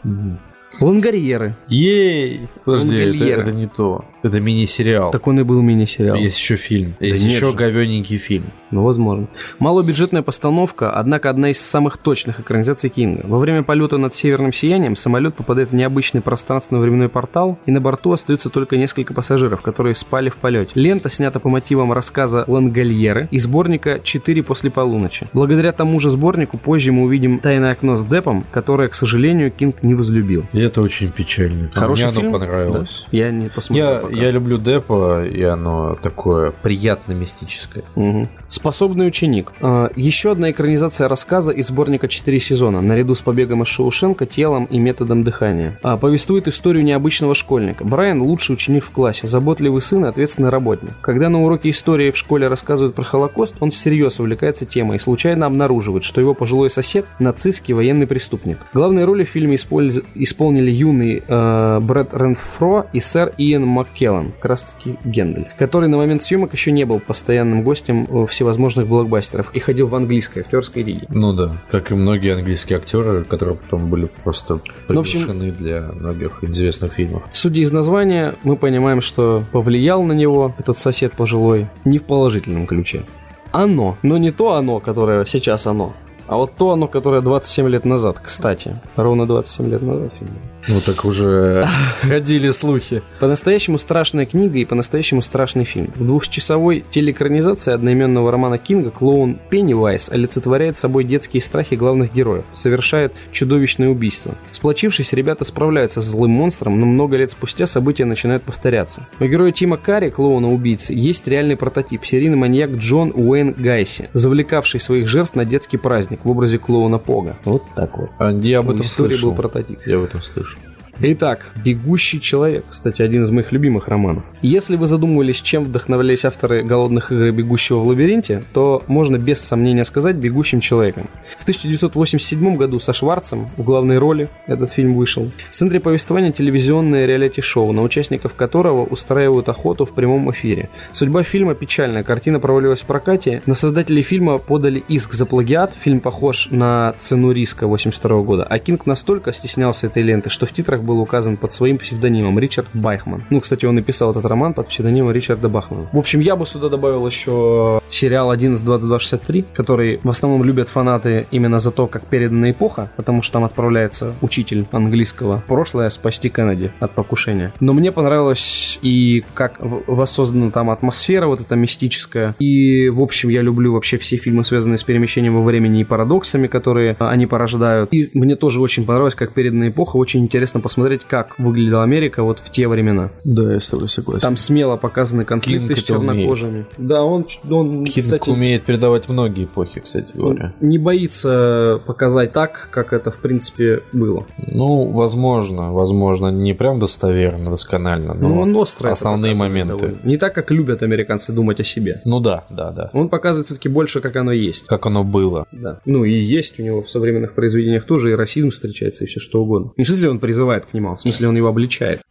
Лангарьеры. 0.82 1.56
Ей! 1.68 2.50
Подожди, 2.66 2.98
это, 2.98 3.24
это 3.24 3.52
не 3.52 3.68
то. 3.68 4.06
Это 4.24 4.40
мини-сериал. 4.40 5.12
Так 5.12 5.26
он 5.28 5.40
и 5.40 5.44
был 5.44 5.62
мини-сериал. 5.62 6.18
Есть 6.18 6.38
еще 6.38 6.58
фильм. 6.58 6.96
Да 7.00 7.06
Есть 7.06 7.24
нет 7.24 7.36
еще 7.36 7.52
же. 7.52 7.58
говененький 7.58 8.18
фильм. 8.18 8.52
Ну, 8.76 8.84
возможно. 8.84 9.28
Малобюджетная 9.60 10.22
постановка, 10.22 10.92
однако 10.92 11.30
одна 11.30 11.50
из 11.52 11.62
самых 11.62 11.98
точных 11.98 12.42
экранизаций 12.42 12.90
Кинга. 12.90 13.22
Во 13.26 13.40
время 13.40 13.64
полета 13.64 13.98
над 13.98 14.14
Северным 14.14 14.52
Сиянием 14.52 14.98
самолет 14.98 15.34
попадает 15.34 15.70
в 15.70 15.74
необычный 15.74 16.20
пространственно-временной 16.20 17.08
портал, 17.08 17.58
и 17.66 17.72
на 17.72 17.80
борту 17.80 18.12
остаются 18.12 18.50
только 18.50 18.76
несколько 18.76 19.14
пассажиров, 19.14 19.62
которые 19.62 19.96
спали 19.96 20.28
в 20.28 20.36
полете. 20.36 20.72
Лента 20.76 21.10
снята 21.10 21.40
по 21.40 21.48
мотивам 21.48 21.94
рассказа 21.94 22.44
Лангольеры 22.48 23.30
и 23.32 23.40
сборника 23.40 24.02
«Четыре 24.04 24.44
после 24.44 24.70
полуночи». 24.72 25.28
Благодаря 25.32 25.72
тому 25.72 25.98
же 26.00 26.10
сборнику 26.10 26.58
позже 26.58 26.92
мы 26.92 27.04
увидим 27.04 27.40
«Тайное 27.40 27.72
окно 27.72 27.96
с 27.96 28.04
Депом», 28.04 28.44
которое, 28.52 28.90
к 28.90 28.96
сожалению, 28.96 29.52
Кинг 29.52 29.84
не 29.84 29.96
возлюбил. 29.96 30.44
Я 30.52 30.66
это 30.66 30.82
очень 30.82 31.12
печально. 31.14 31.72
Хороший 31.74 32.02
Мне 32.02 32.10
оно 32.10 32.20
фильм? 32.20 32.34
понравилось. 32.34 33.06
Да. 33.10 33.18
Я 33.18 33.32
не 33.32 33.48
посмотрел 33.48 33.90
Я, 33.90 34.00
пока. 34.00 34.16
я 34.18 34.32
люблю 34.32 34.58
Деппа, 34.58 35.24
и 35.26 35.44
оно 35.44 35.96
такое 35.96 36.52
приятно-мистическое. 36.52 37.86
Мгм. 37.96 38.28
Способный 38.66 39.06
ученик. 39.06 39.54
А, 39.62 39.92
Еще 39.96 40.32
одна 40.32 40.50
экранизация 40.50 41.08
рассказа 41.08 41.52
из 41.52 41.68
сборника 41.68 42.08
«Четыре 42.08 42.40
сезона», 42.40 42.82
наряду 42.82 43.14
с 43.14 43.22
побегом 43.22 43.62
из 43.62 43.68
Шоушенка, 43.68 44.26
телом 44.26 44.66
и 44.66 44.80
методом 44.80 45.24
дыхания. 45.24 45.78
А, 45.84 45.98
Повествует 45.98 46.48
историю 46.48 46.84
необычного 46.84 47.36
школьника. 47.36 47.84
Брайан– 47.84 48.22
лучший 48.24 48.54
ученик 48.54 48.84
в 48.84 48.90
классе, 48.90 49.28
заботливый 49.28 49.84
сын 49.84 50.06
и 50.06 50.08
ответственный 50.08 50.50
работник. 50.50 50.90
Когда 51.02 51.30
на 51.30 51.44
уроке 51.44 51.70
истории 51.70 52.10
в 52.10 52.18
школе 52.18 52.48
рассказывают 52.48 52.96
про 52.96 53.04
Холокост, 53.04 53.54
он 53.60 53.70
всерьез 53.70 54.20
увлекается 54.20 54.66
темой 54.66 54.98
и 54.98 55.00
случайно 55.00 55.46
обнаруживает, 55.46 56.04
что 56.04 56.20
его 56.20 56.34
пожилой 56.34 56.72
сосед– 56.72 57.06
нацистский 57.20 57.76
военный 57.76 58.08
преступник. 58.08 58.58
Главные 58.74 59.06
роли 59.06 59.26
в 59.26 59.30
фильме 59.30 59.58
использ- 59.58 60.04
исполнили 60.16 60.72
юный 60.72 61.22
э, 61.28 61.80
Брэд 61.82 62.16
Ренфро 62.16 62.88
и 62.94 63.00
сэр 63.00 63.32
Иэн 63.38 63.64
Маккеллан, 63.64 64.32
как 64.40 64.46
раз 64.46 64.64
таки 64.64 64.96
Гендель, 65.06 65.50
который 65.60 65.88
на 65.88 65.98
момент 65.98 66.24
съемок 66.24 66.54
еще 66.54 66.72
не 66.72 66.86
был 66.86 67.00
постоянным 67.00 67.62
гостем 67.62 68.08
э, 68.10 68.26
всевозможных 68.46 68.88
блокбастеров 68.88 69.52
и 69.54 69.60
ходил 69.60 69.88
в 69.88 69.96
английской 69.96 70.40
актерской 70.40 70.84
лиге. 70.84 71.08
Ну 71.10 71.34
да, 71.34 71.58
как 71.72 71.92
и 71.92 71.96
многие 71.96 72.34
английские 72.36 72.78
актеры, 72.78 73.24
которые 73.24 73.56
потом 73.58 73.90
были 73.90 74.08
просто 74.24 74.60
Ну, 74.88 74.96
в 74.96 75.00
общем- 75.00 75.20
приглашены 75.20 75.52
для 75.52 75.82
многих 76.00 76.44
известных 76.44 76.94
фильмов. 76.94 77.24
Судя 77.32 77.62
из 77.62 77.72
названия, 77.72 78.36
мы 78.44 78.56
понимаем, 78.56 79.02
что 79.02 79.44
повлиял 79.52 80.04
на 80.04 80.14
него 80.14 80.54
этот 80.60 80.78
сосед 80.78 81.14
пожилой 81.14 81.68
не 81.86 81.98
в 81.98 82.04
положительном 82.04 82.68
ключе. 82.68 83.04
Оно, 83.52 83.98
но 84.04 84.18
не 84.18 84.32
то 84.32 84.54
оно, 84.54 84.80
которое 84.80 85.26
сейчас 85.26 85.66
оно, 85.66 85.94
а 86.28 86.36
вот 86.36 86.52
то 86.58 86.72
оно, 86.72 86.88
которое 86.88 87.22
27 87.22 87.68
лет 87.70 87.86
назад, 87.86 88.20
кстати. 88.22 88.76
Ровно 88.96 89.26
27 89.26 89.70
лет 89.70 89.82
назад 89.82 90.14
фильм. 90.20 90.32
Ну 90.68 90.82
так 90.82 91.06
уже 91.06 91.68
ходили 92.02 92.50
слухи. 92.52 93.04
По-настоящему 93.20 93.78
страшная 93.78 94.26
книга 94.26 94.58
и 94.58 94.66
по-настоящему 94.66 95.22
страшный 95.22 95.64
фильм. 95.64 95.92
В 95.96 96.06
двухчасовой 96.06 96.84
телеэкранизации 96.90 97.74
одноименного 97.74 98.32
романа 98.32 98.58
Кинга 98.58 98.90
клоун 98.90 99.40
Пеннивайз 99.50 100.10
олицетворяет 100.10 100.76
собой 100.78 101.04
детские 101.04 101.42
страхи 101.42 101.76
главных 101.76 102.14
героев, 102.14 102.46
совершает 102.54 103.14
чудовищное 103.32 103.90
убийство. 103.90 104.34
Сплочившись, 104.52 105.14
ребята 105.14 105.46
справляются 105.46 106.02
с 106.02 106.06
злым 106.06 106.32
монстром, 106.32 106.80
но 106.80 106.86
много 106.86 107.18
лет 107.18 107.32
спустя 107.32 107.68
события 107.68 108.06
начинают 108.06 108.44
повторяться. 108.44 109.08
У 109.20 109.26
героя 109.26 109.52
Тима 109.52 109.78
Карри, 109.78 110.10
клоуна-убийцы, 110.10 110.94
есть 110.94 111.28
реальный 111.28 111.58
прототип, 111.58 112.06
серийный 112.06 112.38
маньяк 112.38 112.72
Джон 112.72 113.12
Уэйн 113.14 113.54
Гайси, 113.54 114.10
завлекавший 114.14 114.80
своих 114.80 115.08
жертв 115.08 115.36
на 115.36 115.46
детский 115.46 115.78
праздник 115.78 116.22
в 116.24 116.30
образе 116.30 116.58
клоуна 116.58 116.98
Пога. 116.98 117.38
Вот 117.46 117.64
так 117.76 117.98
вот. 117.98 118.10
А 118.18 118.32
Я 118.32 118.60
об 118.60 118.72
этом 118.72 118.84
слышал. 118.84 119.30
был 119.30 119.36
прототип. 119.36 119.80
Я 119.86 119.98
об 119.98 120.04
этом 120.04 120.24
слышал. 120.24 120.55
Итак, 121.02 121.52
«Бегущий 121.64 122.22
человек», 122.22 122.64
кстати, 122.70 123.02
один 123.02 123.24
из 123.24 123.30
моих 123.30 123.52
любимых 123.52 123.90
романов. 123.90 124.24
Если 124.42 124.78
вы 124.78 124.88
задумывались, 124.88 125.42
чем 125.42 125.66
вдохновлялись 125.66 126.24
авторы 126.24 126.64
«Голодных 126.64 127.12
игр» 127.12 127.24
и 127.24 127.32
«Бегущего 127.32 127.80
в 127.80 127.88
лабиринте», 127.88 128.44
то 128.54 128.82
можно 128.88 129.18
без 129.18 129.42
сомнения 129.42 129.84
сказать 129.84 130.16
«Бегущим 130.16 130.62
человеком». 130.62 131.10
В 131.38 131.42
1987 131.42 132.56
году 132.56 132.80
со 132.80 132.94
Шварцем 132.94 133.50
в 133.58 133.64
главной 133.64 133.98
роли 133.98 134.30
этот 134.48 134.72
фильм 134.72 134.94
вышел. 134.94 135.30
В 135.52 135.56
центре 135.56 135.82
повествования 135.82 136.32
телевизионное 136.32 137.06
реалити-шоу, 137.06 137.74
на 137.74 137.82
участников 137.82 138.34
которого 138.34 138.86
устраивают 138.86 139.50
охоту 139.50 139.86
в 139.86 139.94
прямом 139.94 140.32
эфире. 140.32 140.70
Судьба 140.94 141.24
фильма 141.24 141.56
печальная, 141.56 142.04
картина 142.04 142.40
провалилась 142.40 142.84
в 142.84 142.86
прокате. 142.86 143.42
На 143.46 143.56
создателей 143.56 144.02
фильма 144.02 144.38
подали 144.38 144.82
иск 144.88 145.14
за 145.14 145.26
плагиат, 145.26 145.74
фильм 145.78 146.00
похож 146.00 146.48
на 146.52 146.96
«Цену 147.00 147.32
риска» 147.32 147.68
82 147.68 148.22
года, 148.22 148.44
а 148.44 148.60
Кинг 148.60 148.86
настолько 148.86 149.34
стеснялся 149.34 149.88
этой 149.88 150.02
ленты, 150.02 150.30
что 150.30 150.46
в 150.46 150.54
титрах 150.54 150.85
был 150.86 151.00
указан 151.00 151.38
под 151.38 151.52
своим 151.52 151.78
псевдонимом 151.78 152.40
Ричард 152.40 152.68
Байхман. 152.74 153.26
Ну, 153.30 153.40
кстати, 153.40 153.66
он 153.66 153.76
написал 153.76 154.12
этот 154.12 154.26
роман 154.26 154.54
под 154.54 154.68
псевдонимом 154.70 155.12
Ричарда 155.12 155.50
Бахмана. 155.50 155.88
В 155.92 155.98
общем, 155.98 156.20
я 156.20 156.36
бы 156.36 156.46
сюда 156.46 156.70
добавил 156.70 157.06
еще 157.06 157.82
сериал 157.90 158.34
11.22.63, 158.34 159.46
который 159.54 160.00
в 160.04 160.10
основном 160.10 160.44
любят 160.44 160.70
фанаты 160.70 161.28
именно 161.32 161.60
за 161.60 161.72
то, 161.72 161.88
как 161.88 162.06
передана 162.06 162.52
эпоха, 162.52 162.92
потому 162.96 163.22
что 163.22 163.34
там 163.34 163.44
отправляется 163.44 164.14
учитель 164.22 164.66
английского 164.72 165.44
прошлое 165.48 165.90
спасти 165.90 166.30
Кеннеди 166.30 166.72
от 166.80 166.92
покушения. 166.92 167.52
Но 167.60 167.74
мне 167.74 167.92
понравилось 167.92 168.80
и 168.82 169.24
как 169.34 169.58
воссоздана 169.62 170.52
там 170.52 170.70
атмосфера 170.70 171.28
вот 171.28 171.42
эта 171.42 171.56
мистическая. 171.56 172.36
И, 172.40 172.90
в 172.90 173.02
общем, 173.02 173.30
я 173.30 173.42
люблю 173.42 173.74
вообще 173.74 173.98
все 173.98 174.18
фильмы, 174.18 174.44
связанные 174.44 174.78
с 174.78 174.84
перемещением 174.84 175.36
во 175.36 175.44
времени 175.44 175.82
и 175.82 175.84
парадоксами, 175.84 176.48
которые 176.48 176.96
а, 177.00 177.10
они 177.10 177.26
порождают. 177.26 177.94
И 177.94 178.10
мне 178.14 178.36
тоже 178.36 178.62
очень 178.62 178.86
понравилось, 178.86 179.16
как 179.16 179.34
передана 179.34 179.70
эпоха. 179.70 179.98
Очень 179.98 180.22
интересно 180.22 180.60
посмотреть, 180.60 180.75
как 181.08 181.38
выглядела 181.40 181.84
Америка 181.84 182.24
вот 182.24 182.40
в 182.40 182.50
те 182.52 182.68
времена. 182.68 183.12
Да, 183.24 183.54
я 183.54 183.60
с 183.60 183.70
тобой 183.70 183.90
согласен. 183.90 184.22
Там 184.22 184.38
смело 184.38 184.78
показаны 184.78 185.26
конфликты 185.26 185.68
Кинг 185.68 185.80
с 185.80 185.84
чернокожими. 185.84 186.66
Да, 186.78 187.04
он, 187.04 187.26
он 187.50 187.86
Кинг 187.86 188.06
кстати, 188.06 188.30
умеет 188.30 188.64
передавать 188.64 189.10
многие 189.10 189.46
эпохи, 189.46 189.82
кстати 189.82 190.08
говоря. 190.14 190.54
не 190.62 190.78
боится 190.78 191.82
показать 191.86 192.32
так, 192.32 192.70
как 192.72 192.94
это 192.94 193.12
в 193.12 193.18
принципе 193.18 193.82
было. 193.94 194.26
Ну, 194.38 194.92
возможно, 194.92 195.74
возможно, 195.74 196.28
не 196.28 196.54
прям 196.54 196.80
достоверно, 196.80 197.52
досконально, 197.52 198.14
но 198.14 198.30
Ну, 198.30 198.42
он 198.42 198.56
остро 198.56 198.88
это 198.88 198.94
основные 198.94 199.36
моменты. 199.36 199.74
довольно. 199.74 199.98
Не 200.04 200.18
так, 200.18 200.34
как 200.34 200.52
любят 200.52 200.84
американцы 200.84 201.32
думать 201.34 201.60
о 201.60 201.64
себе. 201.64 202.02
Ну 202.06 202.20
да, 202.20 202.46
да, 202.50 202.72
да. 202.72 202.90
Он 202.94 203.10
показывает 203.10 203.48
все-таки 203.48 203.70
больше, 203.70 204.02
как 204.02 204.16
оно 204.16 204.32
есть. 204.32 204.66
Как 204.68 204.86
оно 204.86 205.04
было. 205.04 205.46
Да. 205.52 205.80
Ну 205.86 206.04
и 206.04 206.14
есть 206.14 206.60
у 206.60 206.64
него 206.64 206.82
в 206.84 206.90
современных 206.90 207.34
произведениях 207.34 207.86
тоже 207.86 208.12
и 208.12 208.16
расизм 208.16 208.52
встречается, 208.52 209.04
и 209.04 209.08
все 209.08 209.20
что 209.20 209.42
угодно. 209.42 209.72
Не 209.78 209.86
он 210.08 210.20
призывает 210.20 210.65
к 210.66 210.74
нему, 210.74 210.96
в 210.96 211.02
смысле 211.02 211.30
он 211.30 211.38
его 211.38 211.48
обличает. 211.48 212.02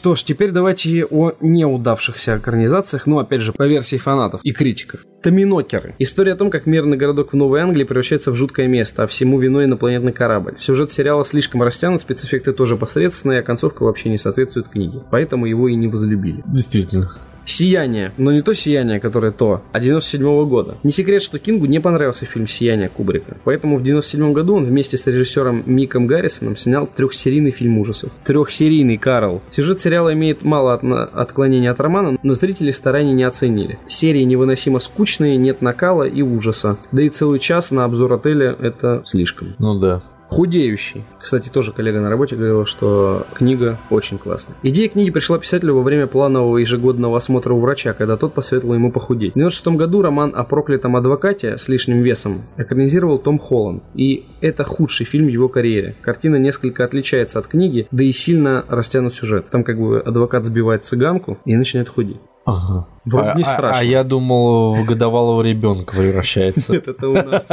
Что 0.00 0.14
ж, 0.14 0.22
теперь 0.22 0.50
давайте 0.50 1.04
о 1.04 1.32
неудавшихся 1.40 2.38
экранизациях, 2.38 3.06
ну, 3.06 3.18
опять 3.18 3.42
же, 3.42 3.52
по 3.52 3.64
версии 3.64 3.98
фанатов 3.98 4.40
и 4.42 4.50
критиков. 4.50 5.00
Томинокеры. 5.22 5.94
История 5.98 6.32
о 6.32 6.36
том, 6.36 6.48
как 6.48 6.64
мирный 6.64 6.96
городок 6.96 7.34
в 7.34 7.36
Новой 7.36 7.60
Англии 7.60 7.84
превращается 7.84 8.30
в 8.30 8.34
жуткое 8.34 8.66
место, 8.66 9.02
а 9.02 9.06
всему 9.06 9.38
виной 9.38 9.66
инопланетный 9.66 10.12
корабль. 10.12 10.56
Сюжет 10.58 10.90
сериала 10.90 11.26
слишком 11.26 11.62
растянут, 11.62 12.00
спецэффекты 12.00 12.54
тоже 12.54 12.78
посредственные, 12.78 13.40
а 13.40 13.42
концовка 13.42 13.82
вообще 13.82 14.08
не 14.08 14.16
соответствует 14.16 14.68
книге. 14.68 15.02
Поэтому 15.10 15.44
его 15.44 15.68
и 15.68 15.74
не 15.74 15.86
возлюбили. 15.86 16.42
Действительно. 16.46 17.10
«Сияние», 17.50 18.12
но 18.16 18.32
не 18.32 18.42
то 18.42 18.54
«Сияние», 18.54 19.00
которое 19.00 19.32
то, 19.32 19.62
а 19.72 19.80
97 19.80 20.46
года. 20.46 20.76
Не 20.82 20.92
секрет, 20.92 21.22
что 21.22 21.38
Кингу 21.38 21.66
не 21.66 21.80
понравился 21.80 22.26
фильм 22.26 22.46
«Сияние» 22.46 22.88
Кубрика, 22.88 23.36
поэтому 23.44 23.78
в 23.78 23.82
97 23.82 24.32
году 24.32 24.56
он 24.56 24.64
вместе 24.64 24.96
с 24.96 25.06
режиссером 25.06 25.62
Миком 25.66 26.06
Гаррисоном 26.06 26.56
снял 26.56 26.86
трехсерийный 26.86 27.50
фильм 27.50 27.78
ужасов. 27.78 28.10
Трехсерийный, 28.24 28.96
Карл. 28.96 29.42
Сюжет 29.50 29.80
сериала 29.80 30.12
имеет 30.12 30.42
мало 30.42 30.74
отна- 30.74 31.04
отклонений 31.04 31.70
от 31.70 31.80
романа, 31.80 32.18
но 32.22 32.34
зрители 32.34 32.70
стараний 32.70 33.12
не 33.12 33.24
оценили. 33.24 33.78
Серии 33.86 34.22
невыносимо 34.22 34.78
скучные, 34.78 35.36
нет 35.36 35.62
накала 35.62 36.04
и 36.04 36.22
ужаса. 36.22 36.78
Да 36.92 37.02
и 37.02 37.08
целый 37.08 37.38
час 37.38 37.70
на 37.70 37.84
обзор 37.84 38.12
отеля 38.12 38.56
это 38.60 39.02
слишком. 39.04 39.54
Ну 39.58 39.78
да. 39.78 40.02
Худеющий. 40.30 41.02
Кстати, 41.20 41.48
тоже 41.48 41.72
коллега 41.72 42.00
на 42.00 42.08
работе 42.08 42.36
говорила, 42.36 42.64
что 42.64 43.26
книга 43.34 43.78
очень 43.90 44.16
классная. 44.16 44.56
Идея 44.62 44.88
книги 44.88 45.10
пришла 45.10 45.40
писателю 45.40 45.74
во 45.74 45.82
время 45.82 46.06
планового 46.06 46.58
ежегодного 46.58 47.16
осмотра 47.16 47.52
у 47.52 47.58
врача, 47.58 47.94
когда 47.94 48.16
тот 48.16 48.32
посоветовал 48.32 48.74
ему 48.74 48.92
похудеть. 48.92 49.32
В 49.32 49.36
1996 49.36 49.76
году 49.76 50.02
роман 50.02 50.32
о 50.36 50.44
проклятом 50.44 50.94
адвокате 50.94 51.58
с 51.58 51.68
лишним 51.68 52.02
весом 52.02 52.42
экранизировал 52.56 53.18
Том 53.18 53.40
Холланд. 53.40 53.82
И 53.96 54.24
это 54.40 54.62
худший 54.62 55.04
фильм 55.04 55.26
в 55.26 55.30
его 55.30 55.48
карьере. 55.48 55.96
Картина 56.00 56.36
несколько 56.36 56.84
отличается 56.84 57.40
от 57.40 57.48
книги, 57.48 57.88
да 57.90 58.04
и 58.04 58.12
сильно 58.12 58.64
растянут 58.68 59.12
сюжет. 59.12 59.50
Там 59.50 59.64
как 59.64 59.80
бы 59.80 59.98
адвокат 59.98 60.44
сбивает 60.44 60.84
цыганку 60.84 61.38
и 61.44 61.56
начинает 61.56 61.88
худеть. 61.88 62.20
Ага. 62.44 62.86
Вроде 63.04 63.28
а, 63.30 63.34
не 63.34 63.42
а- 63.42 63.46
страшно. 63.46 63.80
А, 63.80 63.84
я 63.84 64.04
думал, 64.04 64.74
в 64.74 64.84
годовалого 64.84 65.42
ребенка 65.42 65.94
превращается. 65.94 66.72
Нет, 66.72 66.88
это 66.88 67.08
у 67.08 67.14
нас 67.14 67.48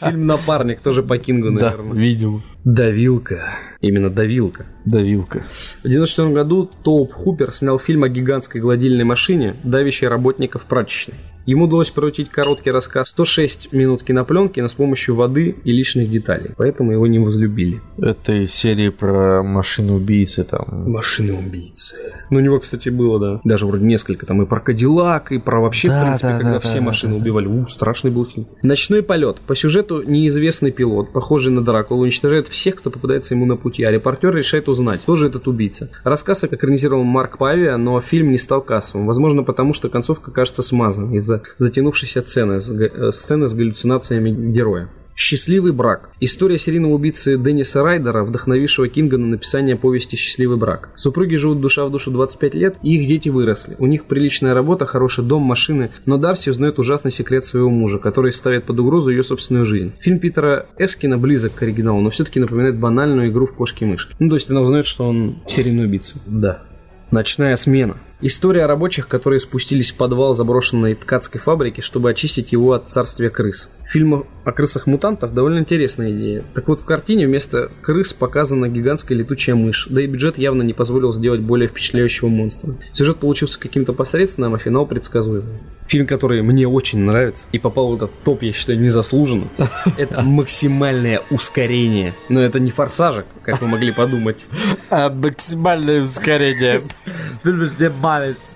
фильм 0.00 0.26
«Напарник», 0.26 0.80
тоже 0.80 1.02
по 1.02 1.18
Кингу, 1.18 1.50
Да, 1.50 1.70
наверное. 1.70 1.92
видимо. 1.98 2.42
Давилка. 2.64 3.50
Именно 3.80 4.10
давилка. 4.10 4.66
Давилка. 4.84 5.40
В 5.48 5.84
1994 5.84 6.30
году 6.30 6.70
Тоуп 6.82 7.12
Хупер 7.12 7.54
снял 7.54 7.78
фильм 7.78 8.04
о 8.04 8.08
гигантской 8.08 8.60
гладильной 8.60 9.04
машине, 9.04 9.54
давящей 9.62 10.08
работников 10.08 10.64
прачечной. 10.64 11.14
Ему 11.48 11.64
удалось 11.64 11.88
превратить 11.88 12.28
короткий 12.28 12.70
рассказ 12.70 13.06
в 13.06 13.08
106 13.08 13.72
минут 13.72 14.02
кинопленки, 14.02 14.60
но 14.60 14.68
с 14.68 14.74
помощью 14.74 15.14
воды 15.14 15.56
и 15.64 15.72
личных 15.72 16.10
деталей. 16.10 16.50
Поэтому 16.58 16.92
его 16.92 17.06
не 17.06 17.18
возлюбили. 17.18 17.80
Это 17.96 18.34
из 18.34 18.52
серии 18.52 18.90
про 18.90 19.42
машины-убийцы 19.42 20.44
там. 20.44 20.90
Машины-убийцы. 20.90 21.96
Ну, 22.28 22.36
у 22.36 22.40
него, 22.42 22.60
кстати, 22.60 22.90
было, 22.90 23.18
да. 23.18 23.40
Даже 23.44 23.64
вроде 23.64 23.86
несколько. 23.86 24.26
Там 24.26 24.42
и 24.42 24.44
про 24.44 24.60
Кадиллак, 24.60 25.32
и 25.32 25.38
про 25.38 25.58
вообще, 25.62 25.88
Да, 25.88 26.02
в 26.02 26.04
принципе, 26.04 26.28
да, 26.28 26.36
когда 26.38 26.52
да, 26.52 26.58
все 26.58 26.80
да, 26.80 26.84
машины 26.84 27.14
убивали. 27.14 27.46
У, 27.46 27.66
страшный 27.66 28.10
был 28.10 28.26
фильм. 28.26 28.46
Ночной 28.62 29.02
полет. 29.02 29.40
По 29.40 29.54
сюжету 29.54 30.02
неизвестный 30.02 30.70
пилот, 30.70 31.14
похожий 31.14 31.50
на 31.50 31.62
Дракулу, 31.62 32.02
уничтожает 32.02 32.48
всех, 32.48 32.74
кто 32.74 32.90
попадается 32.90 33.32
ему 33.32 33.46
на 33.46 33.56
пути, 33.56 33.84
а 33.84 33.90
репортер 33.90 34.36
решает 34.36 34.68
узнать, 34.68 35.00
кто 35.00 35.16
же 35.16 35.28
этот 35.28 35.48
убийца. 35.48 35.88
Рассказ 36.04 36.44
экранизировал 36.44 37.04
Марк 37.04 37.38
Павия, 37.38 37.78
но 37.78 38.02
фильм 38.02 38.32
не 38.32 38.38
стал 38.38 38.60
кассовым. 38.60 39.06
Возможно, 39.06 39.44
потому 39.44 39.72
что 39.72 39.88
концовка 39.88 40.30
кажется 40.30 40.60
смазанной 40.60 41.16
из-за 41.16 41.37
затянувшейся 41.58 42.22
сцены 42.22 42.60
с, 42.60 42.70
га- 42.70 42.86
э, 42.86 43.12
сцены 43.12 43.48
с 43.48 43.54
галлюцинациями 43.54 44.30
героя. 44.30 44.88
Счастливый 45.20 45.72
брак. 45.72 46.10
История 46.20 46.58
серийного 46.58 46.92
убийцы 46.92 47.36
Денниса 47.36 47.82
Райдера, 47.82 48.22
вдохновившего 48.22 48.86
Кинга 48.86 49.18
на 49.18 49.26
написание 49.26 49.74
повести 49.74 50.14
«Счастливый 50.14 50.56
брак». 50.58 50.90
Супруги 50.94 51.34
живут 51.34 51.60
душа 51.60 51.84
в 51.84 51.90
душу 51.90 52.12
25 52.12 52.54
лет, 52.54 52.76
и 52.84 52.94
их 52.94 53.08
дети 53.08 53.28
выросли. 53.28 53.74
У 53.80 53.86
них 53.86 54.04
приличная 54.04 54.54
работа, 54.54 54.86
хороший 54.86 55.24
дом, 55.24 55.42
машины, 55.42 55.90
но 56.06 56.18
Дарси 56.18 56.50
узнает 56.50 56.78
ужасный 56.78 57.10
секрет 57.10 57.44
своего 57.44 57.68
мужа, 57.68 57.98
который 57.98 58.30
ставит 58.30 58.62
под 58.62 58.78
угрозу 58.78 59.10
ее 59.10 59.24
собственную 59.24 59.66
жизнь. 59.66 59.90
Фильм 59.98 60.20
Питера 60.20 60.66
Эскина 60.78 61.18
близок 61.18 61.52
к 61.52 61.62
оригиналу, 61.64 62.00
но 62.00 62.10
все-таки 62.10 62.38
напоминает 62.38 62.78
банальную 62.78 63.30
игру 63.30 63.48
в 63.48 63.54
кошки-мышки. 63.54 64.14
Ну, 64.20 64.28
то 64.28 64.36
есть 64.36 64.48
она 64.52 64.60
узнает, 64.60 64.86
что 64.86 65.02
он 65.02 65.42
серийный 65.48 65.86
убийца. 65.86 66.16
Да. 66.26 66.62
Ночная 67.10 67.56
смена. 67.56 67.96
История 68.20 68.66
рабочих, 68.66 69.06
которые 69.06 69.38
спустились 69.38 69.92
в 69.92 69.96
подвал 69.96 70.34
заброшенной 70.34 70.96
ткацкой 70.96 71.40
фабрики, 71.40 71.80
чтобы 71.80 72.10
очистить 72.10 72.50
его 72.50 72.72
от 72.72 72.90
царствия 72.90 73.30
крыс. 73.30 73.68
Фильм 73.88 74.26
о 74.48 74.52
крысах-мутантах 74.52 75.32
довольно 75.32 75.60
интересная 75.60 76.10
идея. 76.10 76.44
Так 76.54 76.68
вот, 76.68 76.80
в 76.80 76.84
картине 76.84 77.26
вместо 77.26 77.70
крыс 77.82 78.12
показана 78.12 78.68
гигантская 78.68 79.16
летучая 79.16 79.56
мышь, 79.56 79.86
да 79.90 80.02
и 80.02 80.06
бюджет 80.06 80.38
явно 80.38 80.62
не 80.62 80.72
позволил 80.72 81.12
сделать 81.12 81.40
более 81.40 81.68
впечатляющего 81.68 82.28
монстра. 82.28 82.74
Сюжет 82.92 83.18
получился 83.18 83.58
каким-то 83.58 83.92
посредственным, 83.92 84.54
а 84.54 84.58
финал 84.58 84.86
предсказуемым. 84.86 85.58
Фильм, 85.86 86.06
который 86.06 86.42
мне 86.42 86.68
очень 86.68 86.98
нравится 86.98 87.46
и 87.52 87.58
попал 87.58 87.88
в 87.92 87.96
этот 87.96 88.10
топ, 88.24 88.42
я 88.42 88.52
считаю, 88.52 88.78
незаслуженно, 88.78 89.48
это 89.96 90.20
максимальное 90.20 91.22
ускорение. 91.30 92.14
Но 92.28 92.40
это 92.40 92.60
не 92.60 92.70
форсажик, 92.70 93.26
как 93.42 93.62
вы 93.62 93.68
могли 93.68 93.92
подумать. 93.92 94.46
А 94.90 95.10
максимальное 95.10 96.02
ускорение. 96.02 96.82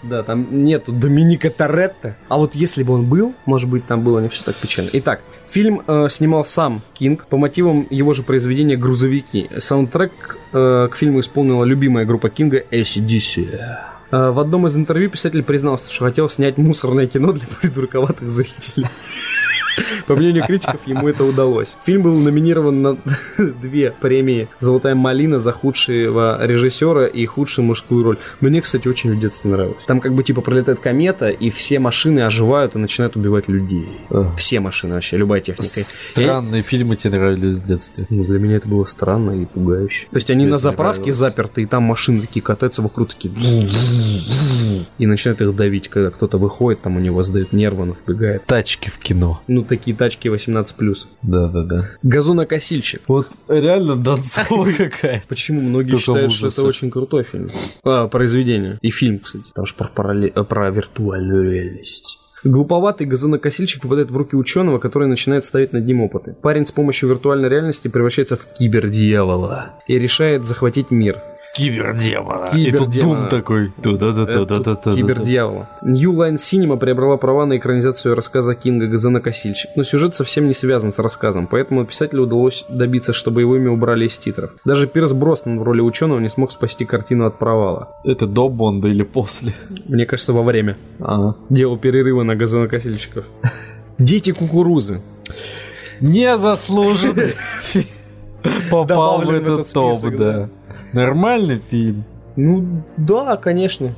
Да, 0.03 0.23
там 0.23 0.65
нету 0.65 0.93
Доминика 0.93 1.51
Торетто. 1.51 2.17
А 2.29 2.37
вот 2.37 2.55
если 2.55 2.83
бы 2.83 2.95
он 2.95 3.05
был, 3.07 3.35
может 3.47 3.69
быть, 3.69 3.87
там 3.87 4.03
было 4.03 4.19
не 4.19 4.29
все 4.29 4.43
так 4.45 4.57
печально. 4.57 4.91
Итак, 4.95 5.22
фильм 5.49 5.83
э, 5.87 6.09
снимал 6.11 6.45
сам 6.45 6.83
Кинг 6.95 7.27
по 7.27 7.37
мотивам 7.37 7.87
его 7.91 8.15
же 8.15 8.23
произведения 8.23 8.77
«Грузовики». 8.77 9.51
Саундтрек 9.59 10.39
э, 10.53 10.89
к 10.91 10.97
фильму 10.97 11.21
исполнила 11.21 11.65
любимая 11.65 12.07
группа 12.07 12.31
Кинга 12.31 12.63
ACDC. 12.71 13.61
Э, 14.11 14.31
В 14.31 14.39
одном 14.39 14.67
из 14.67 14.77
интервью 14.77 15.11
писатель 15.11 15.43
признался, 15.43 15.93
что 15.93 16.05
хотел 16.05 16.29
снять 16.29 16.57
мусорное 16.57 17.07
кино 17.07 17.33
для 17.33 17.47
придурковатых 17.61 18.31
зрителей. 18.31 18.89
По 20.07 20.17
мнению 20.17 20.45
критиков, 20.47 20.81
ему 20.87 21.09
это 21.09 21.25
удалось. 21.25 21.77
Фильм 21.85 22.03
был 22.03 22.19
номинирован 22.19 22.83
на 22.83 22.97
две 23.39 23.91
премии 23.91 24.49
«Золотая 24.61 24.95
малина» 24.95 25.39
за 25.39 25.53
худшего 25.53 26.45
режиссера 26.45 27.07
и 27.07 27.25
худшую 27.27 27.67
мужскую 27.67 28.05
роль. 28.05 28.19
Мне, 28.41 28.61
кстати, 28.61 28.89
очень 28.89 29.13
в 29.13 29.21
детстве 29.21 29.51
нравилось. 29.51 29.85
Там 29.87 30.01
как 30.01 30.15
бы 30.15 30.23
типа 30.23 30.41
пролетает 30.41 30.81
комета, 30.81 31.29
и 31.29 31.51
все 31.51 31.79
машины 31.79 32.21
оживают 32.21 32.75
и 32.75 32.79
начинают 32.79 33.17
убивать 33.17 33.49
людей. 33.49 33.89
Все 34.37 34.61
машины 34.61 34.95
вообще, 34.95 35.17
любая 35.17 35.41
техника. 35.41 35.89
Странные 36.13 36.63
фильмы 36.63 36.97
тебе 36.97 37.19
нравились 37.19 37.57
в 37.57 37.67
детстве. 37.67 38.07
ну, 38.11 38.25
для 38.25 38.39
меня 38.39 38.57
это 38.57 38.69
было 38.69 38.85
странно 38.85 39.43
и 39.43 39.47
пугающе. 39.47 40.07
То 40.11 40.17
есть 40.17 40.31
они 40.31 40.47
на 40.47 40.57
заправке 40.57 41.13
заперты, 41.13 41.63
и 41.63 41.67
там 41.67 41.83
машины 41.85 42.21
такие 42.21 42.43
катаются 42.43 42.83
вокруг, 42.83 43.11
такие... 43.11 43.33
И 44.99 45.07
начинают 45.07 45.41
их 45.41 45.55
давить, 45.55 45.89
когда 45.89 46.11
кто-то 46.11 46.39
выходит, 46.39 46.83
там 46.83 46.97
у 46.97 47.01
него 47.01 47.23
сдают 47.23 47.53
нервы, 47.53 47.83
он 47.83 47.97
вбегает. 48.07 48.45
Тачки 48.47 48.89
в 48.89 48.99
кино. 48.99 49.41
Ну, 49.47 49.62
такие 49.65 49.97
тачки 49.97 50.29
18+. 50.29 50.97
Да-да-да. 51.23 51.91
Газонокосильщик. 52.03 53.03
Вот 53.09 53.31
реально 53.49 53.97
Донцова 53.97 54.71
какая. 54.77 55.23
Почему 55.29 55.61
многие 55.61 55.97
считают, 55.97 56.33
что 56.33 56.49
это 56.49 56.65
очень 56.65 56.91
крутой 56.91 57.25
фильм? 57.25 57.51
А, 57.85 58.09
произведение. 58.09 58.79
И 58.83 58.91
фильм, 58.91 59.19
кстати. 59.19 59.47
Там 59.55 59.67
же 59.67 59.75
про, 59.75 60.15
э, 60.15 60.45
про 60.45 60.71
виртуальную 60.71 61.51
реальность. 61.51 62.19
Глуповатый 62.45 63.07
газонокосильщик 63.07 63.83
попадает 63.83 64.11
в 64.11 64.17
руки 64.17 64.35
ученого, 64.35 64.79
который 64.79 65.07
начинает 65.07 65.45
ставить 65.45 65.73
над 65.73 65.87
ним 65.87 66.01
опыты. 66.01 66.35
Парень 66.43 66.67
с 66.67 66.73
помощью 66.73 67.09
виртуальной 67.09 67.49
реальности 67.49 67.87
превращается 67.87 68.37
в 68.37 68.53
кибердьявола 68.53 69.75
и 69.87 69.97
решает 69.97 70.45
захватить 70.45 70.91
мир. 70.91 71.23
В 71.43 71.57
кибердемона. 71.57 72.51
И 72.55 72.71
тут. 72.71 72.91
Дум 72.91 73.29
такой. 73.29 73.73
Туда-да-да-да-да-да. 73.83 74.93
Кибердьявола. 74.93 75.69
New 75.83 76.13
Line 76.13 76.37
Cinema 76.37 76.77
приобрела 76.77 77.17
права 77.17 77.47
на 77.47 77.59
экранизацию 77.59 78.15
рассказа 78.15 78.55
Кинга 78.55 78.87
«Газонокосильщик», 78.87 79.71
но 79.75 79.83
сюжет 79.83 80.15
совсем 80.15 80.47
не 80.47 80.55
связан 80.55 80.93
с 80.93 80.99
рассказом, 80.99 81.47
поэтому 81.47 81.85
писателю 81.85 82.23
удалось 82.23 82.65
добиться, 82.69 83.13
чтобы 83.13 83.41
его 83.41 83.57
имя 83.57 83.71
убрали 83.71 84.07
из 84.07 84.19
титров. 84.19 84.51
Даже 84.65 84.87
Пирс 84.87 85.13
Броснан 85.13 85.59
в 85.59 85.63
роли 85.63 85.81
ученого 85.81 86.21
не 86.21 86.29
смог 86.29 86.53
спасти 86.53 86.85
картину 86.85 87.27
от 87.27 87.39
провала. 87.39 87.97
Это 88.05 88.27
до 88.27 88.49
Бонда 88.49 88.89
или 88.89 89.03
после? 89.03 89.53
Мне 89.87 90.07
кажется, 90.07 90.33
во 90.33 90.43
время. 90.43 90.77
Ага. 91.01 91.37
Делал 91.51 91.77
перерывы 91.77 92.23
на 92.25 92.37
газонокосильщиков. 92.37 93.25
Дети 93.99 94.33
кукурузы. 94.33 95.03
Незаслуженно. 96.01 97.31
Попал 98.71 99.23
в 99.23 99.31
этот 99.31 99.73
топ, 99.73 100.01
да. 100.17 100.49
Нормальный 100.93 101.59
фильм. 101.71 102.05
Ну, 102.37 102.83
да, 102.97 103.37
конечно. 103.37 103.91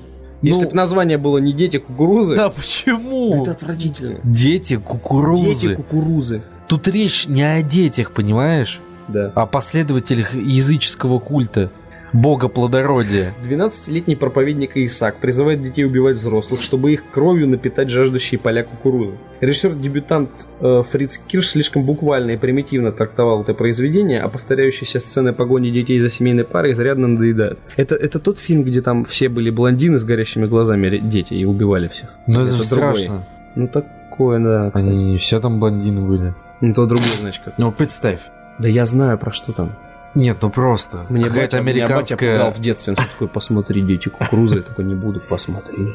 Если 0.43 0.65
Ну- 0.65 0.71
бы 0.71 0.77
название 0.77 1.17
было 1.19 1.39
не 1.39 1.53
«Дети 1.53 1.79
кукурузы», 1.79 2.37
Да 2.37 2.51
почему? 2.51 3.43
это 3.43 3.53
отвратительно. 3.53 4.21
Дети 4.25 4.77
кукурузы. 4.77 5.45
Дети 5.45 5.75
кукурузы. 5.75 6.43
Тут 6.69 6.87
речь 6.89 7.27
не 7.29 7.43
о 7.43 7.63
детях, 7.63 8.13
понимаешь? 8.13 8.81
Да. 9.09 9.33
О 9.35 9.47
последователях 9.47 10.35
языческого 10.35 11.19
культа. 11.19 11.71
Бога 12.15 12.47
плодородия. 12.47 13.35
12-летний 13.43 14.15
проповедник 14.15 14.77
Исаак 14.77 15.17
призывает 15.17 15.61
детей 15.61 15.85
убивать 15.85 16.17
взрослых, 16.17 16.63
чтобы 16.63 16.93
их 16.93 17.03
кровью 17.11 17.49
напитать 17.49 17.91
жаждущие 17.91 18.39
поля 18.39 18.63
кукурузы. 18.63 19.17
Режиссер-дебютант 19.41 20.31
э, 20.61 20.85
Фриц 20.89 21.19
Кирш 21.19 21.49
слишком 21.49 21.83
буквально 21.83 22.31
и 22.31 22.37
примитивно 22.37 22.93
трактовал 22.93 23.43
это 23.43 23.53
произведение, 23.53 24.21
а 24.21 24.29
повторяющиеся 24.29 25.01
сцены 25.01 25.33
погони 25.33 25.71
детей 25.71 25.99
за 25.99 26.09
семейной 26.09 26.45
парой 26.45 26.73
изрядно 26.73 27.09
надоедают. 27.09 27.59
Это, 27.77 27.97
это 27.97 28.21
тот 28.21 28.39
фильм, 28.39 28.63
где 28.63 28.81
там 28.81 29.05
все 29.05 29.29
были 29.29 29.51
блондины 29.51 29.99
с 29.99 30.05
горящими 30.05 30.47
глазами 30.47 30.99
дети 30.99 31.35
и 31.35 31.45
убивали 31.45 31.89
всех. 31.89 32.11
Ну 32.29 32.45
это, 32.45 32.53
же 32.53 32.71
другой. 32.71 32.97
страшно. 32.97 33.27
Ну 33.57 33.67
такое, 33.67 34.39
да. 34.39 34.71
кстати. 34.71 34.87
Они 34.87 35.05
не 35.13 35.19
все 35.19 35.41
там 35.41 35.59
блондины 35.59 36.01
были. 36.01 36.33
Ну 36.61 36.75
то 36.75 36.87
другое, 36.87 37.09
значит, 37.21 37.43
как. 37.45 37.59
Ну 37.59 37.73
представь. 37.73 38.21
Да 38.61 38.69
я 38.69 38.87
знаю, 38.87 39.19
про 39.19 39.33
что 39.33 39.53
там. 39.53 39.73
Нет, 40.15 40.39
ну 40.41 40.51
просто. 40.51 41.07
Мне 41.09 41.25
Какая-то 41.25 41.57
батя, 41.59 41.63
меня 41.63 41.83
батя 41.83 41.95
американская... 41.95 42.39
пугал 42.39 42.53
в 42.53 42.61
детстве, 42.61 42.95
он 42.97 43.05
такой, 43.05 43.29
посмотри, 43.29 43.83
дети 43.83 44.09
кукурузы, 44.09 44.57
я 44.57 44.63
такой, 44.63 44.85
не 44.85 44.95
буду, 44.95 45.21
посмотри. 45.21 45.95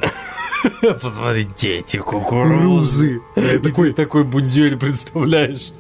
Посмотри, 1.01 1.47
дети 1.57 1.97
кукурузы. 1.97 3.21
Такой 3.63 3.93
такой 3.93 4.25
бундюль 4.25 4.77
представляешь. 4.77 5.71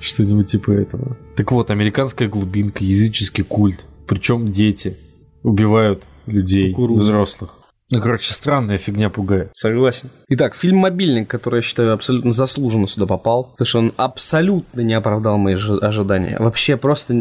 Что-нибудь 0.00 0.50
типа 0.50 0.72
этого. 0.72 1.16
Так 1.34 1.50
вот, 1.52 1.70
американская 1.70 2.28
глубинка, 2.28 2.84
языческий 2.84 3.42
культ. 3.42 3.84
Причем 4.06 4.52
дети 4.52 4.98
убивают 5.42 6.02
людей, 6.26 6.74
взрослых. 6.76 7.61
Ну, 7.92 8.00
короче, 8.00 8.32
странная 8.32 8.78
фигня 8.78 9.10
пугает. 9.10 9.50
Согласен. 9.54 10.08
Итак, 10.30 10.54
фильм 10.56 10.78
«Мобильник», 10.78 11.28
который, 11.28 11.56
я 11.56 11.62
считаю, 11.62 11.92
абсолютно 11.92 12.32
заслуженно 12.32 12.88
сюда 12.88 13.04
попал, 13.04 13.50
потому 13.50 13.66
что 13.66 13.78
он 13.80 13.92
абсолютно 13.98 14.80
не 14.80 14.94
оправдал 14.94 15.36
мои 15.36 15.56
жи- 15.56 15.76
ожидания. 15.76 16.38
Вообще 16.38 16.78
просто... 16.78 17.14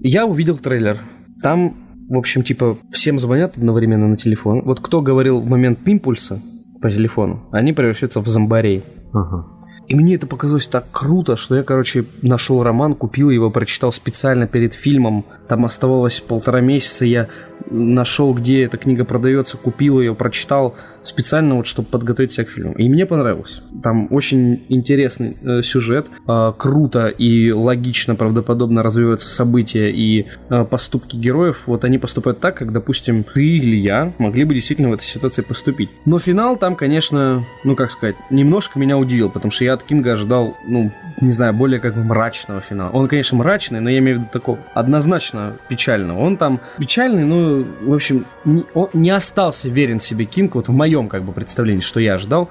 Я 0.00 0.26
увидел 0.26 0.58
трейлер. 0.58 1.00
Там, 1.42 1.88
в 2.10 2.18
общем, 2.18 2.42
типа, 2.42 2.76
всем 2.92 3.18
звонят 3.18 3.56
одновременно 3.56 4.08
на 4.08 4.18
телефон. 4.18 4.60
Вот 4.62 4.80
кто 4.80 5.00
говорил 5.00 5.40
в 5.40 5.46
момент 5.46 5.88
импульса 5.88 6.38
по 6.82 6.90
телефону, 6.90 7.48
они 7.50 7.72
превращаются 7.72 8.20
в 8.20 8.28
зомбарей. 8.28 8.84
Ага. 9.14 9.46
И 9.88 9.94
мне 9.94 10.16
это 10.16 10.26
показалось 10.26 10.66
так 10.66 10.84
круто, 10.92 11.36
что 11.36 11.56
я, 11.56 11.62
короче, 11.62 12.04
нашел 12.20 12.62
роман, 12.62 12.94
купил 12.94 13.30
его, 13.30 13.50
прочитал 13.50 13.90
специально 13.90 14.46
перед 14.46 14.74
фильмом. 14.74 15.24
Там 15.48 15.64
оставалось 15.64 16.20
полтора 16.20 16.60
месяца, 16.60 17.06
я 17.06 17.28
нашел, 17.70 18.32
где 18.34 18.64
эта 18.64 18.76
книга 18.76 19.04
продается, 19.04 19.56
купил 19.56 20.00
ее, 20.00 20.14
прочитал 20.14 20.74
специально 21.08 21.56
вот, 21.56 21.66
чтобы 21.66 21.88
подготовить 21.88 22.32
себя 22.32 22.44
к 22.44 22.50
фильму. 22.50 22.74
И 22.74 22.88
мне 22.88 23.06
понравилось. 23.06 23.62
Там 23.82 24.08
очень 24.10 24.62
интересный 24.68 25.36
э, 25.42 25.62
сюжет, 25.62 26.06
э, 26.26 26.52
круто 26.56 27.08
и 27.08 27.50
логично, 27.50 28.14
правдоподобно 28.14 28.82
развиваются 28.82 29.28
события 29.28 29.90
и 29.90 30.26
э, 30.50 30.64
поступки 30.64 31.16
героев. 31.16 31.62
Вот 31.66 31.84
они 31.84 31.98
поступают 31.98 32.40
так, 32.40 32.56
как, 32.56 32.72
допустим, 32.72 33.24
ты 33.24 33.44
или 33.44 33.76
я 33.76 34.12
могли 34.18 34.44
бы 34.44 34.54
действительно 34.54 34.90
в 34.90 34.92
этой 34.92 35.04
ситуации 35.04 35.42
поступить. 35.42 35.90
Но 36.04 36.18
финал 36.18 36.56
там, 36.56 36.76
конечно, 36.76 37.44
ну 37.64 37.76
как 37.76 37.90
сказать, 37.90 38.16
немножко 38.30 38.78
меня 38.78 38.98
удивил, 38.98 39.30
потому 39.30 39.50
что 39.50 39.64
я 39.64 39.74
от 39.74 39.82
Кинга 39.82 40.12
ожидал, 40.12 40.56
ну, 40.66 40.92
не 41.20 41.32
знаю, 41.32 41.54
более 41.54 41.80
как 41.80 41.94
бы 41.94 42.04
мрачного 42.04 42.60
финала. 42.60 42.90
Он, 42.90 43.08
конечно, 43.08 43.38
мрачный, 43.38 43.80
но 43.80 43.90
я 43.90 43.98
имею 43.98 44.18
в 44.18 44.20
виду 44.20 44.30
такого 44.32 44.58
однозначно 44.74 45.56
печального. 45.68 46.20
Он 46.20 46.36
там 46.36 46.60
печальный, 46.78 47.24
ну, 47.24 47.66
в 47.82 47.92
общем, 47.92 48.24
не, 48.44 48.64
он 48.74 48.88
не 48.92 49.10
остался 49.10 49.68
верен 49.68 50.00
себе 50.00 50.24
Кинг, 50.24 50.54
вот 50.54 50.68
в 50.68 50.72
моем 50.72 50.97
как 51.06 51.22
бы 51.22 51.32
представлении, 51.32 51.80
что 51.80 52.00
я 52.00 52.14
ожидал 52.14 52.50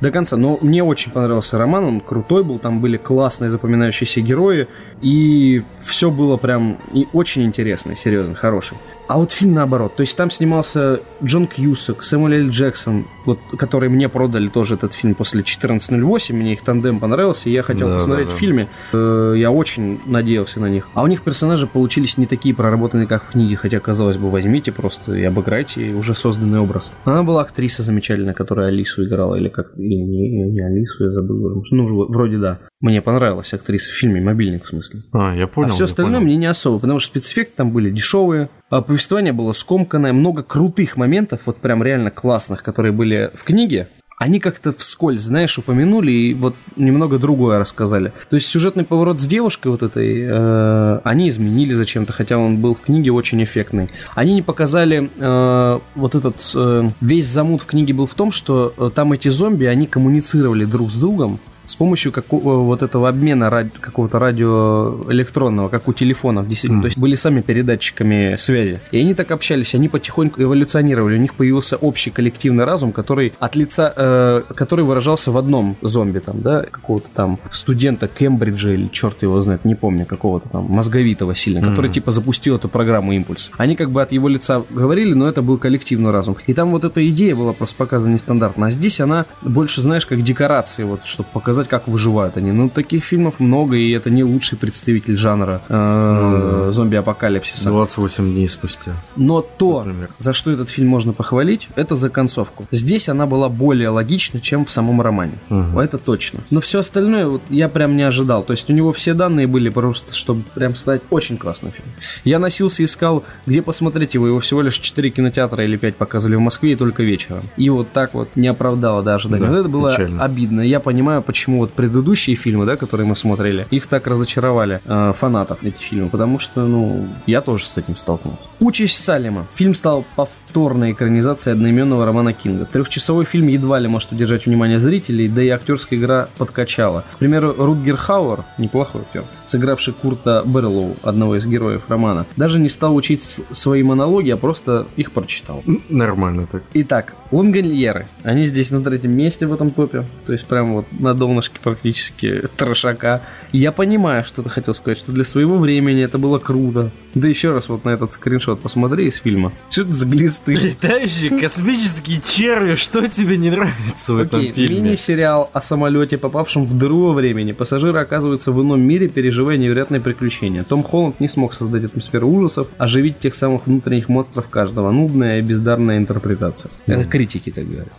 до 0.00 0.10
конца. 0.10 0.36
Но 0.36 0.58
мне 0.60 0.82
очень 0.82 1.12
понравился 1.12 1.58
роман, 1.58 1.84
он 1.84 2.00
крутой 2.00 2.42
был, 2.42 2.58
там 2.58 2.80
были 2.80 2.96
классные 2.96 3.50
запоминающиеся 3.50 4.20
герои, 4.20 4.66
и 5.00 5.62
все 5.78 6.10
было 6.10 6.36
прям 6.36 6.78
и 6.92 7.06
очень 7.12 7.44
интересно, 7.44 7.94
серьезно, 7.94 8.34
хороший. 8.34 8.76
А 9.06 9.18
вот 9.18 9.32
фильм 9.32 9.52
наоборот. 9.54 9.96
То 9.96 10.00
есть 10.00 10.16
там 10.16 10.30
снимался 10.30 11.00
Джон 11.22 11.46
Кьюсак, 11.46 12.02
Сэмюэл 12.04 12.44
Л. 12.46 12.48
Джексон, 12.50 13.04
вот, 13.26 13.38
которые 13.58 13.90
мне 13.90 14.08
продали 14.08 14.48
тоже 14.48 14.74
этот 14.74 14.94
фильм 14.94 15.14
после 15.14 15.42
14.08. 15.42 16.32
Мне 16.32 16.54
их 16.54 16.62
тандем 16.62 17.00
понравился, 17.00 17.48
и 17.48 17.52
я 17.52 17.62
хотел 17.62 17.88
Да, 17.88 17.94
посмотреть 17.96 18.28
да, 18.28 18.32
да. 18.32 18.36
в 18.36 18.40
фильме. 18.40 18.68
Э, 18.92 19.34
Я 19.36 19.50
очень 19.50 20.00
надеялся 20.06 20.60
на 20.60 20.70
них. 20.70 20.88
А 20.94 21.02
у 21.02 21.06
них 21.06 21.22
персонажи 21.22 21.66
получились 21.66 22.16
не 22.16 22.26
такие 22.26 22.54
проработанные, 22.54 23.06
как 23.06 23.24
в 23.24 23.30
книге. 23.32 23.56
Хотя, 23.56 23.80
казалось 23.80 24.16
бы, 24.16 24.30
возьмите 24.30 24.72
просто 24.72 25.14
и 25.14 25.22
обыграйте 25.24 25.92
уже 25.94 26.14
созданный 26.14 26.58
образ. 26.60 26.90
Она 27.04 27.22
была 27.22 27.42
актриса 27.42 27.82
замечательная, 27.82 28.34
которая 28.34 28.68
Алису 28.68 29.04
играла. 29.04 29.34
Или 29.36 29.48
как... 29.48 29.76
Или 29.76 29.94
не, 29.96 30.50
не 30.50 30.60
Алису, 30.60 31.04
я 31.04 31.10
забыл. 31.10 31.62
Ну, 31.70 32.06
вроде 32.08 32.38
да. 32.38 32.60
Мне 32.84 33.00
понравилась 33.00 33.54
актриса 33.54 33.88
в 33.90 33.94
фильме 33.94 34.20
«Мобильник» 34.20 34.66
в 34.66 34.68
смысле. 34.68 35.04
А, 35.12 35.34
я 35.34 35.46
понял. 35.46 35.70
а 35.70 35.72
все 35.72 35.84
остальное 35.84 36.16
понял. 36.16 36.26
мне 36.26 36.36
не 36.36 36.44
особо, 36.44 36.78
потому 36.80 36.98
что 36.98 37.12
спецэффекты 37.12 37.54
там 37.56 37.70
были 37.70 37.90
дешевые, 37.90 38.50
а 38.68 38.82
повествование 38.82 39.32
было 39.32 39.52
скомканное, 39.52 40.12
много 40.12 40.42
крутых 40.42 40.98
моментов, 40.98 41.46
вот 41.46 41.56
прям 41.56 41.82
реально 41.82 42.10
классных, 42.10 42.62
которые 42.62 42.92
были 42.92 43.30
в 43.32 43.42
книге. 43.44 43.88
Они 44.18 44.38
как-то 44.38 44.74
вскользь, 44.74 45.22
знаешь, 45.22 45.56
упомянули 45.58 46.12
и 46.12 46.34
вот 46.34 46.56
немного 46.76 47.18
другое 47.18 47.58
рассказали. 47.58 48.12
То 48.28 48.36
есть 48.36 48.48
сюжетный 48.48 48.84
поворот 48.84 49.18
с 49.18 49.26
девушкой 49.26 49.68
вот 49.68 49.82
этой, 49.82 50.20
э, 50.20 51.00
они 51.04 51.30
изменили 51.30 51.72
зачем-то, 51.72 52.12
хотя 52.12 52.36
он 52.36 52.58
был 52.58 52.74
в 52.74 52.82
книге 52.82 53.12
очень 53.12 53.42
эффектный. 53.42 53.88
Они 54.14 54.34
не 54.34 54.42
показали 54.42 55.10
э, 55.16 55.80
вот 55.94 56.14
этот 56.14 56.52
э, 56.54 56.90
весь 57.00 57.28
замут 57.28 57.62
в 57.62 57.66
книге 57.66 57.94
был 57.94 58.06
в 58.06 58.14
том, 58.14 58.30
что 58.30 58.74
э, 58.76 58.90
там 58.94 59.14
эти 59.14 59.28
зомби, 59.28 59.64
они 59.64 59.86
коммуницировали 59.86 60.66
друг 60.66 60.90
с 60.90 60.96
другом, 60.96 61.40
с 61.66 61.76
помощью 61.76 62.12
какого, 62.12 62.58
вот 62.60 62.82
этого 62.82 63.08
обмена 63.08 63.50
ради- 63.50 63.70
какого-то 63.80 64.18
радиоэлектронного, 64.18 65.68
как 65.68 65.88
у 65.88 65.92
телефонов, 65.92 66.48
действительно. 66.48 66.82
То 66.82 66.86
есть 66.86 66.98
были 66.98 67.14
сами 67.14 67.40
передатчиками 67.40 68.36
связи. 68.38 68.80
И 68.90 68.98
они 69.00 69.14
так 69.14 69.30
общались, 69.30 69.74
они 69.74 69.88
потихоньку 69.88 70.42
эволюционировали. 70.42 71.16
У 71.16 71.20
них 71.20 71.34
появился 71.34 71.76
общий 71.76 72.10
коллективный 72.10 72.64
разум, 72.64 72.92
который 72.92 73.32
от 73.38 73.56
лица, 73.56 73.92
э, 73.96 74.40
который 74.54 74.84
выражался 74.84 75.30
в 75.32 75.38
одном 75.38 75.76
зомби, 75.82 76.18
там, 76.18 76.40
да, 76.42 76.62
какого-то 76.62 77.08
там 77.14 77.38
студента 77.50 78.08
Кембриджа 78.08 78.72
или 78.72 78.86
черт 78.88 79.22
его 79.22 79.40
знает, 79.42 79.64
не 79.64 79.74
помню, 79.74 80.06
какого-то 80.06 80.48
там 80.48 80.64
мозговитого 80.64 81.34
сильно, 81.34 81.60
который 81.60 81.90
типа 81.90 82.10
запустил 82.10 82.56
эту 82.56 82.68
программу 82.68 83.12
импульс. 83.12 83.50
Они 83.56 83.76
как 83.76 83.90
бы 83.90 84.02
от 84.02 84.12
его 84.12 84.28
лица 84.28 84.62
говорили, 84.70 85.14
но 85.14 85.28
это 85.28 85.42
был 85.42 85.58
коллективный 85.58 86.10
разум. 86.10 86.36
И 86.46 86.54
там 86.54 86.70
вот 86.70 86.84
эта 86.84 87.06
идея 87.08 87.34
была 87.34 87.52
просто 87.52 87.76
показана 87.76 88.14
нестандартно. 88.14 88.66
А 88.66 88.70
здесь 88.70 89.00
она 89.00 89.26
больше, 89.42 89.80
знаешь, 89.80 90.06
как 90.06 90.22
декорации, 90.22 90.84
вот, 90.84 91.04
чтобы 91.04 91.28
показать, 91.32 91.53
как 91.62 91.86
выживают 91.86 92.36
они. 92.36 92.50
Ну, 92.50 92.68
таких 92.68 93.04
фильмов 93.04 93.38
много, 93.38 93.76
и 93.76 93.90
это 93.92 94.10
не 94.10 94.24
лучший 94.24 94.58
представитель 94.58 95.16
жанра 95.16 95.62
э, 95.68 96.70
зомби-апокалипсиса. 96.72 97.68
28 97.68 98.32
дней 98.32 98.48
спустя. 98.48 98.92
Но 99.16 99.40
то, 99.42 99.78
Например. 99.84 100.08
за 100.18 100.32
что 100.32 100.50
этот 100.50 100.68
фильм 100.68 100.88
можно 100.88 101.12
похвалить, 101.12 101.68
это 101.76 101.94
за 101.96 102.10
концовку. 102.10 102.66
Здесь 102.72 103.08
она 103.08 103.26
была 103.26 103.48
более 103.48 103.90
логична, 103.90 104.40
чем 104.40 104.64
в 104.64 104.70
самом 104.70 105.00
романе. 105.00 105.34
Мгм. 105.48 105.78
Это 105.78 105.98
точно. 105.98 106.40
Но 106.50 106.60
все 106.60 106.80
остальное 106.80 107.26
вот 107.26 107.42
я 107.50 107.68
прям 107.68 107.96
не 107.96 108.02
ожидал. 108.02 108.42
То 108.42 108.52
есть 108.52 108.68
у 108.70 108.72
него 108.72 108.92
все 108.92 109.14
данные 109.14 109.46
были 109.46 109.68
просто, 109.68 110.14
чтобы 110.14 110.42
прям 110.54 110.74
стать 110.76 111.02
очень 111.10 111.36
классным 111.36 111.72
фильмом. 111.72 111.92
Я 112.24 112.38
носился, 112.38 112.84
искал, 112.84 113.24
где 113.46 113.62
посмотреть 113.62 114.14
его. 114.14 114.26
Его 114.26 114.40
всего 114.40 114.62
лишь 114.62 114.78
4 114.78 115.10
кинотеатра 115.10 115.64
или 115.64 115.76
5 115.76 115.96
показывали 115.96 116.36
в 116.36 116.40
Москве 116.40 116.72
и 116.72 116.76
только 116.76 117.02
вечером. 117.02 117.42
И 117.56 117.68
вот 117.70 117.92
так 117.92 118.14
вот 118.14 118.28
не 118.34 118.48
оправдало 118.48 119.02
до 119.02 119.14
ожидания. 119.14 119.44
Да, 119.44 119.50
Вот 119.50 119.58
это 119.60 119.68
было 119.68 119.92
печально. 119.92 120.24
обидно. 120.24 120.60
Я 120.62 120.80
понимаю, 120.80 121.22
почему 121.22 121.43
вот 121.46 121.72
предыдущие 121.72 122.36
фильмы, 122.36 122.66
да, 122.66 122.76
которые 122.76 123.06
мы 123.06 123.16
смотрели, 123.16 123.66
их 123.70 123.86
так 123.86 124.06
разочаровали 124.06 124.80
э, 124.84 125.12
фанатов 125.16 125.62
эти 125.62 125.80
фильмы, 125.80 126.08
потому 126.08 126.38
что, 126.38 126.66
ну, 126.66 127.08
я 127.26 127.40
тоже 127.40 127.66
с 127.66 127.76
этим 127.76 127.96
столкнулся. 127.96 128.42
Участь 128.60 129.02
Салема. 129.02 129.46
Фильм 129.54 129.74
стал 129.74 130.04
повторной 130.16 130.92
экранизацией 130.92 131.54
одноименного 131.54 132.06
романа 132.06 132.32
Кинга. 132.32 132.64
Трехчасовой 132.64 133.24
фильм 133.24 133.48
едва 133.48 133.78
ли 133.78 133.88
может 133.88 134.12
удержать 134.12 134.46
внимание 134.46 134.80
зрителей, 134.80 135.28
да 135.28 135.42
и 135.42 135.48
актерская 135.48 135.98
игра 135.98 136.28
подкачала. 136.38 137.04
К 137.14 137.18
примеру, 137.18 137.54
Рутгер 137.56 137.96
Хауэр, 137.96 138.44
неплохой 138.58 139.02
актер, 139.02 139.24
сыгравший 139.46 139.94
Курта 139.94 140.42
Берлоу, 140.44 140.96
одного 141.02 141.36
из 141.36 141.46
героев 141.46 141.82
романа, 141.88 142.26
даже 142.36 142.58
не 142.58 142.68
стал 142.68 142.94
учить 142.94 143.22
свои 143.52 143.82
монологи, 143.82 144.30
а 144.30 144.36
просто 144.36 144.86
их 144.96 145.12
прочитал. 145.12 145.62
Нормально 145.88 146.46
так. 146.50 146.62
Итак, 146.74 147.14
лонгольеры. 147.30 148.06
Они 148.22 148.44
здесь 148.44 148.70
на 148.70 148.82
третьем 148.82 149.12
месте 149.12 149.46
в 149.46 149.52
этом 149.52 149.70
топе. 149.70 150.04
То 150.26 150.32
есть 150.32 150.46
прям 150.46 150.74
вот 150.74 150.86
на 150.92 151.14
донышке 151.34 151.58
практически 151.62 152.42
трошака. 152.56 153.22
Я 153.52 153.72
понимаю, 153.72 154.24
что 154.24 154.42
ты 154.42 154.48
хотел 154.48 154.74
сказать, 154.74 154.98
что 154.98 155.12
для 155.12 155.24
своего 155.24 155.58
времени 155.58 156.02
это 156.02 156.18
было 156.18 156.38
круто. 156.38 156.90
Да 157.14 157.28
еще 157.28 157.52
раз 157.52 157.68
вот 157.68 157.84
на 157.84 157.90
этот 157.90 158.12
скриншот 158.12 158.60
посмотри 158.60 159.06
из 159.06 159.16
фильма. 159.16 159.52
Что 159.70 159.82
это 159.82 159.92
за 159.92 160.06
глисты? 160.06 160.54
Летающие 160.54 161.38
космические 161.38 162.20
черви, 162.26 162.74
что 162.74 163.06
тебе 163.06 163.36
не 163.36 163.50
нравится 163.50 164.14
в 164.14 164.18
этом 164.18 164.40
Окей, 164.40 164.52
фильме? 164.52 164.80
мини-сериал 164.80 165.50
о 165.52 165.60
самолете, 165.60 166.18
попавшем 166.18 166.64
в 166.64 166.76
дыру 166.76 167.06
во 167.06 167.12
времени. 167.12 167.52
Пассажиры 167.52 168.00
оказываются 168.00 168.52
в 168.52 168.60
ином 168.60 168.80
мире, 168.80 169.08
переживая 169.08 169.56
невероятные 169.56 170.00
приключения. 170.00 170.64
Том 170.64 170.82
Холланд 170.82 171.20
не 171.20 171.28
смог 171.28 171.54
создать 171.54 171.84
атмосферу 171.84 172.28
ужасов, 172.28 172.68
оживить 172.78 173.18
тех 173.20 173.34
самых 173.34 173.66
внутренних 173.66 174.08
монстров 174.08 174.48
каждого. 174.48 174.90
Нудная 174.90 175.38
и 175.38 175.42
бездарная 175.42 175.98
интерпретация. 175.98 176.70
Это 176.86 177.04
критики 177.04 177.50
так 177.50 177.66
говорят. 177.66 177.92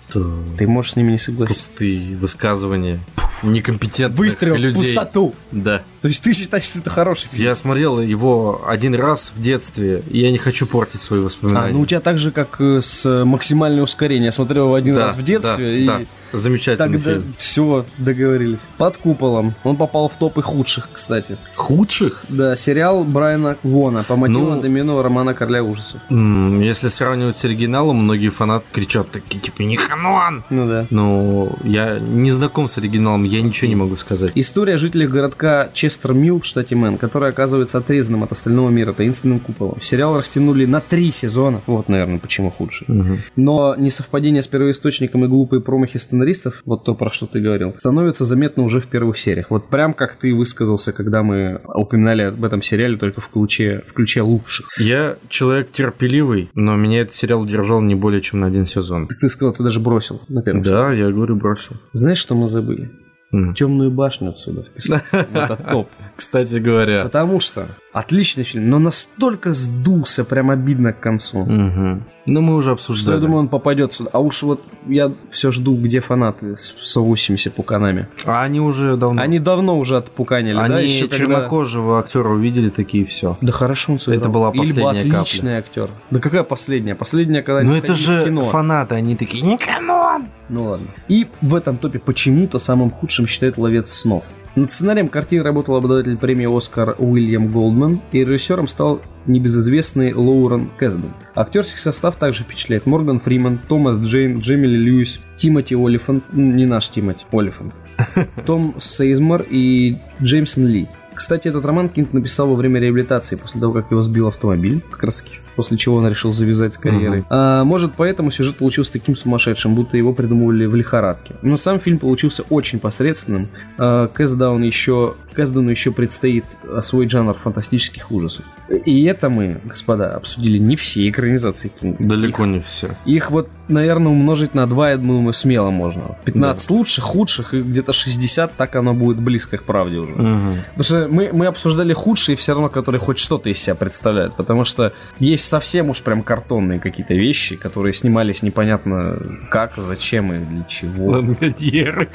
Ты 0.57 0.67
можешь 0.67 0.93
с 0.93 0.95
ними 0.95 1.11
не 1.11 1.19
согласиться. 1.19 1.69
Пустые 1.69 2.15
высказывания 2.17 2.99
некомпетентных 3.43 4.17
Выстрел 4.19 4.55
в 4.55 4.59
людей. 4.59 4.95
пустоту. 4.95 5.35
Да. 5.51 5.83
То 6.05 6.09
есть 6.09 6.21
ты 6.21 6.33
считаешь, 6.33 6.65
что 6.65 6.77
это 6.77 6.91
хороший 6.91 7.29
фильм? 7.31 7.43
Я 7.43 7.55
смотрел 7.55 7.99
его 7.99 8.61
один 8.67 8.93
раз 8.93 9.31
в 9.35 9.41
детстве, 9.41 10.03
и 10.11 10.19
я 10.19 10.29
не 10.31 10.37
хочу 10.37 10.67
портить 10.67 11.01
свои 11.01 11.19
А, 11.19 11.23
воспоминания. 11.23 11.73
ну 11.73 11.79
у 11.81 11.85
тебя 11.87 11.99
так 11.99 12.19
же, 12.19 12.29
как 12.29 12.61
э, 12.61 12.79
с 12.83 13.03
э, 13.07 13.23
максимальное 13.23 13.81
ускорение. 13.81 14.25
Я 14.27 14.31
смотрел 14.31 14.65
его 14.65 14.75
один 14.75 14.93
Да, 14.93 15.05
раз 15.07 15.15
в 15.15 15.23
детстве, 15.23 15.65
да, 15.65 15.71
и 15.71 15.87
да. 15.87 16.01
Замечательный 16.33 16.91
тогда 16.99 17.13
фильм. 17.13 17.33
все, 17.39 17.85
договорились. 17.97 18.59
Под 18.77 18.97
куполом. 18.97 19.55
Он 19.63 19.77
попал 19.77 20.09
в 20.09 20.17
топы 20.17 20.41
худших, 20.41 20.89
кстати. 20.91 21.37
Худших? 21.55 22.25
Да, 22.29 22.55
сериал 22.57 23.03
Брайана 23.05 23.57
Вона 23.63 24.03
по 24.03 24.15
мотивам 24.17 24.43
Ну- 24.49 24.53
одноименного 24.57 25.01
романа 25.01 25.33
«Короля 25.33 25.63
ужасов». 25.63 26.01
Если 26.09 26.89
сравнивать 26.89 27.37
с 27.37 27.45
оригиналом, 27.45 27.97
многие 28.03 28.29
фанаты 28.29 28.65
кричат 28.71 29.09
такие, 29.11 29.39
типа, 29.39 29.61
не 29.63 29.77
канон! 29.77 30.43
Ну 30.49 30.67
да. 30.67 30.85
Но 30.89 31.57
я 31.63 31.97
не 31.99 32.31
знаком 32.31 32.67
с 32.67 32.77
оригиналом, 32.77 33.23
я 33.23 33.41
ничего 33.41 33.69
не 33.69 33.75
могу 33.75 33.95
сказать. 33.95 34.33
История 34.35 34.77
жителей 34.77 35.07
городка 35.07 35.69
Честер-Милл 35.95 36.41
в 36.41 36.45
штате 36.45 36.75
Мэн, 36.75 36.97
который 36.97 37.29
оказывается 37.29 37.77
отрезанным 37.77 38.23
от 38.23 38.31
остального 38.31 38.69
мира 38.69 38.93
таинственным 38.93 39.39
куполом. 39.39 39.81
Сериал 39.81 40.17
растянули 40.17 40.65
на 40.65 40.81
три 40.81 41.11
сезона. 41.11 41.61
Вот, 41.67 41.89
наверное, 41.89 42.19
почему 42.19 42.49
худший. 42.51 42.85
Мгм. 42.87 43.19
Но 43.35 43.75
несовпадение 43.75 44.41
с 44.41 44.47
первоисточником 44.47 45.25
и 45.25 45.27
глупые 45.27 45.61
промахи 45.61 45.97
сценаристов, 45.97 46.61
вот 46.65 46.83
то, 46.83 46.95
про 46.95 47.11
что 47.11 47.25
ты 47.25 47.39
говорил, 47.39 47.73
становится 47.79 48.25
заметно 48.25 48.63
уже 48.63 48.79
в 48.79 48.87
первых 48.87 49.17
сериях. 49.17 49.49
Вот 49.49 49.69
прям 49.69 49.93
как 49.93 50.15
ты 50.17 50.33
высказался, 50.33 50.91
когда 50.91 51.23
мы 51.23 51.61
упоминали 51.73 52.23
об 52.23 52.43
этом 52.43 52.61
сериале 52.61 52.97
только 52.97 53.21
в 53.21 53.29
ключе, 53.29 53.83
в 53.87 53.93
ключе 53.93 54.21
лучших. 54.21 54.67
Я 54.79 55.17
человек 55.29 55.71
терпеливый, 55.71 56.49
но 56.53 56.75
меня 56.75 57.01
этот 57.01 57.13
сериал 57.13 57.41
удержал 57.41 57.81
не 57.81 57.95
более 57.95 58.21
чем 58.21 58.41
на 58.41 58.47
один 58.47 58.67
сезон. 58.67 59.07
Так 59.07 59.19
ты 59.19 59.29
сказал, 59.29 59.53
ты 59.53 59.63
даже 59.63 59.79
бросил 59.79 60.21
на 60.27 60.41
первом 60.41 60.63
Да, 60.63 60.91
я 60.91 61.09
говорю, 61.09 61.35
бросил. 61.35 61.75
Знаешь, 61.93 62.17
что 62.17 62.35
мы 62.35 62.49
забыли? 62.49 62.89
Темную 63.31 63.91
башню 63.91 64.29
отсюда. 64.29 64.63
вписать. 64.63 65.03
В 65.11 65.35
этот 65.35 65.69
топ. 65.69 65.89
Кстати 66.15 66.55
говоря. 66.57 67.03
Потому 67.03 67.39
что 67.39 67.67
отличный 67.95 68.43
фильм, 68.43 68.69
но 68.69 68.77
настолько 68.77 69.53
сдулся, 69.53 70.25
прям 70.25 70.51
обидно 70.51 70.91
к 70.91 70.99
концу. 70.99 71.45
Мгм. 71.45 72.03
Ну, 72.25 72.41
мы 72.41 72.55
уже 72.55 72.69
Что 72.69 72.73
обсуждали. 72.73 73.15
я 73.15 73.21
думаю, 73.21 73.39
он 73.39 73.47
попадет 73.47 73.93
сюда. 73.93 74.09
А 74.11 74.19
уж 74.19 74.43
вот 74.43 74.61
я 74.87 75.13
все 75.31 75.51
жду, 75.51 75.77
где 75.77 76.01
фанаты 76.01 76.57
с 76.57 76.73
с 76.77 76.95
80 76.97 77.53
пуканами. 77.53 78.07
А 78.25 78.41
они 78.43 78.59
уже 78.59 78.97
давно... 78.97 79.21
Они 79.21 79.39
давно 79.39 79.77
уже 79.79 79.95
отпуканили, 79.95 80.55
да, 80.55 80.63
Они 80.63 80.87
еще 80.87 81.07
когда... 81.07 81.17
чернокожего 81.17 81.99
актера 81.99 82.27
увидели, 82.27 82.69
такие 82.69 83.05
все. 83.05 83.37
Да 83.39 83.53
хорошо 83.53 83.93
он 83.93 83.99
сыграл. 83.99 84.19
Это 84.19 84.29
была 84.29 84.49
Или 84.49 84.57
был 84.57 84.63
последняя 84.63 85.19
отличный 85.19 85.57
актер. 85.57 85.89
Да 86.11 86.19
какая 86.19 86.43
последняя? 86.43 86.95
Последняя, 86.95 87.43
когда 87.43 87.59
они 87.59 87.69
Ну 87.69 87.75
это 87.77 87.95
же 87.95 88.25
кино. 88.25 88.43
фанаты, 88.43 88.95
они 88.95 89.15
такие, 89.15 89.41
не 89.41 89.57
канон! 89.57 90.25
Ну 90.49 90.63
ладно. 90.63 90.87
И 91.07 91.27
в 91.41 91.55
этом 91.55 91.77
топе 91.77 91.99
почему-то 91.99 92.59
самым 92.59 92.91
худшим 92.91 93.25
считает 93.25 93.57
«Ловец 93.57 93.93
снов». 93.93 94.25
Над 94.55 94.71
сценарием 94.71 95.09
картины 95.09 95.43
работал 95.43 95.75
обладатель 95.75 96.17
премии 96.17 96.57
«Оскар» 96.57 96.95
Уильям 96.97 97.49
Голдман, 97.49 97.99
и 98.13 98.23
режиссером 98.23 98.69
стал 98.69 99.01
небезызвестный 99.25 100.13
Лоурен 100.13 100.69
Кэсден. 100.77 101.11
Актерский 101.35 101.77
состав 101.77 102.15
также 102.15 102.43
впечатляет 102.43 102.85
Морган 102.85 103.19
Фриман, 103.19 103.59
Томас 103.67 103.99
Джейн, 103.99 104.39
Джемили 104.39 104.77
Льюис, 104.77 105.19
Тимоти 105.35 105.75
Олифант, 105.75 106.23
не 106.31 106.65
наш 106.65 106.87
Тимоти, 106.87 107.25
Олифант, 107.33 107.73
том 108.45 108.75
Сейзмар 108.79 109.45
и 109.49 109.97
Джеймсон 110.21 110.67
Ли. 110.67 110.87
Кстати, 111.13 111.49
этот 111.49 111.65
роман 111.65 111.89
Кинг 111.89 112.13
написал 112.13 112.47
во 112.47 112.55
время 112.55 112.79
реабилитации, 112.79 113.35
после 113.35 113.59
того, 113.59 113.73
как 113.73 113.91
его 113.91 114.01
сбил 114.03 114.27
автомобиль, 114.27 114.81
как 114.89 115.03
раз 115.03 115.21
таки, 115.21 115.39
после 115.55 115.77
чего 115.77 115.97
он 115.97 116.07
решил 116.07 116.33
завязать 116.33 116.73
с 116.73 116.77
карьерой. 116.77 117.23
А, 117.29 117.63
может, 117.63 117.93
поэтому 117.95 118.31
сюжет 118.31 118.57
получился 118.57 118.93
таким 118.93 119.15
сумасшедшим, 119.15 119.75
будто 119.75 119.97
его 119.97 120.13
придумывали 120.13 120.65
в 120.65 120.75
лихорадке. 120.75 121.35
Но 121.41 121.57
сам 121.57 121.79
фильм 121.79 121.99
получился 121.99 122.43
очень 122.49 122.79
посредственным. 122.79 123.49
А, 123.77 124.07
Кэсдаун 124.07 124.63
еще, 124.63 125.15
Кэсдауну 125.35 125.69
еще 125.69 125.91
предстоит 125.91 126.45
освоить 126.73 127.11
жанр 127.11 127.35
фантастических 127.35 128.11
ужасов. 128.11 128.45
И 128.85 129.03
это 129.05 129.29
мы, 129.29 129.59
господа, 129.63 130.11
обсудили 130.15 130.57
не 130.57 130.75
все 130.75 131.07
экранизации 131.07 131.71
Кинга. 131.79 132.03
Далеко 132.03 132.45
не 132.45 132.61
все. 132.61 132.89
Их 133.05 133.29
вот, 133.29 133.49
наверное, 133.67 134.11
умножить 134.11 134.55
на 134.55 134.65
2, 134.65 134.91
я 134.91 134.97
думаю, 134.97 135.33
смело 135.33 135.69
можно. 135.69 136.17
15 136.25 136.71
лучших, 136.71 137.03
худших 137.03 137.53
и 137.53 137.61
где-то 137.61 137.93
60, 137.93 138.55
так 138.55 138.75
оно 138.75 138.93
будет 138.93 139.19
близко 139.19 139.57
к 139.57 139.63
правде 139.63 139.97
уже. 139.97 140.13
Потому 140.13 140.83
что 140.83 141.07
мы, 141.09 141.31
мы 141.31 141.45
обсуждали 141.45 141.93
худшие, 141.93 142.35
все 142.35 142.53
равно, 142.53 142.69
которые 142.69 142.99
хоть 142.99 143.19
что-то 143.19 143.49
из 143.49 143.59
себя 143.59 143.75
представляют. 143.75 144.35
Потому 144.35 144.65
что 144.65 144.93
есть 145.19 145.45
совсем 145.45 145.89
уж 145.89 146.01
прям 146.01 146.23
картонные 146.23 146.79
какие-то 146.79 147.13
вещи, 147.13 147.55
которые 147.55 147.93
снимались 147.93 148.41
непонятно 148.41 149.19
как, 149.49 149.73
зачем 149.77 150.33
и 150.33 150.37
для 150.37 150.63
чего. 150.63 151.11
Ламгадьеры. 151.11 152.09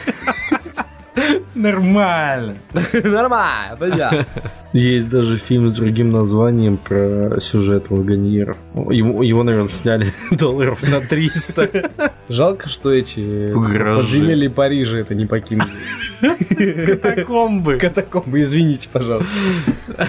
Нормально. 1.54 2.56
Нормально, 3.04 3.76
да. 3.78 4.26
Есть 4.72 5.10
даже 5.10 5.36
фильм 5.38 5.68
с 5.68 5.74
другим 5.74 6.12
названием 6.12 6.76
про 6.76 7.40
сюжет 7.40 7.90
лаганьеров. 7.90 8.56
Его, 8.90 9.22
его, 9.24 9.42
наверное, 9.42 9.68
сняли 9.68 10.12
долларов 10.30 10.80
на 10.82 11.00
300. 11.00 12.12
Жалко, 12.28 12.68
что 12.68 12.92
эти 12.92 13.52
подземелья 13.52 14.48
Парижа 14.48 14.98
это 14.98 15.16
не 15.16 15.26
покинули. 15.26 15.70
Катакомбы. 16.96 17.78
Катакомбы, 17.78 18.40
извините, 18.40 18.88
пожалуйста. 18.92 19.32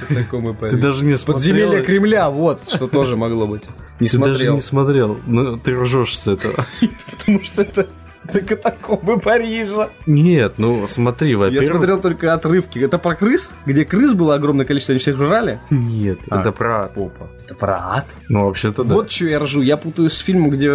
Катакомбы 0.08 0.52
Ты 0.54 0.58
Парижа. 0.60 0.78
даже 0.78 1.06
не 1.06 1.18
смотрел. 1.18 1.34
Подземелье 1.36 1.82
Кремля, 1.84 2.30
вот, 2.30 2.62
что 2.70 2.88
тоже 2.88 3.18
могло 3.18 3.48
быть. 3.48 3.64
Не 4.00 4.08
Ты 4.08 4.18
даже 4.20 4.34
смотрел. 4.34 4.56
не 4.56 4.62
смотрел. 4.62 5.20
Ну, 5.26 5.58
ты 5.58 5.74
ржешь 5.74 6.18
с 6.18 6.28
этого. 6.28 6.66
Потому 7.12 7.44
что 7.44 7.62
это, 7.64 7.88
это 8.28 8.42
катакомбы 8.42 9.20
Парижа. 9.20 9.90
Нет, 10.06 10.54
ну 10.58 10.88
смотри, 10.88 11.32
Я 11.32 11.38
во-первых... 11.38 11.72
смотрел 11.72 12.02
только 12.02 12.34
отрывки. 12.34 12.80
Это 12.80 12.98
про 12.98 13.16
крыс? 13.16 13.54
Где 13.66 13.86
крыс 13.86 14.14
было 14.14 14.36
огромное 14.36 14.66
количество, 14.66 14.94
они 14.94 15.00
всех 15.00 15.18
жрали? 15.18 15.60
Нет, 15.70 16.20
А. 16.30 16.42
это 16.42 16.52
про 16.52 16.88
попа. 16.88 17.30
Это 17.46 17.56
про 17.56 17.98
ад. 17.98 18.06
Ну, 18.30 18.46
вообще-то 18.46 18.84
да. 18.84 18.94
Вот 18.94 19.12
что 19.12 19.26
я 19.26 19.40
ржу. 19.40 19.62
Я 19.62 19.78
путаю 19.78 20.10
с 20.10 20.18
фильмом, 20.20 20.52
где 20.52 20.70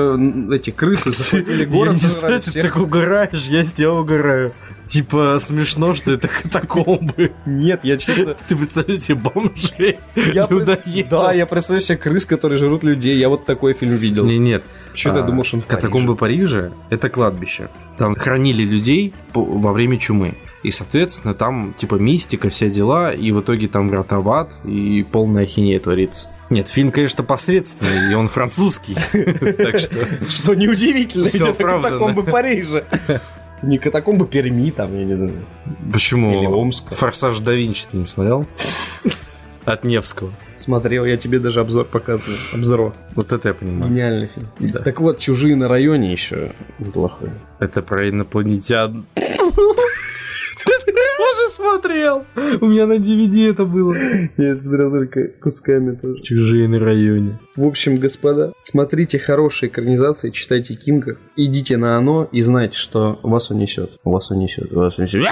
эти 0.55 0.71
крысы 0.71 1.13
захватили 1.13 1.65
город, 1.65 1.97
я 1.97 2.31
не 2.31 2.41
ты 2.41 2.63
так 2.63 2.77
угораешь, 2.77 3.47
я 3.47 3.63
с 3.65 3.73
тебя 3.73 3.93
угораю. 3.93 4.53
Типа, 4.89 5.39
смешно, 5.41 5.95
что 5.95 6.13
это 6.13 6.29
катакомбы. 6.29 7.33
Нет, 7.45 7.81
я 7.83 7.97
честно... 7.99 8.37
Ты 8.49 8.55
представляешь 8.55 9.01
себе 9.01 9.19
бомжей? 9.19 9.99
Я? 10.15 10.47
Да, 11.11 11.33
я 11.33 11.47
представляю 11.47 11.81
себе 11.85 11.99
крыс, 11.99 12.25
которые 12.25 12.59
жрут 12.59 12.85
людей. 12.85 13.19
Я 13.19 13.29
вот 13.29 13.45
такой 13.47 13.75
фильм 13.75 13.97
видел. 13.97 14.25
Не, 14.25 14.39
нет. 14.39 14.63
Ты 15.05 15.11
А, 15.11 15.23
думал, 15.23 15.45
что 15.45 15.57
он 15.57 15.63
в 15.63 15.67
Катакомбы 15.67 16.17
Парижа– 16.17 16.71
это 16.91 17.09
кладбище. 17.09 17.69
Там 17.99 18.15
хранили 18.15 18.63
людей 18.63 19.13
по- 19.33 19.45
во 19.45 19.73
время 19.73 19.99
чумы. 19.99 20.35
И, 20.63 20.73
соответственно, 20.73 21.33
там, 21.35 21.75
типа, 21.79 21.95
мистика, 21.97 22.49
все 22.51 22.69
дела, 22.71 23.13
и 23.13 23.31
в 23.31 23.41
итоге 23.41 23.69
там 23.69 23.89
врата 23.89 24.19
в 24.19 24.29
ад, 24.31 24.51
и 24.65 25.05
полная 25.11 25.45
ахинея 25.45 25.79
творится. 25.79 26.29
Нет, 26.51 26.69
фильм, 26.69 26.91
конечно, 26.91 27.23
посредственный, 27.23 28.11
и 28.11 28.15
он 28.15 28.29
французский. 28.29 28.97
Так 29.13 29.79
что... 29.79 30.07
Что 30.29 30.55
неудивительно, 30.55 31.25
ведь 31.25 31.37
это 31.37 31.53
катакомбы 31.53 32.23
Парижа. 32.25 32.83
Не 33.63 33.79
катакомбы 33.79 34.27
Перми 34.27 34.71
там, 34.71 34.97
я 34.99 35.05
не 35.05 35.15
знаю. 35.17 35.45
Почему? 35.93 36.39
Или 36.43 36.47
Омска. 36.47 36.95
Форсаж 36.95 37.39
да 37.41 37.53
Винчи 37.53 37.85
ты 37.91 37.97
не 37.97 38.07
смотрел? 38.07 38.47
От 39.67 39.83
Невского. 39.83 40.31
Смотрел, 40.55 41.05
я 41.05 41.17
тебе 41.17 41.41
даже 41.41 41.61
обзор 41.61 41.87
показываю. 41.87 42.39
Обзор. 42.55 42.95
Вот 43.17 43.33
это 43.33 43.49
я 43.49 43.55
понимаю. 43.55 43.91
Гениальный 43.91 44.31
фильм. 44.33 44.73
Да. 44.73 44.81
Так 44.81 45.01
вот, 45.01 45.19
«Чужие 45.19 45.57
на 45.57 45.67
районе» 45.67 46.13
еще 46.13 46.53
неплохой. 46.79 47.31
Это 47.59 47.83
про 47.83 48.09
инопланетян. 48.09 49.07
Тоже 49.17 49.87
смотрел. 51.49 52.25
У 52.61 52.67
меня 52.67 52.87
на 52.87 52.99
DVD 52.99 53.51
это 53.51 53.65
было. 53.65 53.95
Я 54.37 54.57
смотрел 54.57 54.91
только 54.91 55.29
кусками 55.41 55.97
тоже. 55.97 56.23
Чужие 56.23 56.69
на 56.69 56.79
районе. 56.79 57.39
В 57.57 57.65
общем, 57.65 57.97
господа, 57.97 58.53
смотрите 58.59 59.19
хорошие 59.19 59.69
экранизации, 59.69 60.31
читайте 60.31 60.75
Кинга, 60.75 61.17
идите 61.37 61.77
на 61.77 61.97
оно 61.97 62.29
и 62.31 62.43
знайте, 62.43 62.79
что 62.79 63.19
вас 63.23 63.51
унесет. 63.51 63.99
Вас 64.05 64.31
унесет. 64.31 64.73
Вас 64.73 64.99
унесет. 64.99 65.23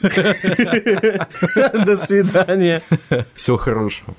До 1.84 1.96
свидания. 1.96 2.82
Всего 3.34 3.56
хорошего. 3.56 4.14